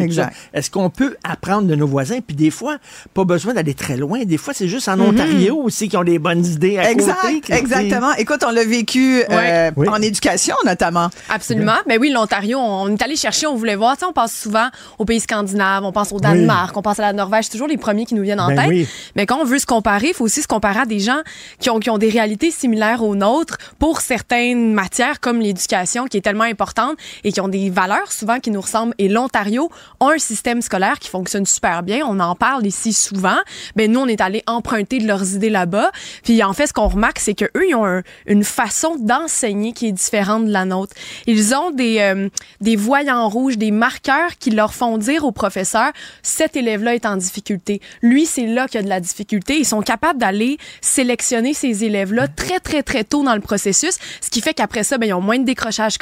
Est-ce 0.54 0.70
qu'on 0.70 0.90
peut 0.90 1.16
apprendre 1.24 1.68
de 1.68 1.76
nos 1.76 1.88
voisins? 1.88 2.20
Puis 2.26 2.36
des 2.36 2.52
fois, 2.52 2.78
pas 3.14 3.24
besoin 3.24 3.54
d'aller 3.54 3.74
très 3.74 3.98
loin. 3.98 4.24
Des 4.24 4.38
fois, 4.38 4.54
c'est 4.54 4.68
juste 4.68 4.88
en 4.88 4.98
Mhm. 4.98 5.06
Ontario 5.10 5.58
aussi 5.58 5.90
qui 5.90 5.98
ont 5.98 6.04
des 6.04 6.20
bonnes 6.20 6.46
idées 6.46 6.78
à 6.78 6.92
Exact, 6.92 7.16
côté. 7.42 7.54
exactement. 7.54 8.14
Écoute, 8.18 8.44
on 8.48 8.52
l'a 8.52 8.64
vécu 8.66 9.22
euh. 9.30 9.72
Oui. 9.76 9.88
en 9.90 10.02
éducation 10.02 10.56
notamment. 10.66 11.10
Absolument. 11.30 11.76
Mais 11.88 11.98
oui, 11.98 12.10
l'Ontario, 12.12 12.58
on 12.60 12.94
est 12.96 13.02
allé 13.02 13.16
chercher, 13.16 13.48
on 13.48 13.56
voulait 13.56 13.76
voir. 13.76 13.94
Tu 13.94 14.02
sais, 14.02 14.06
on 14.06 14.14
pense 14.14 14.34
souvent 14.34 14.68
aux 15.00 15.06
pays 15.06 15.20
scandinaves, 15.20 15.84
on 15.84 15.92
pense 15.92 16.12
au 16.12 16.20
Danemark, 16.20 16.76
on 16.78 16.82
pense 16.82 17.00
à 17.00 17.04
la 17.04 17.14
Norvège. 17.14 17.46
C'est 17.46 17.52
toujours 17.52 17.68
les 17.68 17.78
premiers 17.78 18.06
qui 18.06 18.16
nous 18.16 18.24
viennent 18.24 18.40
en 18.40 18.48
Ben 18.50 18.56
tête. 18.58 18.70
oui. 18.70 18.88
Mais 19.16 19.26
quand 19.26 19.40
on 19.40 19.46
veut 19.46 19.60
se 19.60 19.66
comparer, 19.66 20.08
il 20.10 20.14
faut 20.14 20.26
aussi 20.26 20.42
se 20.42 20.48
comparer 20.48 20.80
à 20.82 20.86
des 20.86 21.00
gens 21.00 21.20
qui 21.60 21.70
ont, 21.70 21.80
qui 21.80 21.90
ont 21.90 21.98
des 21.98 22.10
réalités 22.10 22.52
similaires 22.52 23.04
aux 23.04 23.16
nôtres 23.16 23.58
pour 23.80 24.02
certaines 24.02 24.74
matières 24.74 25.20
comme 25.20 25.40
l'éducation 25.40 26.05
qui 26.08 26.18
est 26.18 26.22
tellement 26.22 26.44
importante 26.44 26.98
et 27.24 27.32
qui 27.32 27.42
ont 27.42 27.48
des 27.48 27.70
valeurs 27.70 28.12
souvent 28.12 28.40
qui 28.40 28.52
nous 28.52 28.62
ressemblent. 28.62 28.94
Et 28.98 29.10
l'Ontario 29.10 29.70
a 30.00 30.12
un 30.12 30.18
système 30.18 30.62
scolaire 30.62 31.00
qui 31.00 31.10
fonctionne 31.10 31.46
super 31.46 31.84
bien. 31.84 32.06
On 32.08 32.20
en 32.20 32.36
parle 32.36 32.66
ici 32.66 32.94
souvent. 32.94 33.38
Ben 33.76 33.92
nous, 33.92 34.00
on 34.00 34.08
est 34.08 34.22
allé 34.22 34.44
emprunter 34.48 35.00
de 35.00 35.08
leurs 35.08 35.34
idées 35.34 35.50
là-bas. 35.50 35.92
Puis 36.24 36.44
en 36.44 36.54
fait, 36.54 36.68
ce 36.68 36.74
qu'on 36.74 36.88
remarque, 36.88 37.20
c'est 37.20 37.34
que 37.36 37.46
eux, 37.56 37.68
ils 37.70 37.76
ont 37.76 37.86
un- 37.86 38.04
une 38.26 38.44
façon 38.44 38.96
d'enseigner 39.00 39.74
qui 39.74 39.88
est 39.88 39.92
différente 39.92 40.46
de 40.46 40.52
la 40.52 40.66
nôtre. 40.66 40.94
Ils 41.28 41.54
ont 41.56 41.72
des 41.72 42.00
euh, 42.00 42.30
des 42.62 42.76
voyants 42.76 43.28
rouges, 43.30 43.58
des 43.58 43.72
marqueurs 43.72 44.38
qui 44.40 44.52
leur 44.52 44.74
font 44.74 44.98
dire 44.98 45.24
au 45.26 45.32
professeur 45.32 45.92
cet 46.22 46.56
élève-là 46.56 46.96
est 46.96 47.06
en 47.06 47.18
difficulté. 47.18 47.82
Lui, 48.02 48.26
c'est 48.26 48.46
là 48.48 48.68
qu'il 48.68 48.76
y 48.80 48.80
a 48.80 48.84
de 48.84 48.90
la 48.90 49.00
difficulté. 49.00 49.58
Ils 49.58 49.66
sont 49.66 49.82
capables 49.82 50.20
d'aller 50.20 50.58
sélectionner 50.82 51.54
ces 51.54 51.84
élèves-là 51.84 52.28
très 52.28 52.60
très 52.60 52.84
très 52.84 53.04
tôt 53.04 53.24
dans 53.24 53.36
le 53.36 53.42
processus, 53.42 53.98
ce 54.22 54.30
qui 54.30 54.42
fait 54.42 54.54
qu'après 54.54 54.84
ça, 54.84 54.98
ben 54.98 55.08
ils 55.08 55.14
ont 55.14 55.22
moins 55.22 55.40
de 55.40 55.44
décrochage 55.46 55.95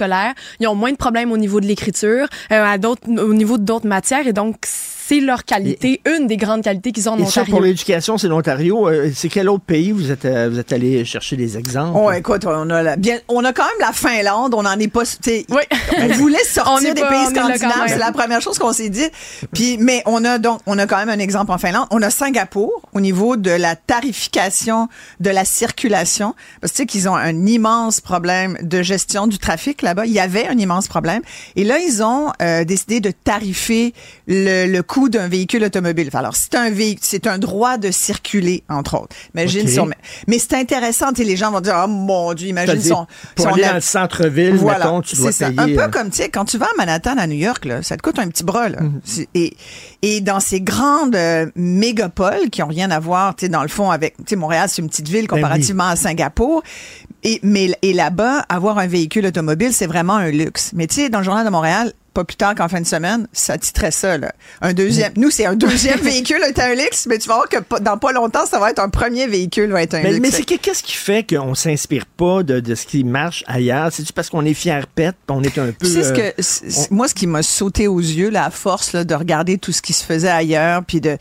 ils 0.59 0.67
ont 0.67 0.75
moins 0.75 0.91
de 0.91 0.97
problèmes 0.97 1.31
au 1.31 1.37
niveau 1.37 1.59
de 1.59 1.65
l'écriture, 1.65 2.27
euh, 2.51 2.63
à 2.63 2.77
d'autres 2.77 3.07
au 3.09 3.33
niveau 3.33 3.57
d'autres 3.57 3.87
matières. 3.87 4.27
Et 4.27 4.33
donc 4.33 4.65
c'est 5.08 5.20
leur 5.20 5.43
qualité, 5.43 6.01
une 6.06 6.28
des 6.28 6.38
grandes 6.38 6.62
qualités 6.64 6.91
qu'ils 6.91 7.10
ont 7.10 7.14
en 7.14 7.18
Et 7.20 7.26
ça, 7.26 7.43
pour 7.45 7.62
l'éducation, 7.62 8.18
c'est 8.18 8.28
l'Ontario. 8.28 8.88
Euh, 8.88 9.12
C'est 9.14 9.30
quel 9.30 9.49
autre 9.49 9.64
pays 9.64 9.91
vous 9.91 10.12
êtes, 10.12 10.26
euh, 10.26 10.49
vous 10.51 10.60
êtes 10.60 10.72
allé 10.74 11.04
chercher 11.06 11.36
des 11.36 11.58
exemples? 11.58 11.99
Oh, 12.01 12.12
écoute, 12.12 12.45
on 12.45 12.70
a, 12.70 12.82
la- 12.84 12.95
bien, 12.95 13.18
on 13.28 13.43
a 13.43 13.51
quand 13.54 13.64
même 13.66 13.80
la 13.88 13.91
Finlande, 13.93 14.54
on 14.54 14.64
n'en 14.64 14.78
est 14.80 14.88
pas. 14.88 15.06
tu 15.06 15.18
sais, 15.24 15.45
Oui. 15.49 15.62
On 15.99 16.08
voulait 16.14 16.38
On 16.41 16.54
sortir 16.54 16.89
est 16.91 16.93
des 16.93 17.01
pas- 17.01 17.10
pays 17.10 17.26
on 17.28 17.36
scandinaves, 17.36 17.88
c'est 17.88 17.97
la 17.97 18.12
première 18.12 18.41
chose 18.41 18.58
qu'on 18.60 18.74
s'est 18.74 18.89
dit. 18.89 19.08
Puis, 19.54 19.78
mais 19.80 20.01
on 20.06 20.24
a 20.26 20.38
donc, 20.38 20.60
on 20.66 20.78
a 20.80 20.86
quand 20.88 20.97
même 20.97 21.10
un 21.10 21.20
exemple 21.20 21.51
en 21.51 21.58
Finlande. 21.58 21.88
On 21.91 22.01
a 22.01 22.10
Singapour 22.10 22.72
au 22.93 22.99
niveau 22.99 23.36
de 23.36 23.51
la 23.51 23.76
tarification 23.76 24.88
de 25.20 25.30
la 25.30 25.45
circulation, 25.45 26.36
parce 26.62 26.72
que 26.72 26.78
tu 26.78 26.82
sais 26.84 26.86
qu'ils 26.86 27.10
ont 27.10 27.16
un 27.16 27.45
immense 27.45 27.99
problème 28.01 28.58
de 28.62 28.82
gestion 28.82 29.28
du 29.28 29.38
trafic 29.38 29.82
là-bas. 29.82 30.06
Il 30.06 30.14
y 30.14 30.20
avait 30.20 30.47
un 30.47 30.58
immense 30.58 30.88
problème, 30.88 31.22
et 31.56 31.64
là 31.64 31.80
ils 31.80 32.04
ont 32.04 32.32
euh, 32.41 32.64
décidé 32.64 32.99
de 32.99 33.12
tarifer 33.12 33.93
le, 34.28 34.68
le 34.68 34.84
coût 34.93 35.09
d'un 35.09 35.27
véhicule 35.27 35.63
automobile. 35.63 36.11
Alors 36.13 36.35
c'est 36.35 36.53
un 36.53 36.69
véhicule, 36.69 37.03
c'est 37.03 37.25
un 37.25 37.39
droit 37.39 37.77
de 37.77 37.89
circuler 37.89 38.63
entre 38.69 38.93
autres. 39.01 39.15
Imagine 39.33 39.61
Ok. 39.63 39.69
si 39.69 39.79
on 39.79 39.85
met- 39.87 39.97
mais 40.27 40.37
c'est 40.37 40.53
intéressant. 40.53 41.09
tu 41.13 41.23
sais, 41.23 41.27
Les 41.27 41.35
gens 41.35 41.49
vont 41.51 41.61
dire, 41.61 41.81
oh 41.83 41.87
mon 41.87 42.33
Dieu, 42.35 42.49
imagine 42.49 42.75
si 42.75 42.81
C'est-à-dire, 42.89 42.99
on, 42.99 43.33
pour 43.35 43.45
si 43.45 43.51
on 43.51 43.53
aller 43.55 43.63
dans 43.63 43.73
le 43.73 43.81
centre-ville, 43.81 44.53
voilà, 44.55 44.85
mettons, 44.85 45.01
tu 45.01 45.15
dois 45.15 45.31
c'est 45.31 45.45
ça. 45.45 45.49
payer. 45.49 45.59
Un 45.59 45.69
euh, 45.79 45.85
peu 45.85 45.91
comme, 45.91 46.11
tu 46.11 46.17
sais, 46.17 46.29
quand 46.29 46.45
tu 46.45 46.59
vas 46.59 46.67
à 46.67 46.77
Manhattan, 46.77 47.17
à 47.17 47.25
New 47.25 47.33
York, 47.37 47.65
là, 47.65 47.81
ça 47.81 47.97
te 47.97 48.03
coûte 48.03 48.19
un 48.19 48.27
petit 48.27 48.43
bras. 48.43 48.69
Là. 48.69 48.81
Mhm. 48.81 49.01
Et, 49.33 49.57
et 50.03 50.21
dans 50.21 50.39
ces 50.39 50.61
grandes 50.61 51.15
euh, 51.15 51.47
mégapoles 51.55 52.49
qui 52.51 52.61
ont 52.61 52.67
rien 52.67 52.91
à 52.91 52.99
voir, 52.99 53.35
tu 53.35 53.45
sais, 53.45 53.49
dans 53.49 53.63
le 53.63 53.69
fond, 53.69 53.89
avec, 53.89 54.15
tu 54.17 54.23
sais, 54.27 54.35
Montréal, 54.35 54.67
c'est 54.69 54.81
une 54.83 54.89
petite 54.89 55.07
ville 55.09 55.25
Ben 55.27 55.37
comparativement 55.37 55.87
à 55.87 55.95
Singapour. 55.95 56.61
Et, 57.23 57.39
mais, 57.41 57.71
et 57.81 57.93
là-bas, 57.93 58.45
avoir 58.49 58.77
un 58.77 58.85
véhicule 58.87 59.25
automobile, 59.25 59.73
c'est 59.73 59.87
vraiment 59.87 60.15
un 60.17 60.29
luxe. 60.29 60.69
Mais 60.75 60.85
tu 60.85 60.95
sais, 60.95 61.09
dans 61.09 61.19
le 61.19 61.23
journal 61.25 61.45
de 61.45 61.51
Montréal, 61.51 61.93
pas 62.14 62.24
plus 62.24 62.36
tard 62.38 62.55
qu'en 62.55 62.68
fin 62.68 62.80
de 62.82 62.86
semaine, 62.86 63.28
ça 63.34 63.57
titrait 63.57 63.91
ça, 63.91 64.18
là. 64.18 64.34
Un 64.61 64.74
deuxième. 64.74 65.14
Nous, 65.16 65.32
c'est 65.32 65.45
un 65.45 65.55
deuxième 65.55 65.99
véhicule, 66.01 66.41
un 66.57 66.76
luxe, 66.76 67.07
mais 67.07 67.18
tu 67.18 67.28
vas 67.28 67.36
voir 67.36 67.49
que 67.49 67.57
dans 67.82 67.97
pas 67.97 68.11
longtemps, 68.11 68.45
ça 68.45 68.59
va 68.59 68.70
être 68.70 68.80
un 68.80 68.89
premier 68.89 69.28
véhicule, 69.28 69.72
va 69.72 69.82
être 69.84 69.95
un 69.95 70.01
Mais, 70.03 70.11
luxe. 70.14 70.22
mais 70.22 70.32
c'est 70.32 70.43
que- 70.45 70.55
qu'est-ce 70.55 70.84
qui 70.84 70.93
fait 70.93 71.28
qu'on 71.28 71.55
s'inspire 71.55 72.05
pas 72.05 72.43
de, 72.43 72.59
de 72.59 72.76
ce 72.76 72.86
qui 72.86 73.03
marche 73.03 73.43
ailleurs? 73.47 73.91
C'est-tu 73.91 74.14
parce 74.14 74.30
qu'on 74.30 74.45
est 74.45 74.53
fier 74.53 74.88
pète, 74.88 75.16
on 75.30 75.43
est 75.43 75.57
un 75.57 75.68
peu... 75.68 75.86
Tu 75.86 75.88
sais 75.88 76.03
ce 76.03 76.14
euh, 76.14 76.32
que 76.32 76.93
moi 76.93 77.07
ce 77.07 77.14
qui 77.16 77.28
m'a 77.28 77.43
sauté 77.43 77.88
aux 77.88 77.99
yeux 77.99 78.32
à 78.36 78.49
force 78.51 78.93
là, 78.93 79.03
de 79.03 79.16
regarder 79.16 79.57
tout 79.57 79.72
ce 79.72 79.82
qui 79.82 79.93
se 79.93 80.03
faisait 80.03 80.30
ailleurs 80.30 80.84
puis 80.86 81.01
de 81.01 81.18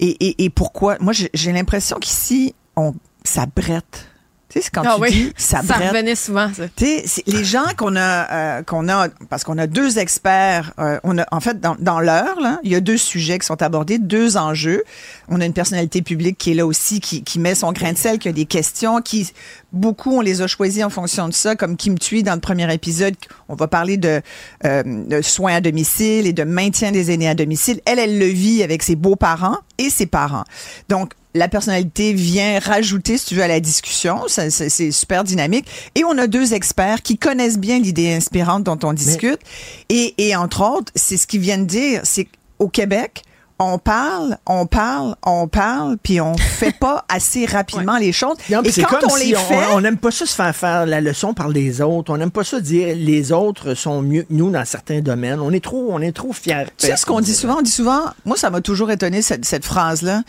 et, 0.00 0.08
et, 0.26 0.44
et 0.44 0.50
pourquoi? 0.50 0.96
Moi 1.00 1.12
j'ai 1.12 1.30
j'ai 1.34 1.52
l'impression 1.52 1.96
qu'ici 1.98 2.54
on 2.76 2.94
ça 3.24 3.46
brette. 3.54 4.06
Tu 4.50 4.58
sais 4.60 4.64
c'est 4.66 4.70
quand 4.74 4.82
Ah 4.86 4.94
tu 4.96 5.00
oui, 5.02 5.10
dis 5.10 5.32
ça 5.36 5.62
ça 5.62 5.74
revenait 5.74 6.14
souvent 6.14 6.50
ça. 6.54 6.64
Tu 6.76 6.84
sais, 6.84 7.02
c'est 7.06 7.26
les 7.26 7.44
gens 7.44 7.64
qu'on 7.76 7.96
a, 7.96 8.32
euh, 8.58 8.62
qu'on 8.62 8.88
a, 8.88 9.08
parce 9.30 9.42
qu'on 9.42 9.58
a 9.58 9.66
deux 9.66 9.98
experts. 9.98 10.72
euh, 10.78 11.00
on 11.02 11.18
a, 11.18 11.26
en 11.32 11.40
fait, 11.40 11.60
dans, 11.60 11.76
dans 11.78 11.98
l'heure, 11.98 12.36
il 12.62 12.70
y 12.70 12.74
a 12.74 12.80
deux 12.80 12.98
sujets 12.98 13.38
qui 13.38 13.46
sont 13.46 13.62
abordés, 13.62 13.98
deux 13.98 14.36
enjeux. 14.36 14.84
On 15.28 15.40
a 15.40 15.44
une 15.46 15.54
personnalité 15.54 16.02
publique 16.02 16.38
qui 16.38 16.52
est 16.52 16.54
là 16.54 16.66
aussi, 16.66 17.00
qui, 17.00 17.24
qui 17.24 17.38
met 17.38 17.54
son 17.54 17.72
grain 17.72 17.92
de 17.92 17.98
sel, 17.98 18.18
qui 18.18 18.28
a 18.28 18.32
des 18.32 18.44
questions, 18.44 19.00
qui 19.00 19.32
beaucoup 19.72 20.18
on 20.18 20.20
les 20.20 20.40
a 20.42 20.46
choisis 20.46 20.84
en 20.84 20.90
fonction 20.90 21.26
de 21.28 21.34
ça, 21.34 21.56
comme 21.56 21.76
Kim 21.76 21.98
Thuy 21.98 22.22
dans 22.22 22.34
le 22.34 22.40
premier 22.40 22.72
épisode. 22.72 23.16
On 23.48 23.56
va 23.56 23.66
parler 23.66 23.96
de, 23.96 24.20
euh, 24.64 24.82
de 24.84 25.20
soins 25.22 25.54
à 25.56 25.60
domicile 25.60 26.26
et 26.26 26.32
de 26.32 26.44
maintien 26.44 26.92
des 26.92 27.10
aînés 27.10 27.28
à 27.28 27.34
domicile. 27.34 27.80
Elle, 27.86 27.98
elle 27.98 28.18
le 28.18 28.26
vit 28.26 28.62
avec 28.62 28.82
ses 28.82 28.94
beaux-parents 28.94 29.56
et 29.78 29.90
ses 29.90 30.06
parents. 30.06 30.44
Donc 30.88 31.12
la 31.34 31.48
personnalité 31.48 32.12
vient 32.12 32.58
rajouter, 32.60 33.18
si 33.18 33.26
tu 33.26 33.34
veux, 33.34 33.42
à 33.42 33.48
la 33.48 33.60
discussion. 33.60 34.22
C'est 34.28 34.90
super 34.92 35.24
dynamique. 35.24 35.66
Et 35.94 36.04
on 36.04 36.16
a 36.16 36.26
deux 36.26 36.54
experts 36.54 37.02
qui 37.02 37.18
connaissent 37.18 37.58
bien 37.58 37.78
l'idée 37.78 38.12
inspirante 38.12 38.62
dont 38.62 38.78
on 38.84 38.92
discute. 38.92 39.40
Et, 39.88 40.14
et 40.18 40.36
entre 40.36 40.62
autres, 40.62 40.92
c'est 40.94 41.16
ce 41.16 41.26
qu'ils 41.26 41.40
viennent 41.40 41.66
dire, 41.66 42.02
c'est 42.04 42.28
qu'au 42.58 42.68
Québec, 42.68 43.24
on 43.72 43.78
parle, 43.78 44.38
on 44.46 44.66
parle, 44.66 45.16
on 45.24 45.48
parle, 45.48 45.96
puis 46.02 46.20
on 46.20 46.36
fait 46.38 46.76
pas 46.78 47.04
assez 47.08 47.46
rapidement 47.46 47.98
les 47.98 48.12
choses. 48.12 48.36
Non, 48.50 48.62
et 48.62 48.72
quand 48.82 49.00
comme 49.00 49.10
on 49.10 49.16
si 49.16 49.28
les 49.28 49.34
fait, 49.34 49.66
on 49.72 49.80
n'aime 49.80 49.96
pas 49.96 50.10
ça 50.10 50.26
se 50.26 50.34
faire 50.34 50.54
faire 50.54 50.86
la 50.86 51.00
leçon 51.00 51.34
par 51.34 51.48
les 51.48 51.80
autres. 51.80 52.12
On 52.12 52.16
n'aime 52.16 52.30
pas 52.30 52.44
ça 52.44 52.60
dire 52.60 52.94
les 52.96 53.32
autres 53.32 53.74
sont 53.74 54.02
mieux 54.02 54.22
que 54.22 54.32
nous 54.32 54.50
dans 54.50 54.64
certains 54.64 55.00
domaines. 55.00 55.40
On 55.40 55.52
est 55.52 55.64
trop, 55.64 55.88
on 55.90 56.00
est 56.00 56.12
trop 56.12 56.32
fiers. 56.32 56.66
Tu 56.76 56.86
sais 56.86 56.96
ce 56.96 57.06
qu'on 57.06 57.20
dit 57.20 57.34
souvent? 57.34 57.58
On 57.58 57.62
dit 57.62 57.70
souvent, 57.70 58.02
moi, 58.24 58.36
ça 58.36 58.50
m'a 58.50 58.60
toujours 58.60 58.90
étonné 58.90 59.22
cette, 59.22 59.44
cette 59.44 59.64
phrase-là. 59.64 60.22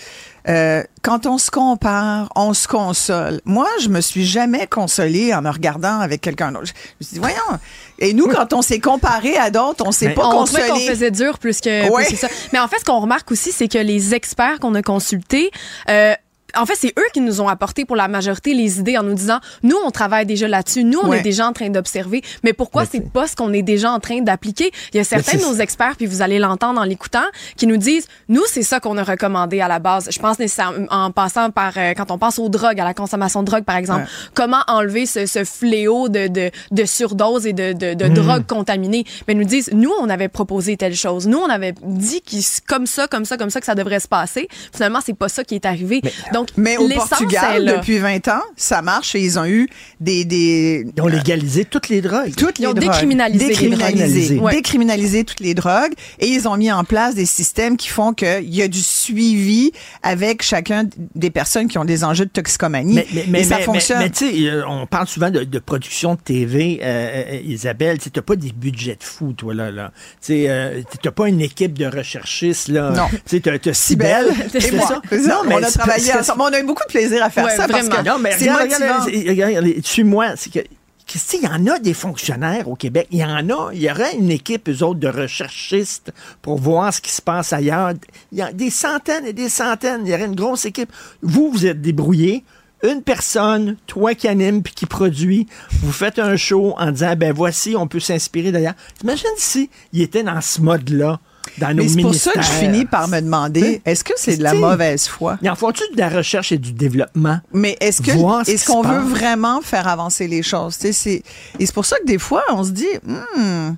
Euh, 0.48 0.84
quand 1.02 1.26
on 1.26 1.38
se 1.38 1.50
compare, 1.50 2.32
on 2.36 2.54
se 2.54 2.68
console. 2.68 3.42
Moi, 3.46 3.68
je 3.82 3.90
me 3.90 4.02
suis 4.02 4.26
jamais 4.26 4.68
consolée 4.68 5.34
en 5.34 5.42
me 5.42 5.50
regardant 5.50 6.00
avec 6.00 6.22
quelqu'un 6.22 6.52
d'autre. 6.52 6.68
Je 6.68 6.72
me 6.72 7.06
suis 7.06 7.14
dit, 7.16 7.20
voyons. 7.20 7.60
Et 8.00 8.14
nous, 8.14 8.28
quand 8.28 8.54
on 8.54 8.62
s'est 8.62 8.80
comparé 8.80 9.38
à 9.38 9.50
d'autres, 9.50 9.86
on 9.88 9.92
s'est 9.92 10.10
pas 10.10 10.28
on 10.28 10.44
trouvait 10.46 10.64
qu'on 10.68 10.74
consolé. 10.74 10.88
faisait 10.88 11.12
dur 11.12 11.40
plus 11.40 11.62
que, 11.62 11.90
Ouais. 11.90 12.06
plus 12.06 12.16
que 12.16 12.20
ça. 12.20 12.28
Mais 12.54 12.60
en 12.60 12.68
fait, 12.68 12.80
ce 12.80 12.86
qu'on 12.86 13.00
remarque 13.00 13.32
aussi, 13.32 13.52
c'est 13.52 13.68
que 13.68 13.78
les 13.78 14.14
experts 14.14 14.60
qu'on 14.60 14.76
a 14.76 14.82
consultés, 14.82 15.52
euh, 15.90 16.14
en 16.58 16.66
fait, 16.66 16.76
c'est 16.78 16.94
eux 16.98 17.06
qui 17.14 17.22
nous 17.22 17.42
ont 17.42 17.48
apporté 17.48 17.86
pour 17.86 17.96
la 17.96 18.08
majorité 18.08 18.54
les 18.54 18.80
idées 18.80 18.98
en 18.98 19.04
nous 19.04 19.14
disant, 19.14 19.40
nous, 19.64 19.78
on 19.86 19.92
travaille 19.92 20.26
déjà 20.26 20.48
là-dessus, 20.48 20.84
nous, 20.84 21.00
on 21.04 21.10
Ouais. 21.10 21.20
est 21.20 21.24
déjà 21.24 21.48
en 21.48 21.54
train 21.54 21.70
d'observer, 21.70 22.22
mais 22.44 22.54
pourquoi 22.54 22.86
c'est 22.86 23.02
pas 23.12 23.28
ce 23.28 23.36
qu'on 23.36 23.54
est 23.54 23.62
déjà 23.62 23.92
en 23.92 24.00
train 24.00 24.22
d'appliquer? 24.22 24.72
Il 24.94 24.98
y 24.98 25.00
a 25.00 25.04
certains 25.04 25.38
de 25.38 25.44
nos 25.44 25.56
experts, 25.56 25.96
puis 25.98 26.06
vous 26.06 26.22
allez 26.22 26.40
l'entendre 26.40 26.80
en 26.80 26.84
l'écoutant, 26.84 27.24
qui 27.58 27.68
nous 27.68 27.78
disent, 27.78 28.08
nous, 28.30 28.44
c'est 28.48 28.64
ça 28.64 28.80
qu'on 28.80 28.98
a 28.98 29.04
recommandé 29.04 29.62
à 29.62 29.68
la 29.68 29.80
base. 29.80 30.08
Je 30.12 30.20
pense 30.20 30.40
nécessairement, 30.40 30.86
en 30.90 31.12
passant 31.12 31.50
par, 31.52 31.74
euh, 31.78 31.94
quand 31.96 32.12
on 32.12 32.18
pense 32.18 32.40
aux 32.40 32.50
drogues, 32.50 32.80
à 32.80 32.84
la 32.84 32.94
consommation 32.94 33.42
de 33.42 33.46
drogue, 33.48 33.64
par 33.64 33.76
exemple, 33.78 34.02
Ouais. 34.04 34.30
comment 34.34 34.62
enlever 34.68 35.06
ce, 35.06 35.26
ce 35.26 35.44
fléau 35.44 36.10
de, 36.10 36.28
de, 36.28 36.52
de 36.72 36.86
surdose 36.86 37.46
et 37.48 37.54
de, 37.54 37.74
de, 37.74 37.94
de 37.94 38.08
drogue 38.08 38.46
contaminée. 38.48 39.06
Mais 39.28 39.34
ils 39.34 39.40
nous 39.40 39.46
disent, 39.46 39.70
nous, 39.74 39.92
on 40.02 40.10
avait 40.10 40.28
proposé 40.30 40.78
telle 40.78 40.96
chose. 40.96 41.28
Nous, 41.28 41.38
on 41.38 41.50
avait 41.50 41.74
dit 41.84 42.22
comme 42.68 42.86
ça, 42.88 43.08
comme 43.08 43.26
ça, 43.26 43.38
comme 43.38 43.50
ça, 43.50 43.60
que 43.60 43.66
ça 43.66 43.76
devrait 43.76 44.00
se 44.00 44.08
passer. 44.08 44.48
Finalement, 44.74 45.00
c'est 45.06 45.14
pas 45.18 45.30
ça 45.30 45.44
qui 45.44 45.56
est 45.56 45.66
arrivé. 45.66 46.02
Donc, 46.34 46.45
Donc, 46.48 46.58
Mais 46.58 46.78
au 46.78 46.88
Portugal, 46.90 47.66
depuis 47.66 47.98
20 48.00 48.28
ans, 48.28 48.42
ça 48.56 48.82
marche 48.82 49.16
et 49.16 49.20
ils 49.22 49.38
ont 49.40 49.46
eu 49.46 49.68
des... 50.00 50.26
des 50.26 50.86
Ils 50.96 51.02
ont 51.02 51.08
légalisé 51.08 51.66
toutes 51.66 51.90
les 51.90 52.02
drogues. 52.02 52.34
toutes 52.36 52.60
Ils 52.60 52.64
les 52.64 52.68
ont 52.68 52.74
drogues. 52.74 52.86
décriminalisé 52.92 53.44
les 53.46 53.50
décriminalisé, 53.50 54.36
drogues. 54.36 54.46
Ouais. 54.46 54.52
décriminalisé 54.54 55.24
toutes 55.24 55.40
les 55.40 55.54
drogues 55.54 55.94
et 56.20 56.28
ils 56.28 56.48
ont 56.48 56.58
mis 56.58 56.72
en 56.72 56.84
place 56.84 57.16
des 57.16 57.26
systèmes 57.26 57.78
qui 57.78 57.88
font 57.90 58.14
qu'il 58.14 58.54
y 58.54 58.62
a 58.62 58.68
du 58.68 58.80
suivi 58.82 59.72
avec 60.04 60.42
chacun 60.44 60.86
des 61.16 61.30
personnes 61.30 61.68
qui 61.68 61.78
ont 61.78 61.86
des 61.86 62.04
enjeux 62.04 62.26
de 62.26 62.30
toxicomanie 62.32 63.00
et 63.00 63.44
ça 63.44 63.58
mais- 63.58 63.64
fonctionne. 63.64 64.00
Mais, 64.00 64.10
tu 64.10 64.30
sais, 64.30 64.50
euh, 64.50 64.64
on 64.68 64.86
parle 64.88 65.08
souvent 65.08 65.30
de, 65.30 65.44
de 65.44 65.60
production 65.60 66.16
de 66.16 66.20
TV, 66.20 66.80
euh, 66.82 67.24
euh, 67.34 67.40
Isabelle. 67.46 67.98
Tu 68.00 68.10
n'as 68.16 68.22
pas 68.22 68.36
des 68.36 68.52
budgets 68.52 68.96
de 68.96 69.04
fou, 69.04 69.34
toi, 69.34 69.54
là. 69.54 69.72
là. 69.72 69.92
Tu 70.22 70.28
sais, 70.34 70.46
euh, 70.50 70.82
t'as 71.02 71.12
pas 71.12 71.28
une 71.28 71.42
équipe 71.42 71.78
de 71.78 71.86
recherchistes, 71.86 72.68
là. 72.70 72.92
Non. 72.92 73.08
Tu 73.12 73.18
sais, 73.26 73.40
t'as- 73.40 73.60
t'as 73.60 73.74
Cybelle 73.74 74.28
et 74.54 74.72
moi. 74.72 74.88
ça? 74.88 75.02
Non, 75.18 75.42
mais 75.48 75.56
on 75.56 75.64
a 75.64 75.68
c'est 75.68 75.80
travaillé 75.80 76.12
parce 76.12 76.28
On 76.44 76.54
a 76.54 76.60
eu 76.60 76.64
beaucoup 76.64 76.84
de 76.88 76.92
plaisir 76.92 77.24
à 77.24 77.30
faire 77.30 77.46
Ouais, 77.46 77.56
ça 77.56 77.68
parce 77.68 77.88
vraiment. 77.88 78.04
que 78.04 78.10
Non, 78.10 78.20
mais 78.20 78.32
c'est 78.38 78.52
regarde, 78.52 78.74
regarde, 78.74 79.04
regarde, 79.06 79.64
regarde, 79.64 79.86
suis-moi. 79.86 80.34
C'est 80.36 80.52
que. 80.52 80.60
Christy, 81.08 81.38
il 81.44 81.46
y 81.46 81.48
en 81.48 81.68
a 81.68 81.78
des 81.78 81.94
fonctionnaires 81.94 82.68
au 82.68 82.76
Québec. 82.76 83.08
Il 83.12 83.20
y 83.20 83.24
en 83.24 83.48
a. 83.50 83.70
Il 83.74 83.82
y 83.82 83.92
aurait 83.92 84.16
une 84.16 84.32
équipe, 84.32 84.68
eux 84.70 84.84
autres, 84.84 85.00
de 85.00 85.08
recherchistes 85.08 86.12
pour 86.42 86.58
voir 86.58 86.92
ce 86.92 87.00
qui 87.00 87.12
se 87.12 87.22
passe 87.22 87.54
ailleurs. 87.54 87.92
Il 88.32 88.40
y 88.40 88.42
a 88.42 88.52
des 88.52 88.72
centaines 88.72 89.26
et 89.28 89.34
des 89.34 89.50
centaines. 89.50 90.02
Il 90.06 90.10
y 90.10 90.14
aurait 90.16 90.26
une 90.26 90.36
grosse 90.36 90.66
équipe. 90.66 90.92
Vous, 91.22 91.52
vous 91.52 91.66
êtes 91.68 91.80
débrouillés. 91.82 92.44
Une 92.84 93.02
personne, 93.04 93.78
toi 93.88 94.16
qui 94.16 94.28
anime 94.28 94.62
puis 94.64 94.74
qui 94.74 94.86
produit, 94.88 95.48
vous 95.82 95.92
faites 95.92 96.20
un 96.20 96.36
show 96.36 96.74
en 96.78 96.92
disant, 96.92 97.16
ben 97.16 97.32
voici, 97.34 97.76
on 97.78 97.88
peut 97.88 98.00
s'inspirer 98.00 98.52
d'ailleurs. 98.52 98.74
Imagine 99.04 99.30
si 99.38 99.70
il 99.94 100.02
était 100.02 100.24
dans 100.24 100.42
ce 100.42 100.60
mode-là, 100.62 101.20
dans 101.58 101.70
nos 101.76 101.84
Mais 101.84 101.90
c'est 101.90 102.02
pour 102.02 102.16
ça 102.16 102.32
que 102.34 102.42
je 102.42 102.50
finis 102.52 102.86
par 102.86 103.08
me 103.08 103.20
demander, 103.22 103.82
est-ce 103.86 104.04
que 104.04 104.14
c'est 104.16 104.38
de 104.38 104.44
la 104.44 104.54
mauvaise 104.54 105.08
foi? 105.08 105.38
Ils 105.42 105.50
en 105.50 105.56
font-tu 105.56 105.84
de 105.94 105.98
la 106.00 106.10
recherche 106.10 106.52
et 106.52 106.58
du 106.58 106.72
développement? 106.74 107.40
Mais 107.54 107.78
est-ce 107.80 108.02
que 108.02 108.12
est-ce 108.50 108.66
qu'on 108.66 108.82
veut 108.82 109.00
vraiment 109.00 109.62
faire 109.62 109.88
avancer 109.88 110.28
les 110.28 110.44
choses? 110.44 110.76
C'est 110.80 111.24
et 111.60 111.66
c'est 111.66 111.74
pour 111.74 111.86
ça 111.86 111.98
que 112.00 112.06
des 112.06 112.20
fois 112.20 112.44
on 112.50 112.64
se 112.64 112.72
dit, 112.72 112.88
hmm, 113.04 113.76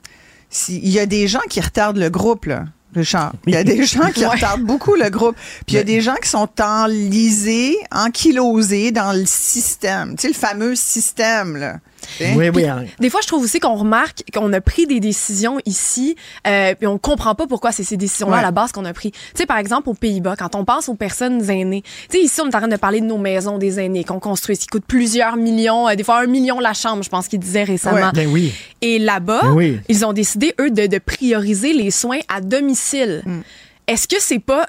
il 0.69 0.89
y 0.89 0.99
a 0.99 1.05
des 1.05 1.27
gens 1.27 1.41
qui 1.49 1.59
retardent 1.61 1.97
le 1.97 2.09
groupe 2.09 2.45
là. 2.45 2.65
Richard. 2.95 3.33
Il 3.45 3.53
y 3.53 3.57
a 3.57 3.63
des 3.63 3.83
gens 3.85 4.09
qui 4.11 4.21
Ouais. 4.21 4.27
retardent 4.27 4.63
beaucoup 4.63 4.95
le 4.95 5.09
groupe. 5.09 5.35
Puis 5.67 5.75
il 5.75 5.75
y 5.75 5.79
a 5.79 5.83
des 5.83 6.01
gens 6.01 6.15
qui 6.15 6.29
sont 6.29 6.49
enlisés, 6.61 7.77
ankylosés 7.91 8.91
dans 8.91 9.11
le 9.11 9.25
système. 9.25 10.15
Tu 10.15 10.21
sais, 10.21 10.27
le 10.29 10.33
fameux 10.33 10.73
système, 10.73 11.57
là. 11.57 11.77
Sais? 12.17 12.33
Oui, 12.35 12.49
oui. 12.53 12.65
hein. 12.65 12.85
Des 12.99 13.09
fois, 13.09 13.19
je 13.21 13.27
trouve 13.27 13.43
aussi 13.43 13.59
qu'on 13.59 13.75
remarque 13.75 14.23
qu'on 14.33 14.51
a 14.53 14.61
pris 14.61 14.87
des 14.87 14.99
décisions 14.99 15.57
ici, 15.65 16.15
euh, 16.47 16.73
puis 16.75 16.87
on 16.87 16.97
comprend 16.97 17.35
pas 17.35 17.47
pourquoi 17.47 17.71
c'est 17.71 17.83
ces 17.83 17.97
décisions-là 17.97 18.33
Ouais. 18.33 18.39
à 18.39 18.43
la 18.43 18.51
base 18.51 18.71
qu'on 18.71 18.85
a 18.85 18.93
pris. 18.93 19.11
Tu 19.11 19.19
sais, 19.35 19.45
par 19.45 19.57
exemple, 19.57 19.89
aux 19.89 19.93
Pays-Bas, 19.93 20.35
quand 20.37 20.55
on 20.55 20.65
pense 20.65 20.89
aux 20.89 20.95
personnes 20.95 21.49
aînées, 21.49 21.83
tu 22.09 22.17
sais, 22.17 22.23
ici, 22.23 22.41
on 22.41 22.45
est 22.49 22.55
en 22.55 22.59
train 22.59 22.67
de 22.67 22.75
parler 22.75 23.01
de 23.01 23.05
nos 23.05 23.17
maisons 23.17 23.57
des 23.57 23.79
aînés 23.79 24.03
qu'on 24.03 24.19
construit, 24.19 24.57
qui 24.57 24.67
coûtent 24.67 24.85
plusieurs 24.85 25.35
millions, 25.37 25.87
euh, 25.89 25.95
des 25.95 26.03
fois 26.03 26.19
un 26.19 26.27
million 26.27 26.59
la 26.59 26.73
chambre, 26.73 27.03
je 27.03 27.09
pense 27.09 27.27
qu'ils 27.27 27.39
disaient 27.39 27.63
récemment. 27.63 27.97
Ouais. 28.07 28.11
Ben 28.13 28.27
oui. 28.27 28.53
Et 28.81 28.99
là-bas, 28.99 29.41
Ben 29.43 29.51
oui. 29.53 29.79
ils 29.89 30.05
ont 30.05 30.13
décidé, 30.13 30.53
eux, 30.59 30.69
de, 30.71 30.87
de 30.87 30.97
prioriser 30.99 31.73
les 31.73 31.91
soins 31.91 32.19
à 32.29 32.41
domicile. 32.41 33.21
Mm. 33.25 33.39
Est-ce 33.87 34.07
que 34.07 34.15
c'est 34.19 34.39
pas 34.39 34.67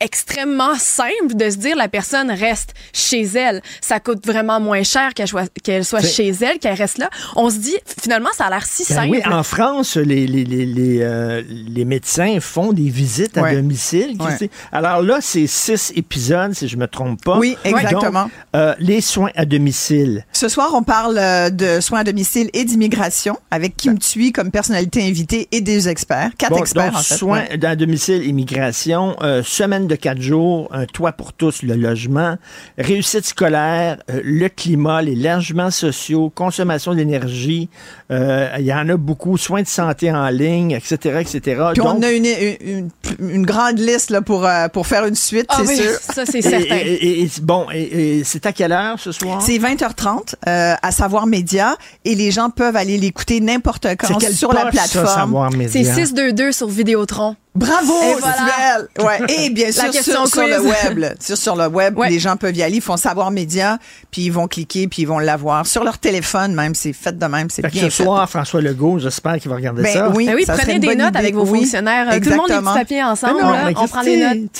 extrêmement 0.00 0.74
simple 0.76 1.34
de 1.34 1.50
se 1.50 1.56
dire 1.56 1.76
la 1.76 1.88
personne 1.88 2.30
reste 2.30 2.74
chez 2.92 3.22
elle. 3.22 3.62
Ça 3.80 4.00
coûte 4.00 4.26
vraiment 4.26 4.60
moins 4.60 4.82
cher 4.82 5.14
qu'elle 5.14 5.28
soit, 5.28 5.50
qu'elle 5.62 5.84
soit 5.84 6.02
chez 6.02 6.28
elle, 6.28 6.58
qu'elle 6.58 6.74
reste 6.74 6.98
là. 6.98 7.10
On 7.36 7.50
se 7.50 7.56
dit, 7.56 7.76
finalement, 8.02 8.30
ça 8.36 8.46
a 8.46 8.50
l'air 8.50 8.64
si 8.66 8.84
Ben 8.88 8.94
simple. 8.96 9.08
oui, 9.10 9.20
en 9.26 9.42
France, 9.42 9.96
les, 9.96 10.26
les, 10.26 10.44
les, 10.44 10.66
les, 10.66 10.98
euh, 11.02 11.42
les 11.48 11.84
médecins 11.84 12.38
font 12.40 12.72
des 12.72 12.88
visites 12.88 13.36
à 13.38 13.52
domicile. 13.54 14.16
Ouais. 14.20 14.50
Alors 14.72 15.02
là, 15.02 15.18
c'est 15.20 15.46
six 15.46 15.92
épisodes, 15.96 16.52
si 16.54 16.68
je 16.68 16.76
me 16.76 16.86
trompe 16.86 17.22
pas. 17.24 17.38
Oui, 17.38 17.56
exactement. 17.64 18.24
Donc, 18.24 18.30
euh, 18.56 18.74
les 18.78 19.00
soins 19.00 19.30
à 19.34 19.44
domicile. 19.44 20.24
Ce 20.32 20.48
soir, 20.48 20.70
on 20.74 20.82
parle 20.82 21.18
euh, 21.18 21.50
de 21.50 21.80
soins 21.80 22.00
à 22.00 22.04
domicile 22.04 22.50
et 22.52 22.64
d'immigration 22.64 23.36
avec 23.50 23.76
Kim 23.76 23.98
Thuy 23.98 24.32
comme 24.32 24.50
personnalité 24.50 25.02
invitée 25.02 25.48
et 25.52 25.60
des 25.60 25.88
experts. 25.88 26.30
Quatre 26.38 26.50
Bon, 26.52 26.58
experts, 26.58 26.92
donc, 26.92 27.00
en 27.00 27.02
fait. 27.02 27.14
soins 27.16 27.28
Ouais. 27.50 27.64
à 27.66 27.76
domicile, 27.76 28.24
immigration, 28.24 29.16
euh, 29.22 29.42
semaine 29.42 29.86
de 29.88 29.96
quatre 29.96 30.20
jours, 30.20 30.68
un 30.72 30.86
toit 30.86 31.12
pour 31.12 31.32
tous, 31.32 31.62
le 31.62 31.74
logement, 31.74 32.36
réussite 32.78 33.24
scolaire, 33.26 33.98
euh, 34.10 34.20
le 34.22 34.48
climat, 34.48 35.02
les 35.02 35.16
logements 35.16 35.70
sociaux, 35.72 36.30
consommation 36.34 36.94
d'énergie. 36.94 37.68
euh, 38.10 38.48
Il 38.58 38.64
y 38.66 38.72
en 38.72 38.88
a 38.88 38.96
beaucoup, 38.96 39.36
soins 39.36 39.62
de 39.62 39.66
santé 39.66 40.12
en 40.12 40.28
ligne, 40.28 40.70
etc., 40.72 41.18
etc. 41.20 41.40
Puis 41.72 41.80
on 41.82 41.94
Donc, 41.94 42.04
a 42.04 42.12
une, 42.12 42.26
une, 42.60 42.88
une 43.18 43.44
grande 43.46 43.78
liste 43.78 44.10
là, 44.10 44.22
pour, 44.22 44.46
euh, 44.46 44.68
pour 44.68 44.86
faire 44.86 45.04
une 45.06 45.14
suite, 45.14 45.46
Ah 45.48 45.56
c'est 45.62 45.68
oui, 45.68 45.76
sûr. 45.76 45.90
ça, 46.00 46.24
c'est 46.26 46.42
certain. 46.42 46.76
et- 46.76 46.92
et- 46.92 47.22
et- 47.22 47.30
bon, 47.42 47.66
et, 47.74 48.18
et 48.18 48.24
c'est 48.24 48.46
à 48.46 48.52
quelle 48.52 48.72
heure 48.72 48.98
ce 48.98 49.10
soir? 49.12 49.42
C'est 49.42 49.58
20h30 49.58 50.34
euh, 50.46 50.74
à 50.80 50.90
Savoir 50.92 51.26
Média 51.26 51.76
et 52.04 52.14
les 52.14 52.30
gens 52.30 52.50
peuvent 52.50 52.76
aller 52.76 52.98
l'écouter 52.98 53.40
n'importe 53.40 53.86
quand 53.98 54.20
sur 54.30 54.52
la 54.52 54.66
plateforme. 54.66 55.48
C'est 55.68 55.78
Média? 55.80 55.94
622 55.94 56.52
sur 56.52 56.68
Vidéotron. 56.68 57.36
Bravo, 57.54 57.92
Et 58.02 58.14
voilà. 58.20 58.78
Ouais. 59.00 59.18
Et 59.46 59.50
bien 59.50 59.72
sûr, 59.72 59.92
sur, 59.92 60.28
sur 60.28 60.46
le 60.46 60.60
web. 60.60 60.98
là. 60.98 61.10
Sur, 61.18 61.36
sur 61.36 61.56
le 61.56 61.66
web, 61.66 61.98
Ouais. 61.98 62.08
les 62.08 62.18
gens 62.20 62.36
peuvent 62.36 62.56
y 62.56 62.62
aller, 62.62 62.76
ils 62.76 62.80
font 62.82 62.96
Savoir 62.96 63.30
Média, 63.32 63.78
puis 64.12 64.22
ils 64.22 64.30
vont 64.32 64.46
cliquer, 64.46 64.86
puis 64.86 65.02
ils 65.02 65.06
vont 65.06 65.18
l'avoir. 65.18 65.66
Sur 65.66 65.82
leur 65.82 65.98
téléphone 65.98 66.54
même, 66.54 66.74
c'est 66.76 66.92
fait 66.92 67.18
de 67.18 67.26
même, 67.26 67.50
c'est 67.50 67.62
bien 67.62 67.84
ce 67.84 67.90
fait. 67.90 68.04
soir, 68.04 68.28
François 68.30 68.60
Legault, 68.60 68.98
j'espère 69.00 69.38
qu'il 69.40 69.50
va 69.50 69.56
regarder 69.56 69.82
Ben 69.82 69.92
ça. 69.92 70.08
oui, 70.10 70.26
Ben 70.26 70.34
oui, 70.36 70.44
ça 70.44 70.54
prenez 70.56 70.78
des 70.78 70.94
notes 70.94 71.08
idée. 71.08 71.18
avec 71.18 71.34
vos 71.34 71.44
Oui, 71.46 71.60
fonctionnaires. 71.60 72.06
Tout 72.20 72.28
le 72.30 72.36
monde 72.36 72.46
exactement. 72.46 72.70
petits 72.72 72.78
papiers 72.80 73.02
ensemble. 73.04 73.40
Non, 73.40 73.50
là, 73.50 73.64
mais 73.66 73.74
on 73.76 73.88
prend 73.88 74.02
les 74.02 74.20
notes. 74.20 74.50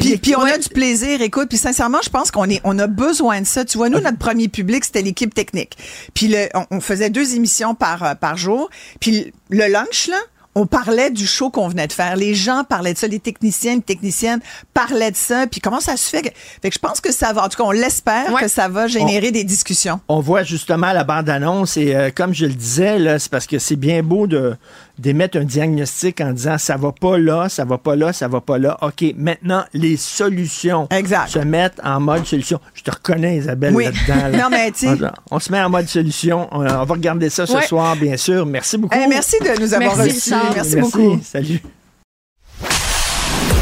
Puis, 0.00 0.16
puis 0.16 0.36
on 0.36 0.42
a 0.42 0.56
du 0.56 0.68
plaisir, 0.70 1.20
écoute. 1.20 1.48
Puis 1.50 1.58
sincèrement, 1.58 1.98
je 2.02 2.08
pense 2.10 2.30
qu'on 2.30 2.48
est, 2.48 2.60
on 2.64 2.78
a 2.78 2.86
besoin 2.86 3.40
de 3.42 3.46
ça. 3.46 3.64
Tu 3.66 3.76
vois, 3.76 3.90
nous, 3.90 4.00
notre 4.00 4.18
premier 4.18 4.48
public, 4.48 4.84
c'était 4.84 5.02
l'équipe 5.02 5.34
technique. 5.34 5.76
Puis 6.14 6.28
le, 6.28 6.48
on, 6.54 6.64
on 6.70 6.80
faisait 6.80 7.10
deux 7.10 7.34
émissions 7.34 7.74
par, 7.74 8.02
euh, 8.02 8.14
par 8.14 8.36
jour. 8.38 8.70
Puis 9.00 9.32
le 9.50 9.66
lunch, 9.70 10.08
là, 10.08 10.16
on 10.58 10.66
parlait 10.66 11.10
du 11.10 11.26
show 11.26 11.50
qu'on 11.50 11.68
venait 11.68 11.86
de 11.86 11.92
faire. 11.92 12.16
Les 12.16 12.34
gens 12.34 12.64
parlaient 12.64 12.94
de 12.94 12.98
ça, 12.98 13.06
les 13.06 13.20
techniciens, 13.20 13.74
les 13.76 13.80
techniciennes 13.82 14.40
parlaient 14.74 15.10
de 15.10 15.16
ça. 15.16 15.46
Puis 15.46 15.60
comment 15.60 15.80
ça 15.80 15.96
se 15.96 16.08
fait? 16.08 16.22
que- 16.22 16.30
Fait 16.62 16.70
que 16.70 16.74
je 16.74 16.78
pense 16.78 17.00
que 17.00 17.12
ça 17.12 17.32
va, 17.34 17.44
en 17.44 17.48
tout 17.48 17.58
cas, 17.58 17.64
on 17.64 17.70
l'espère 17.72 18.32
Ouais. 18.32 18.40
que 18.40 18.48
ça 18.48 18.66
va 18.68 18.86
générer 18.86 19.30
des 19.30 19.44
discussions. 19.44 20.00
On 20.08 20.20
voit 20.20 20.42
justement 20.42 20.92
la 20.92 21.04
bande-annonce 21.04 21.76
et 21.76 21.94
euh, 21.94 22.10
comme 22.12 22.32
je 22.34 22.46
le 22.46 22.54
disais, 22.54 22.98
là, 22.98 23.18
c'est 23.18 23.30
parce 23.30 23.46
que 23.46 23.58
c'est 23.58 23.76
bien 23.76 24.02
beau 24.02 24.26
de 24.26 24.56
d'émettre 24.98 25.38
un 25.38 25.44
diagnostic 25.44 26.20
en 26.20 26.32
disant 26.32 26.58
ça 26.58 26.76
va 26.76 26.92
pas 26.92 27.18
là, 27.18 27.48
ça 27.48 27.64
va 27.64 27.78
pas 27.78 27.96
là, 27.96 28.12
ça 28.12 28.28
va 28.28 28.40
pas 28.40 28.58
là. 28.58 28.78
OK, 28.82 29.04
maintenant, 29.16 29.64
les 29.74 29.96
solutions 29.96 30.88
Exact. 30.90 31.28
se 31.28 31.38
mettent 31.38 31.80
en 31.84 32.00
mode 32.00 32.26
solution. 32.26 32.58
Je 32.74 32.82
te 32.82 32.90
reconnais, 32.90 33.36
Isabelle, 33.36 33.74
Oui. 33.74 33.84
là-dedans. 33.84 34.28
là. 34.28 34.38
Non, 34.42 34.48
mais 34.50 34.70
tu 34.72 34.86
sais- 34.86 35.04
on, 35.30 35.36
on 35.36 35.38
se 35.38 35.52
met 35.52 35.60
en 35.60 35.68
mode 35.70 35.88
solution. 35.88 36.48
On, 36.52 36.60
on 36.60 36.84
va 36.84 36.94
regarder 36.94 37.28
ça 37.30 37.46
ce 37.46 37.52
Ouais. 37.54 37.66
soir, 37.66 37.96
bien 37.96 38.16
sûr. 38.16 38.46
Merci 38.46 38.78
beaucoup. 38.78 38.96
Eh, 38.98 39.06
merci 39.08 39.36
de 39.40 39.60
nous 39.60 39.74
avoir 39.74 39.96
Merci, 39.96 40.14
reçus. 40.14 40.34
Richard. 40.34 40.54
Merci, 40.54 40.76
beaucoup. 40.76 41.20
Salut. 41.24 41.60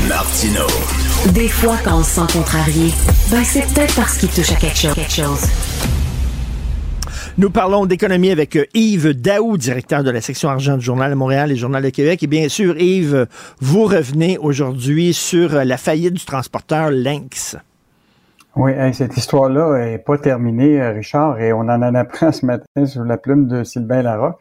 Martino. 0.09 0.67
Des 1.33 1.49
fois, 1.49 1.77
quand 1.83 1.99
on 1.99 2.03
se 2.05 2.11
sent 2.11 2.33
contrarié, 2.33 2.93
ben 3.31 3.43
c'est 3.45 3.63
peut-être 3.73 3.95
parce 3.97 4.19
qu'il 4.19 4.29
touche 4.29 4.53
à 4.53 4.57
quelque 4.57 4.77
chose. 4.77 4.95
Quelque 4.95 5.13
chose. 5.13 5.41
Nous 7.37 7.51
parlons 7.51 7.85
d'économie 7.85 8.31
avec 8.31 8.55
euh, 8.55 8.65
Yves 8.75 9.13
Daou, 9.21 9.57
directeur 9.57 10.05
de 10.05 10.11
la 10.11 10.21
section 10.21 10.49
argent 10.51 10.77
du 10.77 10.85
Journal 10.85 11.11
de 11.11 11.17
Montréal 11.17 11.51
et 11.51 11.57
Journal 11.57 11.83
de 11.83 11.91
Québec. 11.91 12.23
Et 12.23 12.29
bien 12.29 12.49
sûr, 12.49 12.79
Yves, 12.79 13.27
vous 13.59 13.87
revenez 13.87 14.39
aujourd'hui 14.39 15.13
sur 15.13 15.53
euh, 15.57 15.65
la 15.65 15.77
faillite 15.77 16.15
du 16.15 16.25
transporteur 16.25 16.93
Lynx. 16.93 17.57
Oui, 18.55 18.71
hey, 18.71 18.95
cette 18.95 19.17
histoire-là 19.17 19.79
est 19.79 19.99
pas 19.99 20.17
terminée, 20.17 20.81
euh, 20.81 20.93
Richard, 20.93 21.41
et 21.41 21.53
on 21.53 21.61
en 21.63 21.83
en 21.83 21.95
apprend 21.97 22.31
ce 22.33 22.47
matin 22.47 22.87
sur 22.87 23.03
la 23.03 23.17
plume 23.17 23.49
de 23.49 23.65
Sylvain 23.65 24.03
Larocque. 24.03 24.39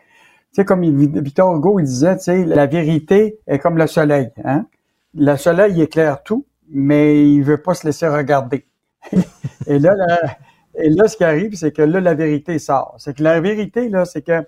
Tu 0.54 0.62
sais, 0.62 0.66
comme 0.66 0.84
Victor 0.84 1.56
Hugo 1.56 1.80
il 1.80 1.86
disait, 1.86 2.16
tu 2.18 2.26
sais, 2.26 2.46
la 2.46 2.68
vérité 2.68 3.40
est 3.48 3.58
comme 3.58 3.76
le 3.80 3.88
soleil. 3.88 4.30
Hein? 4.46 4.68
Le 5.16 5.36
soleil 5.36 5.82
éclaire 5.82 6.22
tout, 6.22 6.46
mais 6.70 7.28
il 7.28 7.42
veut 7.42 7.58
pas 7.58 7.74
se 7.74 7.88
laisser 7.88 8.08
regarder. 8.08 8.68
et 9.66 9.80
là, 9.80 9.96
la- 9.96 10.38
et 10.76 10.90
là, 10.90 11.08
ce 11.08 11.18
qui 11.18 11.24
arrive, 11.24 11.56
c'est 11.56 11.72
que 11.72 11.82
là, 11.82 12.00
la 12.00 12.14
vérité 12.14 12.58
sort. 12.60 12.96
C'est 12.98 13.16
que 13.16 13.24
la 13.24 13.40
vérité, 13.40 13.90
là, 13.90 14.06
c'est 14.06 14.22
que 14.22 14.46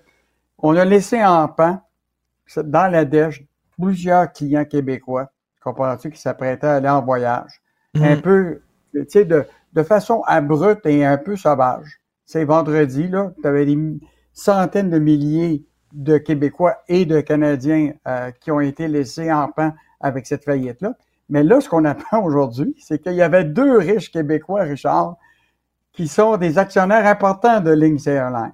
on 0.58 0.76
a 0.76 0.84
laissé 0.84 1.22
en 1.24 1.48
pan 1.48 1.80
dans 2.56 2.90
la 2.90 3.04
dèche 3.04 3.44
plusieurs 3.78 4.32
clients 4.32 4.64
québécois, 4.64 5.30
comprends-tu, 5.62 6.10
qui 6.10 6.20
s'apprêtaient 6.20 6.66
à 6.66 6.76
aller 6.76 6.88
en 6.88 7.02
voyage. 7.04 7.60
Un 7.94 8.16
peu, 8.16 8.62
tu 8.92 9.04
sais, 9.08 9.24
de, 9.24 9.44
de 9.72 9.82
façon 9.82 10.22
abrupte 10.26 10.84
et 10.86 11.04
un 11.04 11.16
peu 11.16 11.36
sauvage. 11.36 12.00
C'est 12.24 12.44
vendredi, 12.44 13.08
là, 13.08 13.32
tu 13.40 13.46
avais 13.46 13.64
des 13.64 13.78
centaines 14.32 14.90
de 14.90 14.98
milliers 14.98 15.64
de 15.92 16.18
Québécois 16.18 16.82
et 16.88 17.06
de 17.06 17.20
Canadiens 17.20 17.92
euh, 18.06 18.30
qui 18.32 18.50
ont 18.50 18.60
été 18.60 18.88
laissés 18.88 19.32
en 19.32 19.48
pan 19.48 19.72
avec 20.00 20.26
cette 20.26 20.44
faillite-là. 20.44 20.94
Mais 21.28 21.42
là, 21.42 21.60
ce 21.60 21.68
qu'on 21.68 21.84
apprend 21.84 22.22
aujourd'hui, 22.24 22.74
c'est 22.78 23.02
qu'il 23.02 23.14
y 23.14 23.22
avait 23.22 23.44
deux 23.44 23.78
riches 23.78 24.10
Québécois, 24.10 24.62
Richard, 24.62 25.16
qui 25.96 26.06
sont 26.08 26.36
des 26.36 26.58
actionnaires 26.58 27.06
importants 27.06 27.60
de 27.60 27.70
Lynx 27.70 28.06
Airlines. 28.06 28.52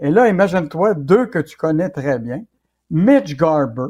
Et 0.00 0.10
là, 0.10 0.28
imagine-toi 0.28 0.94
deux 0.94 1.26
que 1.26 1.38
tu 1.40 1.56
connais 1.56 1.88
très 1.90 2.18
bien, 2.18 2.42
Mitch 2.90 3.36
Garber 3.36 3.88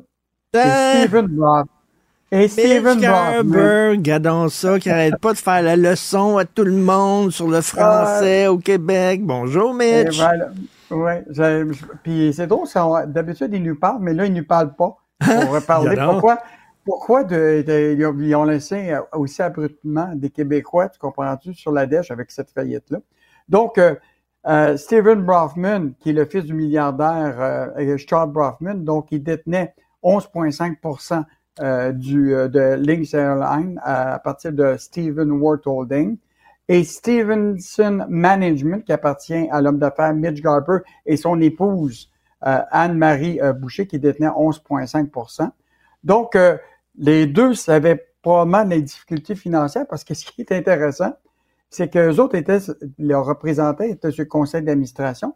et 0.55 0.59
Euh. 0.59 1.05
Stephen 1.05 1.36
Roth. 1.39 1.66
Et 2.32 2.48
Brockman. 2.81 3.01
Garber, 3.01 3.89
regardons 3.93 4.48
ça, 4.48 4.81
qui 4.81 4.90
arrête 4.90 5.16
pas 5.20 5.32
de 5.32 5.39
faire 5.39 5.62
la 5.62 5.77
leçon 5.77 6.39
à 6.39 6.44
tout 6.44 6.64
le 6.64 6.73
monde 6.73 7.31
sur 7.31 7.47
le 7.48 7.60
français 7.60 8.48
au 8.48 8.59
Québec. 8.59 9.20
Bonjour, 9.24 9.73
Mitch. 9.73 10.16
voilà. 10.18 10.48
Ouais, 10.90 11.24
puis 12.02 12.32
c'est 12.35 12.47
drôle, 12.47 12.66
d'habitude, 13.06 13.51
ils 13.52 13.62
nous 13.62 13.77
parlent, 13.77 13.98
mais 14.01 14.12
là, 14.12 14.27
ils 14.27 14.32
nous 14.32 14.44
parlent 14.44 14.74
pas. 14.74 14.97
On 15.27 15.47
va 15.52 15.60
parler. 15.60 15.97
Pourquoi? 15.97 16.39
Pourquoi 16.87 17.23
ils 17.29 18.37
ont- 18.37 18.45
laissé 18.45 18.93
euh, 18.93 19.01
aussi 19.13 19.43
abruptement 19.43 20.13
des 20.15 20.31
Québécois, 20.31 20.89
tu 20.89 21.01
comprends-tu, 21.01 21.53
sur 21.53 21.73
la 21.73 21.85
dèche 21.85 22.13
avec 22.13 22.31
cette 22.31 22.51
faillite-là? 22.53 23.01
Donc, 23.49 23.77
euh, 23.77 23.97
euh, 24.47 24.77
Stephen 24.77 25.23
Brofman, 25.23 25.95
qui 25.99 26.11
est 26.11 26.13
le 26.13 26.25
fils 26.27 26.45
du 26.45 26.55
milliardaire 26.55 27.35
euh, 27.41 27.97
Charles 27.97 28.31
Brofman, 28.31 28.85
donc 28.85 29.09
il 29.11 29.21
détenait 29.25 29.75
11,5 30.05 31.25
euh, 31.61 31.91
du, 31.91 32.33
euh, 32.33 32.47
de 32.47 32.77
Lynx 32.79 33.15
Airlines 33.15 33.81
à, 33.83 34.21
partir 34.21 34.53
de 34.53 34.77
Stephen 34.79 35.33
Ward 35.33 35.63
Holding 35.67 36.17
et 36.69 36.85
Stevenson 36.85 38.07
Management, 38.09 38.85
qui 38.85 38.93
appartient 38.93 39.49
à 39.51 39.61
l'homme 39.61 39.79
d'affaires 39.79 40.15
Mitch 40.15 40.41
Garber 40.41 40.79
et 41.05 41.17
son 41.17 41.41
épouse 41.41 42.11
Anne-Marie 42.41 43.41
Boucher, 43.59 43.87
qui 43.89 43.99
détenait 43.99 44.29
11,5 44.29 45.51
Donc, 46.05 46.37
les 46.98 47.27
deux 47.27 47.52
avaient 47.68 48.06
probablement 48.23 48.64
des 48.64 48.82
difficultés 48.82 49.35
financières 49.35 49.86
parce 49.89 50.05
que 50.05 50.14
ce 50.14 50.24
qui 50.24 50.40
est 50.40 50.52
intéressant, 50.52 51.14
c'est 51.70 51.89
qu'eux 51.89 52.16
autres 52.18 52.36
étaient, 52.36 52.59
leurs 52.98 53.24
représentants 53.24 53.85
étaient 53.85 54.10
sur 54.10 54.23
le 54.24 54.28
conseil 54.28 54.62
d'administration 54.62 55.35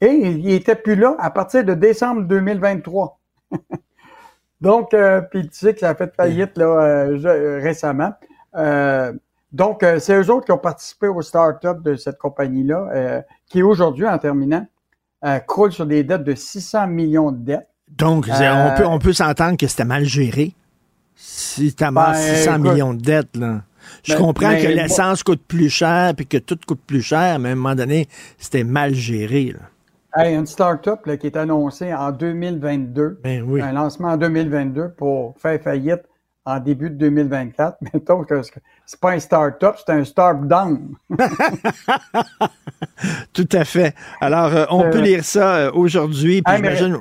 et 0.00 0.08
ils 0.08 0.44
n'étaient 0.44 0.76
plus 0.76 0.94
là 0.94 1.16
à 1.18 1.30
partir 1.30 1.64
de 1.64 1.74
décembre 1.74 2.22
2023. 2.22 3.18
donc, 4.60 4.94
euh, 4.94 5.20
puis 5.20 5.48
tu 5.48 5.58
sais 5.58 5.74
que 5.74 5.80
ça 5.80 5.90
a 5.90 5.94
fait 5.94 6.14
faillite 6.14 6.56
là, 6.56 6.64
euh, 6.66 7.24
euh, 7.24 7.60
récemment. 7.62 8.12
Euh, 8.56 9.12
donc, 9.52 9.84
c'est 9.98 10.16
eux 10.16 10.30
autres 10.30 10.46
qui 10.46 10.52
ont 10.52 10.58
participé 10.58 11.08
au 11.08 11.22
start-up 11.22 11.82
de 11.82 11.96
cette 11.96 12.18
compagnie-là, 12.18 13.24
qui 13.48 13.64
aujourd'hui, 13.64 14.06
en 14.06 14.16
terminant, 14.16 14.64
croule 15.48 15.72
sur 15.72 15.86
des 15.86 16.04
dettes 16.04 16.22
de 16.22 16.36
600 16.36 16.86
millions 16.86 17.32
de 17.32 17.38
dettes. 17.38 17.68
Donc, 17.88 18.26
c'est- 18.26 18.48
on 18.48 18.74
peut, 18.76 18.86
on 18.86 18.98
peut 19.00 19.12
s'entendre 19.12 19.56
que 19.56 19.66
c'était 19.66 19.84
mal 19.84 20.04
géré. 20.04 20.54
Si 21.22 21.74
tu 21.74 21.84
Ben, 21.84 22.14
600 22.14 22.54
écoute, 22.56 22.70
millions 22.72 22.94
de 22.94 23.02
dettes, 23.02 23.36
là. 23.36 23.60
Je 24.04 24.14
ben, 24.14 24.18
comprends 24.20 24.56
que 24.56 24.66
l'essence 24.68 25.22
coûte 25.22 25.42
plus 25.46 25.68
cher 25.68 26.14
puis 26.16 26.26
que 26.26 26.38
tout 26.38 26.58
coûte 26.66 26.80
plus 26.86 27.02
cher, 27.02 27.38
mais 27.38 27.50
à 27.50 27.52
un 27.52 27.56
moment 27.56 27.74
donné, 27.74 28.08
c'était 28.38 28.64
mal 28.64 28.94
géré. 28.94 29.52
Là. 29.54 29.60
Hey, 30.24 30.34
une 30.34 30.46
start-up 30.46 31.04
là, 31.06 31.16
qui 31.18 31.26
est 31.26 31.36
annoncée 31.36 31.92
en 31.92 32.10
2022, 32.10 33.20
Ben 33.22 33.42
oui. 33.46 33.60
un 33.60 33.72
lancement 33.72 34.08
en 34.08 34.16
2022 34.16 34.92
pour 34.96 35.34
faire 35.38 35.60
faillite 35.60 36.00
en 36.46 36.58
début 36.58 36.88
de 36.88 36.96
2024. 36.96 37.76
Mettons 37.94 38.24
que 38.24 38.42
c'est- 38.42 38.98
pas 39.00 39.12
un 39.12 39.18
start-up, 39.20 39.76
c'est 39.84 39.92
un 39.92 40.04
start-down. 40.04 40.94
Tout 43.32 43.48
à 43.52 43.64
fait. 43.64 43.94
Alors, 44.20 44.54
euh, 44.54 44.64
on 44.70 44.84
Euh, 44.84 44.90
peut 44.90 45.00
lire 45.00 45.24
ça 45.24 45.56
euh, 45.56 45.70
aujourd'hui. 45.74 46.42
Hey, 46.46 46.60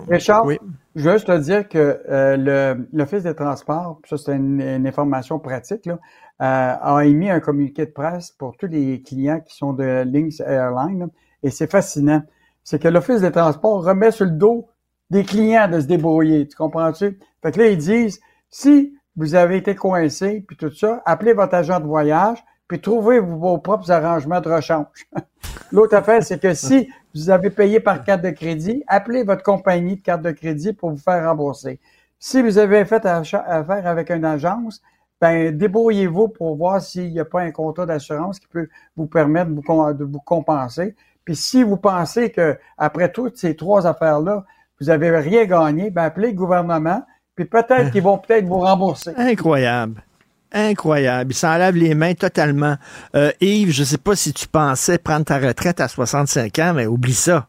Richard, 0.09 0.45
Oui. 0.45 0.59
Je 0.99 1.03
veux 1.09 1.13
juste 1.13 1.27
te 1.27 1.37
dire 1.37 1.67
que 1.67 2.01
euh, 2.09 2.37
le- 2.37 2.87
l'Office 2.93 3.23
des 3.23 3.35
transports, 3.35 3.99
ça 4.09 4.17
c'est 4.17 4.35
une, 4.35 4.61
une 4.61 4.87
information 4.87 5.39
pratique, 5.39 5.85
là, 5.85 5.99
euh, 6.41 6.95
a 6.97 7.05
émis 7.05 7.29
un 7.29 7.39
communiqué 7.39 7.85
de 7.85 7.91
presse 7.91 8.31
pour 8.31 8.55
tous 8.57 8.67
les 8.67 9.01
clients 9.01 9.39
qui 9.41 9.55
sont 9.55 9.73
de 9.73 10.03
Lynx 10.05 10.39
Airlines. 10.41 11.09
et 11.43 11.49
c'est 11.49 11.69
fascinant. 11.71 12.23
C'est 12.63 12.79
que 12.81 12.87
l'Office 12.87 13.21
des 13.21 13.31
transports 13.31 13.83
remet 13.83 14.11
sur 14.11 14.25
le 14.25 14.31
dos 14.31 14.67
des 15.09 15.23
clients 15.23 15.67
de 15.69 15.79
se 15.79 15.85
débrouiller. 15.87 16.47
Tu 16.47 16.55
comprends-tu? 16.55 17.17
Fait 17.41 17.51
que 17.51 17.59
là, 17.59 17.67
ils 17.69 17.77
disent, 17.77 18.19
si 18.49 18.93
vous 19.15 19.35
avez 19.35 19.57
été 19.57 19.75
coincé, 19.75 20.43
puis 20.47 20.55
tout 20.57 20.71
ça, 20.71 21.01
appelez 21.05 21.33
votre 21.33 21.55
agent 21.55 21.79
de 21.79 21.85
voyage, 21.85 22.43
puis 22.69 22.79
trouvez 22.79 23.19
vos 23.19 23.57
propres 23.57 23.91
arrangements 23.91 24.39
de 24.39 24.47
rechange. 24.47 24.85
L'autre 25.71 25.95
affaire, 25.95 26.23
c'est 26.23 26.39
que 26.39 26.53
si 26.53 26.87
vous 27.15 27.31
avez 27.31 27.49
payé 27.49 27.79
par 27.79 28.03
carte 28.03 28.21
de 28.21 28.29
crédit, 28.29 28.83
appelez 28.87 29.23
votre 29.23 29.43
compagnie 29.43 29.97
de 29.97 30.01
carte 30.01 30.21
de 30.21 30.31
crédit 30.31 30.71
pour 30.71 30.91
vous 30.91 30.97
faire 30.97 31.27
rembourser. 31.27 31.79
Si 32.19 32.41
vous 32.43 32.59
avez 32.59 32.85
fait 32.85 33.05
affaire 33.05 33.87
avec 33.87 34.11
une 34.11 34.23
agence, 34.23 34.81
ben 35.19 35.55
débrouillez-vous 35.57 36.27
pour 36.29 36.55
voir 36.55 36.79
s'il 36.81 37.11
n'y 37.11 37.19
a 37.19 37.25
pas 37.25 37.41
un 37.41 37.51
contrat 37.51 37.87
d'assurance 37.87 38.39
qui 38.39 38.47
peut 38.47 38.69
vous 38.95 39.07
permettre 39.07 39.49
de 39.49 39.55
vous, 39.55 39.61
com- 39.63 39.97
de 39.97 40.03
vous 40.03 40.19
compenser. 40.19 40.95
Puis 41.25 41.35
si 41.35 41.63
vous 41.63 41.77
pensez 41.77 42.29
que 42.31 42.57
après 42.77 43.11
toutes 43.11 43.37
ces 43.37 43.55
trois 43.55 43.87
affaires-là, 43.87 44.45
vous 44.79 44.87
n'avez 44.87 45.09
rien 45.17 45.45
gagné, 45.45 45.89
ben 45.89 46.03
appelez 46.03 46.27
le 46.29 46.37
gouvernement, 46.37 47.03
puis 47.35 47.45
peut-être 47.45 47.91
qu'ils 47.91 48.03
vont 48.03 48.19
peut-être 48.19 48.45
vous 48.45 48.59
rembourser. 48.59 49.11
Incroyable. 49.17 50.03
Incroyable. 50.51 51.31
Il 51.31 51.35
s'en 51.35 51.57
lave 51.57 51.75
les 51.75 51.93
mains 51.93 52.15
totalement. 52.15 52.75
Euh, 53.15 53.31
Yves, 53.39 53.71
je 53.71 53.81
ne 53.81 53.85
sais 53.85 53.97
pas 53.97 54.15
si 54.15 54.33
tu 54.33 54.47
pensais 54.47 54.97
prendre 54.97 55.25
ta 55.25 55.37
retraite 55.37 55.79
à 55.79 55.87
65 55.87 56.57
ans, 56.59 56.73
mais 56.75 56.87
oublie 56.87 57.13
ça. 57.13 57.47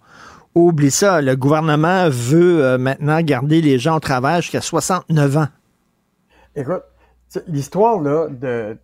Oublie 0.54 0.90
ça. 0.90 1.22
Le 1.22 1.34
gouvernement 1.34 2.08
veut 2.10 2.62
euh, 2.62 2.78
maintenant 2.78 3.20
garder 3.22 3.62
les 3.62 3.78
gens 3.78 3.96
au 3.96 4.00
travail 4.00 4.42
jusqu'à 4.42 4.60
69 4.60 5.36
ans. 5.38 5.48
Écoute, 6.54 6.82
l'histoire 7.46 8.00
là 8.00 8.28
de 8.28 8.76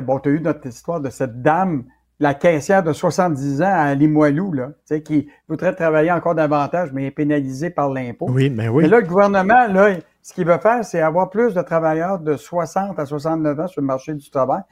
bon, 0.00 0.18
tu 0.18 0.28
as 0.28 0.32
eu 0.32 0.40
notre 0.40 0.66
histoire 0.66 1.00
de 1.00 1.10
cette 1.10 1.40
dame, 1.40 1.84
la 2.20 2.34
caissière 2.34 2.82
de 2.82 2.92
70 2.92 3.62
ans 3.62 3.72
à 3.72 3.94
Limoilou, 3.94 4.52
là, 4.52 4.68
tu 4.68 4.74
sais, 4.84 5.02
qui 5.02 5.28
voudrait 5.48 5.74
travailler 5.74 6.12
encore 6.12 6.34
davantage, 6.34 6.92
mais 6.92 7.06
est 7.06 7.10
pénalisée 7.10 7.70
par 7.70 7.90
l'impôt. 7.90 8.26
Oui, 8.30 8.50
mais 8.50 8.68
oui. 8.68 8.84
Mais 8.84 8.88
là, 8.88 9.00
le 9.00 9.06
gouvernement, 9.06 9.66
là, 9.66 9.96
ce 10.22 10.32
qu'il 10.32 10.46
veut 10.46 10.58
faire, 10.58 10.84
c'est 10.84 11.00
avoir 11.00 11.28
plus 11.28 11.54
de 11.54 11.62
travailleurs 11.62 12.20
de 12.20 12.36
60 12.36 12.98
à 12.98 13.06
69 13.06 13.60
ans 13.60 13.66
sur 13.66 13.80
le 13.80 13.86
marché 13.86 14.14
du 14.14 14.30
travail. 14.30 14.62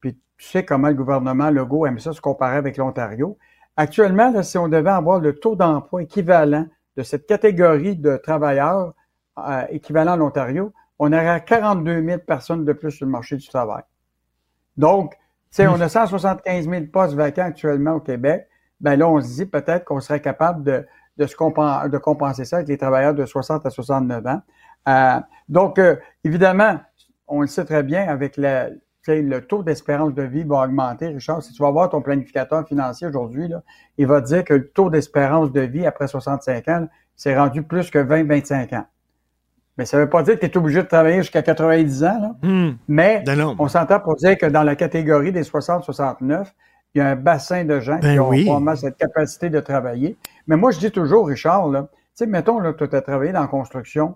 Puis 0.00 0.18
tu 0.38 0.46
sais 0.46 0.64
comment 0.64 0.88
le 0.88 0.94
gouvernement 0.94 1.50
Legault 1.50 1.86
aime 1.86 1.98
ça 1.98 2.12
se 2.12 2.20
comparer 2.20 2.56
avec 2.56 2.76
l'Ontario. 2.76 3.36
Actuellement, 3.76 4.30
là, 4.30 4.42
si 4.42 4.56
on 4.58 4.68
devait 4.68 4.90
avoir 4.90 5.18
le 5.18 5.34
taux 5.34 5.56
d'emploi 5.56 6.02
équivalent 6.02 6.66
de 6.96 7.02
cette 7.02 7.26
catégorie 7.26 7.96
de 7.96 8.16
travailleurs 8.16 8.94
euh, 9.38 9.64
équivalent 9.70 10.12
à 10.12 10.16
l'Ontario, 10.16 10.72
on 10.98 11.12
aurait 11.12 11.42
42 11.44 12.04
000 12.04 12.18
personnes 12.18 12.64
de 12.64 12.72
plus 12.72 12.92
sur 12.92 13.06
le 13.06 13.12
marché 13.12 13.36
du 13.36 13.48
travail. 13.48 13.82
Donc, 14.76 15.16
sais, 15.52 15.66
on 15.66 15.80
a 15.80 15.88
175 15.88 16.68
000 16.68 16.86
postes 16.92 17.14
vacants 17.14 17.42
actuellement 17.42 17.92
au 17.92 18.00
Québec. 18.00 18.48
Ben 18.80 18.96
là, 18.96 19.08
on 19.08 19.20
se 19.20 19.28
dit 19.28 19.46
peut-être 19.46 19.84
qu'on 19.84 20.00
serait 20.00 20.20
capable 20.20 20.64
de, 20.64 20.86
de, 21.18 21.26
se 21.26 21.36
compen- 21.36 21.88
de 21.88 21.98
compenser 21.98 22.44
ça 22.44 22.56
avec 22.56 22.68
les 22.68 22.78
travailleurs 22.78 23.14
de 23.14 23.24
60 23.24 23.64
à 23.64 23.70
69 23.70 24.26
ans. 24.26 24.42
Euh, 24.88 25.20
donc, 25.48 25.78
euh, 25.78 25.96
évidemment, 26.24 26.80
on 27.28 27.42
le 27.42 27.46
sait 27.46 27.64
très 27.64 27.82
bien, 27.82 28.08
avec 28.08 28.36
la, 28.36 28.70
le 29.06 29.40
taux 29.40 29.62
d'espérance 29.62 30.14
de 30.14 30.22
vie 30.22 30.44
va 30.44 30.64
augmenter. 30.64 31.08
Richard, 31.08 31.42
si 31.42 31.52
tu 31.52 31.62
vas 31.62 31.70
voir 31.70 31.90
ton 31.90 32.02
planificateur 32.02 32.66
financier 32.66 33.06
aujourd'hui, 33.06 33.50
il 33.98 34.06
va 34.06 34.20
te 34.20 34.26
dire 34.26 34.44
que 34.44 34.54
le 34.54 34.68
taux 34.70 34.90
d'espérance 34.90 35.52
de 35.52 35.60
vie 35.60 35.86
après 35.86 36.08
65 36.08 36.68
ans, 36.68 36.88
c'est 37.14 37.36
rendu 37.36 37.62
plus 37.62 37.90
que 37.90 37.98
20-25 37.98 38.76
ans. 38.76 38.86
Mais 39.82 39.86
ça 39.86 39.96
ne 39.96 40.04
veut 40.04 40.08
pas 40.08 40.22
dire 40.22 40.38
que 40.38 40.46
tu 40.46 40.52
es 40.52 40.56
obligé 40.56 40.80
de 40.80 40.86
travailler 40.86 41.16
jusqu'à 41.16 41.42
90 41.42 42.04
ans, 42.04 42.20
là. 42.20 42.48
Hmm. 42.48 42.76
mais 42.86 43.24
non. 43.24 43.56
on 43.58 43.66
s'entend 43.66 43.98
pour 43.98 44.14
dire 44.14 44.38
que 44.38 44.46
dans 44.46 44.62
la 44.62 44.76
catégorie 44.76 45.32
des 45.32 45.42
60-69, 45.42 46.46
il 46.94 46.98
y 46.98 47.00
a 47.00 47.08
un 47.08 47.16
bassin 47.16 47.64
de 47.64 47.80
gens 47.80 47.98
Ben 47.98 48.12
qui 48.12 48.20
ont 48.20 48.28
oui. 48.28 48.44
vraiment 48.44 48.76
cette 48.76 48.96
capacité 48.96 49.50
de 49.50 49.58
travailler. 49.58 50.16
Mais 50.46 50.56
moi, 50.56 50.70
je 50.70 50.78
dis 50.78 50.92
toujours, 50.92 51.26
Richard, 51.26 51.68
tu 51.72 51.78
sais, 52.14 52.26
mettons, 52.26 52.60
là, 52.60 52.72
tu 52.74 52.84
as 52.84 53.00
travaillé 53.00 53.32
dans 53.32 53.40
la 53.40 53.48
construction, 53.48 54.14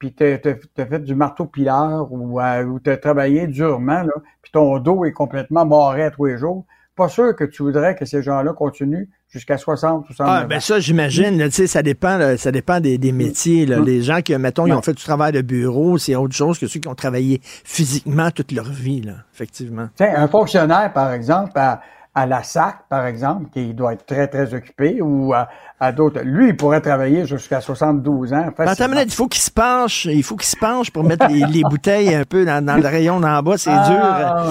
puis 0.00 0.12
tu 0.12 0.24
as, 0.24 0.38
fait 0.86 0.98
du 0.98 1.14
marteau-pileur 1.14 2.08
ou, 2.10 2.40
euh, 2.40 2.78
tu 2.82 2.90
as 2.90 2.96
travaillé 2.96 3.46
durement, 3.46 4.02
là, 4.02 4.12
puis 4.42 4.50
ton 4.50 4.80
dos 4.80 5.04
est 5.04 5.12
complètement 5.12 5.66
barré 5.66 6.02
à 6.02 6.10
tous 6.10 6.24
les 6.24 6.36
jours. 6.36 6.64
Pas 6.96 7.08
sûr 7.08 7.36
que 7.36 7.44
tu 7.44 7.62
voudrais 7.62 7.94
que 7.94 8.04
ces 8.06 8.22
gens-là 8.22 8.54
continuent 8.54 9.08
jusqu'à 9.28 9.58
60, 9.58 10.06
69 10.06 10.42
Ah, 10.42 10.46
ben 10.46 10.60
ça, 10.60 10.80
j'imagine, 10.80 11.44
tu 11.44 11.50
sais, 11.50 11.66
ça 11.66 11.82
dépend, 11.82 12.16
là, 12.16 12.36
ça 12.36 12.52
dépend 12.52 12.80
des, 12.80 12.98
des 12.98 13.12
métiers. 13.12 13.66
Là. 13.66 13.78
Mm. 13.78 13.84
Les 13.84 14.02
gens 14.02 14.22
qui, 14.22 14.36
mettons, 14.36 14.66
ils 14.66 14.72
ont 14.72 14.82
fait 14.82 14.94
du 14.94 15.02
travail 15.02 15.32
de 15.32 15.42
bureau, 15.42 15.98
c'est 15.98 16.14
autre 16.14 16.34
chose 16.34 16.58
que 16.58 16.66
ceux 16.66 16.80
qui 16.80 16.88
ont 16.88 16.94
travaillé 16.94 17.40
physiquement 17.42 18.30
toute 18.30 18.52
leur 18.52 18.70
vie, 18.70 19.02
là, 19.02 19.14
effectivement. 19.34 19.88
Tiens, 19.96 20.14
un 20.16 20.28
fonctionnaire, 20.28 20.92
par 20.92 21.12
exemple, 21.12 21.52
à, 21.56 21.80
à 22.16 22.24
la 22.24 22.42
SAC, 22.42 22.76
par 22.88 23.04
exemple, 23.06 23.50
qui 23.52 23.74
doit 23.74 23.92
être 23.92 24.06
très, 24.06 24.26
très 24.26 24.54
occupé, 24.54 25.02
ou 25.02 25.34
à, 25.34 25.48
à 25.78 25.92
d'autres. 25.92 26.22
Lui, 26.24 26.48
il 26.48 26.56
pourrait 26.56 26.80
travailler 26.80 27.26
jusqu'à 27.26 27.60
72 27.60 28.32
ans. 28.32 28.48
Facilement. 28.56 28.94
minute, 28.94 29.12
il 29.12 29.14
faut 29.14 29.28
qu'il 29.28 29.42
se 29.42 29.50
penche, 29.50 30.06
il 30.06 30.22
faut 30.22 30.36
qu'il 30.36 30.48
se 30.48 30.56
penche 30.56 30.90
pour 30.90 31.04
mettre 31.04 31.28
les, 31.28 31.44
les 31.44 31.62
bouteilles 31.62 32.14
un 32.14 32.24
peu 32.24 32.46
dans, 32.46 32.64
dans 32.64 32.76
le 32.76 32.88
rayon 32.88 33.20
d'en 33.20 33.42
bas, 33.42 33.58
c'est 33.58 33.70
Ah, 33.70 34.46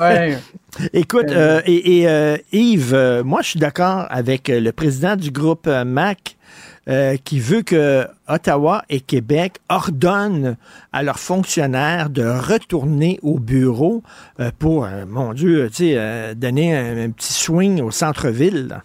ouais. 0.00 0.38
Écoute, 0.94 1.30
euh, 1.30 1.60
et, 1.66 2.00
et, 2.00 2.08
euh, 2.08 2.38
Yves, 2.50 2.94
euh, 2.94 3.22
moi 3.22 3.42
je 3.42 3.48
suis 3.50 3.60
d'accord 3.60 4.06
avec 4.08 4.48
euh, 4.48 4.58
le 4.58 4.72
président 4.72 5.16
du 5.16 5.30
groupe 5.30 5.66
euh, 5.66 5.84
MAC 5.84 6.38
euh, 6.88 7.16
qui 7.22 7.38
veut 7.38 7.62
que 7.62 8.06
Ottawa 8.28 8.82
et 8.88 9.00
Québec 9.00 9.58
ordonnent 9.68 10.56
à 10.92 11.02
leurs 11.02 11.20
fonctionnaires 11.20 12.10
de 12.10 12.24
retourner 12.24 13.20
au 13.22 13.38
bureau 13.38 14.02
euh, 14.40 14.50
pour, 14.58 14.84
euh, 14.84 15.04
mon 15.06 15.32
Dieu, 15.32 15.68
tu 15.70 15.94
sais, 15.94 16.34
donner 16.34 16.76
un, 16.76 17.04
un 17.04 17.10
petit 17.10 17.32
swing 17.32 17.80
au 17.80 17.90
centre-ville. 17.90 18.80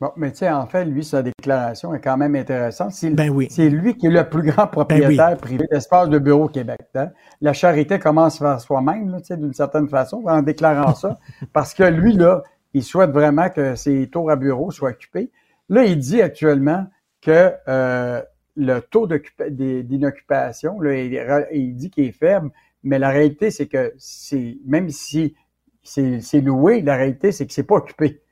Bon, 0.00 0.10
mais 0.16 0.30
tu 0.30 0.38
sais, 0.38 0.50
en 0.50 0.66
fait, 0.66 0.84
lui, 0.84 1.02
sa 1.04 1.22
déclaration 1.22 1.94
est 1.94 2.00
quand 2.00 2.18
même 2.18 2.34
intéressante. 2.36 2.92
C'est 2.92 3.08
Ben 3.10 3.30
oui. 3.30 3.46
c'est 3.50 3.70
lui 3.70 3.96
qui 3.96 4.08
est 4.08 4.10
le 4.10 4.28
plus 4.28 4.42
grand 4.42 4.66
propriétaire 4.66 5.36
privé 5.38 5.64
d'espace 5.70 6.10
de 6.10 6.18
bureau 6.18 6.44
au 6.44 6.48
Québec. 6.48 6.80
hein. 6.96 7.08
La 7.40 7.54
charité 7.54 7.98
commence 7.98 8.38
par 8.40 8.60
soi-même, 8.60 9.10
là, 9.10 9.20
tu 9.20 9.26
sais, 9.28 9.36
d'une 9.38 9.54
certaine 9.54 9.88
façon, 9.88 10.22
en 10.26 10.42
déclarant 10.42 10.94
ça, 10.94 11.18
parce 11.54 11.72
que 11.72 11.84
lui, 11.84 12.12
là, 12.12 12.42
il 12.74 12.82
souhaite 12.82 13.10
vraiment 13.10 13.48
que 13.48 13.74
ses 13.74 14.06
tours 14.08 14.30
à 14.30 14.36
bureau 14.36 14.70
soient 14.70 14.90
occupés. 14.90 15.30
Là, 15.70 15.84
il 15.84 15.98
dit 15.98 16.20
actuellement 16.20 16.86
que 17.26 17.52
euh, 17.66 18.22
le 18.54 18.78
taux 18.78 19.08
d'inoccupation, 19.08 20.80
il, 20.84 21.46
il 21.52 21.74
dit 21.74 21.90
qu'il 21.90 22.04
est 22.04 22.12
faible, 22.12 22.50
mais 22.84 23.00
la 23.00 23.08
réalité, 23.10 23.50
c'est 23.50 23.66
que 23.66 23.92
c'est 23.98 24.58
même 24.64 24.90
si 24.90 25.34
c'est 25.82 26.40
loué, 26.40 26.82
la 26.82 26.94
réalité, 26.94 27.32
c'est 27.32 27.44
que 27.46 27.52
c'est 27.52 27.64
pas 27.64 27.74
occupé. 27.76 28.22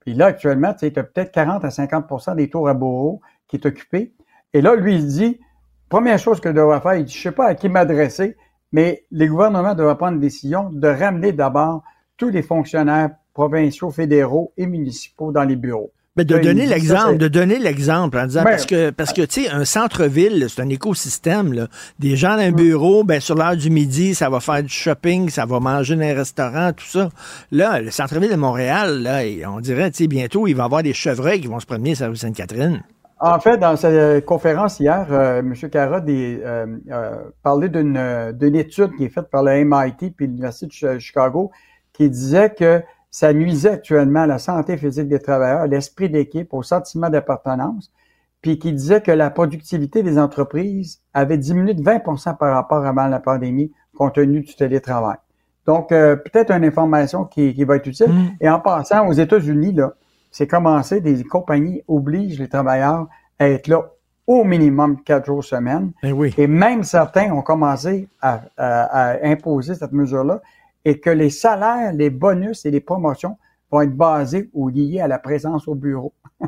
Puis 0.00 0.12
là, 0.12 0.26
actuellement, 0.26 0.74
tu 0.74 0.84
as 0.84 0.90
peut-être 0.90 1.32
40 1.32 1.64
à 1.64 1.68
50% 1.68 2.36
des 2.36 2.50
tours 2.50 2.68
à 2.68 2.74
bureau 2.74 3.22
qui 3.48 3.56
est 3.56 3.64
occupé. 3.64 4.12
Et 4.52 4.60
là, 4.60 4.74
lui, 4.74 4.96
il 4.96 5.06
dit, 5.06 5.40
première 5.88 6.18
chose 6.18 6.38
que 6.40 6.50
je 6.50 6.80
faire, 6.80 6.94
il 6.94 7.04
dit, 7.06 7.12
je 7.12 7.22
sais 7.22 7.32
pas 7.32 7.46
à 7.46 7.54
qui 7.54 7.70
m'adresser, 7.70 8.36
mais 8.70 9.06
les 9.10 9.28
gouvernements 9.28 9.74
devraient 9.74 9.96
prendre 9.96 10.14
une 10.14 10.20
décision 10.20 10.68
de 10.70 10.88
ramener 10.88 11.32
d'abord 11.32 11.84
tous 12.18 12.28
les 12.28 12.42
fonctionnaires 12.42 13.10
provinciaux, 13.32 13.90
fédéraux 13.90 14.52
et 14.58 14.66
municipaux 14.66 15.32
dans 15.32 15.44
les 15.44 15.56
bureaux. 15.56 15.92
Mais 16.16 16.26
de 16.26 16.34
Là, 16.34 16.42
il 16.42 16.44
donner 16.44 16.66
l'exemple, 16.66 17.16
de 17.16 17.28
donner 17.28 17.58
l'exemple 17.58 18.18
en 18.18 18.26
disant 18.26 18.42
Ben, 18.42 18.50
parce 18.50 18.66
que 18.66 18.90
parce 18.90 19.12
que 19.14 19.22
tu 19.22 19.44
sais 19.44 19.48
un 19.50 19.64
centre-ville, 19.64 20.46
c'est 20.50 20.60
un 20.60 20.68
écosystème 20.68 21.54
là. 21.54 21.68
Des 21.98 22.16
gens 22.16 22.36
dans 22.36 22.42
un 22.42 22.52
bureau, 22.52 23.02
ben 23.02 23.18
sur 23.18 23.34
l'heure 23.34 23.56
du 23.56 23.70
midi, 23.70 24.14
ça 24.14 24.28
va 24.28 24.40
faire 24.40 24.62
du 24.62 24.68
shopping, 24.68 25.30
ça 25.30 25.46
va 25.46 25.58
manger 25.58 25.96
dans 25.96 26.02
un 26.02 26.14
restaurant, 26.14 26.72
tout 26.74 26.84
ça. 26.84 27.08
Là, 27.50 27.80
le 27.80 27.90
centre-ville 27.90 28.30
de 28.30 28.36
Montréal, 28.36 29.02
là, 29.02 29.20
on 29.48 29.60
dirait 29.60 29.90
tu 29.90 29.98
sais 30.04 30.06
bientôt 30.06 30.46
il 30.46 30.54
va 30.54 30.64
y 30.64 30.66
avoir 30.66 30.82
des 30.82 30.92
chevreuils 30.92 31.40
qui 31.40 31.46
vont 31.46 31.60
se 31.60 31.66
promener 31.66 31.94
sur 31.94 32.04
la 32.04 32.10
rue 32.10 32.16
Sainte-Catherine. 32.16 32.82
En 33.18 33.40
fait, 33.40 33.56
dans 33.56 33.76
sa 33.76 33.88
euh, 33.88 34.20
conférence 34.20 34.80
hier, 34.80 35.06
euh, 35.10 35.38
M. 35.38 35.54
Carrot 35.70 36.04
euh, 36.06 36.66
euh, 36.90 37.16
parlait 37.42 37.68
d'une 37.70 37.96
euh, 37.96 38.32
d'une 38.32 38.56
étude 38.56 38.90
qui 38.98 39.04
est 39.04 39.08
faite 39.08 39.30
par 39.30 39.44
le 39.44 39.64
MIT 39.64 40.10
puis 40.14 40.26
l'Université 40.26 40.66
de 40.66 40.72
Chi- 40.72 41.00
Chicago 41.00 41.52
qui 41.94 42.10
disait 42.10 42.50
que 42.50 42.82
ça 43.12 43.32
nuisait 43.34 43.68
actuellement 43.68 44.22
à 44.22 44.26
la 44.26 44.38
santé 44.38 44.76
physique 44.78 45.06
des 45.06 45.20
travailleurs, 45.20 45.60
à 45.60 45.66
l'esprit 45.66 46.08
d'équipe, 46.08 46.52
au 46.54 46.62
sentiment 46.62 47.10
d'appartenance, 47.10 47.92
puis 48.40 48.58
qui 48.58 48.72
disait 48.72 49.02
que 49.02 49.12
la 49.12 49.30
productivité 49.30 50.02
des 50.02 50.18
entreprises 50.18 51.00
avait 51.12 51.36
diminué 51.36 51.74
de 51.74 51.82
20% 51.82 52.38
par 52.38 52.54
rapport 52.54 52.84
avant 52.86 53.06
la 53.06 53.20
pandémie 53.20 53.70
compte 53.94 54.14
tenu 54.14 54.40
du 54.40 54.56
télétravail. 54.56 55.18
Donc, 55.66 55.92
euh, 55.92 56.16
peut-être 56.16 56.50
une 56.50 56.64
information 56.64 57.24
qui, 57.24 57.54
qui 57.54 57.64
va 57.64 57.76
être 57.76 57.86
utile. 57.86 58.08
Mm. 58.08 58.30
Et 58.40 58.48
en 58.48 58.58
passant 58.58 59.06
aux 59.06 59.12
États-Unis, 59.12 59.74
là, 59.74 59.92
c'est 60.30 60.46
commencé, 60.46 61.02
des 61.02 61.22
compagnies 61.22 61.82
obligent 61.86 62.40
les 62.40 62.48
travailleurs 62.48 63.06
à 63.38 63.48
être 63.48 63.68
là 63.68 63.90
au 64.26 64.42
minimum 64.44 65.02
quatre 65.02 65.26
jours 65.26 65.44
semaine. 65.44 65.92
Ben 66.02 66.12
oui. 66.12 66.34
Et 66.38 66.46
même 66.46 66.82
certains 66.82 67.30
ont 67.30 67.42
commencé 67.42 68.08
à, 68.22 68.40
à- 68.56 69.10
à 69.12 69.26
imposer 69.26 69.74
cette 69.74 69.92
mesure-là 69.92 70.40
et 70.84 71.00
que 71.00 71.10
les 71.10 71.30
salaires, 71.30 71.92
les 71.92 72.10
bonus 72.10 72.64
et 72.66 72.70
les 72.70 72.80
promotions 72.80 73.38
vont 73.70 73.82
être 73.82 73.96
basés 73.96 74.50
ou 74.52 74.68
liés 74.68 75.00
à 75.00 75.08
la 75.08 75.18
présence 75.18 75.68
au 75.68 75.74
bureau. 75.74 76.12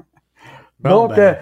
Bon, 0.80 1.06
Donc, 1.06 1.16
ben. 1.16 1.36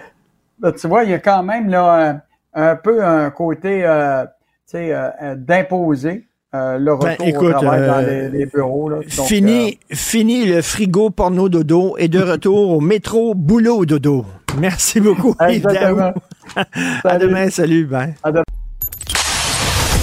euh, 0.63 0.71
tu 0.71 0.87
vois, 0.87 1.03
il 1.03 1.09
y 1.09 1.13
a 1.13 1.19
quand 1.19 1.43
même 1.43 1.67
là, 1.67 2.11
un, 2.11 2.21
un 2.53 2.75
peu 2.77 3.03
un 3.03 3.29
côté 3.29 3.85
euh, 3.85 4.23
tu 4.23 4.77
sais, 4.77 4.93
euh, 4.93 5.35
d'imposer 5.35 6.27
euh, 6.55 6.77
le 6.77 6.93
retour 6.93 7.09
Ben, 7.19 7.27
écoute, 7.27 7.47
au 7.47 7.51
travail 7.51 7.87
dans 7.87 7.97
les, 7.99 8.29
les 8.29 8.45
bureaux. 8.45 8.89
Là. 8.89 8.97
Donc, 8.97 9.25
fini, 9.27 9.79
fini 9.91 10.45
le 10.45 10.61
frigo 10.61 11.09
porno 11.09 11.49
dodo 11.49 11.95
et 11.97 12.07
de 12.07 12.21
retour 12.21 12.69
au 12.69 12.79
métro 12.79 13.33
boulot 13.33 13.85
dodo. 13.85 14.25
Merci 14.59 14.99
beaucoup. 14.99 15.35
exactement. 15.47 16.13
À 17.03 17.17
demain, 17.17 17.49
salut, 17.49 17.85
ben. 17.85 18.13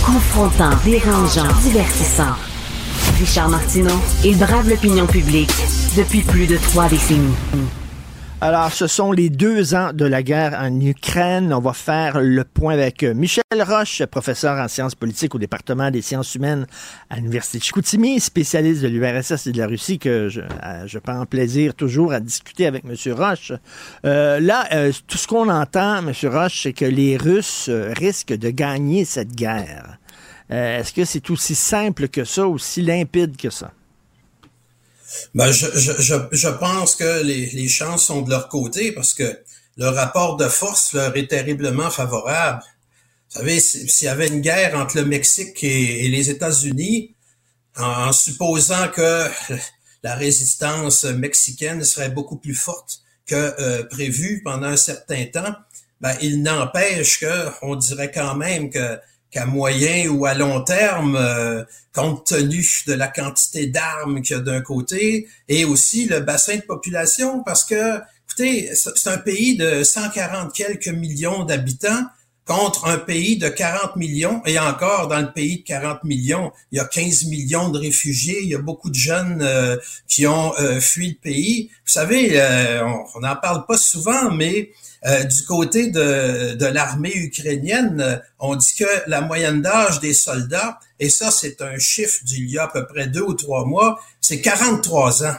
Confrontant, 0.04 0.70
dérangeant, 0.84 1.46
divertissant. 1.62 2.34
Richard 3.20 3.50
Martineau, 3.50 4.00
il 4.24 4.38
brave 4.38 4.66
l'opinion 4.66 5.06
publique 5.06 5.52
depuis 5.94 6.22
plus 6.22 6.46
de 6.46 6.56
trois 6.56 6.88
décennies. 6.88 7.34
Alors, 8.40 8.72
ce 8.72 8.86
sont 8.86 9.12
les 9.12 9.28
deux 9.28 9.74
ans 9.74 9.90
de 9.92 10.06
la 10.06 10.22
guerre 10.22 10.58
en 10.58 10.80
Ukraine. 10.80 11.52
On 11.52 11.60
va 11.60 11.74
faire 11.74 12.18
le 12.22 12.44
point 12.44 12.72
avec 12.72 13.02
euh, 13.02 13.12
Michel 13.12 13.42
Roche, 13.58 14.02
professeur 14.06 14.58
en 14.58 14.68
sciences 14.68 14.94
politiques 14.94 15.34
au 15.34 15.38
département 15.38 15.90
des 15.90 16.00
sciences 16.00 16.34
humaines 16.34 16.66
à 17.10 17.16
l'Université 17.16 17.58
de 17.58 17.64
Chicoutimi, 17.64 18.18
spécialiste 18.20 18.80
de 18.80 18.88
l'URSS 18.88 19.48
et 19.48 19.52
de 19.52 19.58
la 19.58 19.66
Russie, 19.66 19.98
que 19.98 20.30
je, 20.30 20.98
prends 20.98 21.26
plaisir 21.26 21.74
toujours 21.74 22.14
à 22.14 22.20
discuter 22.20 22.66
avec 22.66 22.84
M. 22.86 22.94
Roche. 23.12 23.52
Euh, 24.06 24.40
là, 24.40 24.66
euh, 24.72 24.92
tout 25.06 25.18
ce 25.18 25.26
qu'on 25.26 25.50
entend, 25.50 25.98
M. 25.98 26.14
Roche, 26.24 26.62
c'est 26.62 26.72
que 26.72 26.86
les 26.86 27.18
Russes 27.18 27.68
risquent 27.68 28.32
de 28.32 28.48
gagner 28.48 29.04
cette 29.04 29.34
guerre. 29.34 29.99
Euh, 30.52 30.78
Est-ce 30.80 30.92
que 30.92 31.04
c'est 31.04 31.30
aussi 31.30 31.54
simple 31.54 32.08
que 32.08 32.24
ça, 32.24 32.46
aussi 32.46 32.82
limpide 32.82 33.36
que 33.36 33.50
ça? 33.50 33.72
Ben, 35.34 35.50
je, 35.50 35.66
je, 35.74 35.92
je, 36.00 36.14
je 36.32 36.48
pense 36.48 36.94
que 36.94 37.22
les, 37.22 37.46
les 37.50 37.68
chances 37.68 38.04
sont 38.06 38.22
de 38.22 38.30
leur 38.30 38.48
côté 38.48 38.92
parce 38.92 39.12
que 39.14 39.40
le 39.76 39.88
rapport 39.88 40.36
de 40.36 40.46
force 40.48 40.92
leur 40.92 41.16
est 41.16 41.26
terriblement 41.28 41.90
favorable. 41.90 42.62
Vous 43.32 43.38
savez, 43.40 43.60
si- 43.60 43.88
s'il 43.88 44.06
y 44.06 44.08
avait 44.08 44.28
une 44.28 44.40
guerre 44.40 44.76
entre 44.76 44.96
le 44.96 45.04
Mexique 45.04 45.62
et, 45.64 46.08
les 46.08 46.30
États-Unis, 46.30 47.14
en, 47.76 48.08
en 48.08 48.12
supposant 48.12 48.88
que 48.88 49.26
la 50.02 50.14
résistance 50.14 51.04
mexicaine 51.04 51.82
serait 51.84 52.10
beaucoup 52.10 52.36
plus 52.36 52.54
forte 52.54 53.00
que 53.26 53.54
euh, 53.60 53.84
prévu 53.84 54.42
pendant 54.44 54.66
un 54.68 54.76
certain 54.76 55.24
temps, 55.26 55.54
ben, 56.00 56.16
il 56.22 56.42
n'empêche 56.42 57.20
que 57.20 57.48
on 57.62 57.76
dirait 57.76 58.10
quand 58.10 58.34
même 58.36 58.70
que 58.70 58.98
qu'à 59.30 59.46
moyen 59.46 60.08
ou 60.08 60.26
à 60.26 60.34
long 60.34 60.62
terme, 60.62 61.16
euh, 61.16 61.64
compte 61.92 62.26
tenu 62.26 62.64
de 62.86 62.94
la 62.94 63.08
quantité 63.08 63.66
d'armes 63.66 64.22
qu'il 64.22 64.36
y 64.36 64.38
a 64.38 64.42
d'un 64.42 64.60
côté, 64.60 65.28
et 65.48 65.64
aussi 65.64 66.06
le 66.06 66.20
bassin 66.20 66.56
de 66.56 66.62
population, 66.62 67.42
parce 67.44 67.64
que, 67.64 67.98
écoutez, 68.28 68.70
c'est 68.74 69.08
un 69.08 69.18
pays 69.18 69.56
de 69.56 69.84
140 69.84 70.52
quelques 70.52 70.88
millions 70.88 71.44
d'habitants 71.44 72.06
contre 72.46 72.86
un 72.86 72.98
pays 72.98 73.36
de 73.36 73.48
40 73.48 73.96
millions, 73.96 74.42
et 74.44 74.58
encore 74.58 75.08
dans 75.08 75.20
le 75.20 75.32
pays 75.32 75.58
de 75.58 75.64
40 75.64 76.04
millions, 76.04 76.52
il 76.72 76.78
y 76.78 76.80
a 76.80 76.84
15 76.84 77.26
millions 77.26 77.68
de 77.68 77.78
réfugiés, 77.78 78.40
il 78.42 78.48
y 78.48 78.54
a 78.54 78.58
beaucoup 78.58 78.90
de 78.90 78.96
jeunes 78.96 79.40
euh, 79.42 79.76
qui 80.08 80.26
ont 80.26 80.52
euh, 80.58 80.80
fui 80.80 81.10
le 81.10 81.14
pays. 81.14 81.70
Vous 81.86 81.92
savez, 81.92 82.40
euh, 82.40 82.84
on 83.14 83.20
n'en 83.20 83.36
parle 83.36 83.66
pas 83.66 83.78
souvent, 83.78 84.30
mais 84.30 84.70
du 85.02 85.44
côté 85.46 85.88
de, 85.88 86.56
de 86.56 86.66
l'armée 86.66 87.14
ukrainienne, 87.14 88.20
on 88.38 88.54
dit 88.54 88.74
que 88.78 88.84
la 89.06 89.22
moyenne 89.22 89.62
d'âge 89.62 89.98
des 90.00 90.12
soldats, 90.12 90.78
et 90.98 91.08
ça 91.08 91.30
c'est 91.30 91.62
un 91.62 91.78
chiffre 91.78 92.22
d'il 92.24 92.50
y 92.50 92.58
a 92.58 92.64
à 92.64 92.68
peu 92.68 92.86
près 92.86 93.06
deux 93.06 93.22
ou 93.22 93.32
trois 93.32 93.64
mois, 93.64 93.98
c'est 94.20 94.42
43 94.42 95.24
ans. 95.24 95.36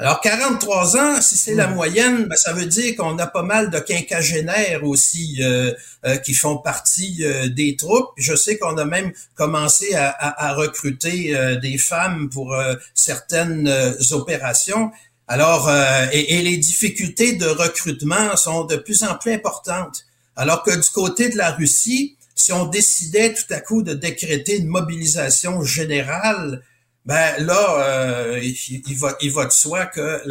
Alors 0.00 0.22
43 0.22 0.96
ans, 0.96 1.20
si 1.20 1.36
c'est 1.36 1.54
la 1.54 1.66
moyenne, 1.66 2.24
ben, 2.24 2.34
ça 2.34 2.54
veut 2.54 2.64
dire 2.64 2.96
qu'on 2.96 3.18
a 3.18 3.26
pas 3.26 3.42
mal 3.42 3.68
de 3.68 3.78
quinquagénaires 3.80 4.82
aussi 4.84 5.36
euh, 5.42 5.74
euh, 6.06 6.16
qui 6.16 6.32
font 6.32 6.56
partie 6.56 7.18
euh, 7.22 7.50
des 7.50 7.76
troupes. 7.76 8.08
Je 8.16 8.34
sais 8.34 8.56
qu'on 8.56 8.78
a 8.78 8.86
même 8.86 9.12
commencé 9.34 9.94
à, 9.94 10.08
à- 10.08 10.46
à 10.48 10.54
recruter 10.54 11.36
euh, 11.36 11.56
des 11.56 11.76
femmes 11.76 12.30
pour 12.30 12.54
euh, 12.54 12.76
certaines 12.94 13.68
euh, 13.68 13.92
opérations. 14.12 14.90
Alors, 15.28 15.68
euh, 15.68 16.06
et, 16.12 16.38
et 16.38 16.42
les 16.42 16.56
difficultés 16.56 17.34
de 17.34 17.46
recrutement 17.46 18.34
sont 18.36 18.64
de 18.64 18.76
plus 18.76 19.02
en 19.02 19.16
plus 19.16 19.32
importantes. 19.34 20.06
Alors 20.34 20.62
que 20.62 20.74
du 20.74 20.88
côté 20.94 21.28
de 21.28 21.36
la 21.36 21.50
Russie, 21.50 22.16
si 22.34 22.54
on 22.54 22.64
décidait 22.64 23.34
tout 23.34 23.52
à 23.52 23.60
coup 23.60 23.82
de 23.82 23.92
décréter 23.92 24.56
une 24.56 24.66
mobilisation 24.68 25.62
générale, 25.62 26.62
ben 27.06 27.44
là, 27.44 27.80
euh, 27.80 28.40
il, 28.42 28.96
va, 28.96 29.16
il 29.20 29.32
va 29.32 29.46
de 29.46 29.52
soi 29.52 29.86
que 29.86 30.22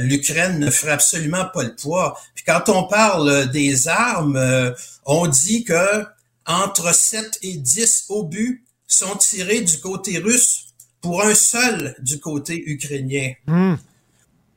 l'Ukraine 0.00 0.58
ne 0.58 0.70
ferait 0.70 0.92
absolument 0.92 1.46
pas 1.52 1.62
le 1.62 1.74
poids. 1.74 2.18
Puis 2.34 2.44
quand 2.44 2.68
on 2.68 2.84
parle 2.84 3.50
des 3.50 3.88
armes, 3.88 4.36
euh, 4.36 4.72
on 5.04 5.26
dit 5.26 5.64
que 5.64 6.04
entre 6.46 6.94
7 6.94 7.38
et 7.42 7.54
10 7.54 8.06
obus 8.08 8.64
sont 8.86 9.16
tirés 9.16 9.60
du 9.60 9.78
côté 9.78 10.18
russe 10.18 10.66
pour 11.00 11.22
un 11.22 11.34
seul 11.34 11.94
du 12.00 12.20
côté 12.20 12.62
ukrainien. 12.66 13.32
Que 13.46 13.76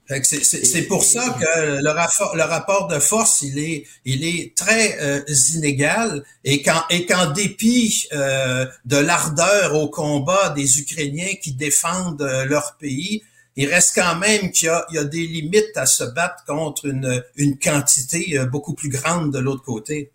C'est 0.08 0.84
pour 0.84 1.04
ça 1.04 1.36
que 1.40 1.82
le 1.82 1.90
rapport, 1.90 2.36
le 2.36 2.44
rapport 2.44 2.88
de 2.88 3.00
force, 3.00 3.42
il 3.42 3.58
est, 3.58 3.86
il 4.06 4.24
est 4.24 4.56
très 4.56 5.00
euh, 5.02 5.24
inégal 5.56 6.24
et 6.44 6.62
qu'en 6.62 6.84
et 6.92 7.08
qu'en 7.08 7.32
dépit 7.32 8.08
euh, 8.14 8.68
de 8.86 8.98
l'ardeur 8.98 9.74
au 9.74 9.90
combat 9.90 10.50
des 10.50 10.80
Ukrainiens 10.80 11.34
qui 11.42 11.54
défendent 11.54 12.22
euh, 12.22 12.46
leur 12.46 12.78
pays, 12.78 13.24
il 13.56 13.68
reste 13.68 13.94
quand 13.96 14.16
même 14.18 14.52
qu'il 14.52 14.68
y 14.68 14.70
a, 14.70 14.86
il 14.92 14.96
y 14.96 15.00
a 15.00 15.06
des 15.06 15.26
limites 15.26 15.76
à 15.76 15.88
se 15.88 16.04
battre 16.04 16.44
contre 16.46 16.86
une, 16.86 17.24
une 17.36 17.58
quantité 17.58 18.38
beaucoup 18.52 18.74
plus 18.74 18.90
grande 18.90 19.32
de 19.32 19.40
l'autre 19.40 19.64
côté. 19.64 20.12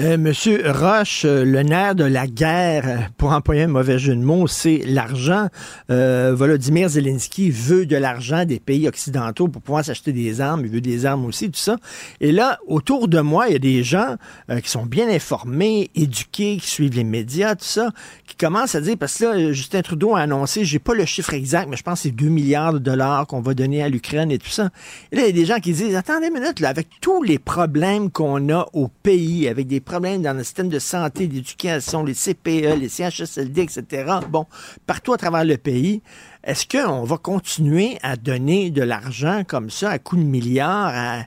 Euh, 0.00 0.16
Monsieur 0.16 0.62
Roche, 0.64 1.26
euh, 1.26 1.44
le 1.44 1.62
nerf 1.62 1.94
de 1.94 2.04
la 2.04 2.26
guerre, 2.26 2.84
euh, 2.86 2.96
pour 3.18 3.32
employer 3.32 3.64
un 3.64 3.66
mauvais 3.66 3.98
jeu 3.98 4.16
de 4.16 4.22
mots, 4.22 4.46
c'est 4.46 4.80
l'argent. 4.86 5.48
Euh, 5.90 6.32
Volodymyr 6.34 6.88
Zelensky 6.88 7.50
veut 7.50 7.84
de 7.84 7.96
l'argent 7.96 8.46
des 8.46 8.60
pays 8.60 8.88
occidentaux 8.88 9.48
pour 9.48 9.60
pouvoir 9.60 9.84
s'acheter 9.84 10.12
des 10.12 10.40
armes. 10.40 10.62
Il 10.64 10.70
veut 10.70 10.80
des 10.80 11.04
armes 11.04 11.26
aussi, 11.26 11.50
tout 11.50 11.60
ça. 11.60 11.76
Et 12.22 12.32
là, 12.32 12.58
autour 12.66 13.08
de 13.08 13.20
moi, 13.20 13.48
il 13.48 13.52
y 13.52 13.56
a 13.56 13.58
des 13.58 13.82
gens 13.82 14.16
qui 14.62 14.70
sont 14.70 14.86
bien 14.86 15.08
informés, 15.08 15.90
éduqués, 15.94 16.56
qui 16.56 16.66
suivent 16.66 16.96
les 16.96 17.04
médias, 17.04 17.54
tout 17.54 17.64
ça, 17.64 17.90
qui 18.26 18.36
commencent 18.36 18.74
à 18.74 18.80
dire, 18.80 18.96
parce 18.98 19.18
que 19.18 19.24
là, 19.24 19.52
Justin 19.52 19.82
Trudeau 19.82 20.14
a 20.14 20.20
annoncé, 20.20 20.64
j'ai 20.64 20.78
pas 20.78 20.94
le 20.94 21.04
chiffre 21.04 21.34
exact, 21.34 21.68
mais 21.68 21.76
je 21.76 21.82
pense 21.82 21.98
que 21.98 22.02
c'est 22.04 22.14
2 22.14 22.28
milliards 22.28 22.72
de 22.72 22.78
dollars 22.78 23.26
qu'on 23.26 23.40
va 23.40 23.52
donner 23.52 23.82
à 23.82 23.90
l'Ukraine 23.90 24.30
et 24.30 24.38
tout 24.38 24.48
ça. 24.48 24.70
Et 25.12 25.16
là, 25.16 25.22
il 25.22 25.26
y 25.26 25.30
a 25.30 25.32
des 25.32 25.44
gens 25.44 25.58
qui 25.58 25.72
disent, 25.72 25.94
attendez 25.94 26.28
une 26.28 26.40
minute, 26.40 26.60
là, 26.60 26.70
avec 26.70 26.88
tous 27.02 27.22
les 27.22 27.38
problèmes 27.38 28.10
qu'on 28.10 28.48
a 28.48 28.66
au 28.72 28.88
pays, 28.88 29.46
avec 29.46 29.66
des 29.66 29.80
problèmes 29.90 30.22
dans 30.22 30.36
le 30.36 30.44
système 30.44 30.68
de 30.68 30.78
santé, 30.78 31.26
d'éducation, 31.26 32.04
les 32.04 32.14
CPE, 32.14 32.78
les 32.78 32.88
CHSLD, 32.88 33.62
etc., 33.62 34.12
bon, 34.28 34.46
partout 34.86 35.12
à 35.12 35.16
travers 35.16 35.44
le 35.44 35.56
pays, 35.56 36.00
est-ce 36.44 36.64
qu'on 36.64 37.02
va 37.02 37.18
continuer 37.18 37.98
à 38.02 38.14
donner 38.14 38.70
de 38.70 38.82
l'argent 38.82 39.42
comme 39.46 39.68
ça, 39.68 39.90
à 39.90 39.98
coups 39.98 40.22
de 40.22 40.26
milliards, 40.26 40.92
à 40.94 41.24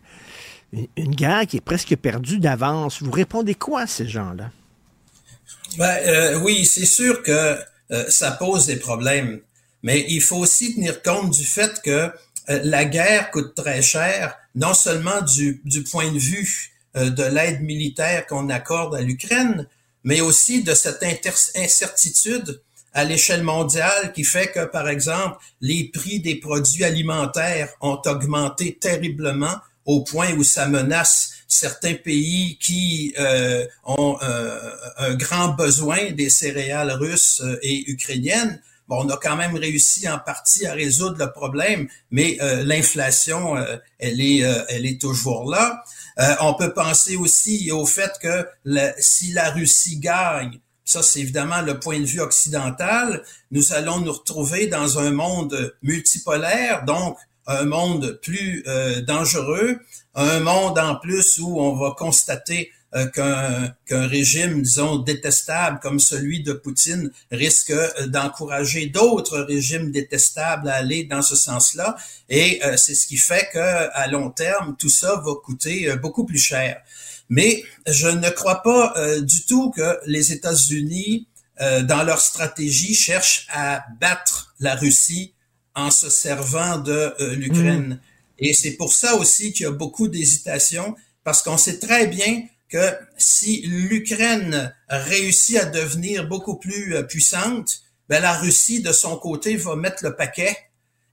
une, 0.96 1.14
guerre 1.14 1.46
qui 1.46 1.58
est 1.58 1.62
presque 1.62 1.94
perdue 1.98 2.40
d'avance? 2.40 3.04
Vous 3.04 3.12
répondez 3.12 3.54
quoi 3.54 3.82
à 3.82 3.88
ces 3.88 4.08
gens-là? 4.08 4.50
Ben, 5.78 5.98
euh, 6.08 6.40
oui, 6.40 6.66
c'est 6.66 6.86
sûr 6.86 7.22
que 7.22 7.58
euh, 7.92 8.06
ça 8.08 8.32
pose 8.32 8.68
des 8.68 8.78
problèmes, 8.78 9.42
mais 9.82 10.06
il 10.08 10.22
faut 10.22 10.38
aussi 10.38 10.74
tenir 10.74 11.02
compte 11.02 11.32
du 11.32 11.44
fait 11.44 11.82
que 11.84 11.92
euh, 11.92 12.12
la 12.48 12.86
guerre 12.86 13.30
coûte 13.32 13.56
très 13.56 13.82
cher, 13.82 14.38
non 14.56 14.74
seulement 14.74 15.22
du, 15.22 15.62
point 15.92 16.12
de 16.12 16.18
vue 16.18 16.73
de 16.96 17.24
l'aide 17.24 17.62
militaire 17.62 18.28
qu'on 18.28 18.50
accorde 18.50 18.96
à 18.96 19.02
l'Ukraine, 19.02 19.68
mais 20.04 20.22
aussi 20.22 20.64
de 20.64 20.74
cette 20.74 21.04
incertitude 21.56 22.62
à 22.94 23.04
l'échelle 23.04 23.44
mondiale 23.44 24.14
qui 24.14 24.24
fait 24.24 24.52
que, 24.52 24.66
par 24.66 24.88
exemple, 24.88 25.38
les 25.62 25.90
prix 25.94 26.20
des 26.20 26.36
produits 26.36 26.84
alimentaires 26.84 27.70
ont 27.82 28.00
augmenté 28.06 28.78
terriblement 28.80 29.58
au 29.86 30.04
point 30.04 30.32
où 30.34 30.44
ça 30.44 30.68
menace 30.68 31.34
certains 31.48 31.96
pays 31.96 32.58
qui 32.60 33.14
euh, 33.20 33.66
ont 33.86 34.18
euh, 34.22 34.60
un 34.98 35.16
grand 35.16 35.50
besoin 35.50 36.12
des 36.12 36.30
céréales 36.30 36.92
russes 36.92 37.42
euh, 37.44 37.60
et 37.62 37.90
ukrainiennes. 37.92 38.62
On 38.94 39.10
a 39.10 39.18
quand 39.18 39.36
même 39.36 39.56
réussi 39.56 40.08
en 40.08 40.20
partie 40.20 40.66
à 40.66 40.74
résoudre 40.74 41.18
le 41.20 41.32
problème, 41.32 41.88
mais 42.12 42.38
euh, 42.42 42.64
l'inflation, 42.64 43.58
euh, 43.58 43.78
elle 44.00 44.22
est, 44.22 44.44
euh, 44.44 44.64
elle 44.70 44.86
est 44.86 45.00
toujours 45.00 45.50
là. 45.50 45.84
on 46.42 46.54
peut 46.54 46.74
penser 46.74 47.16
aussi 47.16 47.72
au 47.72 47.86
fait 47.86 48.12
que 48.22 48.48
si 49.00 49.34
la 49.34 49.50
Russie 49.52 50.00
gagne, 50.00 50.60
ça 50.86 51.02
c'est 51.02 51.22
évidemment 51.22 51.62
le 51.62 51.80
point 51.80 52.00
de 52.00 52.06
vue 52.06 52.22
occidental, 52.22 53.24
nous 53.52 53.74
allons 53.74 54.00
nous 54.00 54.12
retrouver 54.12 54.68
dans 54.68 55.00
un 55.00 55.12
monde 55.12 55.76
multipolaire, 55.82 56.86
donc 56.86 57.18
un 57.48 57.66
monde 57.66 58.20
plus 58.22 58.64
dangereux, 59.08 59.80
un 60.14 60.40
monde 60.40 60.78
en 60.78 60.96
plus 60.96 61.40
où 61.40 61.60
on 61.60 61.76
va 61.76 61.96
constater 61.98 62.70
euh, 62.70 62.83
qu'un 63.14 63.74
qu'un 63.86 64.08
régime, 64.08 64.62
disons, 64.62 64.98
détestable 64.98 65.80
comme 65.82 66.00
celui 66.00 66.44
de 66.44 66.54
Poutine 66.54 67.12
risque 67.32 67.72
euh, 67.72 68.08
d'encourager 68.08 68.88
d'autres 68.88 69.40
régimes 69.40 69.92
détestables 69.92 70.70
à 70.70 70.76
aller 70.76 71.04
dans 71.04 71.22
ce 71.22 71.36
sens-là. 71.36 71.96
Et 72.30 72.64
euh, 72.64 72.78
c'est 72.78 72.96
ce 72.96 73.08
qui 73.08 73.18
fait 73.18 73.50
que 73.52 73.60
à 73.94 74.08
long 74.08 74.30
terme, 74.30 74.76
tout 74.78 74.90
ça 74.90 75.16
va 75.26 75.34
coûter 75.44 75.90
euh, 75.90 75.96
beaucoup 75.96 76.26
plus 76.26 76.38
cher. 76.40 76.82
Mais 77.30 77.64
je 77.88 78.08
ne 78.08 78.30
crois 78.30 78.62
pas 78.62 78.94
euh, 78.98 79.22
du 79.22 79.46
tout 79.46 79.72
que 79.72 80.00
les 80.06 80.32
États-Unis, 80.32 81.28
dans 81.84 82.04
leur 82.04 82.20
stratégie, 82.20 82.96
cherchent 82.96 83.48
à 83.54 83.86
battre 84.02 84.56
la 84.60 84.76
Russie 84.76 85.34
en 85.76 85.92
se 85.92 86.10
servant 86.10 86.78
de 86.80 87.14
l'Ukraine. 87.36 87.90
Mmh. 87.90 88.00
Et 88.40 88.54
c'est 88.54 88.72
pour 88.72 88.92
ça 88.92 89.16
aussi 89.16 89.54
qu'il 89.54 89.64
y 89.64 89.68
a 89.68 89.72
beaucoup 89.72 90.08
d'hésitation, 90.08 90.96
parce 91.24 91.44
qu'on 91.44 91.58
sait 91.58 91.78
très 91.78 92.08
bien 92.08 92.44
que 92.74 92.98
si 93.20 93.62
l'Ukraine 93.68 94.74
réussit 94.90 95.58
à 95.58 95.66
devenir 95.66 96.28
beaucoup 96.28 96.58
plus 96.58 97.06
puissante, 97.06 97.82
ben 98.10 98.20
la 98.20 98.34
Russie, 98.34 98.82
de 98.82 98.92
son 98.92 99.16
côté, 99.18 99.56
va 99.58 99.76
mettre 99.76 100.04
le 100.04 100.16
paquet. 100.16 100.58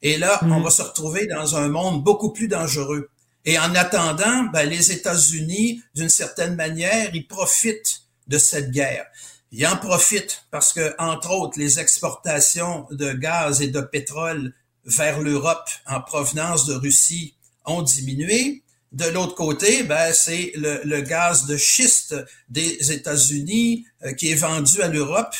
Et 0.00 0.16
là, 0.16 0.40
mmh. 0.40 0.52
on 0.52 0.62
va 0.62 0.70
se 0.70 0.80
retrouver 0.80 1.26
dans 1.26 1.56
un 1.56 1.68
monde 1.68 2.02
beaucoup 2.02 2.32
plus 2.32 2.48
dangereux. 2.48 3.10
Et 3.44 3.58
en 3.58 3.74
attendant, 3.74 4.44
ben, 4.44 4.66
les 4.66 4.90
États-Unis, 4.90 5.82
d'une 5.94 6.08
certaine 6.08 6.54
manière, 6.54 7.14
ils 7.14 7.26
profitent 7.26 8.04
de 8.26 8.38
cette 8.38 8.70
guerre. 8.70 9.04
Ils 9.52 9.66
en 9.66 9.76
profitent 9.76 10.46
parce 10.50 10.72
que, 10.72 10.94
entre 10.98 11.30
autres, 11.30 11.58
les 11.58 11.78
exportations 11.78 12.86
de 12.90 13.12
gaz 13.12 13.60
et 13.60 13.68
de 13.68 13.82
pétrole 13.82 14.54
vers 14.86 15.20
l'Europe 15.20 15.68
en 15.86 16.00
provenance 16.00 16.64
de 16.64 16.72
Russie 16.72 17.34
ont 17.66 17.82
diminué. 17.82 18.62
De 18.92 19.06
l'autre 19.06 19.36
côté, 19.36 19.84
ben, 19.84 20.12
c'est 20.12 20.52
le, 20.56 20.80
le, 20.84 21.00
gaz 21.00 21.46
de 21.46 21.56
schiste 21.56 22.16
des 22.48 22.90
États-Unis 22.90 23.86
euh, 24.04 24.12
qui 24.14 24.32
est 24.32 24.34
vendu 24.34 24.82
à 24.82 24.88
l'Europe, 24.88 25.34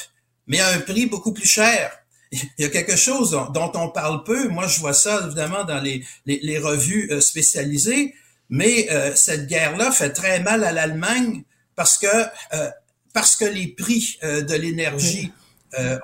mais 0.46 0.60
à 0.60 0.68
un 0.68 0.78
prix 0.78 1.06
beaucoup 1.06 1.32
plus 1.32 1.48
cher. 1.48 1.90
Il 2.32 2.42
y 2.58 2.64
a 2.64 2.68
quelque 2.68 2.96
chose 2.96 3.32
dont 3.52 3.72
on 3.74 3.88
parle 3.88 4.22
peu. 4.24 4.48
Moi, 4.48 4.66
je 4.68 4.78
vois 4.78 4.94
ça 4.94 5.22
évidemment 5.26 5.64
dans 5.64 5.80
les, 5.80 6.04
les, 6.26 6.38
les 6.42 6.58
revues 6.58 7.08
euh, 7.10 7.20
spécialisées, 7.20 8.14
mais 8.48 8.88
euh, 8.90 9.14
cette 9.16 9.46
guerre-là 9.46 9.90
fait 9.90 10.10
très 10.10 10.40
mal 10.40 10.62
à 10.64 10.72
l'Allemagne 10.72 11.42
parce 11.74 11.98
que 11.98 12.06
euh, 12.06 12.70
parce 13.12 13.34
que 13.34 13.44
les 13.44 13.66
prix 13.66 14.18
de 14.22 14.54
l'énergie 14.54 15.32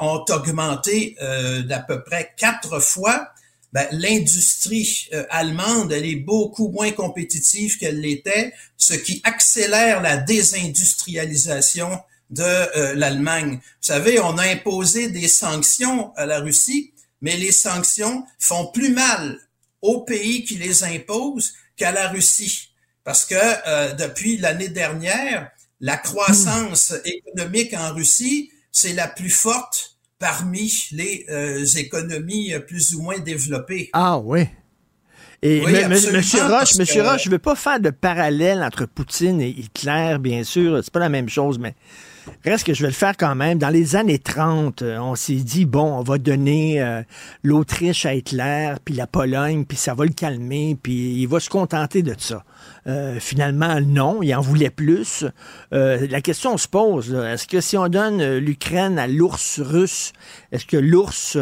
ont 0.01 0.24
augmenté 0.28 1.16
d'à 1.20 1.78
peu 1.78 2.02
près 2.02 2.35
quatre 2.36 2.81
fois 2.81 3.28
ben, 3.72 3.86
l'industrie 3.90 5.09
euh, 5.12 5.24
allemande, 5.30 5.93
elle 5.93 6.06
est 6.06 6.16
beaucoup 6.16 6.68
moins 6.68 6.93
compétitive 6.93 7.78
qu'elle 7.78 8.01
l'était, 8.01 8.52
ce 8.76 8.94
qui 8.94 9.20
accélère 9.24 10.01
la 10.02 10.16
désindustrialisation 10.16 12.01
de 12.30 12.43
euh, 12.43 12.94
l'Allemagne. 12.94 13.60
Vous 13.62 13.86
savez, 13.86 14.18
on 14.20 14.38
a 14.38 14.48
imposé 14.48 15.09
des 15.09 15.28
sanctions 15.28 16.14
à 16.16 16.26
la 16.26 16.40
Russie, 16.40 16.93
mais 17.20 17.36
les 17.36 17.52
sanctions 17.52 18.24
font 18.38 18.66
plus 18.72 18.90
mal 18.90 19.38
aux 19.82 20.02
pays 20.02 20.44
qui 20.44 20.56
les 20.56 20.84
imposent 20.84 21.55
qu'à 21.76 21.93
la 21.93 22.09
Russie. 22.09 22.70
Parce 23.05 23.24
que 23.24 23.34
euh, 23.34 23.93
depuis 23.93 24.36
l'année 24.36 24.68
dernière, 24.68 25.51
la 25.80 25.97
croissance 25.97 26.94
économique 27.05 27.74
en 27.74 27.94
Russie, 27.94 28.51
c'est 28.72 28.94
la 28.94 29.06
plus 29.06 29.30
forte 29.30 29.95
parmi 30.18 30.72
les 30.93 31.26
euh, 31.28 31.64
économies 31.76 32.52
plus 32.66 32.94
ou 32.94 33.02
moins 33.02 33.18
développées. 33.18 33.90
Ah 33.93 34.18
oui. 34.18 34.47
Et 35.43 35.62
oui, 35.64 35.72
Monsieur 35.88 36.43
Roche, 36.47 36.76
Monsieur. 36.76 37.02
Roche, 37.02 37.24
je 37.24 37.30
veux 37.30 37.38
pas 37.38 37.55
faire 37.55 37.78
de 37.78 37.90
parallèle 37.90 38.62
entre 38.62 38.86
Poutine 38.86 39.40
et 39.40 39.51
Hitler, 39.51 40.16
bien 40.18 40.44
sûr, 40.44 40.80
c'est 40.82 40.93
pas 40.93 41.01
la 41.01 41.10
même 41.10 41.28
chose, 41.28 41.59
mais 41.59 41.74
Reste 42.44 42.66
que 42.66 42.74
je 42.74 42.82
vais 42.82 42.89
le 42.89 42.94
faire 42.94 43.16
quand 43.16 43.35
même. 43.35 43.59
Dans 43.59 43.70
les 43.70 43.97
années 43.97 44.19
30, 44.19 44.82
on 44.82 45.15
s'est 45.15 45.35
dit, 45.35 45.65
bon, 45.65 45.98
on 45.98 46.03
va 46.03 46.19
donner 46.19 46.81
euh, 46.81 47.03
l'Autriche 47.43 48.07
à 48.07 48.15
Hitler, 48.15 48.74
puis 48.85 48.94
la 48.94 49.07
Pologne, 49.07 49.65
puis 49.65 49.77
ça 49.77 49.94
va 49.94 50.05
le 50.05 50.12
calmer, 50.12 50.77
puis 50.81 51.15
il 51.15 51.27
va 51.27 51.40
se 51.40 51.51
contenter 51.51 52.03
de 52.03 52.15
ça. 52.19 52.44
Euh, 52.86 53.19
finalement, 53.19 53.81
non, 53.81 54.23
il 54.23 54.35
en 54.35 54.40
voulait 54.40 54.70
plus. 54.70 55.24
Euh, 55.73 56.07
la 56.09 56.20
question 56.20 56.57
se 56.57 56.69
pose, 56.69 57.12
est-ce 57.15 57.47
que 57.47 57.61
si 57.61 57.77
on 57.77 57.89
donne 57.89 58.36
l'Ukraine 58.36 58.98
à 58.98 59.07
l'ours 59.07 59.61
russe, 59.61 60.12
est-ce 60.53 60.66
que 60.66 60.77
l'ours 60.77 61.36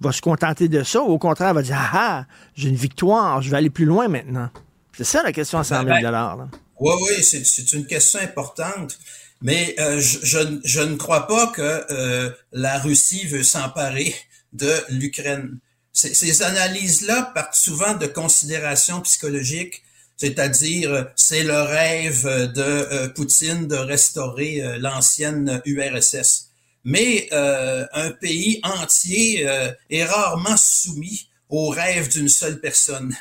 va 0.00 0.12
se 0.12 0.20
contenter 0.20 0.68
de 0.68 0.82
ça? 0.82 1.02
Ou 1.02 1.08
au 1.08 1.18
contraire 1.18 1.54
va 1.54 1.62
dire, 1.62 1.78
ah, 1.78 1.90
ah, 1.94 2.26
j'ai 2.54 2.68
une 2.68 2.74
victoire, 2.74 3.42
je 3.42 3.50
vais 3.50 3.56
aller 3.56 3.70
plus 3.70 3.84
loin 3.84 4.08
maintenant? 4.08 4.50
C'est 4.96 5.04
ça 5.04 5.22
la 5.22 5.32
question 5.32 5.60
à 5.60 5.64
100 5.64 5.84
000 5.84 6.00
ben, 6.02 6.50
Oui, 6.80 6.94
oui, 7.02 7.22
c'est 7.22 7.72
une 7.72 7.86
question 7.86 8.18
importante. 8.20 8.98
Mais 9.40 9.74
euh, 9.78 10.00
je, 10.00 10.58
je, 10.64 10.80
ne 10.80 10.96
crois 10.96 11.26
pas 11.26 11.46
que 11.48 11.84
euh, 11.90 12.30
la 12.52 12.78
Russie 12.78 13.26
veut 13.26 13.44
s'emparer 13.44 14.14
de 14.52 14.72
l'Ukraine. 14.90 15.58
Ces 15.92 16.42
analyses-là 16.42 17.32
partent 17.34 17.54
souvent 17.54 17.94
de 17.94 18.06
considérations 18.06 19.00
psychologiques, 19.00 19.82
c'est-à-dire 20.16 21.08
c'est 21.16 21.42
le 21.42 21.60
rêve 21.62 22.24
de 22.52 22.62
euh, 22.62 23.08
Poutine 23.08 23.66
de 23.66 23.76
restaurer 23.76 24.62
euh, 24.62 24.78
l'ancienne 24.78 25.60
URSS. 25.64 26.50
Mais 26.84 27.28
euh, 27.32 27.84
un 27.92 28.10
pays 28.12 28.60
entier 28.62 29.46
est 29.90 30.04
rarement 30.04 30.56
soumis 30.56 31.28
au 31.48 31.68
rêve 31.68 32.08
d'une 32.08 32.28
seule 32.28 32.60
personne. 32.60 33.14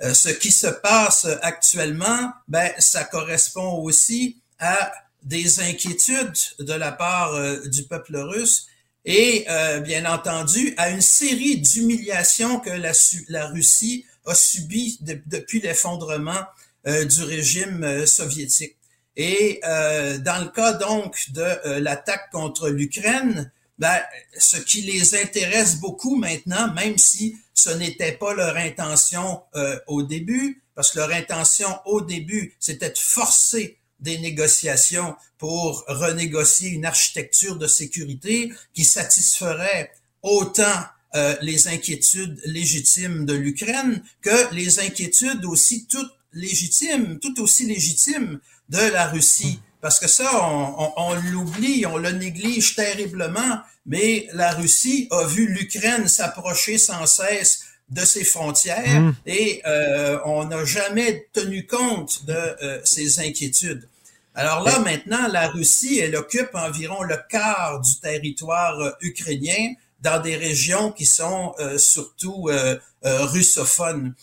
ce 0.00 0.30
qui 0.30 0.50
se 0.50 0.66
passe 0.66 1.26
actuellement, 1.42 2.32
ben, 2.48 2.72
ça 2.78 3.04
correspond 3.04 3.82
aussi 3.82 4.40
à 4.58 4.92
des 5.24 5.60
inquiétudes 5.60 6.36
de 6.60 6.72
la 6.72 6.92
part 6.92 7.34
euh, 7.34 7.60
du 7.66 7.84
peuple 7.84 8.16
russe 8.16 8.66
et 9.04 9.44
euh, 9.48 9.80
bien 9.80 10.04
entendu 10.06 10.74
à 10.76 10.90
une 10.90 11.02
série 11.02 11.58
d'humiliations 11.58 12.60
que 12.60 12.70
la, 12.70 12.92
la, 13.28 13.48
Russie 13.48 14.06
a 14.26 14.34
subies 14.34 14.98
de, 15.02 15.20
depuis 15.26 15.60
l'effondrement 15.60 16.40
euh, 16.86 17.04
du 17.04 17.22
régime 17.22 18.06
soviétique. 18.06 18.76
Et 19.16 19.60
euh, 19.64 20.18
dans 20.18 20.42
le 20.42 20.50
cas 20.50 20.72
donc 20.72 21.30
de 21.30 21.40
euh, 21.40 21.80
l'attaque 21.80 22.30
contre 22.32 22.68
l'Ukraine, 22.68 23.52
ben, 23.78 24.00
ce 24.38 24.56
qui 24.56 24.82
les 24.82 25.14
intéresse 25.16 25.76
beaucoup 25.76 26.16
maintenant, 26.16 26.72
même 26.74 26.98
si 26.98 27.36
ce 27.54 27.70
n'était 27.70 28.12
pas 28.12 28.34
leur 28.34 28.56
intention 28.56 29.42
euh, 29.54 29.78
au 29.86 30.02
début, 30.02 30.62
parce 30.74 30.90
que 30.90 30.98
leur 30.98 31.12
intention 31.12 31.68
au 31.86 32.00
début, 32.00 32.56
c'était 32.58 32.90
de 32.90 32.98
forcer 32.98 33.78
des 34.04 34.18
négociations 34.18 35.14
pour 35.38 35.84
renégocier 35.88 36.70
une 36.70 36.84
architecture 36.84 37.56
de 37.56 37.66
sécurité 37.66 38.52
qui 38.74 38.84
satisferait 38.84 39.90
autant 40.22 40.78
euh, 41.14 41.34
les 41.42 41.68
inquiétudes 41.68 42.40
légitimes 42.44 43.24
de 43.24 43.34
l'Ukraine 43.34 44.02
que 44.20 44.54
les 44.54 44.78
inquiétudes 44.78 45.44
aussi 45.44 45.86
toutes 45.86 46.12
légitimes, 46.32 47.18
tout 47.20 47.40
aussi 47.40 47.66
légitimes 47.66 48.40
de 48.68 48.84
la 48.96 49.06
Russie. 49.08 49.60
Parce 49.80 50.00
que 50.00 50.08
ça, 50.08 50.28
on, 50.50 50.74
on, 50.78 50.92
on 50.96 51.14
l'oublie, 51.30 51.86
on 51.86 51.98
le 51.98 52.10
néglige 52.10 52.74
terriblement, 52.74 53.60
mais 53.86 54.28
la 54.32 54.52
Russie 54.52 55.08
a 55.10 55.24
vu 55.26 55.46
l'Ukraine 55.46 56.08
s'approcher 56.08 56.78
sans 56.78 57.06
cesse 57.06 57.60
de 57.90 58.04
ses 58.04 58.24
frontières 58.24 59.00
Mm. 59.00 59.14
et 59.26 59.62
euh, 59.66 60.18
on 60.24 60.44
n'a 60.46 60.64
jamais 60.64 61.28
tenu 61.32 61.66
compte 61.66 62.24
de 62.26 62.32
euh, 62.32 62.80
ces 62.84 63.20
inquiétudes. 63.20 63.88
Alors 64.34 64.62
là, 64.64 64.78
maintenant, 64.80 65.28
la 65.28 65.48
Russie, 65.48 65.98
elle 66.00 66.16
occupe 66.16 66.50
environ 66.54 67.02
le 67.02 67.16
quart 67.30 67.80
du 67.80 68.00
territoire 68.00 68.78
euh, 68.80 68.90
ukrainien 69.00 69.74
dans 70.00 70.20
des 70.20 70.36
régions 70.36 70.90
qui 70.92 71.06
sont 71.06 71.54
euh, 71.60 71.78
surtout 71.78 72.48
euh, 72.50 72.76
euh, 73.04 73.24
russophones. 73.26 74.14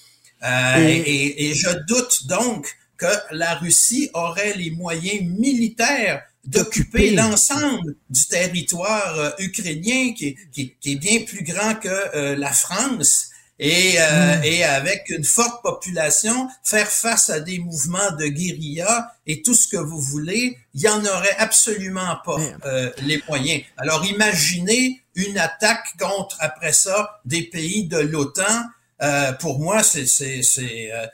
Euh, 0.43 0.77
Et- 0.77 0.97
et, 0.97 1.49
et 1.49 1.53
je 1.55 1.69
doute 1.87 2.27
donc 2.27 2.67
que 2.97 3.07
la 3.31 3.55
Russie 3.55 4.09
aurait 4.13 4.53
les 4.57 4.71
moyens 4.71 5.23
militaires 5.39 6.23
d'occuper 6.43 7.11
l'ensemble 7.11 7.95
du 8.09 8.25
territoire 8.27 9.33
ukrainien 9.39 10.13
qui, 10.13 10.27
est- 10.29 10.35
qui, 10.51 10.75
qui 10.81 10.91
est 10.93 10.95
bien 10.95 11.21
plus 11.21 11.43
grand 11.43 11.75
que 11.75 11.87
euh, 11.89 12.35
la 12.35 12.51
France. 12.51 13.27
Et, 13.63 13.93
euh, 13.99 14.37
Mm. 14.37 14.43
et 14.43 14.63
avec 14.63 15.09
une 15.09 15.23
forte 15.23 15.61
population, 15.61 16.49
faire 16.63 16.87
face 16.89 17.29
à 17.29 17.39
des 17.39 17.59
mouvements 17.59 18.11
de 18.19 18.25
guérilla 18.25 19.13
et 19.27 19.43
tout 19.43 19.53
ce 19.53 19.67
que 19.67 19.77
vous 19.77 19.99
voulez, 20.01 20.57
il 20.73 20.81
y 20.81 20.89
en 20.89 21.05
aurait 21.05 21.35
absolument 21.37 22.17
pas 22.25 22.39
euh, 22.65 22.91
les 23.03 23.21
moyens. 23.29 23.61
Alors 23.77 24.03
imaginez 24.03 25.03
une 25.13 25.37
attaque 25.37 25.85
contre, 25.99 26.37
après 26.39 26.73
ça, 26.73 27.21
des 27.25 27.43
pays 27.43 27.85
de 27.87 27.99
l'OTAN. 27.99 28.63
Euh, 29.03 29.31
pour 29.33 29.59
moi, 29.59 29.81
c'est 29.83 30.05
c'est 30.05 30.41
c'est 30.43 30.91
euh, 30.91 31.05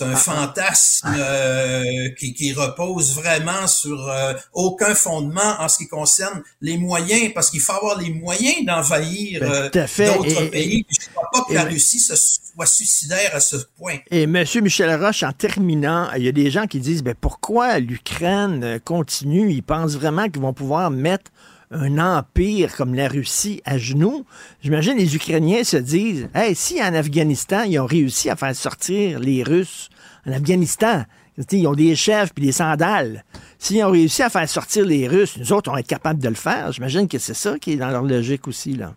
un 0.00 0.14
fantasme 0.14 1.08
euh, 1.18 2.10
qui, 2.18 2.34
qui 2.34 2.52
repose 2.52 3.14
vraiment 3.14 3.66
sur 3.66 4.08
euh, 4.08 4.34
aucun 4.52 4.94
fondement 4.94 5.56
en 5.58 5.68
ce 5.68 5.78
qui 5.78 5.88
concerne 5.88 6.42
les 6.60 6.76
moyens, 6.78 7.32
parce 7.34 7.50
qu'il 7.50 7.60
faut 7.60 7.72
avoir 7.72 7.98
les 7.98 8.10
moyens 8.12 8.64
d'envahir 8.64 9.40
Ben, 9.40 9.50
euh, 9.50 9.68
d'autres 9.70 10.42
Et- 10.44 10.50
pays. 10.50 10.86
Je 10.88 11.06
ne 11.08 11.14
crois 11.14 11.30
pas 11.32 11.42
que 11.48 11.52
et- 11.52 11.56
la 11.56 11.64
Russie 11.64 11.98
se 12.00 12.14
soit 12.14 12.66
suicidaire 12.66 13.30
à 13.34 13.40
ce 13.40 13.56
point. 13.76 13.96
Et 14.10 14.26
Monsieur 14.26 14.60
Michel 14.60 14.94
Roche, 15.02 15.22
en 15.22 15.32
terminant, 15.32 16.08
il 16.16 16.22
y 16.24 16.28
a 16.28 16.32
des 16.32 16.50
gens 16.50 16.66
qui 16.66 16.78
disent 16.80 17.02
ben, 17.02 17.14
pourquoi 17.20 17.78
l'Ukraine 17.80 18.78
continue? 18.84 19.50
Ils 19.52 19.62
pensent 19.62 19.94
vraiment 19.96 20.28
qu'ils 20.28 20.42
vont 20.42 20.54
pouvoir 20.54 20.90
mettre 20.90 21.30
un 21.70 21.98
empire 21.98 22.74
comme 22.76 22.94
la 22.94 23.08
Russie 23.08 23.60
à 23.64 23.78
genoux. 23.78 24.24
J'imagine 24.62 24.96
les 24.96 25.14
Ukrainiens 25.16 25.64
se 25.64 25.76
disent 25.76 26.28
Hey, 26.34 26.54
si 26.54 26.82
en 26.82 26.94
Afghanistan, 26.94 27.62
ils 27.62 27.78
ont 27.78 27.86
réussi 27.86 28.30
à 28.30 28.36
faire 28.36 28.54
sortir 28.54 29.18
les 29.18 29.42
Russes 29.42 29.90
en 30.26 30.32
Afghanistan, 30.32 31.04
ils 31.52 31.66
ont 31.66 31.74
des 31.74 31.94
chefs 31.94 32.32
puis 32.32 32.46
des 32.46 32.52
sandales. 32.52 33.24
S'ils 33.58 33.84
ont 33.84 33.90
réussi 33.90 34.22
à 34.22 34.30
faire 34.30 34.48
sortir 34.48 34.84
les 34.84 35.06
Russes, 35.06 35.36
nous 35.36 35.52
autres, 35.52 35.70
on 35.70 35.74
va 35.74 35.80
être 35.80 35.86
capables 35.86 36.20
de 36.20 36.28
le 36.28 36.34
faire. 36.34 36.72
J'imagine 36.72 37.08
que 37.08 37.18
c'est 37.18 37.34
ça 37.34 37.58
qui 37.58 37.72
est 37.72 37.76
dans 37.76 37.90
leur 37.90 38.02
logique 38.02 38.48
aussi. 38.48 38.74
là. 38.74 38.94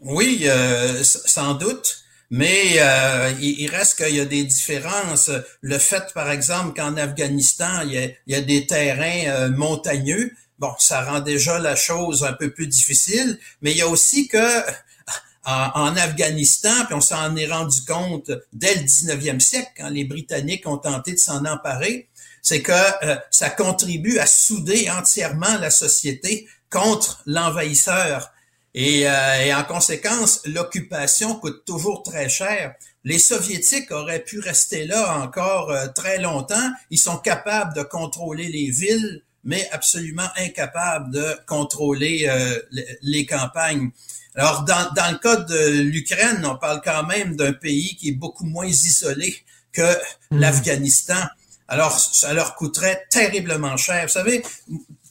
Oui, 0.00 0.42
euh, 0.44 1.02
sans 1.02 1.54
doute. 1.54 1.98
Mais 2.30 2.78
euh, 2.78 3.30
il, 3.42 3.68
reste 3.68 4.02
qu'il 4.02 4.16
y 4.16 4.20
a 4.20 4.24
des 4.24 4.44
différences. 4.44 5.30
Le 5.60 5.76
fait, 5.76 6.14
par 6.14 6.30
exemple, 6.30 6.74
qu'en 6.74 6.96
Afghanistan, 6.96 7.82
il 7.84 7.92
y 7.92 7.98
a, 7.98 8.06
il 8.26 8.32
y 8.32 8.34
a 8.34 8.40
des 8.40 8.66
terrains 8.66 9.26
euh, 9.26 9.50
montagneux, 9.50 10.32
bon, 10.62 10.72
ça 10.78 11.02
rend 11.02 11.18
déjà 11.18 11.58
la 11.58 11.74
chose 11.74 12.22
un 12.22 12.32
peu 12.32 12.52
plus 12.52 12.68
difficile. 12.68 13.38
Mais 13.62 13.72
il 13.72 13.78
y 13.78 13.82
a 13.82 13.88
aussi 13.88 14.28
que 14.28 14.38
en, 15.44 15.96
Afghanistan, 15.96 16.84
puis 16.86 16.94
on 16.94 17.00
s'en 17.00 17.34
est 17.34 17.48
rendu 17.48 17.84
compte 17.84 18.30
dès 18.52 18.76
le 18.76 18.82
19e 18.82 19.40
siècle, 19.40 19.72
quand 19.76 19.88
les 19.88 20.04
Britanniques 20.04 20.66
ont 20.68 20.78
tenté 20.78 21.12
de 21.12 21.18
s'en 21.18 21.44
emparer, 21.44 22.08
c'est 22.42 22.62
que 22.62 22.72
euh, 22.72 23.16
ça 23.30 23.50
contribue 23.50 24.18
à 24.20 24.26
souder 24.26 24.88
entièrement 24.88 25.58
la 25.58 25.70
société 25.70 26.48
contre 26.70 27.22
l'envahisseur. 27.26 28.30
Et, 28.74 29.08
euh, 29.08 29.44
et 29.44 29.52
en 29.52 29.64
conséquence, 29.64 30.42
l'occupation 30.46 31.34
coûte 31.34 31.64
toujours 31.66 32.04
très 32.04 32.28
cher. 32.28 32.74
Les 33.04 33.18
soviétiques 33.18 33.90
auraient 33.90 34.22
pu 34.22 34.38
rester 34.38 34.86
là 34.86 35.18
encore 35.18 35.72
euh, 35.72 35.88
très 35.88 36.18
longtemps. 36.18 36.70
Ils 36.90 36.98
sont 36.98 37.18
capables 37.18 37.74
de 37.74 37.82
contrôler 37.82 38.48
les 38.48 38.70
villes, 38.70 39.22
mais 39.44 39.68
absolument 39.72 40.28
incapables 40.36 41.12
de 41.12 41.36
contrôler 41.46 42.26
euh, 42.28 42.58
les, 43.02 43.26
campagnes. 43.26 43.90
Alors, 44.34 44.64
dans, 44.64 44.92
dans 44.94 45.10
le 45.10 45.18
cas 45.18 45.36
de 45.36 45.80
l'Ukraine, 45.82 46.44
on 46.44 46.56
parle 46.56 46.80
quand 46.84 47.04
même 47.04 47.36
d'un 47.36 47.52
pays 47.52 47.96
qui 47.96 48.10
est 48.10 48.12
beaucoup 48.12 48.44
moins 48.44 48.66
isolé 48.66 49.36
que 49.72 49.96
l'Afghanistan. 50.30 51.22
Alors, 51.68 51.98
ça 51.98 52.32
leur 52.34 52.54
coûterait 52.54 53.04
terriblement 53.10 53.76
cher. 53.76 54.04
Vous 54.04 54.12
savez, 54.12 54.42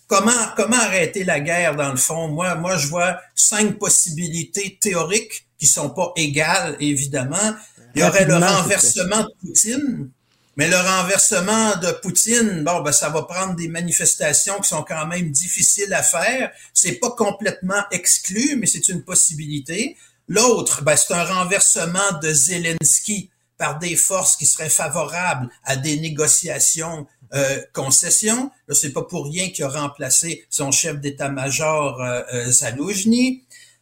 comment 0.08 0.32
comment 0.56 0.78
arrêter 0.78 1.24
la 1.24 1.40
guerre 1.40 1.76
dans 1.76 1.90
le 1.92 1.98
fond? 1.98 2.28
Moi, 2.28 2.56
moi, 2.56 2.78
je 2.78 2.88
vois 2.88 3.20
cinq 3.36 3.78
possibilités 3.80 4.78
théoriques 4.80 5.48
qui 5.58 5.66
sont 5.66 5.90
pas 5.90 6.12
égales, 6.16 6.76
évidemment. 6.80 7.56
Il 7.96 8.02
y 8.02 8.04
aurait 8.04 8.26
le 8.26 8.36
renversement 8.36 9.24
de 9.24 9.30
Poutine. 9.40 10.10
Mais 10.58 10.68
le 10.68 10.76
renversement 10.76 11.78
de 11.78 11.92
Poutine, 12.02 12.64
bon, 12.64 12.82
ben, 12.82 12.92
ça 12.92 13.10
va 13.10 13.24
prendre 13.24 13.56
des 13.56 13.70
manifestations 13.70 14.60
qui 14.60 14.68
sont 14.68 14.84
quand 14.84 15.08
même 15.08 15.32
difficiles 15.32 15.94
à 15.94 16.04
faire. 16.04 16.52
C'est 16.74 17.00
pas 17.00 17.12
complètement 17.12 17.84
exclu, 17.92 18.58
mais 18.58 18.68
c'est 18.68 18.90
une 18.90 19.04
possibilité. 19.04 19.98
L'autre, 20.28 20.84
ben, 20.84 20.96
c'est 20.96 21.14
un 21.14 21.24
renversement 21.24 22.20
de 22.22 22.34
Zelensky 22.34 23.30
par 23.58 23.80
des 23.80 23.96
forces 23.96 24.36
qui 24.36 24.46
seraient 24.46 24.70
favorables 24.70 25.48
à 25.64 25.78
des 25.78 26.00
négociations 26.00 27.08
euh, 27.34 27.62
concessions. 27.74 28.52
Là, 28.68 28.76
c'est 28.76 28.92
pas 28.92 29.04
pour 29.04 29.26
rien 29.26 29.50
qu'il 29.52 29.64
a 29.64 29.70
remplacé 29.70 30.46
son 30.50 30.72
chef 30.72 31.00
d'état-major 31.00 32.02
euh, 32.02 32.24
euh. 32.34 32.52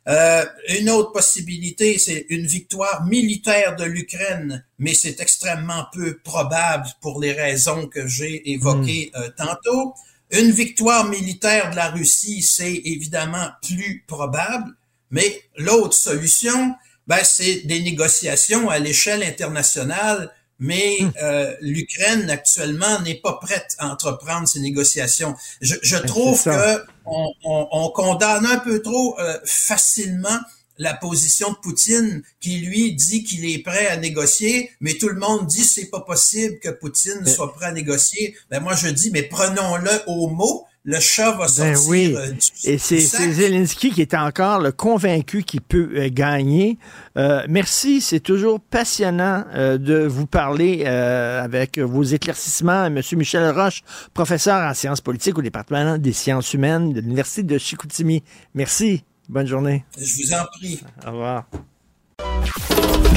Euh, 0.10 0.44
une 0.70 0.90
autre 0.90 1.12
possibilité, 1.12 2.00
c'est 2.00 2.26
une 2.30 2.48
victoire 2.48 3.06
militaire 3.06 3.76
de 3.76 3.84
l'Ukraine, 3.84 4.66
mais 4.80 4.96
c'est 4.96 5.20
extrêmement 5.20 5.86
peu 5.94 6.18
probable 6.18 6.88
pour 7.00 7.22
les 7.22 7.32
raisons 7.32 7.86
que 7.88 8.08
j'ai 8.08 8.52
évoquées 8.52 9.12
euh, 9.16 9.30
tantôt. 9.38 9.94
Une 10.32 10.50
victoire 10.50 11.08
militaire 11.08 11.70
de 11.70 11.76
la 11.76 11.90
Russie, 11.90 12.42
c'est 12.42 12.82
évidemment 12.86 13.50
plus 13.62 14.04
probable, 14.08 14.72
mais 15.12 15.44
l'autre 15.58 15.94
solution, 15.94 16.74
ben, 17.06 17.24
c'est 17.24 17.62
des 17.68 17.82
négociations 17.82 18.70
à 18.70 18.80
l'échelle 18.80 19.24
internationale, 19.24 20.32
mais 20.60 20.98
euh, 21.24 21.56
l'Ukraine 21.62 22.30
actuellement 22.30 23.00
n'est 23.02 23.16
pas 23.16 23.34
prête 23.42 23.76
à 23.80 23.88
entreprendre 23.88 24.48
ces 24.48 24.60
négociations. 24.60 25.36
Je, 25.62 25.76
je 25.82 25.96
trouve 25.98 26.38
que 26.44 26.84
on, 27.06 27.28
on- 27.44 27.68
on 27.72 27.90
condamne 27.90 28.46
un 28.46 28.60
peu 28.60 28.82
trop 28.82 29.18
euh, 29.20 29.38
facilement 29.46 30.40
la 30.78 30.94
position 30.94 31.52
de 31.52 31.58
Poutine 31.58 32.24
qui 32.40 32.58
lui 32.60 32.94
dit 32.94 33.24
qu'il 33.26 33.44
est 33.50 33.60
prêt 33.60 33.88
à 33.88 33.98
négocier, 33.98 34.72
mais 34.80 34.94
tout 34.94 35.10
le 35.10 35.20
monde 35.20 35.46
dit 35.46 35.64
c'est 35.66 35.90
pas 35.90 36.00
possible 36.02 36.60
que 36.60 36.70
Poutine 36.70 37.22
soit 37.26 37.54
prêt 37.54 37.66
à 37.68 37.72
négocier. 37.74 38.36
Ben 38.50 38.62
moi 38.62 38.76
je 38.76 38.88
dis 38.88 39.12
mais 39.12 39.24
prenons-le 39.24 39.92
au 40.08 40.28
mot. 40.30 40.66
Le 40.86 40.98
chat 41.00 41.34
va 41.34 41.48
sortir 41.48 41.74
Ben 41.74 41.80
oui. 41.90 42.16
euh, 42.18 42.32
du, 42.32 42.38
Et 42.64 42.78
c'est 42.78 42.96
du 42.96 43.02
sac. 43.02 43.22
c'est 43.22 43.32
Zelensky 43.34 43.92
qui 43.92 44.02
est 44.02 44.14
encore 44.14 44.62
le 44.62 44.72
convaincu 44.72 45.44
qu'il 45.44 45.62
peut 45.62 45.90
euh, 45.96 46.10
gagner. 46.12 46.78
Euh, 47.18 47.44
merci, 47.50 48.00
c'est 48.02 48.22
toujours 48.22 48.60
passionnant 48.62 49.44
euh, 49.54 49.78
de 49.78 50.06
vous 50.08 50.26
parler 50.26 50.84
euh, 50.88 51.44
avec 51.44 51.78
vos 51.80 52.04
éclaircissements. 52.04 52.86
M. 52.86 53.02
Michel 53.14 53.52
Roche, 53.52 53.82
professeur 54.14 54.62
en 54.70 54.74
sciences 54.74 55.02
politiques 55.02 55.38
au 55.38 55.42
département 55.42 55.98
des 55.98 56.14
sciences 56.14 56.54
humaines 56.54 56.94
de 56.94 57.02
l'Université 57.02 57.44
de 57.44 57.58
Chicoutimi. 57.58 58.24
Merci. 58.56 59.04
Bonne 59.28 59.48
journée. 59.48 59.84
Je 59.98 60.24
vous 60.24 60.34
en 60.34 60.46
prie. 60.58 60.80
Au 61.06 61.12
revoir. 61.12 61.44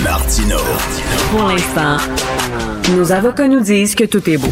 Martino. 0.03 0.57
Pour 1.31 1.45
l'instant, 1.49 1.97
nos 2.97 3.13
avocats 3.13 3.47
nous 3.49 3.61
disent 3.61 3.95
que 3.95 4.05
tout 4.05 4.29
est 4.29 4.37
beau. 4.37 4.49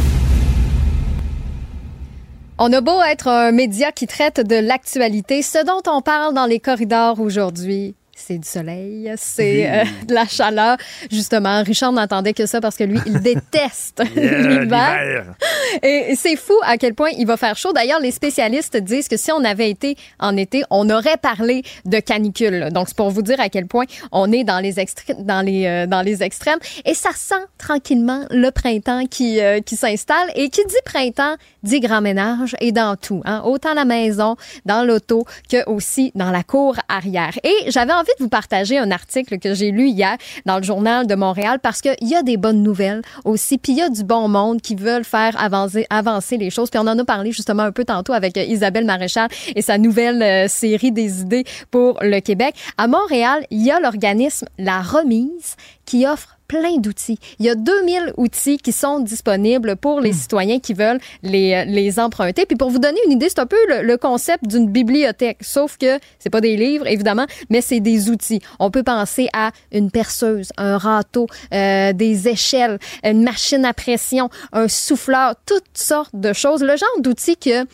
On 2.62 2.70
a 2.74 2.82
beau 2.82 3.00
être 3.02 3.28
un 3.28 3.52
média 3.52 3.90
qui 3.90 4.06
traite 4.06 4.46
de 4.46 4.56
l'actualité, 4.56 5.40
ce 5.40 5.64
dont 5.64 5.80
on 5.90 6.02
parle 6.02 6.34
dans 6.34 6.44
les 6.44 6.60
corridors 6.60 7.18
aujourd'hui, 7.18 7.94
c'est 8.20 8.38
du 8.38 8.46
soleil, 8.46 9.12
c'est 9.16 9.70
euh, 9.70 9.84
de 10.06 10.14
la 10.14 10.26
chaleur. 10.26 10.76
Justement, 11.10 11.62
Richard 11.62 11.92
n'entendait 11.92 12.34
que 12.34 12.46
ça 12.46 12.60
parce 12.60 12.76
que 12.76 12.84
lui, 12.84 12.98
il 13.06 13.20
déteste 13.22 14.02
l'hiver. 14.14 15.34
Et 15.82 16.14
c'est 16.16 16.36
fou 16.36 16.54
à 16.62 16.76
quel 16.76 16.94
point 16.94 17.10
il 17.16 17.26
va 17.26 17.36
faire 17.36 17.56
chaud. 17.56 17.72
D'ailleurs, 17.72 18.00
les 18.00 18.10
spécialistes 18.10 18.76
disent 18.76 19.08
que 19.08 19.16
si 19.16 19.32
on 19.32 19.42
avait 19.44 19.70
été 19.70 19.96
en 20.18 20.36
été, 20.36 20.62
on 20.70 20.90
aurait 20.90 21.16
parlé 21.16 21.62
de 21.86 21.98
canicule. 21.98 22.68
Donc, 22.72 22.88
c'est 22.88 22.96
pour 22.96 23.10
vous 23.10 23.22
dire 23.22 23.40
à 23.40 23.48
quel 23.48 23.66
point 23.66 23.84
on 24.12 24.30
est 24.32 24.44
dans 24.44 24.60
les, 24.60 24.74
dans 25.18 25.44
les, 25.44 25.66
euh, 25.66 25.86
dans 25.86 26.02
les 26.02 26.22
extrêmes. 26.22 26.58
Et 26.84 26.94
ça 26.94 27.10
sent 27.14 27.46
tranquillement 27.58 28.24
le 28.30 28.50
printemps 28.50 29.06
qui, 29.06 29.40
euh, 29.40 29.60
qui 29.60 29.76
s'installe. 29.76 30.30
Et 30.34 30.50
qui 30.50 30.64
dit 30.66 30.74
printemps, 30.84 31.36
dit 31.62 31.80
grand 31.80 32.00
ménage 32.00 32.56
et 32.60 32.72
dans 32.72 32.96
tout. 32.96 33.22
Hein? 33.24 33.42
Autant 33.44 33.74
la 33.74 33.84
maison, 33.84 34.36
dans 34.64 34.84
l'auto, 34.84 35.24
que 35.48 35.68
aussi 35.68 36.12
dans 36.14 36.30
la 36.30 36.42
cour 36.42 36.76
arrière. 36.88 37.32
Et 37.44 37.70
j'avais 37.70 37.92
envie 37.92 38.12
de 38.18 38.24
vous 38.24 38.28
partager 38.28 38.78
un 38.78 38.90
article 38.90 39.38
que 39.38 39.54
j'ai 39.54 39.70
lu 39.70 39.88
hier 39.88 40.16
dans 40.46 40.58
le 40.58 40.62
journal 40.62 41.06
de 41.06 41.14
Montréal 41.14 41.58
parce 41.62 41.80
qu'il 41.80 42.08
y 42.08 42.14
a 42.14 42.22
des 42.22 42.36
bonnes 42.36 42.62
nouvelles 42.62 43.02
aussi. 43.24 43.58
Puis 43.58 43.72
il 43.72 43.78
y 43.78 43.82
a 43.82 43.88
du 43.88 44.04
bon 44.04 44.28
monde 44.28 44.60
qui 44.60 44.74
veulent 44.74 45.04
faire 45.04 45.40
avancer, 45.40 45.86
avancer 45.90 46.36
les 46.36 46.50
choses. 46.50 46.70
Puis 46.70 46.80
on 46.80 46.86
en 46.86 46.98
a 46.98 47.04
parlé 47.04 47.32
justement 47.32 47.64
un 47.64 47.72
peu 47.72 47.84
tantôt 47.84 48.12
avec 48.12 48.36
euh, 48.36 48.42
Isabelle 48.42 48.84
Maréchal 48.84 49.28
et 49.54 49.62
sa 49.62 49.78
nouvelle 49.78 50.22
euh, 50.22 50.48
série 50.48 50.92
des 50.92 51.20
idées 51.20 51.44
pour 51.70 51.98
le 52.00 52.20
Québec. 52.20 52.54
À 52.78 52.86
Montréal, 52.86 53.44
il 53.50 53.62
y 53.62 53.70
a 53.70 53.80
l'organisme 53.80 54.46
La 54.58 54.80
Remise 54.80 55.56
qui 55.84 56.06
offre 56.06 56.39
plein 56.50 56.78
d'outils. 56.78 57.20
Il 57.38 57.46
y 57.46 57.48
a 57.48 57.54
2000 57.54 58.14
outils 58.16 58.58
qui 58.58 58.72
sont 58.72 58.98
disponibles 58.98 59.76
pour 59.76 60.00
les 60.00 60.10
hmm. 60.10 60.14
citoyens 60.14 60.58
qui 60.58 60.74
veulent 60.74 60.98
les, 61.22 61.54
euh, 61.54 61.64
les 61.64 62.00
emprunter. 62.00 62.44
Puis 62.44 62.56
pour 62.56 62.70
vous 62.70 62.80
donner 62.80 62.98
une 63.06 63.12
idée, 63.12 63.28
c'est 63.28 63.38
un 63.38 63.46
peu 63.46 63.56
le, 63.68 63.96
concept 63.96 64.48
d'une 64.48 64.66
bibliothèque, 64.66 65.38
sauf 65.42 65.76
que 65.76 66.00
c'est 66.18 66.30
pas 66.30 66.40
des 66.40 66.56
livres, 66.56 66.88
évidemment, 66.88 67.26
mais 67.50 67.60
c'est 67.60 67.78
des 67.78 68.10
outils. 68.10 68.40
On 68.58 68.72
peut 68.72 68.82
penser 68.82 69.28
à 69.32 69.52
une 69.70 69.92
perceuse, 69.92 70.48
un 70.56 70.76
râteau, 70.76 71.28
euh, 71.52 71.92
des 71.92 72.26
échelles, 72.26 72.78
une 73.04 73.22
machine 73.22 73.64
à 73.64 73.72
pression, 73.72 74.28
un 74.52 74.66
souffleur, 74.66 75.36
toutes 75.46 75.62
sortes 75.74 76.14
de 76.14 76.32
choses. 76.32 76.62
Le 76.62 76.76
genre 76.76 77.00
d'outils 77.00 77.36
que 77.36 77.64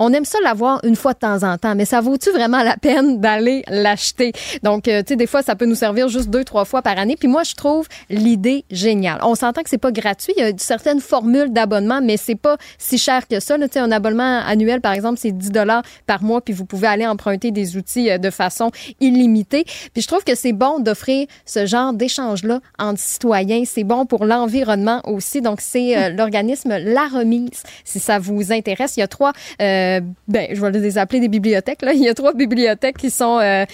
on 0.00 0.14
aime 0.14 0.24
ça 0.24 0.38
l'avoir 0.42 0.80
une 0.84 0.96
fois 0.96 1.12
de 1.12 1.18
temps 1.18 1.42
en 1.44 1.58
temps, 1.58 1.74
mais 1.74 1.84
ça 1.84 2.00
vaut-tu 2.00 2.30
vraiment 2.30 2.62
la 2.62 2.76
peine 2.78 3.20
d'aller 3.20 3.62
l'acheter? 3.68 4.32
Donc, 4.62 4.88
euh, 4.88 5.02
tu 5.02 5.08
sais, 5.08 5.16
des 5.16 5.26
fois, 5.26 5.42
ça 5.42 5.54
peut 5.56 5.66
nous 5.66 5.74
servir 5.74 6.08
juste 6.08 6.30
deux, 6.30 6.42
trois 6.42 6.64
fois 6.64 6.80
par 6.80 6.98
année. 6.98 7.16
Puis 7.16 7.28
moi, 7.28 7.42
je 7.42 7.54
trouve 7.54 7.86
l'idée 8.08 8.64
géniale. 8.70 9.18
On 9.22 9.34
s'entend 9.34 9.62
que 9.62 9.68
c'est 9.68 9.78
pas 9.78 9.92
gratuit. 9.92 10.32
Il 10.38 10.42
y 10.42 10.46
a 10.46 10.52
certaines 10.56 11.00
formules 11.00 11.52
d'abonnement, 11.52 12.00
mais 12.02 12.16
c'est 12.16 12.34
pas 12.34 12.56
si 12.78 12.96
cher 12.96 13.28
que 13.28 13.40
ça. 13.40 13.58
Tu 13.58 13.64
sais, 13.70 13.78
un 13.78 13.92
abonnement 13.92 14.40
annuel, 14.46 14.80
par 14.80 14.92
exemple, 14.92 15.18
c'est 15.20 15.32
10 15.32 15.50
dollars 15.50 15.82
par 16.06 16.22
mois, 16.22 16.40
puis 16.40 16.54
vous 16.54 16.64
pouvez 16.64 16.88
aller 16.88 17.06
emprunter 17.06 17.50
des 17.50 17.76
outils 17.76 18.10
euh, 18.10 18.16
de 18.16 18.30
façon 18.30 18.70
illimitée. 19.00 19.64
Puis 19.92 20.02
je 20.02 20.06
trouve 20.06 20.24
que 20.24 20.34
c'est 20.34 20.54
bon 20.54 20.80
d'offrir 20.80 21.26
ce 21.44 21.66
genre 21.66 21.92
d'échange-là 21.92 22.60
entre 22.78 23.00
citoyens. 23.00 23.64
C'est 23.66 23.84
bon 23.84 24.06
pour 24.06 24.24
l'environnement 24.24 25.02
aussi. 25.04 25.42
Donc, 25.42 25.60
c'est 25.60 25.98
euh, 25.98 26.08
l'organisme 26.08 26.78
La 26.78 27.06
Remise, 27.06 27.62
si 27.84 28.00
ça 28.00 28.18
vous 28.18 28.50
intéresse. 28.50 28.96
Il 28.96 29.00
y 29.00 29.02
a 29.02 29.08
trois... 29.08 29.32
Euh, 29.60 29.89
ben, 30.28 30.46
je 30.52 30.60
vais 30.60 30.70
les 30.70 30.98
appeler 30.98 31.20
des 31.20 31.28
bibliothèques. 31.28 31.82
Là. 31.82 31.92
Il 31.94 32.02
y 32.02 32.08
a 32.08 32.14
trois 32.14 32.32
bibliothèques 32.32 32.98
qui 32.98 33.10
sont, 33.10 33.38
euh, 33.40 33.64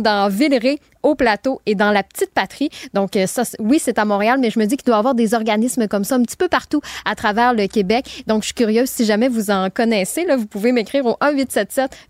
dans 0.00 0.28
Villeray, 0.28 0.78
au 1.04 1.14
plateau 1.14 1.60
et 1.66 1.76
dans 1.76 1.92
la 1.92 2.02
petite 2.02 2.32
patrie. 2.32 2.70
Donc, 2.94 3.14
euh, 3.16 3.26
ça, 3.26 3.44
oui, 3.60 3.78
c'est 3.80 3.98
à 3.98 4.04
Montréal, 4.04 4.38
mais 4.40 4.50
je 4.50 4.58
me 4.58 4.64
dis 4.64 4.76
qu'il 4.76 4.86
doit 4.86 4.96
y 4.96 4.98
avoir 4.98 5.14
des 5.14 5.34
organismes 5.34 5.86
comme 5.86 6.02
ça 6.02 6.16
un 6.16 6.22
petit 6.22 6.36
peu 6.36 6.48
partout 6.48 6.80
à 7.04 7.14
travers 7.14 7.54
le 7.54 7.68
Québec. 7.68 8.24
Donc, 8.26 8.42
je 8.42 8.46
suis 8.46 8.54
curieuse, 8.54 8.88
si 8.88 9.04
jamais 9.04 9.28
vous 9.28 9.52
en 9.52 9.70
connaissez, 9.70 10.24
là, 10.24 10.36
vous 10.36 10.46
pouvez 10.46 10.72
m'écrire 10.72 11.06
au 11.06 11.16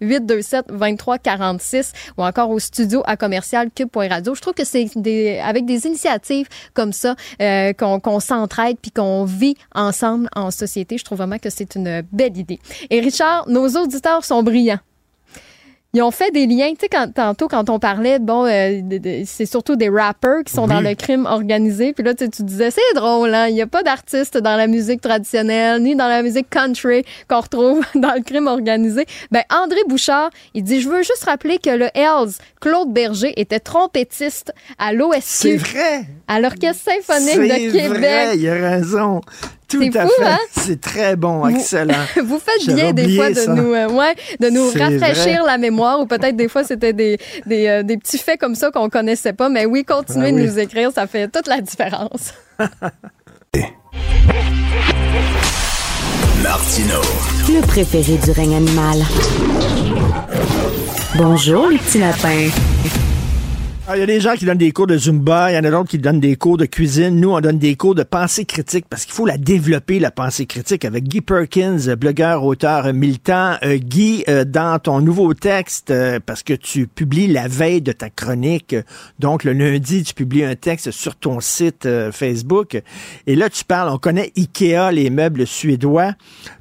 1-877-827-2346 0.00 1.92
ou 2.16 2.22
encore 2.24 2.48
au 2.50 2.58
studio 2.58 3.02
à 3.04 3.16
commercial 3.16 3.68
cube.radio. 3.74 4.34
Je 4.34 4.40
trouve 4.40 4.54
que 4.54 4.64
c'est 4.64 4.88
des, 4.96 5.38
avec 5.38 5.66
des 5.66 5.86
initiatives 5.86 6.48
comme 6.72 6.92
ça 6.92 7.16
euh, 7.42 7.72
qu'on 7.72 8.20
s'entraide 8.20 8.76
puis 8.80 8.92
qu'on 8.92 9.24
vit 9.24 9.56
ensemble 9.74 10.28
en 10.36 10.50
société. 10.50 10.96
Je 10.98 11.04
trouve 11.04 11.18
vraiment 11.18 11.38
que 11.38 11.50
c'est 11.50 11.74
une 11.74 12.02
belle 12.12 12.36
idée. 12.36 12.60
Et 12.90 13.00
Richard, 13.00 13.48
nos 13.48 13.68
auditeurs 13.68 14.24
sont 14.24 14.42
brillants 14.42 14.78
ils 15.94 16.02
ont 16.02 16.10
fait 16.10 16.30
des 16.32 16.46
liens. 16.46 16.70
Tu 16.70 16.80
sais, 16.80 16.88
quand, 16.88 17.12
tantôt, 17.14 17.48
quand 17.48 17.70
on 17.70 17.78
parlait, 17.78 18.18
bon, 18.18 18.46
euh, 18.46 18.80
c'est 19.24 19.46
surtout 19.46 19.76
des 19.76 19.88
rappers 19.88 20.42
qui 20.44 20.52
sont 20.52 20.66
dans 20.66 20.80
le 20.80 20.94
crime 20.94 21.24
organisé. 21.24 21.92
Puis 21.92 22.04
là, 22.04 22.14
tu, 22.14 22.28
disais, 22.28 22.70
c'est 22.72 22.94
drôle, 22.94 23.32
hein? 23.32 23.46
Il 23.46 23.54
n'y 23.54 23.62
a 23.62 23.66
pas 23.66 23.84
d'artistes 23.84 24.36
dans 24.36 24.56
la 24.56 24.66
musique 24.66 25.00
traditionnelle, 25.00 25.80
ni 25.80 25.94
dans 25.94 26.08
la 26.08 26.22
musique 26.22 26.50
country 26.50 27.04
qu'on 27.28 27.40
retrouve 27.40 27.84
dans 27.94 28.14
le 28.14 28.22
crime 28.22 28.48
organisé. 28.48 29.06
Ben, 29.30 29.42
André 29.50 29.80
Bouchard, 29.88 30.30
il 30.54 30.64
dit, 30.64 30.80
je 30.80 30.88
veux 30.88 31.02
juste 31.02 31.24
rappeler 31.24 31.58
que 31.58 31.70
le 31.70 31.88
Hells, 31.94 32.32
Claude 32.60 32.92
Berger, 32.92 33.32
était 33.40 33.60
trompettiste 33.60 34.52
à 34.78 34.92
l'OSQ. 34.92 35.22
C'est 35.24 35.56
vrai! 35.56 36.06
À 36.26 36.40
l'Orchestre 36.40 36.90
symphonique 37.06 37.36
de 37.36 37.72
Québec. 37.72 37.72
C'est 37.72 37.88
vrai, 37.88 38.36
il 38.36 38.48
a 38.48 38.70
raison. 38.70 39.20
Tout 39.68 39.82
à 39.82 40.06
fait. 40.06 40.24
Hein? 40.24 40.38
C'est 40.56 40.80
très 40.80 41.16
bon, 41.16 41.46
excellent. 41.48 42.04
Vous 42.24 42.38
faites 42.38 42.74
bien 42.74 42.92
des 42.92 43.16
fois 43.16 43.30
de 43.30 43.50
nous, 43.50 43.74
euh, 43.74 43.88
ouais, 43.88 44.14
de 44.40 44.48
nous 44.50 44.68
rafraîchir 44.70 45.44
la 45.44 45.58
mémoire 45.58 46.00
ou 46.00 46.06
peut-être 46.06 46.36
des 46.36 46.48
fois 46.48 46.64
c'était 46.64 46.92
des, 46.92 47.18
des, 47.46 47.66
euh, 47.68 47.82
des, 47.82 47.96
petits 47.96 48.18
faits 48.18 48.38
comme 48.38 48.54
ça 48.54 48.70
qu'on 48.70 48.88
connaissait 48.88 49.32
pas. 49.32 49.48
Mais 49.48 49.66
oui, 49.66 49.84
continuez 49.84 50.32
de 50.32 50.38
nous 50.38 50.58
écrire, 50.58 50.92
ça 50.92 51.06
fait 51.06 51.28
toute 51.28 51.46
la 51.46 51.60
différence. 51.60 52.34
Martino. 56.42 57.00
Le 57.48 57.66
préféré 57.66 58.18
du 58.18 58.30
règne 58.32 58.56
animal. 58.56 58.98
Bonjour, 61.16 61.68
les 61.68 61.78
petits 61.78 61.98
lapins. 61.98 62.48
Ah, 63.86 63.98
il 63.98 64.00
y 64.00 64.02
a 64.02 64.06
des 64.06 64.18
gens 64.18 64.34
qui 64.34 64.46
donnent 64.46 64.56
des 64.56 64.72
cours 64.72 64.86
de 64.86 64.96
Zumba, 64.96 65.52
il 65.52 65.56
y 65.56 65.58
en 65.58 65.64
a 65.64 65.70
d'autres 65.70 65.90
qui 65.90 65.98
donnent 65.98 66.18
des 66.18 66.36
cours 66.36 66.56
de 66.56 66.64
cuisine. 66.64 67.20
Nous, 67.20 67.30
on 67.30 67.40
donne 67.42 67.58
des 67.58 67.76
cours 67.76 67.94
de 67.94 68.02
pensée 68.02 68.46
critique 68.46 68.86
parce 68.88 69.04
qu'il 69.04 69.12
faut 69.12 69.26
la 69.26 69.36
développer, 69.36 69.98
la 69.98 70.10
pensée 70.10 70.46
critique, 70.46 70.86
avec 70.86 71.04
Guy 71.04 71.20
Perkins, 71.20 71.94
blogueur, 71.94 72.44
auteur 72.44 72.90
militant. 72.94 73.58
Euh, 73.62 73.76
Guy, 73.76 74.24
euh, 74.26 74.46
dans 74.46 74.78
ton 74.78 75.02
nouveau 75.02 75.34
texte, 75.34 75.90
euh, 75.90 76.18
parce 76.24 76.42
que 76.42 76.54
tu 76.54 76.86
publies 76.86 77.26
la 77.26 77.46
veille 77.46 77.82
de 77.82 77.92
ta 77.92 78.08
chronique, 78.08 78.74
donc 79.18 79.44
le 79.44 79.52
lundi, 79.52 80.02
tu 80.02 80.14
publies 80.14 80.44
un 80.44 80.54
texte 80.54 80.90
sur 80.90 81.14
ton 81.14 81.40
site 81.40 81.86
Facebook, 82.10 82.80
et 83.26 83.36
là, 83.36 83.50
tu 83.50 83.66
parles, 83.66 83.90
on 83.90 83.98
connaît 83.98 84.32
Ikea, 84.34 84.92
les 84.92 85.10
meubles 85.10 85.46
suédois. 85.46 86.14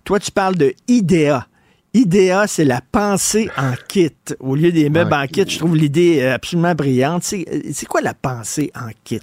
Toi, 0.03 0.19
tu 0.19 0.31
parles 0.31 0.55
de 0.55 0.73
IDEA. 0.89 1.47
IDEA, 1.93 2.47
c'est 2.47 2.65
la 2.65 2.81
pensée 2.81 3.49
en 3.55 3.73
kit. 3.87 4.11
Au 4.39 4.55
lieu 4.55 4.71
des 4.71 4.89
meubles 4.89 5.13
en, 5.13 5.27
kit, 5.27 5.45
je 5.47 5.59
trouve 5.59 5.75
l'idée 5.75 6.21
euh, 6.21 6.33
absolument 6.33 6.73
brillante. 6.73 7.23
C'est 7.23 7.85
quoi 7.85 8.01
la 8.01 8.15
pensée 8.15 8.71
en 8.75 8.89
kit? 9.03 9.21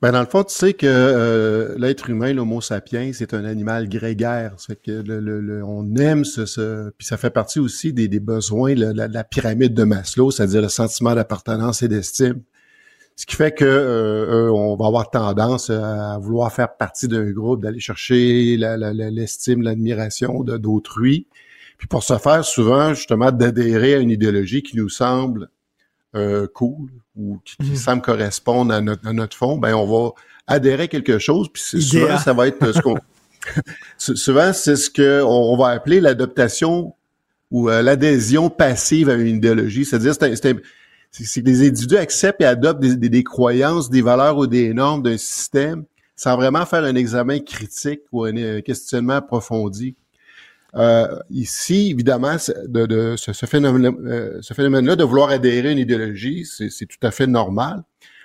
Ben 0.00 0.12
dans 0.12 0.20
le 0.20 0.26
fond, 0.26 0.44
tu 0.44 0.54
sais 0.54 0.74
que 0.74 0.86
euh, 0.86 1.74
l'être 1.78 2.10
humain, 2.10 2.32
l'Homo 2.32 2.60
sapiens, 2.60 3.10
c'est 3.14 3.32
un 3.32 3.44
animal 3.44 3.88
grégaire. 3.88 4.52
C'est 4.58 4.80
que 4.82 4.90
le, 4.90 5.62
on 5.64 5.96
aime 5.96 6.24
ce, 6.24 6.90
puis 6.96 7.06
ça 7.06 7.16
fait 7.16 7.30
partie 7.30 7.58
aussi 7.58 7.92
des, 7.92 8.08
besoins 8.20 8.74
de 8.74 8.92
la, 8.92 9.24
pyramide 9.24 9.72
de 9.72 9.84
Maslow, 9.84 10.30
c'est-à-dire 10.30 10.62
le 10.62 10.68
sentiment 10.68 11.14
d'appartenance 11.14 11.82
et 11.82 11.88
d'estime. 11.88 12.40
Ce 13.16 13.26
qui 13.26 13.36
fait 13.36 13.52
que 13.52 13.64
euh, 13.64 14.50
on 14.50 14.74
va 14.76 14.86
avoir 14.86 15.10
tendance 15.10 15.70
à 15.70 16.18
vouloir 16.18 16.52
faire 16.52 16.76
partie 16.76 17.06
d'un 17.06 17.30
groupe, 17.30 17.62
d'aller 17.62 17.78
chercher 17.78 18.56
l'estime, 18.56 19.62
l'admiration 19.62 20.42
d'autrui. 20.42 21.26
Puis 21.78 21.86
pour 21.86 22.02
ce 22.02 22.18
faire, 22.18 22.44
souvent, 22.44 22.92
justement, 22.94 23.30
d'adhérer 23.30 23.94
à 23.94 23.98
une 23.98 24.10
idéologie 24.10 24.62
qui 24.62 24.76
nous 24.76 24.88
semble 24.88 25.48
euh, 26.16 26.46
cool 26.52 26.90
ou 27.16 27.40
qui, 27.44 27.56
mmh. 27.60 27.76
semble 27.76 28.02
correspondre 28.02 28.72
à 28.72 28.80
notre, 28.80 29.06
à 29.06 29.12
notre 29.12 29.36
fond, 29.36 29.58
ben 29.58 29.74
on 29.74 29.86
va 29.86 30.12
adhérer 30.46 30.84
à 30.84 30.88
quelque 30.88 31.18
chose. 31.18 31.48
Puis 31.52 31.82
souvent, 31.82 32.18
ça 32.18 32.32
va 32.32 32.48
être 32.48 32.72
ce 32.72 32.80
qu'on 32.80 32.96
souvent 33.98 34.52
c'est 34.52 34.76
ce 34.76 34.90
que 34.90 35.22
on, 35.22 35.56
va 35.56 35.68
appeler 35.68 36.00
l'adaptation 36.00 36.94
ou 37.50 37.68
euh, 37.68 37.82
l'adhésion 37.82 38.50
passive 38.50 39.08
à 39.08 39.14
une 39.14 39.36
idéologie. 39.36 39.84
C'est-à-dire, 39.84 40.14
c'est 40.14 40.56
c'est 41.22 41.42
que 41.42 41.46
les 41.46 41.68
individus 41.68 41.96
acceptent 41.96 42.40
et 42.40 42.44
adoptent 42.44 42.80
des, 42.80 43.24
croyances, 43.24 43.88
des 43.88 44.02
valeurs 44.02 44.36
ou 44.36 44.46
des 44.48 44.74
normes 44.74 45.02
d'un 45.02 45.16
système 45.16 45.84
sans 46.16 46.36
vraiment 46.36 46.66
faire 46.66 46.84
un 46.84 46.94
examen 46.94 47.38
critique 47.40 48.00
ou 48.10 48.24
un, 48.24 48.60
questionnement 48.60 49.14
approfondi. 49.14 49.94
Euh, 50.74 51.06
ici, 51.30 51.90
évidemment, 51.92 52.36
euh, 52.48 53.16
ce 53.16 53.46
phénomène-là 53.46 54.96
de 54.96 55.04
vouloir 55.04 55.30
adhérer 55.30 55.68
à 55.68 55.72
une 55.72 55.78
idéologie, 55.78 56.44
c'est 56.46 56.86
tout 56.86 57.06
à 57.06 57.12
fait 57.12 57.28
normal. 57.28 57.84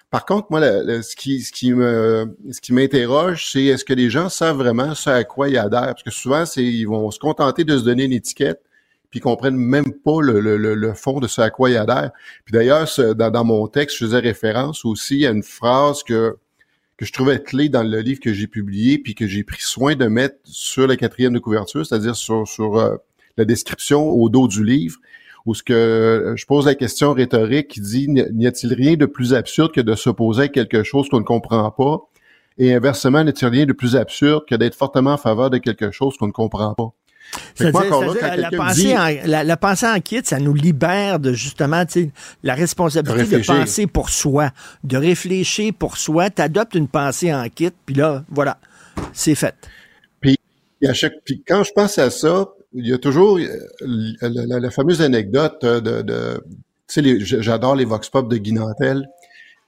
Par 0.09 0.25
contre, 0.25 0.47
moi, 0.49 0.59
ce 0.59 1.15
qui, 1.15 2.71
m'interroge, 2.71 3.51
c'est 3.51 3.65
est-ce 3.65 3.85
que 3.85 3.93
les 3.93 4.09
gens 4.09 4.29
savent 4.29 4.57
vraiment 4.57 4.95
ce 4.95 5.11
à 5.11 5.23
quoi 5.23 5.49
ils 5.49 5.57
adhèrent? 5.57 5.93
Parce 5.93 6.03
que 6.03 6.09
souvent, 6.09 6.43
ils 6.57 6.85
vont 6.85 7.11
se 7.11 7.19
contenter 7.19 7.63
de 7.63 7.77
se 7.77 7.83
donner 7.83 8.05
une 8.05 8.13
étiquette 8.13 8.61
puis 9.09 9.19
comprennent 9.19 9.57
même 9.57 9.93
pas 9.93 10.21
le, 10.21 10.39
le, 10.39 10.57
le, 10.57 10.93
fond 10.93 11.19
de 11.19 11.27
ce 11.27 11.41
à 11.41 11.49
quoi 11.49 11.69
ils 11.69 11.77
adhèrent. 11.77 12.11
Puis 12.45 12.53
d'ailleurs, 12.53 12.87
dans, 13.15 13.31
dans, 13.31 13.43
mon 13.43 13.67
texte, 13.67 13.97
je 13.97 14.05
faisais 14.05 14.19
référence 14.19 14.85
aussi 14.85 15.25
à 15.25 15.31
une 15.31 15.43
phrase 15.43 16.03
que 16.03 16.37
que 16.99 17.05
je 17.05 17.13
trouvais 17.13 17.41
clé 17.41 17.69
dans 17.69 17.81
le 17.81 18.01
livre 18.01 18.19
que 18.19 18.33
j'ai 18.33 18.47
publié, 18.47 18.97
puis 18.97 19.15
que 19.15 19.25
j'ai 19.25 19.45
pris 19.45 19.61
soin 19.61 19.95
de 19.95 20.07
mettre 20.07 20.35
sur 20.43 20.85
la 20.85 20.97
quatrième 20.97 21.31
de 21.31 21.39
couverture, 21.39 21.85
c'est-à-dire 21.85 22.13
sur, 22.13 22.45
sur 22.45 22.77
euh, 22.77 22.97
la 23.37 23.45
description 23.45 24.09
au 24.09 24.27
dos 24.27 24.49
du 24.49 24.65
livre, 24.65 24.97
où 25.45 25.55
ce 25.55 25.63
que 25.63 26.33
je 26.35 26.45
pose 26.45 26.65
la 26.65 26.75
question 26.75 27.13
rhétorique 27.13 27.69
qui 27.69 27.79
dit 27.79 28.09
n'y 28.09 28.45
a-t-il 28.45 28.73
rien 28.73 28.97
de 28.97 29.05
plus 29.05 29.33
absurde 29.33 29.71
que 29.71 29.79
de 29.79 29.95
s'opposer 29.95 30.43
à 30.43 30.47
quelque 30.49 30.83
chose 30.83 31.07
qu'on 31.07 31.21
ne 31.21 31.25
comprend 31.25 31.71
pas? 31.71 31.99
Et 32.57 32.73
inversement 32.73 33.23
n'y 33.23 33.29
a-t-il 33.29 33.47
rien 33.47 33.65
de 33.65 33.71
plus 33.71 33.95
absurde 33.95 34.43
que 34.45 34.55
d'être 34.55 34.75
fortement 34.75 35.13
en 35.13 35.17
faveur 35.17 35.49
de 35.49 35.57
quelque 35.57 35.91
chose 35.91 36.17
qu'on 36.17 36.27
ne 36.27 36.33
comprend 36.33 36.73
pas? 36.73 36.93
La, 37.59 37.71
pensée 38.51 38.97
en, 38.97 39.07
la, 39.25 39.57
pensée 39.57 39.87
en 39.87 39.99
kit, 39.99 40.21
ça 40.23 40.39
nous 40.39 40.53
libère 40.53 41.19
de 41.19 41.33
justement 41.33 41.83
la 42.43 42.55
responsabilité 42.55 43.39
de, 43.39 43.45
penser 43.45 43.87
pour 43.87 44.09
soi, 44.09 44.51
de 44.83 44.97
réfléchir 44.97 45.73
pour 45.77 45.97
soi. 45.97 46.29
Tu 46.29 46.41
adoptes 46.41 46.75
une 46.75 46.87
pensée 46.87 47.33
en 47.33 47.47
kit, 47.49 47.71
puis 47.85 47.95
là, 47.95 48.23
voilà, 48.29 48.57
c'est 49.13 49.35
fait. 49.35 49.55
Puis, 50.21 50.37
à 50.85 50.93
chaque, 50.93 51.13
puis 51.25 51.43
quand 51.45 51.63
je 51.63 51.71
pense 51.73 51.97
à 51.97 52.09
ça, 52.09 52.49
il 52.73 52.87
y 52.87 52.93
a 52.93 52.97
toujours 52.97 53.37
euh, 53.37 54.13
la, 54.21 54.71
fameuse 54.71 55.01
anecdote 55.01 55.63
de, 55.63 56.01
de, 56.01 56.43
tu 56.87 57.03
sais, 57.03 57.41
j'adore 57.41 57.75
les 57.75 57.85
vox 57.85 58.09
pop 58.09 58.29
de 58.29 58.37
Guinantel. 58.37 59.07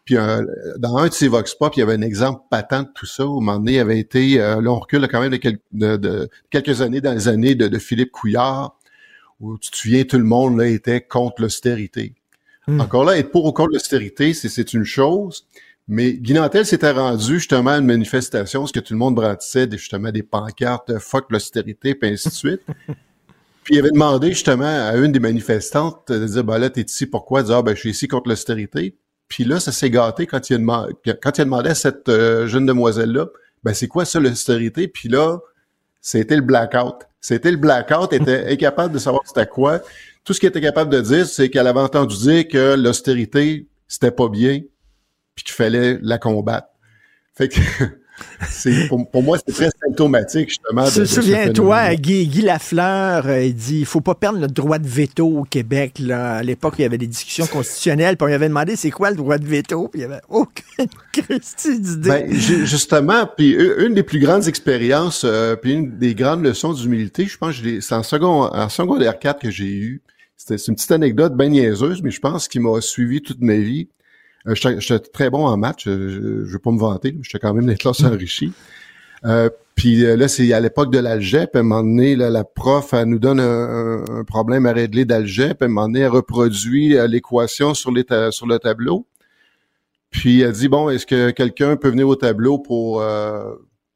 Puis 0.06 0.18
euh, 0.18 0.44
dans 0.78 0.98
un 0.98 1.08
de 1.08 1.14
ces 1.14 1.28
vox 1.28 1.54
pop, 1.56 1.76
il 1.76 1.80
y 1.80 1.84
avait 1.84 1.94
un 1.94 2.02
exemple 2.02 2.42
patent 2.50 2.84
de 2.84 2.90
tout 2.94 3.06
ça. 3.06 3.26
Au 3.26 3.40
moment 3.40 3.60
donné, 3.60 3.74
il 3.74 3.80
avait 3.80 4.00
été, 4.00 4.42
euh, 4.42 4.62
là 4.62 4.72
on 4.72 4.80
recule 4.80 5.08
quand 5.08 5.22
même 5.22 5.32
de, 5.72 6.30
quelques 6.50 6.82
années 6.82 7.02
dans 7.02 7.14
les 7.14 7.28
années 7.28 7.56
de, 7.56 7.78
Philippe 7.78 8.12
Couillard, 8.12 8.78
où 9.40 9.58
tu 9.58 9.72
te 9.72 9.78
souviens, 9.78 10.04
tout 10.04 10.18
le 10.18 10.24
monde 10.24 10.58
là 10.58 10.68
était 10.68 11.02
contre 11.02 11.42
l'austérité. 11.42 12.14
Hmm. 12.68 12.82
Encore 12.82 13.06
là, 13.06 13.18
être 13.18 13.32
pour 13.32 13.46
ou 13.46 13.52
contre 13.52 13.74
l'austérité, 13.74 14.34
c'est 14.34 14.74
une 14.74 14.86
chose, 14.86 15.48
mais 15.88 16.14
Guinantel 16.14 16.66
s'était 16.66 16.92
rendu 16.92 17.36
justement 17.36 17.72
à 17.72 17.78
une 17.78 17.86
manifestation, 17.86 18.66
ce 18.66 18.74
que 18.74 18.80
tout 18.80 18.94
le 18.94 19.00
monde 19.00 19.16
brandissait 19.16 19.68
justement 19.72 20.12
des 20.12 20.24
pancartes 20.24 20.98
fuck 21.00 21.26
l'austérité, 21.30 21.96
puis 21.96 22.10
ainsi 22.10 22.30
de 22.30 22.34
suite. 22.34 22.62
Puis 23.64 23.76
il 23.76 23.80
avait 23.80 23.92
demandé 23.92 24.30
justement 24.30 24.66
à 24.66 24.96
une 24.96 25.12
des 25.12 25.20
manifestantes 25.20 26.12
de 26.12 26.26
dire 26.26 26.44
ben 26.44 26.58
là, 26.58 26.72
t'es 26.72 26.82
ici 26.82 27.06
pourquoi? 27.06 27.44
dire 27.44 27.58
ah, 27.58 27.62
ben 27.62 27.76
je 27.76 27.82
suis 27.82 27.92
ici 27.92 28.08
contre 28.08 28.30
l'austérité. 28.30 28.96
Puis 29.32 29.46
là, 29.46 29.62
ça 29.62 29.72
s'est 29.72 29.90
gâté 29.90 30.28
quand 30.28 30.50
il 30.50 30.56
a 30.56 30.58
demandé, 30.58 30.94
quand 31.24 31.38
il 31.38 31.42
a 31.42 31.46
demandé 31.46 31.70
à 31.70 31.76
cette 31.76 32.10
euh, 32.10 32.48
jeune 32.48 32.66
demoiselle-là, 32.66 33.28
ben 33.64 33.74
c'est 33.74 33.88
quoi 33.88 34.04
ça 34.04 34.20
l'austérité? 34.20 34.90
Puis 34.90 35.08
là, 35.08 35.40
c'était 36.02 36.36
le 36.36 36.42
blackout. 36.42 37.08
C'était 37.22 37.52
le 37.52 37.56
blackout, 37.56 38.12
était 38.12 38.46
incapable 38.52 38.94
de 38.94 39.00
savoir 39.00 39.22
c'était 39.26 39.48
quoi. 39.48 39.80
Tout 40.26 40.34
ce 40.34 40.42
qu'il 40.42 40.50
était 40.50 40.60
capable 40.60 40.92
de 40.92 41.00
dire, 41.00 41.26
c'est 41.26 41.50
qu'elle 41.50 41.68
avait 41.68 41.80
entendu 41.80 42.18
dire 42.18 42.46
que 42.50 42.76
l'austérité, 42.76 43.70
c'était 43.88 44.12
pas 44.12 44.28
bien, 44.28 44.64
puis 45.34 45.46
qu'il 45.46 45.54
fallait 45.54 45.98
la 46.02 46.18
combattre. 46.18 46.68
Fait 47.34 47.48
que 47.48 47.62
c'est 48.50 48.88
pour, 48.88 49.24
moi, 49.24 49.38
c'est 49.38 49.54
très 49.54 49.70
symptomatique, 49.86 50.50
justement. 50.50 50.86
Souviens-toi, 50.86 51.96
Guy, 51.96 52.28
Guy 52.28 52.42
Lafleur, 52.42 53.28
euh, 53.28 53.44
il 53.44 53.54
dit 53.54 53.80
il 53.80 53.86
faut 53.86 54.02
pas 54.02 54.16
perdre 54.16 54.40
notre 54.40 54.54
droit 54.54 54.80
de 54.80 54.88
veto 54.88 55.26
au 55.26 55.44
Québec. 55.44 56.00
Là. 56.00 56.36
À 56.36 56.44
l'époque, 56.44 56.76
il 56.80 56.84
y 56.84 56.86
avait 56.86 56.98
des 56.98 57.08
discussions 57.08 57.48
constitutionnelles, 57.48 58.18
puis 58.18 58.24
on 58.26 58.28
lui 58.28 58.34
avait 58.34 58.50
demandé 58.50 58.76
c'est 58.76 58.92
quoi 58.92 59.12
le 59.12 59.18
droit 59.18 59.38
de 59.38 59.46
veto, 59.46 59.88
puis 59.88 60.02
il 60.02 60.08
n'y 60.08 60.14
avait 60.14 60.22
aucune 60.30 60.88
d'idée. 61.80 62.10
Ben, 62.10 62.34
justement, 62.34 63.28
puis 63.36 63.52
une 63.52 63.94
des 63.94 64.04
plus 64.04 64.20
grandes 64.20 64.48
expériences, 64.48 65.24
euh, 65.26 65.56
puis 65.56 65.74
une 65.74 65.98
des 65.98 66.16
grandes 66.16 66.44
leçons 66.44 66.74
d'humilité, 66.74 67.26
je 67.26 67.38
pense 67.38 67.60
que 67.60 67.80
c'est 67.80 67.96
en, 67.96 68.04
second, 68.04 68.44
en 68.44 68.70
secondaire 68.70 69.18
4 69.20 69.42
que 69.42 69.52
j'ai 69.52 69.72
eu. 69.72 70.02
C'est 70.38 70.68
une 70.68 70.76
petite 70.76 70.92
anecdote 70.92 71.36
bien 71.36 71.50
niaiseuse, 71.50 72.02
mais 72.02 72.10
je 72.10 72.20
pense 72.20 72.48
qu'il 72.48 72.62
m'a 72.62 72.82
suivi 72.82 73.22
toute 73.22 73.42
ma 73.42 73.58
vie. 73.58 73.90
Euh, 74.48 74.56
j'étais 74.56 75.00
très 75.00 75.30
bon 75.30 75.46
en 75.46 75.58
match, 75.58 75.88
euh, 75.88 76.10
je, 76.10 76.46
je, 76.46 76.54
veux 76.54 76.60
pas 76.60 76.72
me 76.72 76.80
vanter, 76.80 77.18
j'étais 77.22 77.40
quand 77.40 77.54
même 77.54 77.68
des 77.68 77.76
classes 77.76 78.04
enrichies. 78.04 78.54
Euh, 79.26 79.50
puis 79.76 80.02
là, 80.02 80.28
c'est 80.28 80.52
à 80.54 80.60
l'époque 80.60 80.92
de 80.92 81.00
l'algèbre. 81.00 81.52
À 81.56 81.60
un 81.60 81.64
moment 81.64 81.82
donné, 81.84 82.16
la 82.16 82.44
prof, 82.44 82.94
elle 82.94 83.06
nous 83.06 83.20
donne 83.20 83.40
un, 83.40 84.24
problème 84.26 84.66
à 84.66 84.74
régler 84.74 85.06
d'algèbre. 85.06 85.58
À 85.62 85.66
un 85.66 85.68
moment 85.70 85.88
donné, 85.88 86.02
elle 86.02 86.10
reproduit 86.10 86.96
l'équation 87.08 87.74
sur, 87.74 87.92
les 87.92 88.06
sur 88.32 88.46
le 88.46 88.60
tableau. 88.60 89.08
Puis 90.12 90.42
elle 90.42 90.52
dit, 90.52 90.68
bon, 90.68 90.90
est-ce 90.90 91.08
que 91.08 91.32
quelqu'un 91.32 91.78
peut 91.78 91.90
venir 91.90 92.08
au 92.08 92.16
tableau 92.16 92.60
pour, 92.60 93.04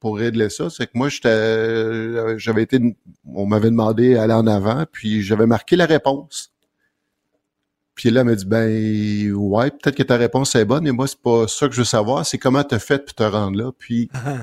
pour 0.00 0.16
régler 0.16 0.48
ça? 0.48 0.70
C'est 0.70 0.86
que 0.86 0.92
moi, 0.94 1.08
j'avais 1.08 2.62
été, 2.62 2.96
on 3.32 3.46
m'avait 3.46 3.70
demandé 3.70 4.14
d'aller 4.14 4.34
en 4.34 4.46
avant, 4.46 4.86
puis 4.90 5.22
j'avais 5.22 5.46
marqué 5.46 5.76
la 5.76 5.86
réponse. 5.86 6.55
Puis 7.96 8.10
là, 8.10 8.20
elle 8.20 8.26
m'a 8.26 8.34
dit, 8.34 8.44
ben 8.44 9.32
ouais, 9.32 9.70
peut-être 9.70 9.96
que 9.96 10.02
ta 10.02 10.16
réponse 10.16 10.54
est 10.54 10.66
bonne, 10.66 10.84
mais 10.84 10.92
moi, 10.92 11.08
c'est 11.08 11.18
pas 11.18 11.48
ça 11.48 11.66
que 11.66 11.72
je 11.74 11.78
veux 11.80 11.84
savoir, 11.84 12.24
c'est 12.24 12.38
comment 12.38 12.62
t'as 12.62 12.78
fait 12.78 13.04
pour 13.04 13.14
te 13.14 13.22
rendre 13.22 13.58
là? 13.58 13.72
Puis 13.76 14.10
ah, 14.12 14.36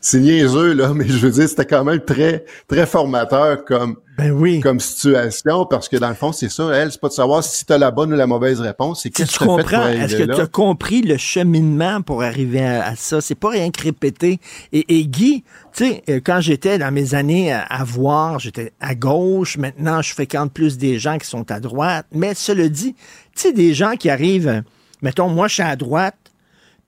c'est 0.00 0.20
niaiseux, 0.20 0.72
là, 0.72 0.92
mais 0.94 1.06
je 1.06 1.18
veux 1.18 1.30
dire, 1.30 1.46
c'était 1.46 1.66
quand 1.66 1.84
même 1.84 2.00
très, 2.00 2.46
très 2.66 2.86
formateur 2.86 3.64
comme, 3.66 3.96
ben 4.16 4.30
oui. 4.30 4.60
comme 4.60 4.80
situation, 4.80 5.66
parce 5.66 5.88
que 5.90 5.98
dans 5.98 6.08
le 6.08 6.14
fond, 6.14 6.32
c'est 6.32 6.48
ça, 6.48 6.70
elle, 6.74 6.90
c'est 6.90 7.00
pas 7.00 7.08
de 7.08 7.12
savoir 7.12 7.44
si 7.44 7.66
tu 7.66 7.72
as 7.72 7.76
la 7.76 7.90
bonne 7.90 8.10
ou 8.14 8.16
la 8.16 8.26
mauvaise 8.26 8.60
réponse, 8.60 9.02
c'est 9.02 9.10
qu'est-ce 9.10 9.38
que 9.38 9.44
tu 9.44 9.46
comprends, 9.46 9.86
Est-ce 9.86 10.16
que 10.16 10.22
tu 10.22 10.40
as 10.40 10.46
compris 10.46 11.02
le 11.02 11.18
cheminement 11.18 12.00
pour 12.00 12.22
arriver 12.22 12.64
à, 12.64 12.96
ça? 12.96 13.20
C'est 13.20 13.34
pas 13.34 13.50
rien 13.50 13.70
que 13.70 13.82
répéter. 13.82 14.40
Et, 14.72 14.98
et 14.98 15.06
Guy, 15.06 15.44
tu 15.74 15.84
sais, 15.84 16.02
euh, 16.08 16.20
quand 16.24 16.40
j'étais 16.40 16.78
dans 16.78 16.90
mes 16.90 17.14
années 17.14 17.52
à, 17.52 17.84
voir, 17.84 18.38
j'étais 18.38 18.72
à 18.80 18.94
gauche, 18.94 19.58
maintenant 19.58 20.00
je 20.00 20.14
fréquente 20.14 20.52
plus 20.52 20.78
des 20.78 20.98
gens 20.98 21.18
qui 21.18 21.26
sont 21.26 21.50
à 21.50 21.60
droite, 21.60 22.06
mais 22.12 22.32
cela 22.32 22.68
dit, 22.68 22.94
tu 22.94 23.42
sais, 23.42 23.52
des 23.52 23.74
gens 23.74 23.96
qui 23.96 24.08
arrivent, 24.08 24.62
mettons, 25.02 25.28
moi 25.28 25.48
je 25.48 25.54
suis 25.54 25.62
à 25.62 25.76
droite, 25.76 26.16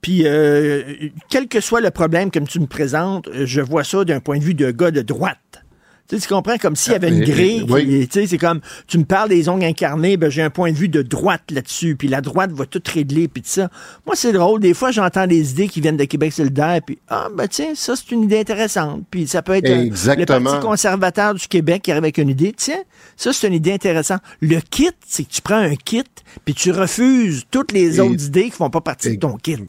puis, 0.06 0.22
euh, 0.24 0.84
quel 1.28 1.48
que 1.48 1.60
soit 1.60 1.80
le 1.80 1.90
problème 1.90 2.30
comme 2.30 2.46
tu 2.46 2.60
me 2.60 2.68
présentes, 2.68 3.28
je 3.34 3.60
vois 3.60 3.82
ça 3.82 4.04
d'un 4.04 4.20
point 4.20 4.38
de 4.38 4.44
vue 4.44 4.54
de 4.54 4.70
gars 4.70 4.92
de 4.92 5.02
droite. 5.02 5.64
Tu, 6.08 6.14
sais, 6.14 6.22
tu 6.22 6.32
comprends? 6.32 6.58
Comme 6.58 6.76
s'il 6.76 6.92
y 6.92 6.94
avait 6.94 7.08
une 7.08 7.24
ah, 7.24 7.26
grille. 7.26 7.66
Tu 7.66 8.08
sais, 8.12 8.26
c'est 8.28 8.38
comme 8.38 8.60
tu 8.86 8.98
me 8.98 9.04
parles 9.04 9.30
des 9.30 9.48
ongles 9.48 9.64
incarnés, 9.64 10.16
ben 10.16 10.30
j'ai 10.30 10.42
un 10.42 10.50
point 10.50 10.70
de 10.70 10.76
vue 10.76 10.88
de 10.88 11.02
droite 11.02 11.50
là-dessus, 11.50 11.96
puis 11.96 12.06
la 12.06 12.20
droite 12.20 12.52
va 12.52 12.66
tout 12.66 12.80
régler, 12.86 13.26
puis 13.26 13.42
tout 13.42 13.48
ça. 13.48 13.68
Moi, 14.06 14.14
c'est 14.14 14.30
drôle. 14.30 14.60
Des 14.60 14.74
fois, 14.74 14.92
j'entends 14.92 15.26
des 15.26 15.50
idées 15.50 15.66
qui 15.66 15.80
viennent 15.80 15.96
de 15.96 16.04
Québec 16.04 16.32
solidaire, 16.32 16.78
puis 16.86 17.00
ah 17.08 17.26
ben 17.34 17.48
tiens, 17.48 17.72
ça 17.74 17.96
c'est 17.96 18.12
une 18.12 18.22
idée 18.22 18.38
intéressante. 18.38 19.02
Puis 19.10 19.26
ça 19.26 19.42
peut 19.42 19.56
être 19.56 19.68
euh, 19.68 19.90
le 20.16 20.24
Parti 20.24 20.60
conservateur 20.60 21.34
du 21.34 21.48
Québec 21.48 21.82
qui 21.82 21.90
arrive 21.90 22.04
avec 22.04 22.18
une 22.18 22.28
idée. 22.28 22.54
Tiens, 22.56 22.84
ça 23.16 23.32
c'est 23.32 23.48
une 23.48 23.54
idée 23.54 23.72
intéressante. 23.72 24.22
Le 24.40 24.60
kit, 24.60 24.90
c'est 25.04 25.24
que 25.24 25.32
tu 25.32 25.42
prends 25.42 25.56
un 25.56 25.74
kit, 25.74 26.04
puis 26.44 26.54
tu 26.54 26.70
refuses 26.70 27.42
toutes 27.50 27.72
les 27.72 27.98
autres 27.98 28.26
idées 28.26 28.44
qui 28.44 28.52
font 28.52 28.70
pas 28.70 28.80
partie 28.80 29.16
de 29.16 29.20
ton 29.20 29.36
kit. 29.36 29.66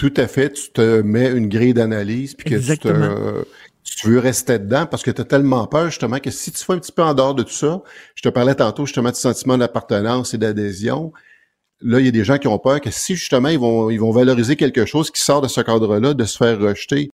Tout 0.00 0.14
à 0.16 0.26
fait. 0.26 0.50
Tu 0.50 0.72
te 0.72 1.02
mets 1.02 1.30
une 1.30 1.46
grille 1.46 1.74
d'analyse, 1.74 2.34
puis 2.34 2.48
que 2.48 2.56
tu, 2.56 2.78
te, 2.78 3.44
tu 3.84 4.08
veux 4.08 4.18
rester 4.18 4.58
dedans 4.58 4.86
parce 4.86 5.02
que 5.02 5.10
tu 5.10 5.20
as 5.20 5.26
tellement 5.26 5.66
peur, 5.66 5.90
justement, 5.90 6.18
que 6.20 6.30
si 6.30 6.50
tu 6.50 6.64
fais 6.64 6.72
un 6.72 6.78
petit 6.78 6.90
peu 6.90 7.02
en 7.02 7.12
dehors 7.12 7.34
de 7.34 7.42
tout 7.42 7.52
ça, 7.52 7.82
je 8.14 8.22
te 8.22 8.30
parlais 8.30 8.54
tantôt, 8.54 8.86
justement, 8.86 9.10
du 9.10 9.18
sentiment 9.18 9.58
d'appartenance 9.58 10.32
et 10.32 10.38
d'adhésion. 10.38 11.12
Là, 11.82 12.00
il 12.00 12.06
y 12.06 12.08
a 12.08 12.12
des 12.12 12.24
gens 12.24 12.38
qui 12.38 12.48
ont 12.48 12.58
peur 12.58 12.80
que 12.80 12.90
si, 12.90 13.14
justement, 13.14 13.50
ils 13.50 13.58
vont, 13.58 13.90
ils 13.90 14.00
vont 14.00 14.10
valoriser 14.10 14.56
quelque 14.56 14.86
chose 14.86 15.10
qui 15.10 15.22
sort 15.22 15.42
de 15.42 15.48
ce 15.48 15.60
cadre-là, 15.60 16.14
de 16.14 16.24
se 16.24 16.38
faire 16.38 16.58
rejeter. 16.58 17.10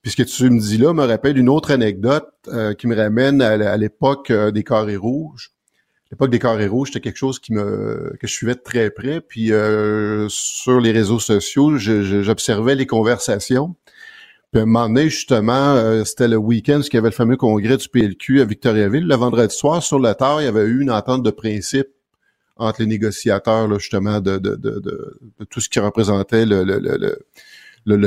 Puisque 0.00 0.24
tu 0.24 0.48
me 0.48 0.58
dis 0.58 0.78
là 0.78 0.94
me 0.94 1.04
rappelle 1.04 1.36
une 1.36 1.50
autre 1.50 1.70
anecdote 1.70 2.30
euh, 2.48 2.72
qui 2.72 2.86
me 2.86 2.96
ramène 2.96 3.42
à, 3.42 3.76
l'époque 3.76 4.30
euh, 4.30 4.50
des 4.50 4.64
carrés 4.64 4.96
rouges 4.96 5.50
l'époque 6.12 6.30
des 6.30 6.38
carrés 6.38 6.66
rouges, 6.66 6.88
c'était 6.88 7.00
quelque 7.00 7.16
chose 7.16 7.38
qui 7.38 7.54
me 7.54 8.14
que 8.20 8.26
je 8.26 8.32
suivais 8.32 8.54
de 8.54 8.60
très 8.60 8.90
près. 8.90 9.20
Puis 9.20 9.50
euh, 9.50 10.28
sur 10.28 10.78
les 10.78 10.92
réseaux 10.92 11.18
sociaux, 11.18 11.78
j'observais 11.78 12.74
les 12.74 12.86
conversations. 12.86 13.74
Puis 14.52 14.60
à 14.60 14.64
un 14.64 14.66
moment 14.66 14.88
donné, 14.88 15.08
justement, 15.08 15.74
euh, 15.74 16.04
c'était 16.04 16.28
le 16.28 16.36
week-end, 16.36 16.74
parce 16.74 16.90
qu'il 16.90 16.98
y 16.98 17.00
avait 17.00 17.08
le 17.08 17.14
fameux 17.14 17.38
congrès 17.38 17.78
du 17.78 17.88
PLQ 17.88 18.42
à 18.42 18.44
Victoriaville. 18.44 19.06
Le 19.06 19.14
vendredi 19.16 19.56
soir, 19.56 19.82
sur 19.82 19.98
le 19.98 20.12
tard, 20.12 20.42
il 20.42 20.44
y 20.44 20.48
avait 20.48 20.64
eu 20.64 20.82
une 20.82 20.90
entente 20.90 21.22
de 21.22 21.30
principe 21.30 21.88
entre 22.58 22.82
les 22.82 22.86
négociateurs, 22.86 23.66
là, 23.66 23.78
justement, 23.78 24.20
de, 24.20 24.36
de, 24.36 24.56
de, 24.56 24.80
de, 24.80 25.44
tout 25.48 25.60
ce 25.60 25.70
qui 25.70 25.80
représentait 25.80 26.44
le, 26.44 26.62
le, 26.64 26.78
le, 26.78 26.98
le, 26.98 27.18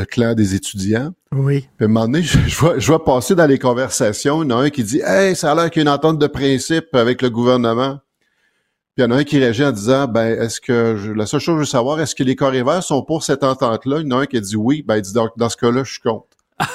clan 0.06 0.34
des 0.34 0.56
étudiants. 0.56 1.11
Oui. 1.31 1.68
Puis 1.77 1.85
à 1.85 1.85
un 1.85 1.88
moment 1.88 2.06
donné, 2.06 2.23
je, 2.23 2.56
vois, 2.57 2.80
je 2.80 2.88
vois 2.88 3.03
passer 3.03 3.35
dans 3.35 3.45
les 3.45 3.60
conversations, 3.60 4.43
il 4.43 4.49
y 4.49 4.53
en 4.53 4.60
a 4.60 4.64
un 4.64 4.69
qui 4.69 4.84
dit 4.84 5.02
«Hey, 5.06 5.35
ça 5.35 5.52
a 5.52 5.56
l'air 5.56 5.69
qu'il 5.69 5.84
y 5.84 5.88
a 5.88 5.89
une 5.89 5.95
entente 5.95 6.19
de 6.19 6.27
principe 6.27 6.93
avec 6.93 7.22
le 7.22 7.30
gouvernement.» 7.30 7.99
Puis 8.95 9.03
il 9.03 9.10
y 9.10 9.11
en 9.11 9.11
a 9.11 9.19
un 9.19 9.23
qui 9.26 9.38
réagit 9.39 9.65
en 9.65 9.73
disant, 9.73 10.07
ben, 10.07 10.41
est-ce 10.41 10.61
que, 10.61 10.95
je, 10.95 11.11
la 11.11 11.26
seule 11.26 11.41
chose 11.41 11.56
que 11.56 11.57
je 11.57 11.60
veux 11.60 11.65
savoir, 11.65 11.99
est-ce 11.99 12.15
que 12.15 12.23
les 12.23 12.64
verts 12.64 12.81
sont 12.81 13.03
pour 13.03 13.23
cette 13.23 13.43
entente-là? 13.43 13.99
Il 13.99 14.07
y 14.07 14.14
en 14.14 14.19
a 14.19 14.22
un 14.22 14.26
qui 14.26 14.38
a 14.38 14.39
dit 14.39 14.56
oui, 14.56 14.85
ben, 14.88 14.95
il 14.95 15.02
dit, 15.02 15.11
donc, 15.11 15.31
dans 15.35 15.49
ce 15.49 15.57
cas-là, 15.57 15.84
je 15.84 15.91
suis 15.91 15.99
contre. 15.99 16.27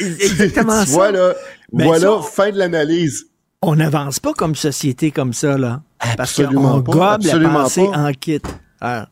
Exactement 0.00 0.72
ça. 0.84 0.92
Voilà, 0.92 1.34
ben, 1.72 1.84
voilà, 1.84 2.20
fin 2.22 2.50
de 2.50 2.58
l'analyse. 2.58 3.26
On 3.62 3.76
n'avance 3.76 4.18
pas 4.18 4.32
comme 4.32 4.56
société 4.56 5.12
comme 5.12 5.32
ça, 5.32 5.56
là. 5.56 5.82
Parce 6.16 6.34
qu'on 6.34 6.80
gobe 6.80 7.22
la 7.22 7.48
pensée 7.48 7.88
en 7.94 8.12
kit. 8.12 8.42
Alors, 8.80 9.06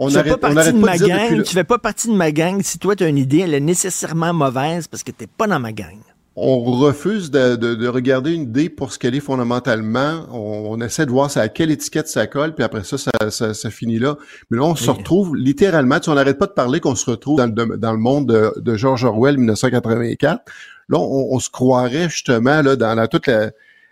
on 0.00 0.08
tu 0.08 0.14
fais 0.14 0.24
pas 0.24 0.38
partie 0.38 0.72
de 0.72 0.78
ma 0.78 0.98
gang, 0.98 1.42
tu 1.42 1.54
fais 1.54 1.64
pas 1.64 1.78
partie 1.78 2.08
de 2.08 2.14
ma 2.14 2.32
gang. 2.32 2.60
Si 2.62 2.78
toi, 2.78 2.96
tu 2.96 3.04
as 3.04 3.08
une 3.08 3.18
idée, 3.18 3.38
elle 3.38 3.54
est 3.54 3.60
nécessairement 3.60 4.32
mauvaise 4.32 4.88
parce 4.88 5.04
que 5.04 5.12
tu 5.12 5.22
n'es 5.22 5.28
pas 5.28 5.46
dans 5.46 5.60
ma 5.60 5.72
gang 5.72 5.98
on 6.42 6.62
refuse 6.62 7.30
de, 7.30 7.86
regarder 7.88 8.32
une 8.32 8.42
idée 8.42 8.70
pour 8.70 8.92
ce 8.92 8.98
qu'elle 8.98 9.14
est 9.14 9.20
fondamentalement. 9.20 10.26
On, 10.32 10.80
essaie 10.80 11.04
de 11.04 11.10
voir 11.10 11.30
ça 11.30 11.42
à 11.42 11.48
quelle 11.48 11.70
étiquette 11.70 12.08
ça 12.08 12.26
colle, 12.26 12.54
puis 12.54 12.64
après 12.64 12.82
ça, 12.84 12.96
ça, 13.30 13.70
finit 13.70 13.98
là. 13.98 14.16
Mais 14.50 14.56
là, 14.56 14.64
on 14.64 14.74
se 14.74 14.90
retrouve 14.90 15.36
littéralement, 15.36 16.00
tu 16.00 16.08
on 16.08 16.14
n'arrête 16.14 16.38
pas 16.38 16.46
de 16.46 16.52
parler 16.52 16.80
qu'on 16.80 16.94
se 16.94 17.10
retrouve 17.10 17.36
dans 17.36 17.46
le, 17.46 17.76
dans 17.76 17.92
le 17.92 17.98
monde 17.98 18.26
de, 18.26 18.52
de 18.58 18.74
George 18.74 19.04
Orwell 19.04 19.36
1984. 19.36 20.42
Là, 20.88 20.98
on, 20.98 21.38
se 21.38 21.50
croirait 21.50 22.08
justement 22.08 22.62
là 22.62 22.74
dans 22.74 23.06
toute 23.06 23.26
la, 23.26 23.50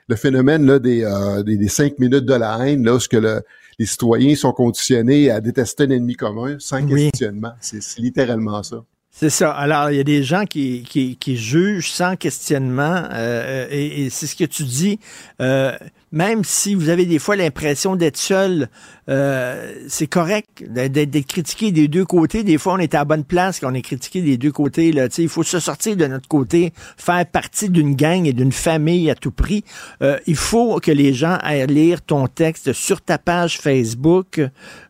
le 0.09 0.17
phénomène 0.17 0.67
là, 0.67 0.79
des, 0.79 1.05
euh, 1.05 1.43
des, 1.43 1.57
des 1.57 1.69
cinq 1.69 1.99
minutes 1.99 2.25
de 2.25 2.35
la 2.35 2.67
haine, 2.67 2.85
là, 2.85 2.99
ce 2.99 3.09
que 3.09 3.19
le, 3.19 3.43
les 3.79 3.87
citoyens 3.87 4.35
sont 4.35 4.53
conditionnés 4.53 5.31
à 5.31 5.41
détester 5.41 5.85
un 5.85 5.91
ennemi 5.91 6.15
commun 6.15 6.57
sans 6.59 6.83
Oui. 6.85 7.11
questionnement. 7.11 7.53
C'est 7.61 7.83
c'est 7.83 8.01
littéralement 8.01 8.63
ça. 8.63 8.85
C'est 9.21 9.31
ça. 9.31 9.51
Alors, 9.51 9.91
il 9.91 9.97
y 9.97 10.01
a 10.01 10.05
des 10.05 10.23
gens 10.23 10.45
qui, 10.45 10.85
qui, 10.89 11.17
qui 11.17 11.37
jugent 11.37 11.91
sans 11.91 12.15
questionnement, 12.15 13.03
euh, 13.13 13.67
et, 13.69 14.05
et 14.05 14.11
c'est 14.11 14.29
ce 14.29 14.37
que 14.37 14.45
tu 14.45 14.63
dis. 14.63 15.01
Euh, 15.41 15.73
même 16.13 16.45
si 16.45 16.77
vous 16.77 16.89
avez 16.89 17.05
des 17.05 17.19
fois 17.19 17.35
l'impression 17.35 17.97
d'être 17.97 18.17
seul, 18.17 18.69
euh, 19.09 19.75
c'est 19.89 20.07
correct 20.07 20.63
d'être 20.71 21.27
critiqué 21.27 21.73
des 21.73 21.89
deux 21.89 22.05
côtés. 22.05 22.45
Des 22.45 22.59
fois, 22.59 22.75
on 22.75 22.79
est 22.79 22.95
à 22.95 22.99
la 22.99 23.05
bonne 23.05 23.25
place 23.25 23.59
quand 23.59 23.73
on 23.73 23.75
est 23.75 23.83
critiqué 23.83 24.23
des 24.23 24.37
deux 24.37 24.53
côtés. 24.53 24.93
Là. 24.93 25.09
Il 25.19 25.29
faut 25.29 25.43
se 25.43 25.59
sortir 25.59 25.97
de 25.97 26.07
notre 26.07 26.29
côté, 26.29 26.73
faire 26.97 27.27
partie 27.27 27.71
d'une 27.71 27.97
gang 27.97 28.25
et 28.25 28.33
d'une 28.33 28.53
famille 28.53 29.11
à 29.11 29.17
tout 29.17 29.33
prix. 29.33 29.65
Euh, 30.01 30.17
il 30.29 30.37
faut 30.37 30.79
que 30.79 30.93
les 30.93 31.13
gens 31.13 31.39
aillent 31.43 31.67
lire 31.67 32.03
ton 32.03 32.29
texte 32.29 32.73
sur 32.73 33.01
ta 33.01 33.19
page 33.19 33.59
Facebook. 33.59 34.41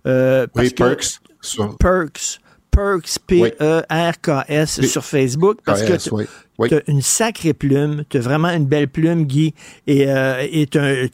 Euh, 0.07 0.47
parce 0.53 0.67
Oui, 0.67 0.75
que- 0.75 0.85
Perks. 0.85 1.21
sur- 1.41 1.77
Perks. 1.79 2.41
Perks, 2.79 3.19
P-E-R-K-S 3.27 4.87
sur 4.87 5.05
Facebook, 5.05 5.59
parce 5.65 5.83
que 5.83 5.95
KS, 5.95 6.05
tu 6.05 6.15
oui. 6.15 6.25
Oui. 6.59 6.73
as 6.73 6.89
une 6.89 7.03
sacrée 7.03 7.53
plume, 7.53 8.05
tu 8.09 8.19
as 8.19 8.21
vraiment 8.21 8.51
une 8.51 8.67
belle 8.67 8.89
plume, 8.89 9.25
Guy, 9.25 9.53
et 9.89 10.09
euh, 10.09 10.47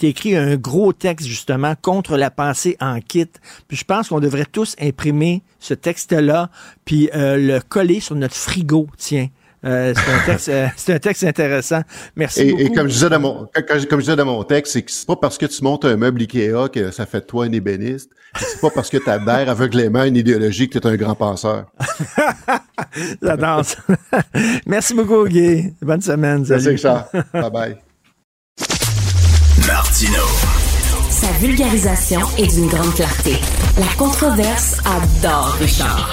écrit 0.02 0.36
un 0.36 0.56
gros 0.56 0.92
texte 0.92 1.26
justement 1.26 1.74
contre 1.80 2.18
la 2.18 2.30
pensée 2.30 2.76
en 2.80 3.00
kit. 3.00 3.28
Puis 3.68 3.78
je 3.78 3.84
pense 3.84 4.08
qu'on 4.08 4.20
devrait 4.20 4.46
tous 4.46 4.76
imprimer 4.78 5.42
ce 5.58 5.72
texte-là, 5.72 6.50
puis 6.84 7.08
euh, 7.14 7.36
le 7.38 7.60
coller 7.60 8.00
sur 8.00 8.14
notre 8.14 8.36
frigo, 8.36 8.86
tiens. 8.98 9.28
Euh, 9.64 9.94
c'est 9.96 10.12
un 10.12 10.26
texte, 10.26 10.48
euh, 10.50 10.66
c'est 10.76 10.94
un 10.94 10.98
texte 10.98 11.24
intéressant. 11.24 11.82
Merci 12.16 12.40
Et, 12.42 12.50
beaucoup. 12.50 12.62
et 12.62 12.72
comme 12.72 12.88
je 12.88 12.92
disais 12.94 13.08
dans 13.08 13.20
mon, 13.20 13.48
quand- 13.54 13.62
quand- 13.66 13.88
comme 13.88 14.00
je 14.00 14.04
disais 14.04 14.16
dans 14.16 14.24
mon 14.26 14.42
texte, 14.44 14.72
c'est 14.74 14.82
que 14.82 14.90
c'est 14.90 15.06
pas 15.06 15.16
parce 15.16 15.38
que 15.38 15.46
tu 15.46 15.62
montes 15.64 15.84
un 15.84 15.96
meuble 15.96 16.20
Ikea 16.22 16.68
que 16.72 16.90
ça 16.90 17.06
fait 17.06 17.20
de 17.20 17.26
toi 17.26 17.44
un 17.46 17.52
ébéniste. 17.52 18.10
C'est 18.36 18.60
pas 18.60 18.70
parce 18.70 18.90
que 18.90 18.96
tu 18.98 19.08
adhères 19.08 19.48
aveuglément 19.48 20.00
à 20.00 20.06
une 20.06 20.16
idéologie 20.16 20.68
que 20.68 20.78
tu 20.78 20.86
es 20.86 20.90
un 20.90 20.96
grand 20.96 21.14
penseur. 21.14 21.66
La 23.22 23.36
danse. 23.36 23.76
Merci 24.66 24.94
beaucoup, 24.94 25.24
Guy. 25.26 25.72
Bonne 25.80 26.00
semaine. 26.02 26.44
Merci, 26.48 26.64
Salut. 26.64 26.76
Richard. 26.76 27.06
Bye 27.32 27.50
bye. 27.50 27.76
Martino. 29.66 30.22
Sa 31.10 31.30
vulgarisation 31.38 32.20
est 32.38 32.48
d'une 32.54 32.68
grande 32.68 32.94
clarté. 32.94 33.36
La 33.78 33.86
controverse 33.96 34.78
adore 34.84 35.56
Richard. 35.60 36.10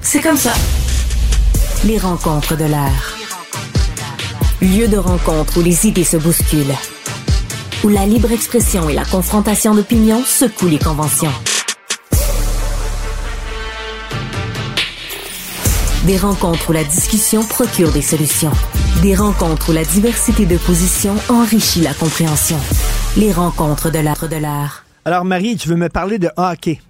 C'est 0.00 0.20
comme 0.20 0.36
ça. 0.36 0.52
Les 1.84 1.98
rencontres 1.98 2.56
de 2.56 2.64
l'air. 2.64 3.16
Lieu 4.60 4.88
de 4.88 4.96
rencontre 4.96 5.58
où 5.58 5.62
les 5.62 5.86
idées 5.86 6.04
se 6.04 6.16
bousculent. 6.16 6.74
Où 7.84 7.88
la 7.88 8.04
libre 8.04 8.32
expression 8.32 8.88
et 8.88 8.94
la 8.94 9.04
confrontation 9.04 9.74
d'opinions 9.74 10.22
secouent 10.24 10.66
les 10.68 10.78
conventions. 10.78 11.32
Des 16.04 16.16
rencontres 16.16 16.70
où 16.70 16.72
la 16.72 16.84
discussion 16.84 17.44
procure 17.44 17.92
des 17.92 18.02
solutions. 18.02 18.52
Des 19.02 19.14
rencontres 19.14 19.70
où 19.70 19.72
la 19.72 19.84
diversité 19.84 20.46
de 20.46 20.56
positions 20.56 21.14
enrichit 21.28 21.82
la 21.82 21.94
compréhension. 21.94 22.58
Les 23.16 23.32
rencontres 23.32 23.90
de 23.90 24.00
l'art 24.00 24.28
de 24.28 24.36
l'art. 24.36 24.84
Alors, 25.04 25.24
Marie, 25.24 25.56
tu 25.56 25.68
veux 25.68 25.76
me 25.76 25.88
parler 25.88 26.18
de 26.18 26.30
hockey? 26.36 26.80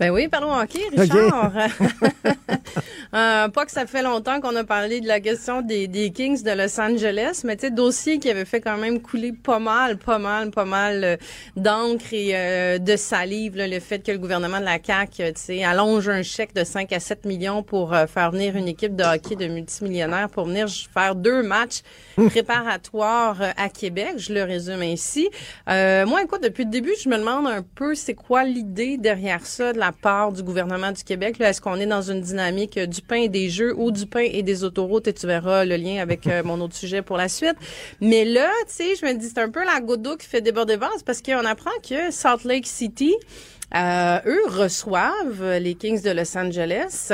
Ben 0.00 0.10
oui, 0.10 0.26
parlons 0.26 0.52
hockey, 0.52 0.80
Richard. 0.96 1.52
Euh, 3.14 3.48
pas 3.48 3.64
que 3.64 3.70
ça 3.70 3.86
fait 3.86 4.02
longtemps 4.02 4.40
qu'on 4.40 4.56
a 4.56 4.64
parlé 4.64 5.00
de 5.00 5.06
la 5.06 5.20
question 5.20 5.62
des, 5.62 5.86
des 5.86 6.10
Kings 6.10 6.42
de 6.42 6.50
Los 6.50 6.80
Angeles, 6.80 7.42
mais 7.44 7.54
tu 7.54 7.66
sais, 7.66 7.70
dossier 7.70 8.18
qui 8.18 8.28
avait 8.28 8.44
fait 8.44 8.60
quand 8.60 8.76
même 8.76 9.00
couler 9.00 9.32
pas 9.32 9.60
mal, 9.60 9.98
pas 9.98 10.18
mal, 10.18 10.50
pas 10.50 10.64
mal 10.64 11.04
euh, 11.04 11.16
d'encre 11.56 12.06
et 12.10 12.32
euh, 12.34 12.78
de 12.78 12.96
salive, 12.96 13.56
là, 13.56 13.68
le 13.68 13.78
fait 13.78 14.00
que 14.00 14.10
le 14.10 14.18
gouvernement 14.18 14.58
de 14.58 14.64
la 14.64 14.78
CAQ, 14.84 15.32
tu 15.32 15.32
sais, 15.36 15.62
allonge 15.62 16.08
un 16.08 16.22
chèque 16.22 16.56
de 16.56 16.64
5 16.64 16.92
à 16.92 16.98
7 16.98 17.24
millions 17.24 17.62
pour 17.62 17.94
faire 18.08 18.32
venir 18.32 18.56
une 18.56 18.66
équipe 18.66 18.96
de 18.96 19.04
hockey 19.04 19.36
de 19.36 19.46
multimillionnaires 19.46 20.28
pour 20.28 20.46
venir 20.46 20.66
faire 20.68 21.14
deux 21.14 21.44
matchs 21.44 21.82
préparatoires 22.16 23.40
à 23.56 23.68
Québec. 23.68 24.14
Je 24.16 24.34
le 24.34 24.42
résume 24.42 24.82
ainsi. 24.82 25.28
Moi, 25.68 26.20
écoute, 26.24 26.42
depuis 26.42 26.64
le 26.64 26.70
début, 26.70 26.94
je 27.00 27.08
me 27.08 27.16
demande 27.16 27.46
un 27.46 27.62
peu 27.62 27.94
c'est 27.94 28.14
quoi 28.14 28.42
l'idée 28.42 28.96
derrière 28.98 29.46
ça 29.46 29.72
de 29.72 29.78
la 29.78 29.83
part 29.92 30.32
du 30.32 30.42
gouvernement 30.42 30.92
du 30.92 31.04
Québec. 31.04 31.40
Est-ce 31.40 31.60
qu'on 31.60 31.76
est 31.76 31.86
dans 31.86 32.02
une 32.02 32.20
dynamique 32.20 32.78
du 32.78 33.02
pain 33.02 33.16
et 33.16 33.28
des 33.28 33.50
jeux 33.50 33.74
ou 33.76 33.90
du 33.90 34.06
pain 34.06 34.26
et 34.30 34.42
des 34.42 34.64
autoroutes? 34.64 35.08
Et 35.08 35.12
tu 35.12 35.26
verras 35.26 35.64
le 35.64 35.76
lien 35.76 36.00
avec 36.00 36.26
euh, 36.26 36.42
mon 36.44 36.60
autre 36.60 36.74
sujet 36.74 37.02
pour 37.02 37.16
la 37.16 37.28
suite. 37.28 37.56
Mais 38.00 38.24
là, 38.24 38.50
tu 38.66 38.74
sais, 38.74 38.96
je 38.96 39.06
me 39.06 39.14
dis, 39.14 39.28
c'est 39.28 39.40
un 39.40 39.50
peu 39.50 39.64
la 39.64 39.80
goutte 39.80 40.02
d'eau 40.02 40.16
qui 40.16 40.26
fait 40.26 40.40
déborder 40.40 40.76
vase 40.76 41.02
parce 41.04 41.22
qu'on 41.22 41.44
apprend 41.44 41.70
que 41.88 42.10
Salt 42.10 42.44
Lake 42.44 42.66
City, 42.66 43.14
euh, 43.74 44.18
eux 44.26 44.42
reçoivent 44.48 45.58
les 45.60 45.74
Kings 45.74 46.02
de 46.02 46.10
Los 46.10 46.36
Angeles 46.36 47.12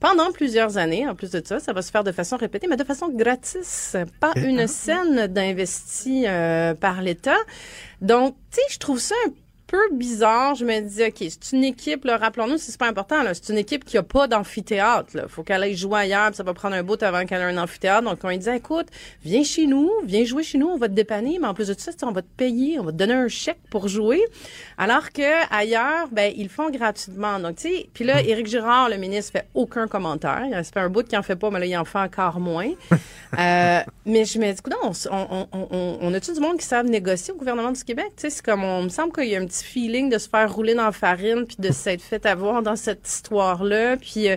pendant 0.00 0.30
plusieurs 0.32 0.76
années. 0.78 1.08
En 1.08 1.14
plus 1.14 1.30
de 1.30 1.42
ça, 1.44 1.58
ça 1.58 1.72
va 1.72 1.82
se 1.82 1.90
faire 1.90 2.04
de 2.04 2.12
façon 2.12 2.36
répétée, 2.36 2.66
mais 2.68 2.76
de 2.76 2.84
façon 2.84 3.08
gratis. 3.08 3.96
Pas 4.20 4.32
une 4.36 4.66
scène 4.66 5.26
d'investi 5.26 6.24
euh, 6.26 6.74
par 6.74 7.02
l'État. 7.02 7.38
Donc, 8.00 8.36
tu 8.50 8.56
sais, 8.56 8.66
je 8.70 8.78
trouve 8.78 8.98
ça 8.98 9.14
un 9.26 9.30
peu 9.66 9.78
bizarre. 9.92 10.54
Je 10.54 10.64
me 10.64 10.80
dis, 10.80 11.04
OK, 11.04 11.16
c'est 11.18 11.56
une 11.56 11.64
équipe, 11.64 12.06
rappelons-nous, 12.08 12.58
c'est 12.58 12.76
pas 12.78 12.88
important, 12.88 13.16
c'est 13.32 13.52
une 13.52 13.58
équipe 13.58 13.84
qui 13.84 13.98
a 13.98 14.02
pas 14.02 14.26
d'amphithéâtre. 14.26 15.10
Il 15.14 15.28
faut 15.28 15.42
qu'elle 15.42 15.62
aille 15.62 15.76
jouer 15.76 16.00
ailleurs, 16.00 16.28
puis 16.28 16.36
ça 16.36 16.42
va 16.42 16.54
prendre 16.54 16.76
un 16.76 16.82
bout 16.82 17.02
avant 17.02 17.24
qu'elle 17.24 17.40
ait 17.40 17.44
un 17.44 17.58
amphithéâtre. 17.58 18.02
Donc, 18.02 18.18
on 18.22 18.28
lui 18.28 18.38
dit, 18.38 18.48
écoute, 18.50 18.88
viens 19.24 19.42
chez 19.42 19.66
nous, 19.66 19.90
viens 20.04 20.24
jouer 20.24 20.42
chez 20.42 20.58
nous, 20.58 20.68
on 20.68 20.76
va 20.76 20.88
te 20.88 20.94
dépanner, 20.94 21.38
mais 21.40 21.48
en 21.48 21.54
plus 21.54 21.68
de 21.68 21.74
ça, 21.78 21.92
tu 21.92 21.98
sais, 21.98 22.06
on 22.06 22.12
va 22.12 22.22
te 22.22 22.28
payer, 22.36 22.78
on 22.78 22.84
va 22.84 22.92
te 22.92 22.96
donner 22.96 23.14
un 23.14 23.28
chèque 23.28 23.60
pour 23.70 23.88
jouer. 23.88 24.22
Alors 24.78 25.12
que 25.12 25.54
ailleurs, 25.54 26.08
ben, 26.12 26.32
ils 26.36 26.44
le 26.44 26.48
font 26.48 26.70
gratuitement. 26.70 27.38
Donc, 27.40 27.56
tu 27.56 27.68
sais, 27.68 27.88
puis 27.92 28.04
là, 28.04 28.22
Éric 28.22 28.46
Girard, 28.46 28.88
le 28.88 28.96
ministre, 28.96 29.32
fait 29.32 29.46
aucun 29.54 29.88
commentaire. 29.88 30.44
C'est 30.62 30.74
pas 30.74 30.82
un 30.82 30.88
bout 30.88 31.06
qui 31.06 31.16
en 31.16 31.22
fait 31.22 31.36
pas, 31.36 31.50
mais 31.50 31.60
là, 31.60 31.66
il 31.66 31.76
en 31.76 31.84
fait 31.84 31.98
encore 31.98 32.40
moins. 32.40 32.70
Euh, 33.36 33.80
mais 34.06 34.24
je 34.24 34.38
me 34.38 34.50
dis, 34.50 34.58
écoute, 34.58 34.72
on, 34.82 34.92
on, 35.10 35.98
on 36.00 36.14
a-tu 36.14 36.32
du 36.32 36.40
monde 36.40 36.56
qui 36.56 36.64
savent 36.64 36.86
négocier 36.86 37.34
au 37.34 37.36
gouvernement 37.36 37.72
du 37.72 37.84
Québec? 37.84 38.06
Tu 38.16 38.22
sais, 38.22 38.30
c'est 38.30 38.42
comme, 38.42 38.64
on 38.64 38.84
me 38.84 38.88
semble 38.88 39.12
qu'il 39.12 39.26
y 39.26 39.36
a 39.36 39.40
un 39.40 39.44
petit 39.44 39.55
feeling 39.62 40.10
de 40.10 40.18
se 40.18 40.28
faire 40.28 40.52
rouler 40.52 40.74
dans 40.74 40.84
la 40.84 40.92
farine 40.92 41.46
puis 41.46 41.56
de 41.58 41.72
s'être 41.72 42.02
fait 42.02 42.26
avoir 42.26 42.62
dans 42.62 42.76
cette 42.76 43.08
histoire-là. 43.08 43.96
Puis, 43.96 44.28
euh, 44.28 44.36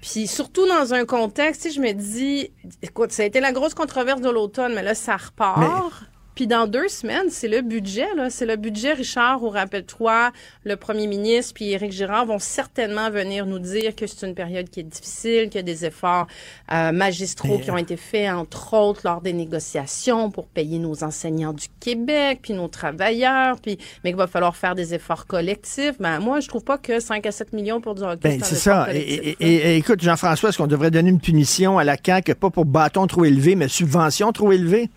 puis 0.00 0.26
surtout 0.26 0.66
dans 0.66 0.94
un 0.94 1.04
contexte, 1.04 1.72
je 1.72 1.80
me 1.80 1.92
dis, 1.92 2.50
écoute, 2.82 3.12
ça 3.12 3.22
a 3.22 3.26
été 3.26 3.40
la 3.40 3.52
grosse 3.52 3.74
controverse 3.74 4.20
de 4.20 4.30
l'automne, 4.30 4.74
mais 4.74 4.82
là, 4.82 4.94
ça 4.94 5.16
repart. 5.16 6.09
Puis 6.40 6.46
dans 6.46 6.66
deux 6.66 6.88
semaines, 6.88 7.28
c'est 7.28 7.48
le 7.48 7.60
budget, 7.60 8.06
là. 8.16 8.30
C'est 8.30 8.46
le 8.46 8.56
budget, 8.56 8.94
Richard, 8.94 9.42
où, 9.42 9.50
rappelle-toi, 9.50 10.30
le 10.64 10.76
premier 10.76 11.06
ministre 11.06 11.52
puis 11.52 11.72
Éric 11.72 11.92
Girard 11.92 12.24
vont 12.24 12.38
certainement 12.38 13.10
venir 13.10 13.44
nous 13.44 13.58
dire 13.58 13.94
que 13.94 14.06
c'est 14.06 14.26
une 14.26 14.34
période 14.34 14.70
qui 14.70 14.80
est 14.80 14.84
difficile, 14.84 15.50
qu'il 15.50 15.56
y 15.56 15.58
a 15.58 15.62
des 15.62 15.84
efforts 15.84 16.28
euh, 16.72 16.92
magistraux 16.92 17.58
Mais- 17.58 17.60
qui 17.64 17.70
ont 17.70 17.76
été 17.76 17.98
faits, 17.98 18.30
entre 18.30 18.72
autres, 18.72 19.02
lors 19.04 19.20
des 19.20 19.34
négociations 19.34 20.30
pour 20.30 20.46
payer 20.46 20.78
nos 20.78 21.04
enseignants 21.04 21.52
du 21.52 21.66
Québec, 21.78 22.38
puis 22.40 22.54
nos 22.54 22.68
travailleurs, 22.68 23.60
puis 23.60 23.76
mais 24.02 24.12
qu'il 24.12 24.16
va 24.16 24.26
falloir 24.26 24.56
faire 24.56 24.74
des 24.74 24.94
efforts 24.94 25.26
collectifs. 25.26 25.98
Ben, 26.00 26.20
moi, 26.20 26.40
je 26.40 26.48
trouve 26.48 26.64
pas 26.64 26.78
que 26.78 27.00
5 27.00 27.26
à 27.26 27.32
7 27.32 27.52
millions 27.52 27.82
pour 27.82 27.94
du 27.96 28.02
hockey, 28.02 28.16
Ben, 28.22 28.40
c'est 28.42 28.54
ça. 28.54 28.88
Et 28.94 29.76
écoute, 29.76 30.00
Jean-François, 30.00 30.48
est-ce 30.48 30.56
qu'on 30.56 30.66
devrait 30.66 30.90
donner 30.90 31.10
une 31.10 31.20
punition 31.20 31.78
à 31.78 31.84
la 31.84 31.98
CAQ, 32.02 32.34
pas 32.34 32.48
pour 32.48 32.64
bâton 32.64 33.06
trop 33.06 33.26
élevé, 33.26 33.56
mais 33.56 33.68
subvention 33.68 34.32
trop 34.32 34.52
élevée? 34.52 34.88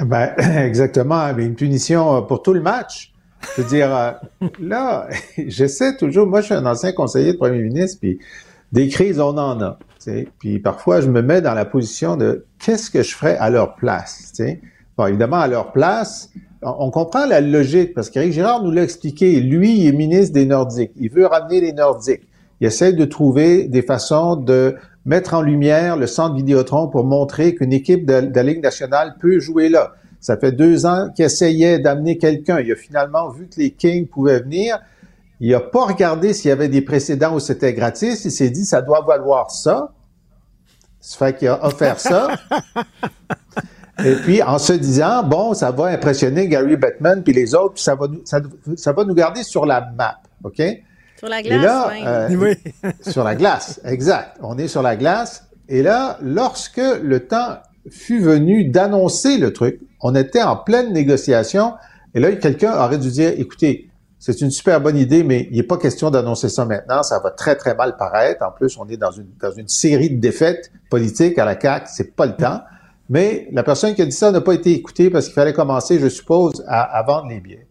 Ben, 0.00 0.34
exactement, 0.38 1.32
mais 1.34 1.46
une 1.46 1.54
punition 1.54 2.16
euh, 2.16 2.20
pour 2.20 2.42
tout 2.42 2.52
le 2.52 2.60
match. 2.60 3.12
Je 3.56 3.62
veux 3.62 3.68
dire, 3.68 3.94
euh, 3.94 4.12
là, 4.60 5.08
j'essaie 5.46 5.96
toujours, 5.96 6.26
moi 6.26 6.40
je 6.40 6.46
suis 6.46 6.54
un 6.54 6.66
ancien 6.66 6.92
conseiller 6.92 7.32
de 7.32 7.38
premier 7.38 7.62
ministre, 7.62 7.98
puis 8.00 8.18
des 8.72 8.88
crises, 8.88 9.20
on 9.20 9.36
en 9.38 9.60
a. 9.60 9.78
tu 9.98 10.10
sais. 10.10 10.28
Puis 10.38 10.58
parfois, 10.58 11.00
je 11.00 11.08
me 11.08 11.22
mets 11.22 11.40
dans 11.40 11.54
la 11.54 11.64
position 11.64 12.16
de 12.16 12.44
qu'est-ce 12.58 12.90
que 12.90 13.02
je 13.02 13.14
ferais 13.14 13.36
à 13.38 13.50
leur 13.50 13.76
place. 13.76 14.32
tu 14.36 14.44
sais. 14.44 14.60
Bon, 14.98 15.06
évidemment, 15.06 15.38
à 15.38 15.46
leur 15.46 15.72
place, 15.72 16.30
on, 16.62 16.74
on 16.78 16.90
comprend 16.90 17.26
la 17.26 17.40
logique, 17.40 17.94
parce 17.94 18.10
qu'Éric 18.10 18.32
Girard 18.32 18.62
nous 18.62 18.70
l'a 18.70 18.82
expliqué. 18.82 19.40
Lui, 19.40 19.78
il 19.78 19.86
est 19.86 19.92
ministre 19.92 20.34
des 20.34 20.46
Nordiques. 20.46 20.92
Il 20.96 21.10
veut 21.10 21.26
ramener 21.26 21.60
les 21.60 21.72
Nordiques. 21.72 22.22
Il 22.60 22.66
essaie 22.66 22.92
de 22.92 23.04
trouver 23.04 23.68
des 23.68 23.82
façons 23.82 24.36
de 24.36 24.76
mettre 25.06 25.32
en 25.34 25.40
lumière 25.40 25.96
le 25.96 26.06
centre 26.06 26.34
Vidéotron 26.34 26.88
pour 26.88 27.04
montrer 27.04 27.54
qu'une 27.54 27.72
équipe 27.72 28.04
de, 28.04 28.20
de 28.22 28.34
la 28.34 28.42
Ligue 28.42 28.62
nationale 28.62 29.14
peut 29.20 29.38
jouer 29.38 29.68
là. 29.70 29.92
Ça 30.20 30.36
fait 30.36 30.52
deux 30.52 30.84
ans 30.84 31.08
qu'il 31.14 31.24
essayait 31.24 31.78
d'amener 31.78 32.18
quelqu'un. 32.18 32.60
Il 32.60 32.72
a 32.72 32.76
finalement 32.76 33.30
vu 33.30 33.46
que 33.46 33.60
les 33.60 33.70
Kings 33.70 34.06
pouvaient 34.08 34.40
venir. 34.40 34.78
Il 35.40 35.52
n'a 35.52 35.60
pas 35.60 35.84
regardé 35.86 36.32
s'il 36.32 36.48
y 36.48 36.52
avait 36.52 36.68
des 36.68 36.80
précédents 36.82 37.34
où 37.34 37.40
c'était 37.40 37.72
gratis. 37.72 38.24
Il 38.24 38.30
s'est 38.30 38.50
dit, 38.50 38.64
ça 38.64 38.82
doit 38.82 39.02
valoir 39.06 39.50
ça. 39.50 39.92
Ça 41.00 41.18
fait 41.26 41.36
qu'il 41.38 41.48
a 41.48 41.64
offert 41.64 42.00
ça. 42.00 42.28
Et 44.04 44.14
puis, 44.16 44.42
en 44.42 44.58
se 44.58 44.72
disant, 44.74 45.22
bon, 45.22 45.54
ça 45.54 45.70
va 45.70 45.86
impressionner 45.86 46.48
Gary 46.48 46.76
Bettman 46.76 47.22
puis 47.22 47.32
les 47.32 47.54
autres, 47.54 47.74
puis 47.74 47.82
ça 47.82 47.94
va, 47.94 48.08
nous- 48.08 48.20
ça, 48.24 48.40
ça 48.76 48.92
va 48.92 49.04
nous 49.04 49.14
garder 49.14 49.42
sur 49.42 49.64
la 49.64 49.80
map, 49.96 50.16
OK? 50.44 50.60
Sur 51.18 51.28
la 51.28 51.42
glace, 51.42 51.62
là, 51.62 51.90
euh, 52.06 52.54
sur 53.00 53.24
la 53.24 53.34
glace, 53.34 53.80
exact. 53.84 54.36
On 54.42 54.58
est 54.58 54.68
sur 54.68 54.82
la 54.82 54.96
glace. 54.96 55.44
Et 55.68 55.82
là, 55.82 56.18
lorsque 56.22 56.80
le 57.02 57.26
temps 57.26 57.58
fut 57.90 58.20
venu 58.20 58.64
d'annoncer 58.64 59.38
le 59.38 59.52
truc, 59.52 59.80
on 60.00 60.14
était 60.14 60.42
en 60.42 60.56
pleine 60.56 60.92
négociation, 60.92 61.74
et 62.14 62.20
là, 62.20 62.32
quelqu'un 62.32 62.78
aurait 62.78 62.98
dû 62.98 63.10
dire, 63.10 63.32
écoutez, 63.36 63.88
c'est 64.18 64.40
une 64.40 64.50
super 64.50 64.80
bonne 64.80 64.96
idée, 64.96 65.22
mais 65.22 65.48
il 65.50 65.56
n'est 65.56 65.62
pas 65.62 65.76
question 65.76 66.10
d'annoncer 66.10 66.48
ça 66.48 66.64
maintenant. 66.64 67.02
Ça 67.02 67.20
va 67.20 67.30
très, 67.30 67.54
très 67.54 67.74
mal 67.74 67.96
paraître. 67.96 68.44
En 68.44 68.50
plus, 68.50 68.76
on 68.78 68.88
est 68.88 68.96
dans 68.96 69.10
une, 69.10 69.28
dans 69.40 69.52
une 69.52 69.68
série 69.68 70.10
de 70.10 70.20
défaites 70.20 70.72
politiques 70.90 71.38
à 71.38 71.44
la 71.44 71.60
CAQ. 71.60 71.86
C'est 71.92 72.16
pas 72.16 72.26
le 72.26 72.34
temps. 72.34 72.60
Mais 73.08 73.48
la 73.52 73.62
personne 73.62 73.94
qui 73.94 74.02
a 74.02 74.04
dit 74.04 74.12
ça 74.12 74.32
n'a 74.32 74.40
pas 74.40 74.54
été 74.54 74.72
écoutée 74.72 75.10
parce 75.10 75.26
qu'il 75.26 75.34
fallait 75.34 75.52
commencer, 75.52 75.98
je 75.98 76.08
suppose, 76.08 76.64
à, 76.66 76.82
à 76.82 77.02
vendre 77.02 77.28
les 77.28 77.40
billets. 77.40 77.66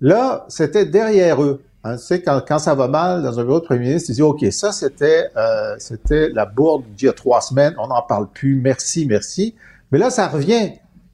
Là, 0.00 0.44
c'était 0.48 0.84
derrière 0.84 1.42
eux. 1.42 1.62
Hein, 1.86 1.98
tu 1.98 2.02
sais, 2.02 2.20
quand, 2.20 2.40
quand 2.46 2.58
ça 2.58 2.74
va 2.74 2.88
mal 2.88 3.22
dans 3.22 3.38
un 3.38 3.44
bureau 3.44 3.60
de 3.60 3.64
premier 3.64 3.86
ministre, 3.86 4.10
ils 4.10 4.14
disent, 4.14 4.22
OK, 4.22 4.44
ça, 4.50 4.72
c'était 4.72 5.28
euh, 5.36 5.76
c'était 5.78 6.30
la 6.30 6.44
bourde 6.44 6.82
d'il 6.96 7.06
y 7.06 7.08
a 7.08 7.12
trois 7.12 7.40
semaines. 7.40 7.74
On 7.78 7.86
n'en 7.86 8.02
parle 8.02 8.28
plus. 8.32 8.60
Merci, 8.60 9.06
merci. 9.06 9.54
Mais 9.92 9.98
là, 9.98 10.10
ça 10.10 10.26
revient. 10.26 10.72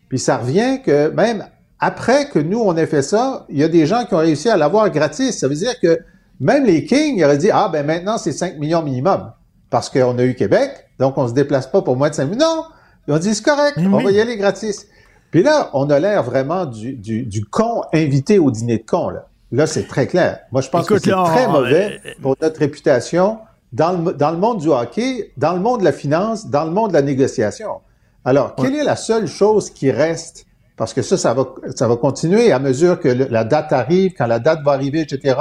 Puis 0.09 0.19
ça 0.19 0.39
revient 0.39 0.81
que 0.83 1.11
même 1.11 1.45
après 1.79 2.31
que 2.31 2.39
nous, 2.39 2.59
on 2.59 2.75
ait 2.77 2.87
fait 2.87 3.03
ça, 3.03 3.45
il 3.51 3.59
y 3.59 3.65
a 3.65 3.69
des 3.69 3.85
gens 3.87 4.07
qui 4.07 4.15
ont 4.15 4.19
réussi 4.19 4.49
à 4.49 4.57
l'avoir 4.57 4.89
gratis. 4.89 5.39
Ça 5.39 5.47
veut 5.47 5.55
dire 5.55 5.79
que 5.79 6.01
même 6.41 6.65
les 6.65 6.87
Kings 6.87 7.23
auraient 7.23 7.37
dit, 7.37 7.51
ah, 7.53 7.69
ben 7.71 7.85
maintenant, 7.85 8.17
c'est 8.17 8.33
5 8.33 8.57
millions 8.57 8.83
minimum. 8.83 9.31
Parce 9.69 9.91
qu'on 9.91 10.17
a 10.17 10.25
eu 10.25 10.35
Québec, 10.35 10.71
donc 10.99 11.19
on 11.19 11.29
se 11.29 11.35
déplace 11.35 11.67
pas 11.67 11.83
pour 11.83 11.97
moins 11.99 12.09
de 12.09 12.15
5 12.15 12.25
millions. 12.27 12.39
Non! 12.39 12.65
Ils 13.09 13.15
ont 13.15 13.19
dit, 13.19 13.35
c'est 13.35 13.45
correct, 13.45 13.77
on 13.79 13.99
va 13.99 14.11
y 14.11 14.21
aller 14.21 14.39
gratis. 14.39 14.87
Puis 15.31 15.43
là, 15.43 15.71
on 15.75 15.91
a 15.91 15.99
l'air 15.99 16.23
vraiment 16.23 16.65
du, 16.65 16.95
du, 16.95 17.25
du 17.25 17.45
con 17.45 17.83
invité 17.93 18.39
au 18.39 18.51
dîner 18.51 18.79
de 18.79 18.85
con, 18.87 19.11
là. 19.11 19.27
Là, 19.53 19.67
c'est 19.67 19.87
très 19.87 20.07
clair. 20.07 20.41
Moi, 20.51 20.63
je 20.63 20.69
pense 20.71 20.87
Écoute, 20.87 20.99
que 20.99 21.05
c'est 21.05 21.11
très 21.33 21.47
on- 21.47 21.53
mauvais 21.53 22.01
euh, 22.07 22.11
pour 22.23 22.37
notre 22.41 22.59
réputation 22.59 23.39
dans 23.73 23.93
le, 23.93 24.13
dans 24.15 24.31
le 24.31 24.39
monde 24.39 24.59
du 24.61 24.69
hockey, 24.69 25.33
dans 25.37 25.53
le 25.53 25.61
monde 25.61 25.81
de 25.81 25.85
la 25.85 25.93
finance, 25.93 26.49
dans 26.49 26.65
le 26.65 26.71
monde 26.71 26.89
de 26.89 26.95
la 26.95 27.03
négociation. 27.03 27.81
Alors, 28.25 28.55
quelle 28.55 28.75
est 28.75 28.85
la 28.85 28.97
seule 28.97 29.27
chose 29.27 29.71
qui 29.71 29.91
reste? 29.91 30.47
Parce 30.77 30.95
que 30.95 31.03
ça, 31.03 31.17
ça 31.19 31.35
va, 31.35 31.45
ça 31.77 31.87
va 31.87 31.97
continuer 31.97 32.51
à 32.51 32.59
mesure 32.59 32.99
que 32.99 33.09
le- 33.09 33.27
la 33.31 33.45
date 33.45 33.73
arrive, 33.73 34.13
quand 34.17 34.27
la 34.27 34.39
date 34.39 34.61
va 34.65 34.73
arriver, 34.73 35.01
etc. 35.01 35.37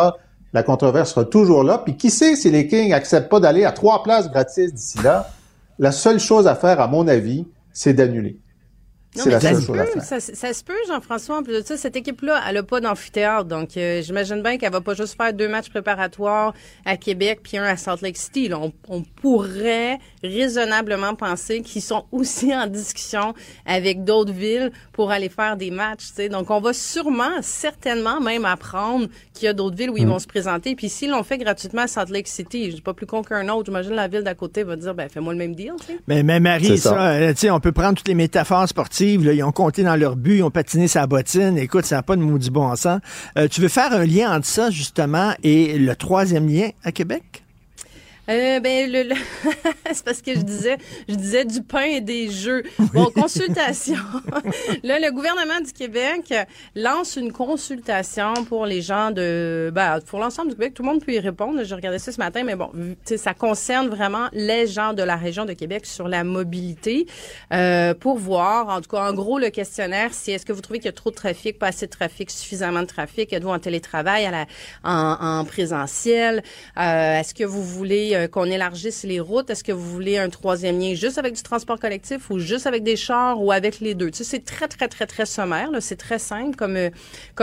La 0.54 0.64
controverse 0.64 1.12
sera 1.14 1.24
toujours 1.26 1.64
là. 1.64 1.78
Puis 1.78 1.96
qui 1.96 2.10
sait 2.10 2.36
si 2.36 2.52
les 2.52 2.68
Kings 2.68 2.92
acceptent 2.94 3.30
pas 3.30 3.40
d'aller 3.40 3.64
à 3.64 3.72
trois 3.72 4.04
places 4.04 4.30
gratis 4.30 4.74
d'ici 4.74 4.98
là? 5.02 5.30
La 5.80 5.92
seule 5.94 6.20
chose 6.20 6.48
à 6.48 6.56
faire, 6.56 6.82
à 6.82 6.88
mon 6.88 7.08
avis, 7.08 7.48
c'est 7.72 7.94
d'annuler. 7.94 8.38
Non, 9.18 9.24
mais 9.26 9.32
ça 9.34 9.40
seule 9.42 9.56
se 9.62 9.66
chose 9.68 9.78
à 9.80 9.84
peut, 9.84 9.92
faire. 9.92 10.04
ça, 10.04 10.20
ça 10.22 10.54
se 10.54 10.64
peut, 10.64 10.74
Jean-François. 10.88 11.38
En 11.40 11.44
plus 11.44 11.54
de 11.54 11.62
ça, 11.66 11.76
cette 11.76 11.96
équipe-là, 11.98 12.42
elle 12.48 12.58
a 12.58 12.64
pas 12.64 12.80
d'amphithéâtre. 12.80 13.46
Donc, 13.46 13.76
euh, 13.76 14.02
j'imagine 14.02 14.42
bien 14.42 14.58
qu'elle 14.58 14.72
va 14.72 14.80
pas 14.82 14.94
juste 14.94 15.18
faire 15.18 15.34
deux 15.34 15.50
matchs 15.50 15.70
préparatoires 15.70 16.54
à 16.86 16.96
Québec 16.96 17.40
puis 17.44 17.58
un 17.58 17.64
à 17.66 17.76
Salt 17.76 18.02
Lake 18.02 18.16
City. 18.18 18.48
là. 18.48 18.60
On, 18.60 18.72
on 18.88 19.02
pourrait 19.02 20.00
raisonnablement 20.24 21.14
penser 21.16 21.62
qu'ils 21.62 21.82
sont 21.82 22.06
aussi 22.12 22.54
en 22.56 22.68
discussion 22.68 23.34
avec 23.66 24.04
d'autres 24.04 24.32
villes 24.34 24.72
pour 24.94 25.12
aller 25.12 25.30
faire 25.30 25.58
des 25.58 25.72
matchs. 25.72 26.06
Donc, 26.32 26.50
on 26.50 26.62
va 26.62 26.72
sûrement, 26.74 27.42
certainement 27.42 28.22
même 28.22 28.46
apprendre 28.46 29.08
qu'il 29.34 29.46
y 29.46 29.50
a 29.50 29.54
d'autres 29.54 29.76
villes 29.76 29.90
où 29.90 29.98
ils 29.98 30.06
Mm. 30.06 30.10
vont 30.12 30.20
se 30.20 30.28
présenter. 30.28 30.76
Puis 30.76 30.88
s'ils 30.90 31.10
l'ont 31.12 31.24
fait 31.24 31.38
gratuitement 31.38 31.82
à 31.84 31.88
Salt 31.88 32.12
Lake 32.12 32.28
City, 32.28 32.68
je 32.68 32.72
suis 32.76 32.82
pas 32.82 32.94
plus 32.94 33.06
con 33.06 33.24
qu'un 33.24 33.48
autre. 33.50 33.66
J'imagine 33.66 33.94
la 33.94 34.08
ville 34.08 34.24
d'à 34.24 34.36
côté 34.36 34.64
va 34.64 34.76
dire, 34.76 34.96
ben, 34.96 35.10
fais-moi 35.10 35.34
le 35.34 35.40
même 35.40 35.54
deal. 35.56 35.74
sais. 35.86 35.98
Mais, 36.08 36.24
mais 36.24 36.40
Marie, 36.40 36.78
ça, 36.78 36.90
ça. 36.92 37.12
euh, 37.12 37.34
on 37.52 37.60
peut 37.60 37.72
prendre 37.74 37.96
toutes 37.98 38.08
les 38.08 38.16
métaphores 38.16 38.68
sportives. 38.70 39.01
Ils 39.06 39.44
ont 39.44 39.52
compté 39.52 39.84
dans 39.84 39.96
leur 39.96 40.16
but, 40.16 40.38
ils 40.38 40.44
ont 40.44 40.52
patiné 40.52 40.88
sa 40.88 41.08
bottine. 41.08 41.58
Écoute, 41.58 41.86
ça 41.86 41.98
n'a 41.98 42.04
pas 42.04 42.16
de 42.16 42.22
maudit 42.22 42.50
bon 42.50 42.76
sens. 42.76 43.00
Euh, 43.38 43.48
tu 43.48 43.62
veux 43.62 43.68
faire 43.68 43.92
un 43.94 44.06
lien 44.06 44.36
entre 44.36 44.48
ça, 44.48 44.70
justement, 44.70 45.34
et 45.44 45.78
le 45.78 45.96
troisième 45.96 46.48
lien 46.48 46.70
à 46.84 46.92
Québec? 46.92 47.44
Euh, 48.32 48.60
ben, 48.62 48.90
le, 48.90 49.04
le- 49.04 49.16
c'est 49.92 50.06
parce 50.06 50.22
que 50.22 50.34
je 50.34 50.40
disais, 50.42 50.78
je 51.10 51.16
disais 51.16 51.44
du 51.44 51.62
pain 51.62 51.82
et 51.84 52.02
des 52.02 52.30
jeux. 52.30 52.64
Bon, 52.94 53.06
consultation. 53.14 53.96
Là, 54.84 55.00
le 55.00 55.12
gouvernement 55.12 55.60
du 55.60 55.74
Québec 55.74 56.34
lance 56.76 57.18
une 57.18 57.34
consultation 57.34 58.34
pour 58.48 58.66
les 58.66 58.82
gens 58.82 59.12
de, 59.12 59.70
ben, 59.74 60.00
pour 60.08 60.20
l'ensemble 60.20 60.50
du 60.50 60.56
Québec. 60.56 60.74
Tout 60.74 60.84
le 60.84 60.90
monde 60.90 61.04
peut 61.04 61.12
y 61.14 61.20
répondre. 61.20 61.62
J'ai 61.64 61.76
regardé 61.76 62.00
ça 62.00 62.12
ce 62.12 62.20
matin, 62.20 62.44
mais 62.46 62.56
bon, 62.56 62.72
ça 63.06 63.34
concerne 63.34 63.90
vraiment 63.90 64.30
les 64.32 64.66
gens 64.68 64.94
de 64.94 65.04
la 65.04 65.18
région 65.18 65.44
de 65.46 65.54
Québec 65.54 65.86
sur 65.86 66.08
la 66.08 66.24
mobilité, 66.24 67.08
euh, 67.54 67.94
pour 67.94 68.18
voir, 68.18 68.70
en 68.70 68.80
tout 68.82 68.90
cas, 68.90 69.10
en 69.10 69.14
gros, 69.14 69.40
le 69.40 69.50
questionnaire, 69.50 70.10
c'est 70.14 70.32
est-ce 70.34 70.46
que 70.46 70.54
vous 70.54 70.62
trouvez 70.62 70.80
qu'il 70.80 70.86
y 70.86 70.90
a 70.90 70.94
trop 70.94 71.10
de 71.10 71.16
trafic, 71.16 71.60
pas 71.60 71.68
assez 71.68 71.86
de 71.88 71.92
trafic, 71.92 72.32
suffisamment 72.32 72.82
de 72.82 72.86
trafic, 72.88 73.34
êtes-vous 73.34 73.50
en 73.50 73.60
télétravail, 73.60 74.26
à 74.26 74.32
la, 74.32 74.46
en, 74.84 75.40
en 75.40 75.46
présentiel, 75.46 76.44
euh, 76.78 77.20
est-ce 77.20 77.34
que 77.34 77.44
vous 77.44 77.64
voulez 77.64 78.21
euh, 78.22 78.28
qu'on 78.28 78.46
élargisse 78.46 79.04
les 79.04 79.20
routes, 79.20 79.50
est-ce 79.50 79.64
que 79.64 79.72
vous 79.72 79.90
voulez 79.90 80.18
un 80.18 80.30
troisième 80.30 80.80
lien 80.80 80.94
juste 80.94 81.18
avec 81.18 81.36
du 81.36 81.42
transport 81.42 81.80
collectif 81.80 82.30
ou 82.30 82.40
juste 82.40 82.68
avec 82.68 82.84
des 82.84 82.96
chars 82.96 83.42
ou 83.42 83.52
avec 83.52 83.80
les 83.80 83.96
deux? 83.96 84.12
Tu 84.12 84.20
sais, 84.20 84.24
c'est 84.24 84.46
très, 84.46 84.68
très, 84.68 84.88
très, 84.88 85.06
très 85.06 85.26
sommaire, 85.26 85.70
c'est 85.80 85.98
très 85.98 86.20
simple 86.20 86.56
comme, 86.56 86.78
euh, 86.78 86.90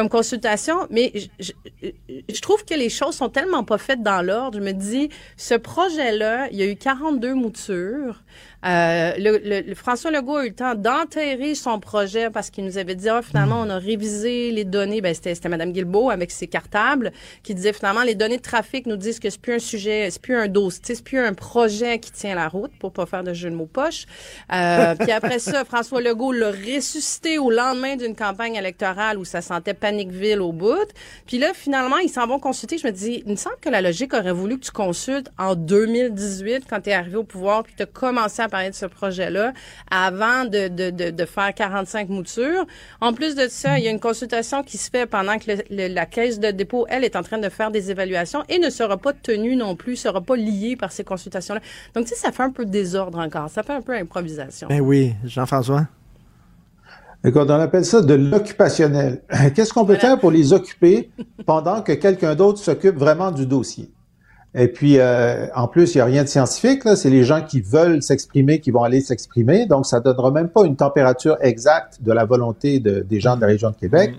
consultation, 0.08 0.86
mais 0.90 1.12
je 1.40 2.40
trouve 2.40 2.64
que 2.64 2.74
les 2.74 2.88
choses 2.88 3.16
sont 3.16 3.28
tellement 3.28 3.64
pas 3.64 3.78
faites 3.78 4.02
dans 4.02 4.22
l'ordre. 4.22 4.58
Je 4.58 4.64
me 4.64 4.72
dis, 4.72 5.10
ce 5.36 5.54
projet-là, 5.54 6.48
il 6.50 6.58
y 6.58 6.62
a 6.62 6.66
eu 6.66 6.76
42 6.76 7.34
moutures. 7.34 8.22
Euh, 8.66 9.12
le, 9.18 9.62
le- 9.68 9.74
François 9.74 10.10
Legault 10.10 10.36
a 10.36 10.44
eu 10.44 10.48
le 10.48 10.54
temps 10.54 10.74
d'enterrer 10.74 11.54
son 11.54 11.78
projet 11.78 12.28
parce 12.30 12.50
qu'il 12.50 12.64
nous 12.64 12.76
avait 12.76 12.96
dit, 12.96 13.08
ah, 13.08 13.22
finalement, 13.22 13.60
on 13.60 13.70
a 13.70 13.78
révisé 13.78 14.50
les 14.50 14.64
données. 14.64 15.00
Ben, 15.00 15.14
c'était, 15.14 15.34
c'était 15.34 15.48
Mme 15.48 15.72
Guilbeault 15.72 16.10
avec 16.10 16.30
ses 16.32 16.48
cartables 16.48 17.12
qui 17.42 17.54
disait, 17.54 17.72
finalement, 17.72 18.02
les 18.02 18.14
données 18.16 18.38
de 18.38 18.42
trafic 18.42 18.86
nous 18.86 18.96
disent 18.96 19.20
que 19.20 19.30
c'est 19.30 19.40
plus 19.40 19.54
un 19.54 19.58
sujet, 19.60 20.08
c'est 20.10 20.20
plus 20.20 20.36
un 20.36 20.48
dossier, 20.48 20.94
c'est 20.96 21.04
plus 21.04 21.18
un 21.20 21.34
projet 21.34 21.98
qui 22.00 22.10
tient 22.10 22.34
la 22.34 22.48
route 22.48 22.72
pour 22.80 22.92
pas 22.92 23.06
faire 23.06 23.22
de 23.22 23.32
jeu 23.32 23.48
de 23.50 23.54
mots 23.54 23.66
poche. 23.66 24.06
Euh, 24.52 24.94
puis 24.96 25.12
après 25.12 25.38
ça, 25.38 25.64
François 25.66 26.00
Legault 26.00 26.32
l'a 26.32 26.50
ressuscité 26.50 27.38
au 27.38 27.50
lendemain 27.50 27.94
d'une 27.96 28.16
campagne 28.16 28.56
électorale 28.56 29.18
où 29.18 29.24
ça 29.24 29.40
sentait 29.40 29.74
Paniqueville 29.74 30.40
au 30.40 30.52
bout. 30.52 30.88
Puis 31.26 31.38
là, 31.38 31.52
finalement, 31.54 31.98
ils 31.98 32.08
s'en 32.10 32.26
vont 32.26 32.40
consulter. 32.40 32.78
Je 32.78 32.86
me 32.86 32.92
dis, 32.92 33.22
il 33.24 33.30
me 33.32 33.36
semble 33.36 33.56
que 33.60 33.68
la 33.68 33.80
logique 33.80 34.14
aurait 34.14 34.32
voulu 34.32 34.58
que 34.58 34.64
tu 34.64 34.72
consultes 34.72 35.30
en 35.38 35.54
2018 35.54 36.64
quand 36.68 36.80
tu 36.80 36.90
es 36.90 36.92
arrivé 36.92 37.16
au 37.16 37.24
pouvoir 37.24 37.62
puis 37.62 37.74
tu 37.78 37.86
commencé 37.86 38.42
à 38.42 38.47
parler 38.48 38.70
de 38.70 38.74
ce 38.74 38.86
projet-là 38.86 39.52
avant 39.90 40.44
de, 40.44 40.68
de, 40.68 40.90
de, 40.90 41.10
de 41.10 41.24
faire 41.24 41.54
45 41.54 42.08
moutures. 42.08 42.66
En 43.00 43.12
plus 43.12 43.34
de 43.34 43.46
ça, 43.48 43.78
il 43.78 43.84
y 43.84 43.88
a 43.88 43.90
une 43.90 44.00
consultation 44.00 44.62
qui 44.62 44.78
se 44.78 44.90
fait 44.90 45.06
pendant 45.06 45.38
que 45.38 45.52
le- 45.52 45.62
le- 45.88 45.94
la 45.94 46.06
caisse 46.06 46.40
de 46.40 46.50
dépôt, 46.50 46.86
elle, 46.88 47.04
est 47.04 47.16
en 47.16 47.22
train 47.22 47.38
de 47.38 47.48
faire 47.48 47.70
des 47.70 47.90
évaluations 47.90 48.44
et 48.48 48.58
ne 48.58 48.70
sera 48.70 48.96
pas 48.96 49.12
tenue 49.12 49.56
non 49.56 49.76
plus, 49.76 49.96
sera 49.96 50.20
pas 50.20 50.36
liée 50.36 50.76
par 50.76 50.92
ces 50.92 51.04
consultations-là. 51.04 51.60
Donc, 51.94 52.04
tu 52.06 52.10
sais, 52.10 52.16
ça 52.16 52.32
fait 52.32 52.42
un 52.42 52.50
peu 52.50 52.64
de 52.64 52.70
désordre 52.70 53.18
encore. 53.18 53.48
Ça 53.50 53.62
fait 53.62 53.72
un 53.74 53.82
peu 53.82 53.94
improvisation. 53.94 54.68
Ben 54.68 54.80
oui, 54.80 55.14
Jean-François? 55.24 55.86
Écoute, 57.24 57.50
on 57.50 57.60
appelle 57.60 57.84
ça 57.84 58.00
de 58.00 58.14
l'occupationnel. 58.14 59.22
Qu'est-ce 59.54 59.72
qu'on 59.72 59.84
peut 59.84 59.96
faire 59.96 60.20
pour 60.20 60.30
les 60.30 60.52
occuper 60.52 61.10
pendant 61.46 61.82
que 61.82 61.92
quelqu'un 61.92 62.34
d'autre 62.36 62.58
s'occupe 62.60 62.96
vraiment 62.96 63.32
du 63.32 63.44
dossier? 63.44 63.90
Et 64.54 64.68
puis, 64.68 64.98
euh, 64.98 65.46
en 65.54 65.68
plus, 65.68 65.94
il 65.94 65.98
n'y 65.98 66.02
a 66.02 66.04
rien 66.06 66.22
de 66.24 66.28
scientifique, 66.28 66.84
là. 66.84 66.96
C'est 66.96 67.10
les 67.10 67.22
gens 67.22 67.42
qui 67.42 67.60
veulent 67.60 68.02
s'exprimer 68.02 68.60
qui 68.60 68.70
vont 68.70 68.82
aller 68.82 69.00
s'exprimer. 69.02 69.66
Donc, 69.66 69.84
ça 69.86 69.98
ne 69.98 70.04
donnera 70.04 70.30
même 70.30 70.48
pas 70.48 70.64
une 70.64 70.74
température 70.76 71.36
exacte 71.42 72.02
de 72.02 72.12
la 72.12 72.24
volonté 72.24 72.80
de- 72.80 73.00
des 73.00 73.20
gens 73.20 73.36
de 73.36 73.42
la 73.42 73.46
région 73.46 73.70
de 73.70 73.76
Québec. 73.76 74.14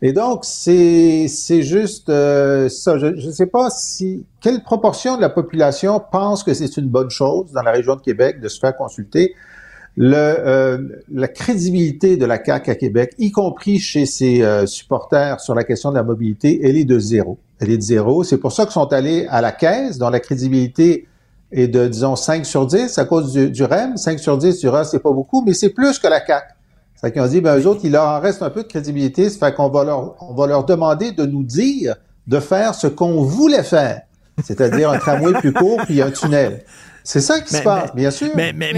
Et 0.00 0.12
donc, 0.12 0.44
c'est 0.44 1.26
c'est 1.28 1.62
juste 1.62 2.08
euh, 2.08 2.68
ça. 2.68 2.98
Je 2.98 3.06
ne 3.06 3.30
sais 3.32 3.46
pas 3.46 3.68
si 3.70 4.24
quelle 4.40 4.62
proportion 4.62 5.16
de 5.16 5.20
la 5.22 5.30
population 5.30 6.00
pense 6.12 6.44
que 6.44 6.52
c'est 6.54 6.76
une 6.76 6.88
bonne 6.88 7.10
chose 7.10 7.50
dans 7.52 7.62
la 7.62 7.72
région 7.72 7.96
de 7.96 8.00
Québec 8.00 8.40
de 8.40 8.48
se 8.48 8.58
faire 8.58 8.76
consulter. 8.76 9.34
Le, 9.96 10.16
euh, 10.16 10.78
la 11.12 11.28
crédibilité 11.28 12.16
de 12.16 12.26
la 12.26 12.42
CAQ 12.44 12.70
à 12.70 12.74
Québec, 12.74 13.12
y 13.18 13.30
compris 13.30 13.78
chez 13.78 14.06
ses 14.06 14.42
euh, 14.42 14.66
supporters 14.66 15.38
sur 15.40 15.54
la 15.54 15.62
question 15.62 15.90
de 15.90 15.94
la 15.96 16.02
mobilité, 16.02 16.60
elle 16.64 16.76
est 16.76 16.84
de 16.84 16.98
zéro. 16.98 17.38
Elle 17.60 17.70
est 17.70 17.76
de 17.76 17.82
zéro. 17.82 18.24
C'est 18.24 18.38
pour 18.38 18.50
ça 18.52 18.64
qu'ils 18.64 18.72
sont 18.72 18.92
allés 18.92 19.26
à 19.30 19.40
la 19.40 19.52
caisse, 19.52 19.98
dont 19.98 20.10
la 20.10 20.18
crédibilité 20.20 21.06
est 21.52 21.68
de, 21.68 21.86
disons, 21.86 22.16
5 22.16 22.44
sur 22.44 22.66
10 22.66 22.98
à 22.98 23.04
cause 23.04 23.32
du, 23.32 23.50
du 23.50 23.62
REM. 23.62 23.96
5 23.96 24.18
sur 24.18 24.36
10 24.36 24.58
du 24.58 24.68
REM, 24.68 24.82
c'est 24.84 24.98
pas 24.98 25.12
beaucoup, 25.12 25.42
mais 25.46 25.54
c'est 25.54 25.70
plus 25.70 26.00
que 26.00 26.08
la 26.08 26.24
CAQ. 26.24 26.46
C'est 26.96 27.12
qu'ils 27.12 27.22
ont 27.22 27.26
dit, 27.28 27.40
ben, 27.40 27.56
eux 27.58 27.66
autres, 27.68 27.82
il 27.84 27.92
leur 27.92 28.08
en 28.08 28.18
reste 28.20 28.42
un 28.42 28.50
peu 28.50 28.62
de 28.64 28.68
crédibilité. 28.68 29.30
Ça 29.30 29.46
fait 29.46 29.54
qu'on 29.54 29.68
va 29.68 29.84
leur, 29.84 30.16
on 30.22 30.34
va 30.34 30.46
leur 30.48 30.64
demander 30.64 31.12
de 31.12 31.24
nous 31.26 31.44
dire 31.44 31.94
de 32.26 32.40
faire 32.40 32.74
ce 32.74 32.88
qu'on 32.88 33.22
voulait 33.22 33.62
faire. 33.62 34.00
C'est-à-dire 34.42 34.90
un 34.90 34.98
tramway 34.98 35.34
plus 35.34 35.52
court 35.52 35.80
puis 35.84 36.02
un 36.02 36.10
tunnel. 36.10 36.64
C'est 37.04 37.20
ça 37.20 37.38
qui 37.40 37.52
Mais- 37.52 37.58
se 37.60 37.62
passe, 37.64 37.90
mais- 37.94 38.00
bien 38.00 38.10
sûr. 38.10 38.28
Mais, 38.34 38.52
mais, 38.52 38.72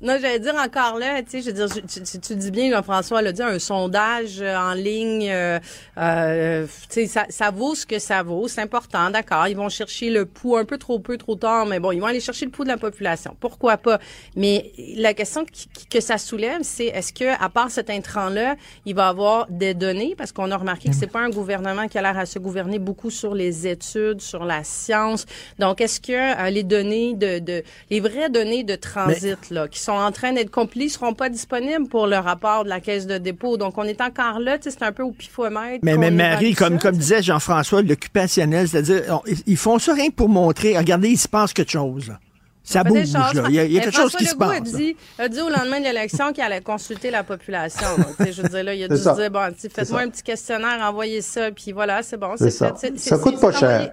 non, 0.00 0.16
j'allais 0.20 0.38
dire 0.38 0.54
encore 0.54 0.98
là, 0.98 1.22
tu 1.22 1.30
sais, 1.30 1.40
je 1.42 1.46
veux 1.46 1.52
dire, 1.66 1.68
tu, 1.88 2.02
tu- 2.02 2.18
tu 2.20 2.36
dis 2.36 2.50
bien, 2.50 2.70
là, 2.70 2.82
François 2.82 3.20
l'a 3.20 3.32
dit, 3.32 3.42
un 3.42 3.58
sondage 3.58 4.40
euh, 4.40 4.56
en 4.56 4.74
ligne, 4.74 5.28
euh, 5.30 5.58
euh, 5.98 6.66
tu 6.88 6.94
sais, 7.00 7.06
ça, 7.06 7.24
ça 7.28 7.50
vaut 7.50 7.74
ce 7.74 7.84
que 7.84 7.98
ça 7.98 8.22
vaut, 8.22 8.46
c'est 8.48 8.60
important, 8.60 9.10
d'accord. 9.10 9.48
Ils 9.48 9.56
vont 9.56 9.68
chercher 9.68 10.10
le 10.10 10.24
pouls 10.24 10.56
un 10.56 10.64
peu 10.64 10.78
trop 10.78 10.98
peu, 11.00 11.16
trop 11.16 11.34
tard, 11.34 11.66
mais 11.66 11.80
bon, 11.80 11.90
ils 11.92 12.00
vont 12.00 12.06
aller 12.06 12.20
chercher 12.20 12.44
le 12.44 12.50
pouls 12.52 12.64
de 12.64 12.68
la 12.68 12.76
population. 12.76 13.36
Pourquoi 13.40 13.76
pas? 13.76 13.98
Mais 14.36 14.70
la 14.96 15.14
question 15.14 15.44
qui- 15.44 15.68
qui- 15.68 15.86
que 15.86 16.00
ça 16.00 16.16
soulève, 16.18 16.60
c'est 16.62 16.86
est-ce 16.86 17.12
que, 17.12 17.40
à 17.42 17.48
part 17.48 17.70
cet 17.70 17.90
intrant-là, 17.90 18.54
il 18.86 18.94
va 18.94 19.06
y 19.06 19.08
avoir 19.10 19.46
des 19.50 19.74
données, 19.74 20.14
parce 20.16 20.30
qu'on 20.32 20.50
a 20.50 20.56
remarqué 20.56 20.90
que 20.90 20.94
c'est 20.94 21.06
pas 21.08 21.20
un 21.20 21.30
gouvernement 21.30 21.88
qui 21.88 21.98
a 21.98 22.02
l'air 22.02 22.18
à 22.18 22.26
se 22.26 22.38
gouverner 22.38 22.78
beaucoup 22.78 23.10
sur 23.10 23.34
les 23.34 23.66
études, 23.66 24.20
sur 24.20 24.44
la 24.44 24.62
science. 24.62 25.26
Donc, 25.58 25.80
est-ce 25.80 26.00
que 26.00 26.12
euh, 26.46 26.50
les 26.50 26.62
données 26.62 27.14
de, 27.14 27.40
de, 27.40 27.62
les 27.90 28.00
vraies 28.00 28.28
données 28.30 28.62
de 28.64 28.76
transit 28.76 29.50
là, 29.50 29.66
qui 29.66 29.80
sont 29.80 29.87
en 29.92 30.12
train 30.12 30.32
d'être 30.32 30.50
complices 30.50 30.94
seront 30.94 31.14
pas 31.14 31.28
disponibles 31.28 31.88
pour 31.88 32.06
le 32.06 32.16
rapport 32.16 32.64
de 32.64 32.68
la 32.68 32.80
caisse 32.80 33.06
de 33.06 33.18
dépôt. 33.18 33.56
Donc, 33.56 33.78
on 33.78 33.84
est 33.84 34.00
encore 34.00 34.38
là, 34.40 34.56
c'est 34.60 34.82
un 34.82 34.92
peu 34.92 35.02
au 35.02 35.12
pifomètre. 35.12 35.80
Mais, 35.82 35.96
mais 35.96 36.10
Marie, 36.10 36.54
comme, 36.54 36.74
ça. 36.80 36.88
comme 36.88 36.96
disait 36.96 37.22
Jean-François, 37.22 37.82
l'occupationnel, 37.82 38.68
c'est-à-dire, 38.68 39.20
ils 39.46 39.56
font 39.56 39.78
ça 39.78 39.94
rien 39.94 40.08
que 40.08 40.14
pour 40.14 40.28
montrer, 40.28 40.76
regardez, 40.76 41.08
il 41.10 41.18
se 41.18 41.28
passe 41.28 41.52
quelque 41.52 41.70
chose. 41.72 42.08
là. 42.08 42.18
Ça 42.64 42.84
bouge, 42.84 43.12
là. 43.14 43.30
Il 43.48 43.54
y 43.54 43.58
a, 43.60 43.64
il 43.64 43.72
y 43.72 43.76
a 43.76 43.78
Mais 43.78 43.84
quelque 43.86 43.96
chose 43.96 44.10
François 44.10 44.18
qui 44.20 44.26
se 44.26 44.36
passe. 44.36 44.56
A 44.58 44.60
dit, 44.60 44.96
a 45.18 45.28
dit 45.28 45.40
au 45.40 45.48
lendemain 45.48 45.78
de 45.78 45.84
l'élection 45.84 46.32
qu'il 46.34 46.42
allait 46.44 46.60
consulter 46.60 47.10
la 47.10 47.22
population. 47.22 47.86
Donc, 47.96 48.30
je 48.30 48.42
veux 48.42 48.48
dire, 48.50 48.62
là, 48.64 48.74
il 48.74 48.84
a 48.84 48.88
dû 48.88 48.96
ça. 48.98 49.14
se 49.14 49.20
dire, 49.20 49.30
bon, 49.30 49.48
faites-moi 49.56 50.00
un 50.02 50.10
petit 50.10 50.22
questionnaire, 50.22 50.78
envoyez 50.82 51.22
ça, 51.22 51.50
puis 51.50 51.72
voilà, 51.72 52.02
c'est 52.02 52.18
bon, 52.18 52.34
C'est 52.36 52.50
fait. 52.50 52.98
Ça 52.98 53.16
coûte 53.16 53.40
pas 53.40 53.46
envoyé. 53.48 53.58
cher. 53.58 53.92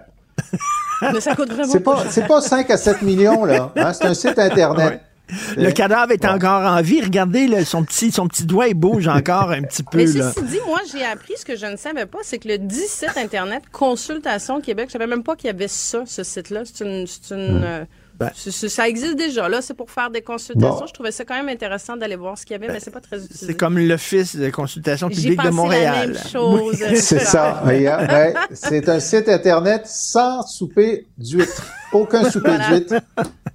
Mais 1.12 1.20
ça 1.20 1.34
coûte 1.34 1.48
vraiment 1.52 1.72
C'est 1.72 1.80
pas 1.80 1.94
pas, 1.94 2.02
cher. 2.02 2.12
c'est 2.12 2.26
pas 2.26 2.40
5 2.42 2.70
à 2.70 2.76
7 2.76 3.02
millions, 3.02 3.44
là. 3.46 3.72
Hein, 3.76 3.92
C'est 3.94 4.04
un 4.06 4.14
site 4.14 4.38
Internet. 4.38 5.00
Le 5.56 5.70
cadavre 5.72 6.12
est 6.12 6.24
encore 6.24 6.62
en 6.62 6.80
vie. 6.82 7.02
Regardez, 7.02 7.46
là, 7.48 7.64
son, 7.64 7.82
petit, 7.84 8.12
son 8.12 8.28
petit 8.28 8.44
doigt, 8.44 8.68
il 8.68 8.74
bouge 8.74 9.08
encore 9.08 9.50
un 9.50 9.62
petit 9.62 9.82
peu. 9.82 9.98
Mais 9.98 10.06
là. 10.06 10.32
ceci 10.32 10.46
dit, 10.46 10.60
moi, 10.66 10.80
j'ai 10.92 11.04
appris 11.04 11.34
ce 11.36 11.44
que 11.44 11.56
je 11.56 11.66
ne 11.66 11.76
savais 11.76 12.06
pas, 12.06 12.18
c'est 12.22 12.38
que 12.38 12.48
le 12.48 12.58
17 12.58 13.16
Internet 13.16 13.64
Consultation 13.72 14.60
Québec, 14.60 14.86
je 14.88 14.92
savais 14.92 15.06
même 15.06 15.22
pas 15.22 15.34
qu'il 15.36 15.48
y 15.48 15.50
avait 15.50 15.68
ça, 15.68 16.02
ce 16.06 16.22
site-là. 16.22 16.62
C'est 16.64 16.84
une, 16.84 17.06
c'est 17.06 17.34
une, 17.34 17.62
euh, 17.64 17.84
Ben. 18.18 18.30
ça 18.34 18.88
existe 18.88 19.16
déjà, 19.16 19.48
là. 19.48 19.60
C'est 19.62 19.74
pour 19.74 19.90
faire 19.90 20.10
des 20.10 20.22
consultations. 20.22 20.78
Bon. 20.80 20.86
Je 20.86 20.92
trouvais 20.94 21.10
ça 21.12 21.24
quand 21.24 21.34
même 21.34 21.48
intéressant 21.48 21.96
d'aller 21.96 22.16
voir 22.16 22.38
ce 22.38 22.46
qu'il 22.46 22.52
y 22.54 22.62
avait, 22.62 22.72
mais 22.72 22.80
c'est 22.80 22.90
pas 22.92 23.00
très 23.00 23.18
utilisé. 23.18 23.46
C'est 23.46 23.54
comme 23.56 23.78
l'Office 23.78 24.36
de 24.36 24.48
consultation 24.50 25.08
publique 25.08 25.32
de 25.32 25.36
pensé 25.36 25.46
la 25.48 25.52
Montréal. 25.52 26.08
même 26.12 26.18
chose. 26.30 26.76
Oui. 26.90 26.96
C'est 26.96 27.18
ça. 27.18 27.60
Regarde, 27.64 28.10
ouais. 28.10 28.34
C'est 28.54 28.88
un 28.88 29.00
site 29.00 29.28
Internet 29.28 29.82
sans 29.86 30.46
souper 30.46 31.06
d'huître. 31.18 31.66
Aucun 31.92 32.30
souper 32.30 32.50
Voilà. 32.50 32.68
d'huître. 32.78 32.94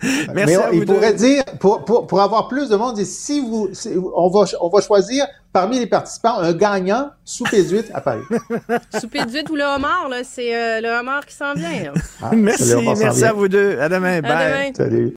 Merci 0.34 0.34
Mais 0.36 0.58
on- 0.58 0.64
à 0.66 0.72
il 0.74 0.86
pourrait 0.86 1.14
dire, 1.14 1.44
pour, 1.60 1.86
pour, 1.86 2.08
pour 2.08 2.22
avoir 2.22 2.48
plus 2.48 2.70
de 2.70 2.76
monde, 2.76 2.98
si 3.04 3.40
vous, 3.40 3.70
si- 3.74 3.90
on, 4.16 4.30
va, 4.30 4.46
on 4.60 4.70
va 4.70 4.82
choisir 4.82 5.26
parmi 5.54 5.80
les 5.80 5.88
participants 5.88 6.40
un 6.40 6.54
gagnant 6.54 7.10
souper 7.26 7.64
d'huître 7.64 7.90
à 7.94 8.02
Paris. 8.02 8.22
Souper 9.00 9.26
d'huître 9.26 9.52
ou 9.52 9.56
le 9.56 9.64
homard, 9.64 10.08
là, 10.10 10.18
c'est 10.24 10.56
euh, 10.56 10.82
le 10.82 10.90
homard 11.00 11.26
qui 11.26 11.36
s'en 11.36 11.54
vient. 11.54 11.70
là. 11.84 11.94
Ah, 12.22 12.30
merci, 12.34 12.74
merci 12.76 13.20
vient. 13.20 13.30
à 13.30 13.34
vous 13.34 13.48
deux. 13.48 13.78
À 13.80 13.90
demain. 13.90 14.18
À 14.18 14.22
Bye. 14.22 14.72
demain. 14.72 14.72
Salut. 14.76 15.14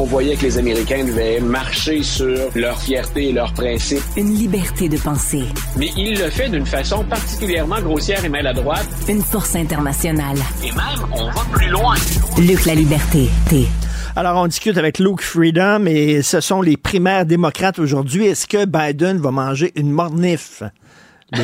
On 0.00 0.04
voyait 0.04 0.34
que 0.34 0.44
les 0.44 0.56
Américains 0.56 1.04
devaient 1.04 1.40
marcher 1.40 2.02
sur 2.02 2.48
leur 2.54 2.80
fierté 2.80 3.28
et 3.28 3.32
leurs 3.32 3.52
principes. 3.52 4.00
Une 4.16 4.34
liberté 4.34 4.88
de 4.88 4.96
penser. 4.96 5.42
Mais 5.76 5.90
il 5.94 6.18
le 6.18 6.30
fait 6.30 6.48
d'une 6.48 6.64
façon 6.64 7.04
particulièrement 7.04 7.82
grossière 7.82 8.24
et 8.24 8.30
maladroite. 8.30 8.88
Une 9.10 9.20
force 9.20 9.54
internationale. 9.56 10.38
Et 10.64 10.72
même, 10.72 11.06
on 11.12 11.26
va 11.26 11.42
plus 11.52 11.68
loin. 11.68 11.96
Luc 12.38 12.64
la 12.64 12.76
liberté. 12.76 13.28
T. 13.50 13.66
Alors, 14.16 14.42
on 14.42 14.46
discute 14.46 14.78
avec 14.78 14.98
Luke 15.00 15.20
Freedom 15.20 15.84
et 15.84 16.22
ce 16.22 16.40
sont 16.40 16.62
les 16.62 16.78
primaires 16.78 17.26
démocrates 17.26 17.78
aujourd'hui. 17.78 18.24
Est-ce 18.24 18.46
que 18.46 18.64
Biden 18.64 19.18
va 19.18 19.30
manger 19.32 19.70
une 19.76 19.90
mornif? 19.90 20.62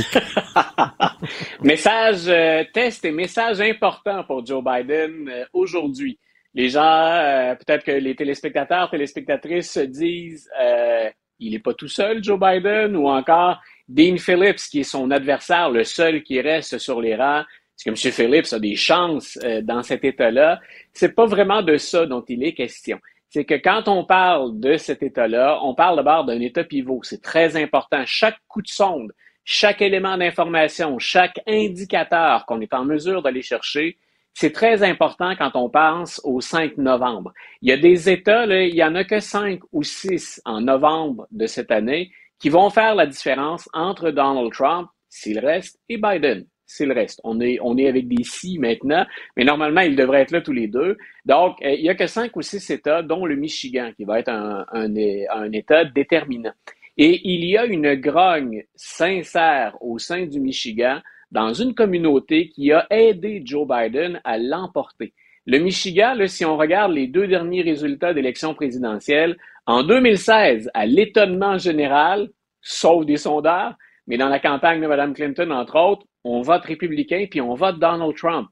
Message 1.62 2.22
euh, 2.26 2.64
test 2.72 3.04
et 3.04 3.12
message 3.12 3.60
important 3.60 4.24
pour 4.24 4.46
Joe 4.46 4.64
Biden 4.64 5.28
euh, 5.28 5.44
aujourd'hui. 5.52 6.18
Les 6.56 6.70
gens, 6.70 6.80
euh, 6.82 7.54
peut-être 7.54 7.84
que 7.84 7.90
les 7.92 8.16
téléspectateurs, 8.16 8.88
téléspectatrices 8.88 9.72
se 9.72 9.80
disent, 9.80 10.50
euh, 10.58 11.10
il 11.38 11.52
n'est 11.52 11.58
pas 11.58 11.74
tout 11.74 11.86
seul, 11.86 12.24
Joe 12.24 12.40
Biden, 12.40 12.96
ou 12.96 13.08
encore 13.08 13.60
Dean 13.86 14.16
Phillips, 14.16 14.70
qui 14.70 14.80
est 14.80 14.90
son 14.90 15.10
adversaire, 15.10 15.68
le 15.68 15.84
seul 15.84 16.22
qui 16.22 16.40
reste 16.40 16.78
sur 16.78 17.02
les 17.02 17.14
rangs. 17.14 17.40
Est-ce 17.40 17.84
que 17.84 17.90
M. 17.90 18.12
Phillips 18.12 18.54
a 18.54 18.58
des 18.58 18.74
chances 18.74 19.38
euh, 19.44 19.60
dans 19.60 19.82
cet 19.82 20.02
État-là? 20.02 20.58
C'est 20.94 21.14
pas 21.14 21.26
vraiment 21.26 21.60
de 21.60 21.76
ça 21.76 22.06
dont 22.06 22.24
il 22.26 22.42
est 22.42 22.54
question. 22.54 23.00
C'est 23.28 23.44
que 23.44 23.56
quand 23.56 23.86
on 23.86 24.06
parle 24.06 24.58
de 24.58 24.78
cet 24.78 25.02
État-là, 25.02 25.60
on 25.62 25.74
parle 25.74 25.96
d'abord 25.96 26.24
d'un 26.24 26.40
État 26.40 26.64
pivot. 26.64 27.00
C'est 27.02 27.20
très 27.20 27.54
important. 27.62 28.02
Chaque 28.06 28.38
coup 28.48 28.62
de 28.62 28.68
sonde, 28.68 29.12
chaque 29.44 29.82
élément 29.82 30.16
d'information, 30.16 30.98
chaque 30.98 31.38
indicateur 31.46 32.46
qu'on 32.46 32.62
est 32.62 32.72
en 32.72 32.86
mesure 32.86 33.20
d'aller 33.20 33.42
chercher, 33.42 33.98
c'est 34.38 34.52
très 34.52 34.82
important 34.82 35.34
quand 35.34 35.52
on 35.54 35.70
pense 35.70 36.20
au 36.22 36.42
5 36.42 36.76
novembre. 36.76 37.32
Il 37.62 37.70
y 37.70 37.72
a 37.72 37.78
des 37.78 38.10
États, 38.10 38.44
là, 38.44 38.64
il 38.64 38.74
y 38.74 38.84
en 38.84 38.94
a 38.94 39.02
que 39.02 39.18
5 39.18 39.60
ou 39.72 39.82
6 39.82 40.42
en 40.44 40.60
novembre 40.60 41.26
de 41.30 41.46
cette 41.46 41.70
année 41.70 42.10
qui 42.38 42.50
vont 42.50 42.68
faire 42.68 42.94
la 42.94 43.06
différence 43.06 43.66
entre 43.72 44.10
Donald 44.10 44.52
Trump, 44.52 44.88
s'il 45.08 45.38
reste, 45.38 45.80
et 45.88 45.96
Biden, 45.96 46.44
s'il 46.66 46.92
reste. 46.92 47.18
On 47.24 47.40
est, 47.40 47.58
on 47.62 47.78
est 47.78 47.88
avec 47.88 48.08
des 48.08 48.24
si 48.24 48.58
maintenant, 48.58 49.06
mais 49.38 49.44
normalement, 49.44 49.80
ils 49.80 49.96
devraient 49.96 50.20
être 50.20 50.32
là 50.32 50.42
tous 50.42 50.52
les 50.52 50.68
deux. 50.68 50.98
Donc, 51.24 51.56
euh, 51.62 51.70
il 51.70 51.86
y 51.86 51.88
a 51.88 51.94
que 51.94 52.06
5 52.06 52.36
ou 52.36 52.42
6 52.42 52.68
États, 52.68 53.00
dont 53.02 53.24
le 53.24 53.36
Michigan, 53.36 53.92
qui 53.96 54.04
va 54.04 54.18
être 54.18 54.28
un, 54.28 54.66
un, 54.70 54.94
un 55.34 55.52
État 55.52 55.86
déterminant. 55.86 56.52
Et 56.98 57.22
il 57.24 57.42
y 57.46 57.56
a 57.56 57.64
une 57.64 57.94
grogne 57.94 58.64
sincère 58.74 59.78
au 59.80 59.98
sein 59.98 60.26
du 60.26 60.40
Michigan 60.40 61.00
dans 61.30 61.52
une 61.52 61.74
communauté 61.74 62.48
qui 62.48 62.72
a 62.72 62.86
aidé 62.90 63.42
Joe 63.44 63.66
Biden 63.66 64.20
à 64.24 64.38
l'emporter. 64.38 65.12
Le 65.46 65.58
Michigan, 65.58 66.16
si 66.26 66.44
on 66.44 66.56
regarde 66.56 66.92
les 66.92 67.06
deux 67.06 67.28
derniers 67.28 67.62
résultats 67.62 68.12
d'élection 68.12 68.54
présidentielle, 68.54 69.36
en 69.66 69.82
2016, 69.82 70.70
à 70.74 70.86
l'étonnement 70.86 71.58
général, 71.58 72.30
sauf 72.62 73.06
des 73.06 73.16
sondeurs, 73.16 73.74
mais 74.06 74.16
dans 74.16 74.28
la 74.28 74.40
campagne 74.40 74.80
de 74.80 74.86
Mme 74.86 75.14
Clinton, 75.14 75.50
entre 75.50 75.78
autres, 75.78 76.06
on 76.24 76.40
vote 76.40 76.64
républicain 76.64 77.26
puis 77.30 77.40
on 77.40 77.54
vote 77.54 77.78
Donald 77.78 78.14
Trump. 78.16 78.48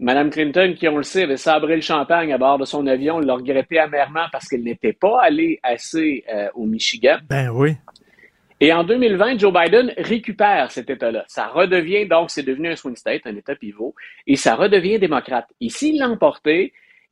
Mme 0.00 0.30
Clinton, 0.30 0.74
qui, 0.78 0.86
on 0.86 0.96
le 0.96 1.02
sait, 1.02 1.24
avait 1.24 1.36
sabré 1.36 1.74
le 1.74 1.82
champagne 1.82 2.32
à 2.32 2.38
bord 2.38 2.58
de 2.58 2.64
son 2.64 2.86
avion, 2.86 3.18
l'a 3.18 3.34
regretté 3.34 3.80
amèrement 3.80 4.26
parce 4.30 4.46
qu'elle 4.46 4.62
n'était 4.62 4.92
pas 4.92 5.20
allée 5.20 5.58
assez 5.64 6.24
euh, 6.32 6.48
au 6.54 6.66
Michigan. 6.66 7.18
Ben 7.28 7.50
oui. 7.50 7.72
Et 8.60 8.72
en 8.72 8.82
2020, 8.82 9.38
Joe 9.38 9.52
Biden 9.52 9.92
récupère 9.96 10.72
cet 10.72 10.90
État-là. 10.90 11.24
Ça 11.28 11.46
redevient, 11.46 12.06
donc, 12.06 12.30
c'est 12.30 12.42
devenu 12.42 12.68
un 12.70 12.76
swing 12.76 12.96
state, 12.96 13.22
un 13.24 13.36
État 13.36 13.54
pivot, 13.54 13.94
et 14.26 14.34
ça 14.34 14.56
redevient 14.56 14.98
démocrate. 14.98 15.46
Et 15.60 15.68
s'il 15.68 15.98
l'a 15.98 16.08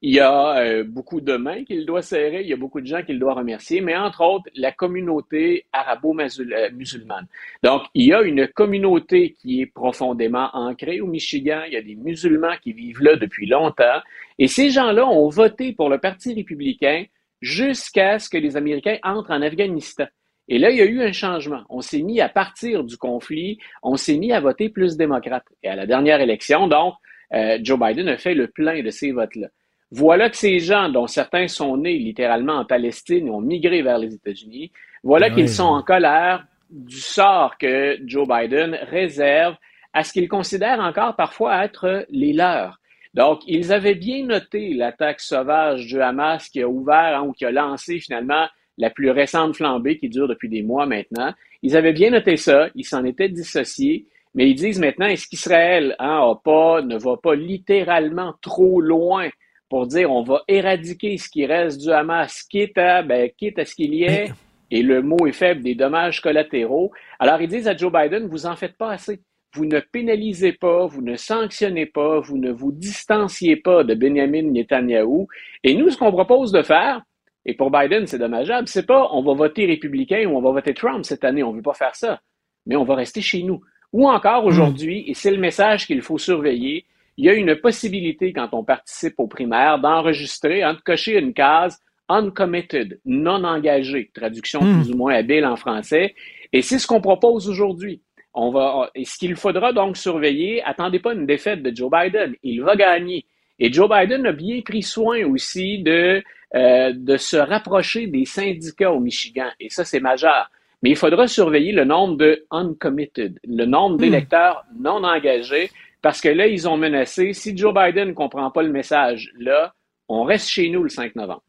il 0.02 0.14
y 0.14 0.20
a 0.20 0.58
euh, 0.58 0.84
beaucoup 0.84 1.20
de 1.20 1.36
mains 1.36 1.64
qu'il 1.64 1.86
doit 1.86 2.02
serrer, 2.02 2.42
il 2.42 2.48
y 2.48 2.52
a 2.52 2.56
beaucoup 2.56 2.80
de 2.80 2.86
gens 2.86 3.02
qu'il 3.02 3.18
doit 3.18 3.32
remercier, 3.32 3.80
mais 3.80 3.96
entre 3.96 4.20
autres, 4.22 4.50
la 4.54 4.70
communauté 4.70 5.66
arabo-musulmane. 5.72 7.26
Donc, 7.62 7.82
il 7.94 8.06
y 8.06 8.12
a 8.12 8.22
une 8.22 8.46
communauté 8.48 9.32
qui 9.40 9.62
est 9.62 9.66
profondément 9.66 10.50
ancrée 10.52 11.00
au 11.00 11.06
Michigan, 11.06 11.62
il 11.66 11.72
y 11.72 11.76
a 11.76 11.82
des 11.82 11.94
musulmans 11.94 12.56
qui 12.62 12.72
vivent 12.72 13.00
là 13.00 13.16
depuis 13.16 13.46
longtemps, 13.46 14.00
et 14.38 14.48
ces 14.48 14.70
gens-là 14.70 15.06
ont 15.06 15.28
voté 15.28 15.72
pour 15.72 15.88
le 15.88 15.98
Parti 15.98 16.34
républicain 16.34 17.04
jusqu'à 17.40 18.18
ce 18.18 18.28
que 18.28 18.36
les 18.36 18.56
Américains 18.56 18.98
entrent 19.02 19.30
en 19.30 19.42
Afghanistan. 19.42 20.06
Et 20.48 20.58
là, 20.58 20.70
il 20.70 20.76
y 20.76 20.80
a 20.82 20.84
eu 20.86 21.02
un 21.02 21.12
changement. 21.12 21.62
On 21.68 21.80
s'est 21.80 22.02
mis 22.02 22.20
à 22.20 22.28
partir 22.28 22.84
du 22.84 22.96
conflit, 22.96 23.58
on 23.82 23.96
s'est 23.96 24.16
mis 24.16 24.32
à 24.32 24.40
voter 24.40 24.68
plus 24.68 24.96
démocrate. 24.96 25.44
Et 25.62 25.68
à 25.68 25.74
la 25.76 25.86
dernière 25.86 26.20
élection, 26.20 26.68
donc, 26.68 26.94
euh, 27.34 27.58
Joe 27.62 27.78
Biden 27.78 28.08
a 28.08 28.16
fait 28.16 28.34
le 28.34 28.46
plein 28.46 28.82
de 28.82 28.90
ces 28.90 29.10
votes-là. 29.10 29.48
Voilà 29.90 30.30
que 30.30 30.36
ces 30.36 30.58
gens, 30.60 30.88
dont 30.88 31.06
certains 31.06 31.48
sont 31.48 31.76
nés 31.76 31.98
littéralement 31.98 32.54
en 32.54 32.64
Palestine 32.64 33.26
et 33.26 33.30
ont 33.30 33.40
migré 33.40 33.82
vers 33.82 33.98
les 33.98 34.14
États-Unis, 34.14 34.70
voilà 35.02 35.28
Oui. 35.28 35.34
qu'ils 35.34 35.48
sont 35.48 35.64
en 35.64 35.82
colère 35.82 36.44
du 36.70 36.96
sort 36.98 37.56
que 37.58 37.96
Joe 38.04 38.26
Biden 38.28 38.76
réserve 38.90 39.54
à 39.92 40.02
ce 40.02 40.12
qu'ils 40.12 40.28
considèrent 40.28 40.80
encore 40.80 41.14
parfois 41.16 41.64
être 41.64 42.04
les 42.10 42.32
leurs. 42.32 42.80
Donc, 43.14 43.40
ils 43.46 43.72
avaient 43.72 43.94
bien 43.94 44.24
noté 44.26 44.74
l'attaque 44.74 45.20
sauvage 45.20 45.86
du 45.86 46.00
Hamas 46.02 46.48
qui 46.48 46.60
a 46.60 46.68
ouvert 46.68 47.20
hein, 47.20 47.22
ou 47.22 47.32
qui 47.32 47.44
a 47.46 47.50
lancé 47.50 47.98
finalement 47.98 48.46
la 48.78 48.90
plus 48.90 49.10
récente 49.10 49.56
flambée 49.56 49.98
qui 49.98 50.08
dure 50.08 50.28
depuis 50.28 50.48
des 50.48 50.62
mois 50.62 50.86
maintenant. 50.86 51.32
Ils 51.62 51.76
avaient 51.76 51.92
bien 51.92 52.10
noté 52.10 52.36
ça, 52.36 52.68
ils 52.74 52.84
s'en 52.84 53.04
étaient 53.04 53.28
dissociés, 53.28 54.06
mais 54.34 54.50
ils 54.50 54.54
disent 54.54 54.78
maintenant, 54.78 55.06
est-ce 55.06 55.26
qu'Israël 55.26 55.96
hein, 55.98 56.20
a 56.30 56.34
pas, 56.42 56.82
ne 56.82 56.98
va 56.98 57.16
pas 57.16 57.34
littéralement 57.34 58.34
trop 58.42 58.80
loin 58.80 59.28
pour 59.68 59.86
dire 59.86 60.12
on 60.12 60.22
va 60.22 60.42
éradiquer 60.46 61.16
ce 61.16 61.28
qui 61.28 61.46
reste 61.46 61.80
du 61.80 61.90
Hamas, 61.90 62.42
quitte 62.42 62.78
à, 62.78 63.02
ben, 63.02 63.30
quitte 63.36 63.58
à 63.58 63.64
ce 63.64 63.74
qu'il 63.74 63.94
y 63.94 64.04
ait, 64.04 64.28
et 64.70 64.82
le 64.82 65.02
mot 65.02 65.26
est 65.26 65.32
faible, 65.32 65.62
des 65.62 65.74
dommages 65.74 66.20
collatéraux. 66.20 66.92
Alors 67.18 67.40
ils 67.40 67.48
disent 67.48 67.68
à 67.68 67.76
Joe 67.76 67.92
Biden, 67.92 68.26
vous 68.28 68.46
en 68.46 68.56
faites 68.56 68.76
pas 68.76 68.92
assez. 68.92 69.20
Vous 69.54 69.64
ne 69.64 69.80
pénalisez 69.80 70.52
pas, 70.52 70.86
vous 70.86 71.00
ne 71.00 71.16
sanctionnez 71.16 71.86
pas, 71.86 72.20
vous 72.20 72.36
ne 72.36 72.52
vous 72.52 72.72
distanciez 72.72 73.56
pas 73.56 73.84
de 73.84 73.94
Benjamin 73.94 74.42
Netanyahou. 74.42 75.28
Et 75.64 75.74
nous, 75.74 75.88
ce 75.88 75.96
qu'on 75.96 76.12
propose 76.12 76.52
de 76.52 76.62
faire, 76.62 77.00
et 77.46 77.54
pour 77.54 77.70
Biden, 77.70 78.06
c'est 78.06 78.18
dommageable, 78.18 78.66
c'est 78.66 78.86
pas 78.86 79.08
on 79.12 79.22
va 79.22 79.32
voter 79.32 79.66
républicain 79.66 80.26
ou 80.26 80.36
on 80.36 80.42
va 80.42 80.50
voter 80.50 80.74
Trump 80.74 81.04
cette 81.04 81.24
année, 81.24 81.44
on 81.44 81.52
veut 81.52 81.62
pas 81.62 81.74
faire 81.74 81.94
ça, 81.94 82.20
mais 82.66 82.74
on 82.74 82.84
va 82.84 82.96
rester 82.96 83.22
chez 83.22 83.44
nous. 83.44 83.62
Ou 83.92 84.08
encore 84.08 84.44
aujourd'hui, 84.44 85.04
et 85.06 85.14
c'est 85.14 85.30
le 85.30 85.38
message 85.38 85.86
qu'il 85.86 86.02
faut 86.02 86.18
surveiller, 86.18 86.84
il 87.16 87.24
y 87.24 87.30
a 87.30 87.34
une 87.34 87.54
possibilité 87.54 88.32
quand 88.32 88.48
on 88.52 88.64
participe 88.64 89.14
aux 89.18 89.28
primaires 89.28 89.78
d'enregistrer, 89.78 90.64
hein, 90.64 90.74
de 90.74 90.80
cocher 90.80 91.18
une 91.18 91.32
case 91.32 91.80
uncommitted, 92.08 93.00
non 93.04 93.44
engagé, 93.44 94.10
traduction 94.12 94.60
Hmm. 94.60 94.82
plus 94.82 94.92
ou 94.92 94.96
moins 94.96 95.14
habile 95.14 95.46
en 95.46 95.56
français. 95.56 96.14
Et 96.52 96.62
c'est 96.62 96.78
ce 96.78 96.86
qu'on 96.86 97.00
propose 97.00 97.48
aujourd'hui. 97.48 98.02
On 98.34 98.50
va, 98.50 98.90
et 98.94 99.04
ce 99.04 99.16
qu'il 99.16 99.34
faudra 99.36 99.72
donc 99.72 99.96
surveiller, 99.96 100.62
attendez 100.64 100.98
pas 100.98 101.14
une 101.14 101.26
défaite 101.26 101.62
de 101.62 101.74
Joe 101.74 101.90
Biden. 101.90 102.34
Il 102.42 102.62
va 102.62 102.76
gagner. 102.76 103.24
Et 103.58 103.72
Joe 103.72 103.88
Biden 103.88 104.26
a 104.26 104.32
bien 104.32 104.60
pris 104.60 104.82
soin 104.82 105.24
aussi 105.24 105.78
de 105.82 106.22
euh, 106.54 106.92
de 106.94 107.16
se 107.16 107.36
rapprocher 107.36 108.06
des 108.06 108.24
syndicats 108.24 108.92
au 108.92 109.00
Michigan. 109.00 109.48
Et 109.58 109.68
ça, 109.68 109.84
c'est 109.84 110.00
majeur. 110.00 110.50
Mais 110.82 110.90
il 110.90 110.96
faudra 110.96 111.26
surveiller 111.26 111.72
le 111.72 111.84
nombre 111.84 112.16
de 112.16 112.46
uncommitted, 112.50 113.38
le 113.44 113.64
nombre 113.64 113.96
d'électeurs 113.96 114.64
non 114.78 115.02
engagés, 115.04 115.70
parce 116.02 116.20
que 116.20 116.28
là, 116.28 116.46
ils 116.46 116.68
ont 116.68 116.76
menacé, 116.76 117.32
si 117.32 117.56
Joe 117.56 117.74
Biden 117.74 118.10
ne 118.10 118.14
comprend 118.14 118.50
pas 118.50 118.62
le 118.62 118.70
message, 118.70 119.32
là, 119.38 119.74
on 120.08 120.22
reste 120.22 120.48
chez 120.48 120.68
nous 120.70 120.82
le 120.82 120.88
5 120.88 121.16
novembre. 121.16 121.42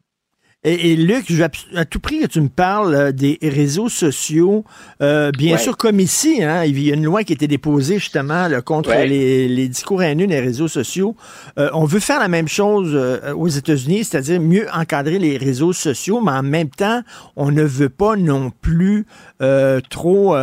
Et, 0.64 0.90
et, 0.92 0.96
Luc, 0.96 1.24
je 1.28 1.34
veux 1.36 1.48
à 1.76 1.84
tout 1.84 2.00
prix 2.00 2.18
que 2.18 2.26
tu 2.26 2.40
me 2.40 2.48
parles 2.48 2.92
euh, 2.92 3.12
des 3.12 3.38
réseaux 3.42 3.88
sociaux. 3.88 4.64
Euh, 5.00 5.30
bien 5.30 5.52
Ouais. 5.52 5.58
sûr, 5.58 5.76
comme 5.76 6.00
ici, 6.00 6.42
hein, 6.42 6.64
il 6.64 6.82
y 6.82 6.90
a 6.90 6.94
une 6.94 7.04
loi 7.04 7.22
qui 7.22 7.32
a 7.32 7.34
été 7.34 7.46
déposée 7.46 8.00
justement 8.00 8.48
là, 8.48 8.60
contre 8.60 8.88
Ouais. 8.90 9.06
les, 9.06 9.46
les 9.46 9.68
discours 9.68 10.02
haineux 10.02 10.26
des 10.26 10.40
réseaux 10.40 10.66
sociaux. 10.66 11.14
Euh, 11.60 11.70
on 11.74 11.84
veut 11.84 12.00
faire 12.00 12.18
la 12.18 12.26
même 12.26 12.48
chose 12.48 12.90
euh, 12.92 13.32
aux 13.34 13.46
États-Unis, 13.46 14.02
c'est-à-dire 14.02 14.40
mieux 14.40 14.66
encadrer 14.74 15.20
les 15.20 15.36
réseaux 15.36 15.72
sociaux, 15.72 16.20
mais 16.20 16.32
en 16.32 16.42
même 16.42 16.70
temps, 16.70 17.02
on 17.36 17.52
ne 17.52 17.62
veut 17.62 17.88
pas 17.88 18.16
non 18.16 18.50
plus 18.50 19.06
trop 19.90 20.36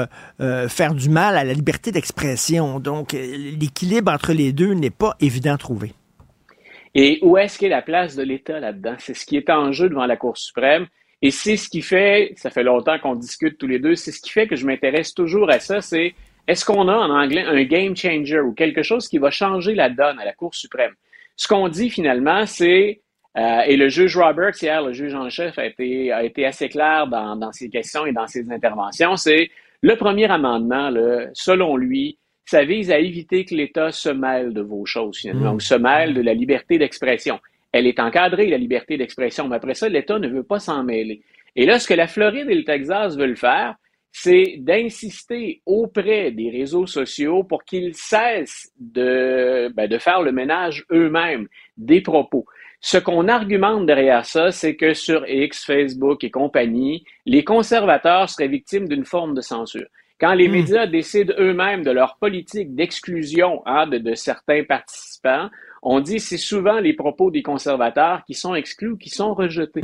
faire 0.69 0.93
du 0.93 1.09
mal 1.09 1.35
à 1.37 1.43
la 1.43 1.53
liberté 1.53 1.91
d'expression. 1.91 2.79
Donc, 2.79 3.11
l'équilibre 3.13 4.11
entre 4.13 4.31
les 4.31 4.53
deux 4.53 4.73
n'est 4.73 4.89
pas 4.89 5.15
évident 5.19 5.55
à 5.55 5.57
trouver. 5.57 5.93
Et 6.95 7.19
où 7.21 7.37
est-ce 7.37 7.59
qu'est 7.59 7.69
la 7.69 7.81
place 7.81 8.15
de 8.15 8.23
l'État 8.23 8.59
là-dedans? 8.59 8.95
C'est 8.97 9.13
ce 9.13 9.25
qui 9.25 9.35
est 9.35 9.49
en 9.49 9.73
jeu 9.73 9.89
devant 9.89 10.05
la 10.05 10.15
Cour 10.15 10.37
suprême. 10.37 10.87
Et 11.21 11.29
c'est 11.29 11.57
ce 11.57 11.69
qui 11.69 11.81
fait, 11.81 12.33
ça 12.37 12.49
fait 12.49 12.63
longtemps 12.63 12.97
qu'on 12.99 13.15
discute 13.15 13.57
tous 13.57 13.67
les 13.67 13.79
deux, 13.79 13.95
c'est 13.95 14.11
ce 14.11 14.21
qui 14.21 14.29
fait 14.29 14.47
que 14.47 14.55
je 14.55 14.65
m'intéresse 14.65 15.13
toujours 15.13 15.49
à 15.49 15.59
ça, 15.59 15.81
c'est 15.81 16.13
est-ce 16.47 16.63
qu'on 16.63 16.87
a 16.87 16.93
en 16.93 17.09
anglais 17.09 17.41
un 17.41 17.63
game 17.63 17.95
changer 17.95 18.39
ou 18.39 18.53
quelque 18.53 18.83
chose 18.83 19.07
qui 19.07 19.17
va 19.17 19.31
changer 19.31 19.73
la 19.73 19.89
donne 19.89 20.19
à 20.19 20.25
la 20.25 20.33
Cour 20.33 20.53
suprême? 20.53 20.93
Ce 21.35 21.47
qu'on 21.47 21.67
dit 21.67 21.89
finalement, 21.89 22.45
c'est, 22.45 23.01
euh, 23.37 23.61
et 23.65 23.75
le 23.75 23.89
juge 23.89 24.15
Roberts 24.17 24.61
hier, 24.61 24.81
le 24.83 24.93
juge 24.93 25.15
en 25.15 25.29
chef, 25.29 25.57
a 25.57 25.65
été, 25.65 26.11
a 26.11 26.23
été 26.23 26.45
assez 26.45 26.69
clair 26.69 27.07
dans, 27.07 27.35
dans 27.35 27.51
ses 27.51 27.69
questions 27.69 28.05
et 28.05 28.11
dans 28.11 28.27
ses 28.27 28.51
interventions, 28.51 29.15
c'est 29.15 29.49
le 29.81 29.95
premier 29.95 30.29
amendement, 30.29 30.89
là, 30.89 31.27
selon 31.33 31.75
lui, 31.75 32.19
ça 32.45 32.63
vise 32.63 32.91
à 32.91 32.99
éviter 32.99 33.45
que 33.45 33.55
l'État 33.55 33.91
se 33.91 34.09
mêle 34.09 34.53
de 34.53 34.61
vos 34.61 34.85
choses, 34.85 35.17
finalement, 35.17 35.53
Mm. 35.53 35.55
ou 35.55 35.59
se 35.59 35.75
mêle 35.75 36.13
de 36.13 36.21
la 36.21 36.33
liberté 36.33 36.77
d'expression. 36.77 37.39
Elle 37.71 37.87
est 37.87 37.99
encadrée, 37.99 38.47
la 38.47 38.57
liberté 38.57 38.97
d'expression, 38.97 39.47
mais 39.47 39.57
après 39.57 39.73
ça, 39.73 39.89
l'État 39.89 40.19
ne 40.19 40.29
veut 40.29 40.43
pas 40.43 40.59
s'en 40.59 40.83
mêler. 40.83 41.21
Et 41.55 41.65
là, 41.65 41.79
ce 41.79 41.87
que 41.87 41.93
la 41.93 42.07
Floride 42.07 42.49
et 42.49 42.55
le 42.55 42.63
Texas 42.63 43.17
veulent 43.17 43.37
faire, 43.37 43.75
c'est 44.11 44.55
d'insister 44.59 45.61
auprès 45.65 46.31
des 46.31 46.49
réseaux 46.49 46.85
sociaux 46.87 47.43
pour 47.43 47.65
qu'ils 47.65 47.93
cessent 47.95 48.71
de, 48.79 49.69
ben, 49.75 49.89
de 49.89 49.97
faire 49.97 50.21
le 50.21 50.31
ménage 50.31 50.85
eux-mêmes 50.91 51.47
des 51.75 51.99
propos. 51.99 52.45
Ce 52.79 52.97
qu'on 52.97 53.27
argumente 53.27 53.85
derrière 53.85 54.25
ça, 54.25 54.51
c'est 54.51 54.75
que 54.75 54.93
sur 54.93 55.27
X, 55.27 55.65
Facebook 55.65 56.23
et 56.23 56.31
compagnie, 56.31 57.03
les 57.25 57.43
conservateurs 57.43 58.29
seraient 58.29 58.47
victimes 58.47 58.87
d'une 58.87 59.03
forme 59.05 59.33
de 59.33 59.41
censure. 59.41 59.87
Quand 60.19 60.33
les 60.33 60.47
Hmm. 60.47 60.51
médias 60.53 60.87
décident 60.87 61.33
eux-mêmes 61.37 61.83
de 61.83 61.91
leur 61.91 62.17
politique 62.17 62.73
d'exclusion 62.75 63.61
hein, 63.65 63.85
de, 63.87 63.97
de 63.97 64.13
certains 64.15 64.63
participants, 64.63 65.49
on 65.83 65.99
dit 65.99 66.19
c'est 66.19 66.37
souvent 66.37 66.79
les 66.79 66.93
propos 66.93 67.31
des 67.31 67.41
conservateurs 67.43 68.23
qui 68.25 68.33
sont 68.33 68.55
exclus 68.55 68.91
ou 68.91 68.97
qui 68.97 69.09
sont 69.09 69.33
rejetés. 69.33 69.81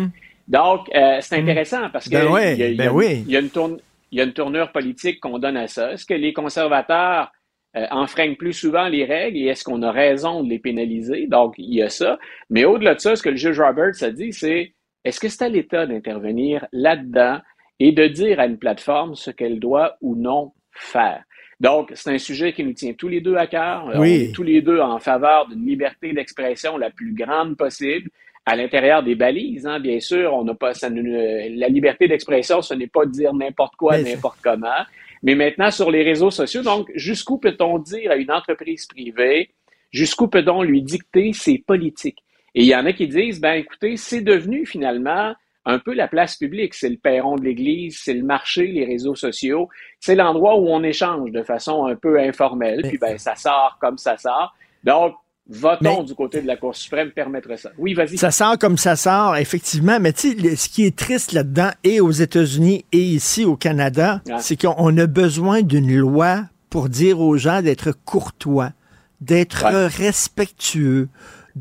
Donc, 0.48 0.90
euh, 0.96 1.18
c'est 1.22 1.36
intéressant 1.38 1.90
parce 1.92 2.08
que 2.10 2.16
Ben 2.16 2.28
ouais, 2.32 2.54
il 2.54 2.60
y 2.60 2.64
a- 2.64 2.68
il 2.70 2.76
y 2.78 2.82
a 2.82 2.86
une- 2.86 2.92
oui. 2.92 3.24
il 3.28 3.32
y 3.32 3.38
a 3.38 3.40
une 3.40 3.50
tourne- 3.50 3.80
il 4.12 4.18
y 4.18 4.22
a 4.22 4.24
une 4.26 4.34
tournure 4.34 4.72
politique 4.72 5.20
qu'on 5.20 5.38
donne 5.40 5.58
à 5.58 5.68
ça. 5.68 5.94
Est-ce 5.94 6.06
que 6.06 6.14
les 6.14 6.34
conservateurs 6.34 7.32
euh, 7.78 7.86
enfreignent 7.92 8.36
plus 8.36 8.52
souvent 8.52 8.90
les 8.90 9.06
règles 9.06 9.38
et 9.38 9.46
est-ce 9.46 9.64
qu'on 9.64 9.82
a 9.82 9.92
raison 9.94 10.44
de 10.44 10.50
les 10.50 10.60
pénaliser? 10.60 11.28
Donc, 11.28 11.54
il 11.58 11.74
y 11.74 11.82
a 11.82 11.88
ça. 11.88 12.20
Mais 12.50 12.66
au-delà 12.66 12.96
de 12.96 13.00
ça, 13.00 13.16
ce 13.16 13.24
que 13.24 13.30
le 13.30 13.38
juge 13.38 13.62
Roberts 13.62 14.02
a 14.04 14.10
dit, 14.10 14.34
c'est 14.34 14.74
est-ce 15.06 15.22
que 15.22 15.30
c'est 15.30 15.46
à 15.46 15.48
l'État 15.50 15.86
d'intervenir 15.86 16.66
là-dedans 16.74 17.40
et 17.84 17.92
de 17.92 18.06
dire 18.08 18.40
à 18.40 18.46
une 18.46 18.58
plateforme 18.58 19.16
ce 19.16 19.32
qu'elle 19.32 19.60
doit 19.60 19.98
ou 20.02 20.16
non 20.16 20.52
faire? 20.72 21.24
Donc, 21.60 21.92
c'est 21.96 22.12
un 22.12 22.18
sujet 22.18 22.54
qui 22.54 22.64
nous 22.64 22.74
tient 22.74 22.94
tous 22.94 23.08
les 23.08 23.22
deux 23.22 23.36
à 23.36 23.48
cœur. 23.48 23.86
Oui. 23.88 23.94
On 23.98 24.04
est 24.04 24.36
tous 24.36 24.44
les 24.44 24.62
deux 24.62 24.80
en 24.80 25.00
faveur 25.00 25.48
d'une 25.48 25.66
liberté 25.66 26.14
d'expression 26.14 26.78
la 26.78 26.92
plus 26.92 27.14
grande 27.14 27.58
possible 27.58 28.10
à 28.46 28.56
l'intérieur 28.56 29.04
des 29.04 29.16
balises, 29.16 29.68
hein, 29.68 29.80
bien 29.80 30.00
sûr, 30.00 30.34
on 30.34 30.44
n'a 30.44 30.56
pas 30.56 30.74
ça 30.74 30.90
la 30.90 31.68
liberté 31.68 32.08
d'expression, 32.08 32.62
ce 32.62 32.74
n'est 32.74 32.88
pas 32.88 33.06
dire 33.06 33.34
n'importe 33.34 33.76
quoi, 33.76 34.00
n'importe 34.00 34.40
comment. 34.44 34.84
Mais 35.22 35.36
maintenant, 35.36 35.70
sur 35.70 35.92
les 35.92 36.02
réseaux 36.02 36.32
sociaux, 36.32 36.64
donc, 36.64 36.90
jusqu'où 36.96 37.38
peut-on 37.38 37.78
dire 37.78 38.10
à 38.12 38.16
une 38.16 38.32
entreprise 38.32 38.88
privée, 38.88 39.52
jusqu'où 39.92 40.28
peut-on 40.28 40.64
lui 40.64 40.82
dicter 40.82 41.34
ses 41.34 41.60
politiques? 41.60 42.24
Et 42.56 42.62
il 42.62 42.68
y 42.68 42.76
en 42.76 42.86
a 42.86 42.94
qui 42.94 43.08
disent, 43.08 43.40
ben, 43.40 43.54
écoutez, 43.54 43.96
c'est 43.98 44.22
devenu 44.22 44.66
finalement 44.66 45.36
un 45.66 45.80
peu 45.80 45.94
la 45.94 46.08
place 46.08 46.36
publique. 46.38 46.74
C'est 46.74 46.90
le 46.90 46.98
perron 46.98 47.36
de 47.36 47.44
l'église, 47.44 48.00
c'est 48.04 48.14
le 48.14 48.24
marché, 48.24 48.68
les 48.68 48.86
réseaux 48.86 49.16
sociaux. 49.16 49.70
C'est 50.00 50.16
l'endroit 50.16 50.60
où 50.60 50.68
on 50.68 50.84
échange 50.84 51.32
de 51.32 51.44
façon 51.44 51.86
un 51.86 51.96
peu 51.96 52.20
informelle. 52.20 52.82
Puis, 52.88 52.98
ben, 52.98 53.18
ça 53.18 53.36
sort 53.36 53.78
comme 53.80 53.98
ça 53.98 54.18
sort. 54.18 54.54
Donc, 54.84 55.14
votons 55.48 56.04
du 56.04 56.16
côté 56.16 56.42
de 56.42 56.48
la 56.48 56.56
Cour 56.56 56.76
suprême 56.76 57.12
permettre 57.12 57.56
ça? 57.60 57.72
Oui, 57.78 57.94
vas-y. 57.94 58.18
Ça 58.18 58.32
sort 58.32 58.58
comme 58.58 58.78
ça 58.78 58.96
sort, 58.96 59.36
effectivement. 59.38 60.00
Mais 60.00 60.14
tu 60.14 60.40
sais, 60.40 60.56
ce 60.56 60.70
qui 60.70 60.86
est 60.86 60.96
triste 60.98 61.34
là-dedans, 61.34 61.70
et 61.84 62.00
aux 62.00 62.12
États-Unis 62.12 62.86
et 62.92 63.00
ici 63.00 63.44
au 63.46 63.56
Canada, 63.56 64.22
Ah. 64.32 64.40
c'est 64.40 64.60
qu'on 64.60 64.98
a 64.98 65.08
besoin 65.08 65.62
d'une 65.62 65.96
loi 65.96 66.44
pour 66.70 66.90
dire 66.90 67.20
aux 67.20 67.36
gens 67.38 67.62
d'être 67.62 67.92
courtois, 68.06 68.72
d'être 69.20 69.66
Ouais. 69.66 69.88
respectueux, 69.88 71.10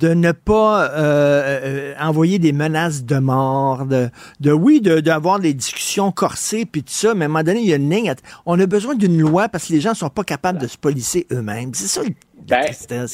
de 0.00 0.14
ne 0.14 0.32
pas 0.32 0.90
euh, 0.90 1.60
euh, 1.62 1.94
envoyer 2.00 2.38
des 2.38 2.52
menaces 2.52 3.04
de 3.04 3.18
mort, 3.18 3.84
de, 3.86 4.08
de 4.40 4.52
oui, 4.52 4.80
de- 4.80 5.00
d'avoir 5.00 5.38
des 5.40 5.52
discussions 5.54 6.10
corsées, 6.10 6.64
puis 6.64 6.82
tout 6.82 6.92
ça, 6.92 7.14
mais 7.14 7.24
à 7.24 7.26
un 7.26 7.28
moment 7.28 7.44
donné, 7.44 7.60
il 7.60 7.68
y 7.68 7.72
a 7.72 7.76
une 7.76 7.90
ligne. 7.90 8.12
On 8.46 8.58
a 8.58 8.66
besoin 8.66 8.94
d'une 8.94 9.20
loi 9.20 9.48
parce 9.48 9.68
que 9.68 9.72
les 9.74 9.80
gens 9.80 9.94
sont 9.94 10.08
pas 10.08 10.24
capables 10.24 10.58
de 10.58 10.66
se 10.66 10.78
policer 10.78 11.26
eux-mêmes. 11.32 11.74
C'est 11.74 11.86
ça, 11.88 12.00
la 12.48 12.62
Ben, 12.88 13.06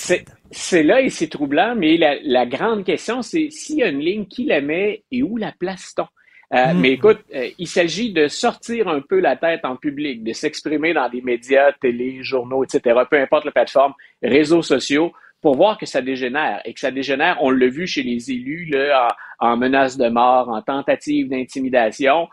c'est- 0.53 0.83
là 0.85 1.01
et 1.01 1.11
c'est 1.11 1.27
troublant, 1.27 1.75
mais 1.77 1.97
la, 1.97 2.15
la 2.23 2.47
grande 2.47 2.85
question, 2.85 3.21
c'est 3.23 3.49
s'il 3.51 3.79
y 3.79 3.83
a 3.83 3.89
une 3.89 3.99
ligne, 4.01 4.27
qui 4.27 4.45
la 4.47 4.61
met 4.61 5.03
et 5.11 5.23
où 5.23 5.37
la 5.37 5.53
place-t-on? 5.59 6.05
Euh, 6.55 6.73
Mm. 6.75 6.79
Mais 6.81 6.93
écoute, 6.93 7.19
euh, 7.35 7.49
il 7.59 7.67
s'agit 7.67 8.13
de 8.13 8.29
sortir 8.29 8.87
un 8.87 9.01
peu 9.01 9.19
la 9.19 9.35
tête 9.35 9.65
en 9.65 9.75
public, 9.75 10.23
de 10.23 10.33
s'exprimer 10.33 10.95
dans 10.95 11.09
des 11.09 11.21
médias, 11.21 11.73
télé, 11.81 12.19
journaux, 12.23 12.63
etc., 12.63 13.01
peu 13.11 13.19
importe 13.21 13.45
la 13.47 13.51
plateforme, 13.51 13.95
réseaux 14.23 14.63
sociaux, 14.63 15.13
pour 15.47 15.55
voir 15.55 15.79
que 15.79 15.87
ça 15.87 16.03
dégénère. 16.03 16.61
Et 16.65 16.75
que 16.75 16.81
ça 16.81 16.91
dégénère, 16.91 17.39
on 17.41 17.51
l'a 17.51 17.69
vu 17.69 17.87
chez 17.87 18.03
les 18.03 18.33
élus, 18.33 18.65
là, 18.65 19.07
en, 19.39 19.51
en 19.51 19.57
menace 19.57 19.97
de 19.97 20.09
mort, 20.09 20.49
en 20.49 20.61
tentative 20.61 21.29
d'intimidation. 21.29 22.27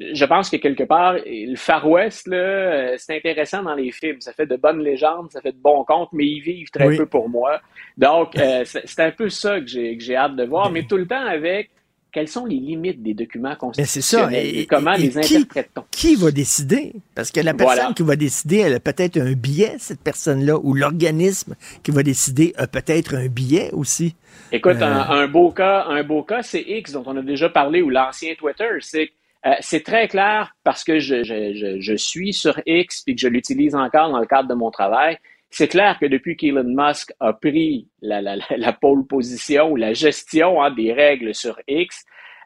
Je 0.00 0.24
pense 0.24 0.50
que 0.50 0.56
quelque 0.56 0.82
part, 0.82 1.14
le 1.24 1.54
Far 1.54 1.88
West, 1.88 2.26
euh, 2.26 2.94
c'est 2.98 3.18
intéressant 3.18 3.62
dans 3.62 3.76
les 3.76 3.92
films. 3.92 4.20
Ça 4.20 4.32
fait 4.32 4.46
de 4.46 4.56
bonnes 4.56 4.82
légendes, 4.82 5.30
ça 5.30 5.40
fait 5.40 5.52
de 5.52 5.62
bons 5.62 5.84
contes, 5.84 6.08
mais 6.12 6.26
ils 6.26 6.40
vivent 6.40 6.70
très 6.72 6.88
Oui. 6.88 6.96
peu 6.96 7.06
pour 7.06 7.28
moi. 7.28 7.60
Donc, 7.96 8.36
euh, 8.36 8.64
c'est 8.64 8.98
un 9.00 9.12
peu 9.12 9.28
ça 9.28 9.60
que 9.60 9.68
j'ai 9.68 9.96
que 9.96 10.02
j'ai 10.02 10.16
hâte 10.16 10.34
de 10.34 10.44
voir, 10.44 10.68
mais 10.72 10.82
tout 10.82 10.96
le 10.96 11.06
temps 11.06 11.24
avec 11.24 11.70
quelles 12.16 12.28
sont 12.28 12.46
les 12.46 12.56
limites 12.56 13.02
des 13.02 13.12
documents 13.12 13.50
ça. 13.50 13.56
constitutionnels 13.56 14.56
et, 14.56 14.64
comment 14.66 14.94
et 14.94 15.02
les 15.02 15.18
interprète-t-on? 15.18 15.84
Qui 15.90 16.14
va 16.16 16.30
décider? 16.30 16.94
Parce 17.14 17.30
que 17.30 17.40
la 17.40 17.52
personne 17.52 17.76
Voilà. 17.76 17.92
qui 17.94 18.02
va 18.02 18.16
décider, 18.16 18.56
elle 18.60 18.72
a 18.72 18.80
peut-être 18.80 19.18
un 19.20 19.32
biais, 19.34 19.74
cette 19.78 20.00
personne-là, 20.00 20.56
ou 20.62 20.72
l'organisme 20.72 21.54
qui 21.82 21.90
va 21.90 22.02
décider 22.02 22.54
a 22.56 22.66
peut-être 22.66 23.14
un 23.14 23.26
biais 23.26 23.68
aussi. 23.74 24.14
Écoute, 24.50 24.76
Euh, 24.80 24.84
un, 24.86 25.10
un 25.10 25.28
beau 25.28 25.50
cas, 25.50 25.84
un 25.88 26.02
beau 26.04 26.22
cas, 26.22 26.42
c'est 26.42 26.62
X 26.62 26.92
dont 26.92 27.02
on 27.04 27.18
a 27.18 27.22
déjà 27.22 27.50
parlé 27.50 27.82
ou 27.82 27.90
l'ancien 27.90 28.34
Twitter. 28.34 28.70
C'est 28.80 29.10
euh, 29.44 29.50
c'est 29.60 29.84
très 29.84 30.08
clair 30.08 30.56
parce 30.64 30.82
que 30.84 30.98
je, 30.98 31.22
je, 31.22 31.52
je, 31.54 31.80
je 31.80 31.94
suis 31.94 32.32
sur 32.32 32.58
X 32.66 33.02
puis 33.04 33.14
que 33.14 33.20
je 33.20 33.28
l'utilise 33.28 33.74
encore 33.74 34.10
dans 34.10 34.20
le 34.20 34.26
cadre 34.26 34.48
de 34.48 34.54
mon 34.54 34.70
travail. 34.70 35.18
C'est 35.50 35.68
clair 35.68 35.98
que 35.98 36.06
depuis 36.06 36.36
qu'Elon 36.36 36.64
Musk 36.66 37.12
a 37.20 37.32
pris 37.32 37.88
la, 38.02 38.20
la, 38.20 38.36
la, 38.36 38.44
la 38.56 38.72
pole 38.72 39.06
position 39.06 39.72
ou 39.72 39.76
la 39.76 39.92
gestion 39.92 40.62
hein, 40.62 40.70
des 40.70 40.92
règles 40.92 41.34
sur 41.34 41.58
X, 41.68 42.04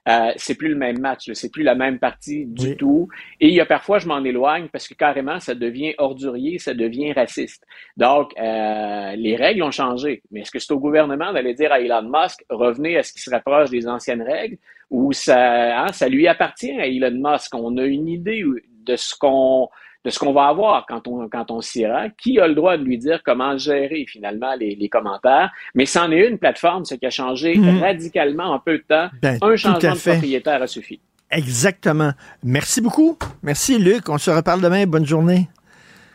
euh, 0.09 0.33
c'est 0.37 0.55
plus 0.55 0.69
le 0.69 0.77
même 0.77 0.99
match, 0.99 1.31
c'est 1.35 1.51
plus 1.51 1.63
la 1.63 1.75
même 1.75 1.99
partie 1.99 2.47
du 2.47 2.77
tout. 2.77 3.09
Et 3.39 3.49
il 3.49 3.55
y 3.55 3.61
a 3.61 3.67
parfois, 3.67 3.99
je 3.99 4.09
m'en 4.09 4.25
éloigne 4.25 4.69
parce 4.69 4.89
que 4.89 4.95
carrément, 4.95 5.41
ça 5.41 5.55
devient 5.55 5.95
ordurier, 5.99 6.59
ça 6.59 6.73
devient 6.73 7.13
raciste. 7.13 7.65
Donc, 7.97 8.33
euh, 8.39 9.15
les 9.17 9.37
règles 9.37 9.63
ont 9.63 9.71
changé. 9.71 10.23
Mais 10.31 10.41
est-ce 10.41 10.51
que 10.51 10.59
c'est 10.59 10.73
au 10.73 10.81
gouvernement 10.81 11.33
d'aller 11.33 11.55
dire 11.55 11.73
à 11.73 11.81
Elon 11.81 12.11
Musk, 12.11 12.45
revenez 12.49 12.97
à 12.97 13.03
ce 13.03 13.13
qui 13.13 13.21
se 13.21 13.31
rapproche 13.31 13.71
des 13.71 13.87
anciennes 13.87 14.23
règles, 14.23 14.57
ou 14.89 15.13
ça, 15.13 15.83
hein, 15.83 15.93
ça 15.93 16.09
lui 16.09 16.27
appartient 16.27 16.79
à 16.81 16.87
Elon 16.87 17.31
Musk? 17.33 17.55
On 17.55 17.77
a 17.77 17.85
une 17.85 18.09
idée 18.09 18.43
de 18.43 18.97
ce 18.97 19.15
qu'on 19.17 19.69
de 20.05 20.11
ce 20.11 20.19
qu'on 20.19 20.33
va 20.33 20.47
avoir 20.47 20.87
quand 20.87 21.07
on, 21.09 21.29
quand 21.29 21.51
on 21.51 21.61
s'y 21.61 21.87
rend. 21.87 22.09
Qui 22.21 22.39
a 22.41 22.49
le 22.49 22.55
droit 22.55 22.77
de 22.79 22.85
lui 22.85 22.97
dire 22.99 23.21
comment 23.25 23.57
gérer 23.59 24.05
finalement 24.09 24.55
les, 24.59 24.75
les 24.75 24.89
commentaires? 24.89 25.51
Mais 25.75 25.85
c'en 25.87 26.11
est 26.11 26.27
une 26.29 26.39
plateforme, 26.39 26.85
ce 26.85 26.95
qui 26.95 27.07
a 27.07 27.11
changé 27.11 27.57
Mhm. 27.57 27.81
radicalement 27.81 28.45
en 28.53 28.59
peu 28.59 28.79
de 28.79 28.85
temps. 28.89 29.09
Ben, 29.21 29.39
Un 29.43 29.57
changement 29.57 29.79
de 29.95 29.99
propriétaire 30.13 30.63
a 30.63 30.67
suffi. 30.67 31.01
Exactement. 31.31 32.13
Merci 32.43 32.81
beaucoup. 32.81 33.17
Merci, 33.43 33.79
Luc. 33.79 34.09
On 34.09 34.19
se 34.19 34.31
reparle 34.31 34.61
demain. 34.61 34.87
Bonne 34.87 35.07
journée. 35.07 35.49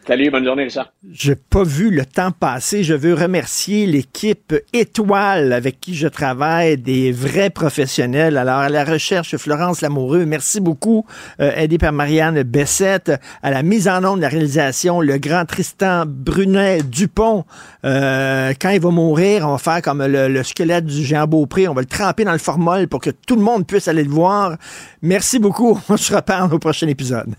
Salut, 0.08 0.30
bonne 0.30 0.46
journée, 0.46 0.66
Richard. 0.66 0.94
J'ai 1.12 1.36
pas 1.36 1.64
vu 1.64 1.90
le 1.90 2.06
temps 2.06 2.30
passer. 2.30 2.84
Je 2.84 2.94
veux 2.94 3.16
remercier 3.16 3.88
l'équipe 3.88 4.54
étoile 4.72 5.52
avec 5.52 5.80
qui 5.80 5.96
je 5.96 6.08
travaille, 6.08 6.78
des 6.78 7.12
vrais 7.12 7.50
professionnels. 7.50 8.38
Alors, 8.38 8.60
à 8.60 8.70
la 8.70 8.84
recherche, 8.86 9.36
Florence 9.38 9.82
Lamoureux, 9.82 10.26
merci 10.26 10.60
beaucoup, 10.60 11.08
euh, 11.40 11.52
aidé 11.56 11.80
par 11.80 11.92
Marianne 11.92 12.44
Bessette. 12.44 13.14
À 13.42 13.50
la 13.50 13.64
mise 13.64 13.88
en 13.88 14.06
onde 14.06 14.18
de 14.18 14.22
la 14.22 14.30
réalisation, 14.30 15.02
le 15.02 15.18
grand 15.18 15.46
Tristan 15.46 16.04
Brunet-Dupont. 16.06 17.44
Euh, 17.84 18.54
quand 18.62 18.70
il 18.70 18.82
va 18.82 18.92
mourir, 18.92 19.48
on 19.48 19.54
va 19.54 19.58
faire 19.58 19.82
comme 19.82 20.06
le, 20.06 20.28
le 20.28 20.44
squelette 20.44 20.86
du 20.86 21.04
géant 21.04 21.26
Beaupré. 21.26 21.68
On 21.68 21.74
va 21.74 21.82
le 21.82 21.88
tremper 21.88 22.26
dans 22.26 22.34
le 22.34 22.38
formol 22.38 22.88
pour 22.88 23.02
que 23.02 23.10
tout 23.10 23.36
le 23.36 23.42
monde 23.42 23.66
puisse 23.66 23.88
aller 23.88 24.04
le 24.04 24.12
voir. 24.12 24.56
Merci 25.02 25.40
beaucoup. 25.40 25.80
On 25.90 25.98
se 25.98 26.14
reparle 26.14 26.54
au 26.54 26.60
prochain 26.60 26.88
épisode. 26.88 27.34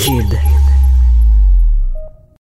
Cube. 0.00 0.59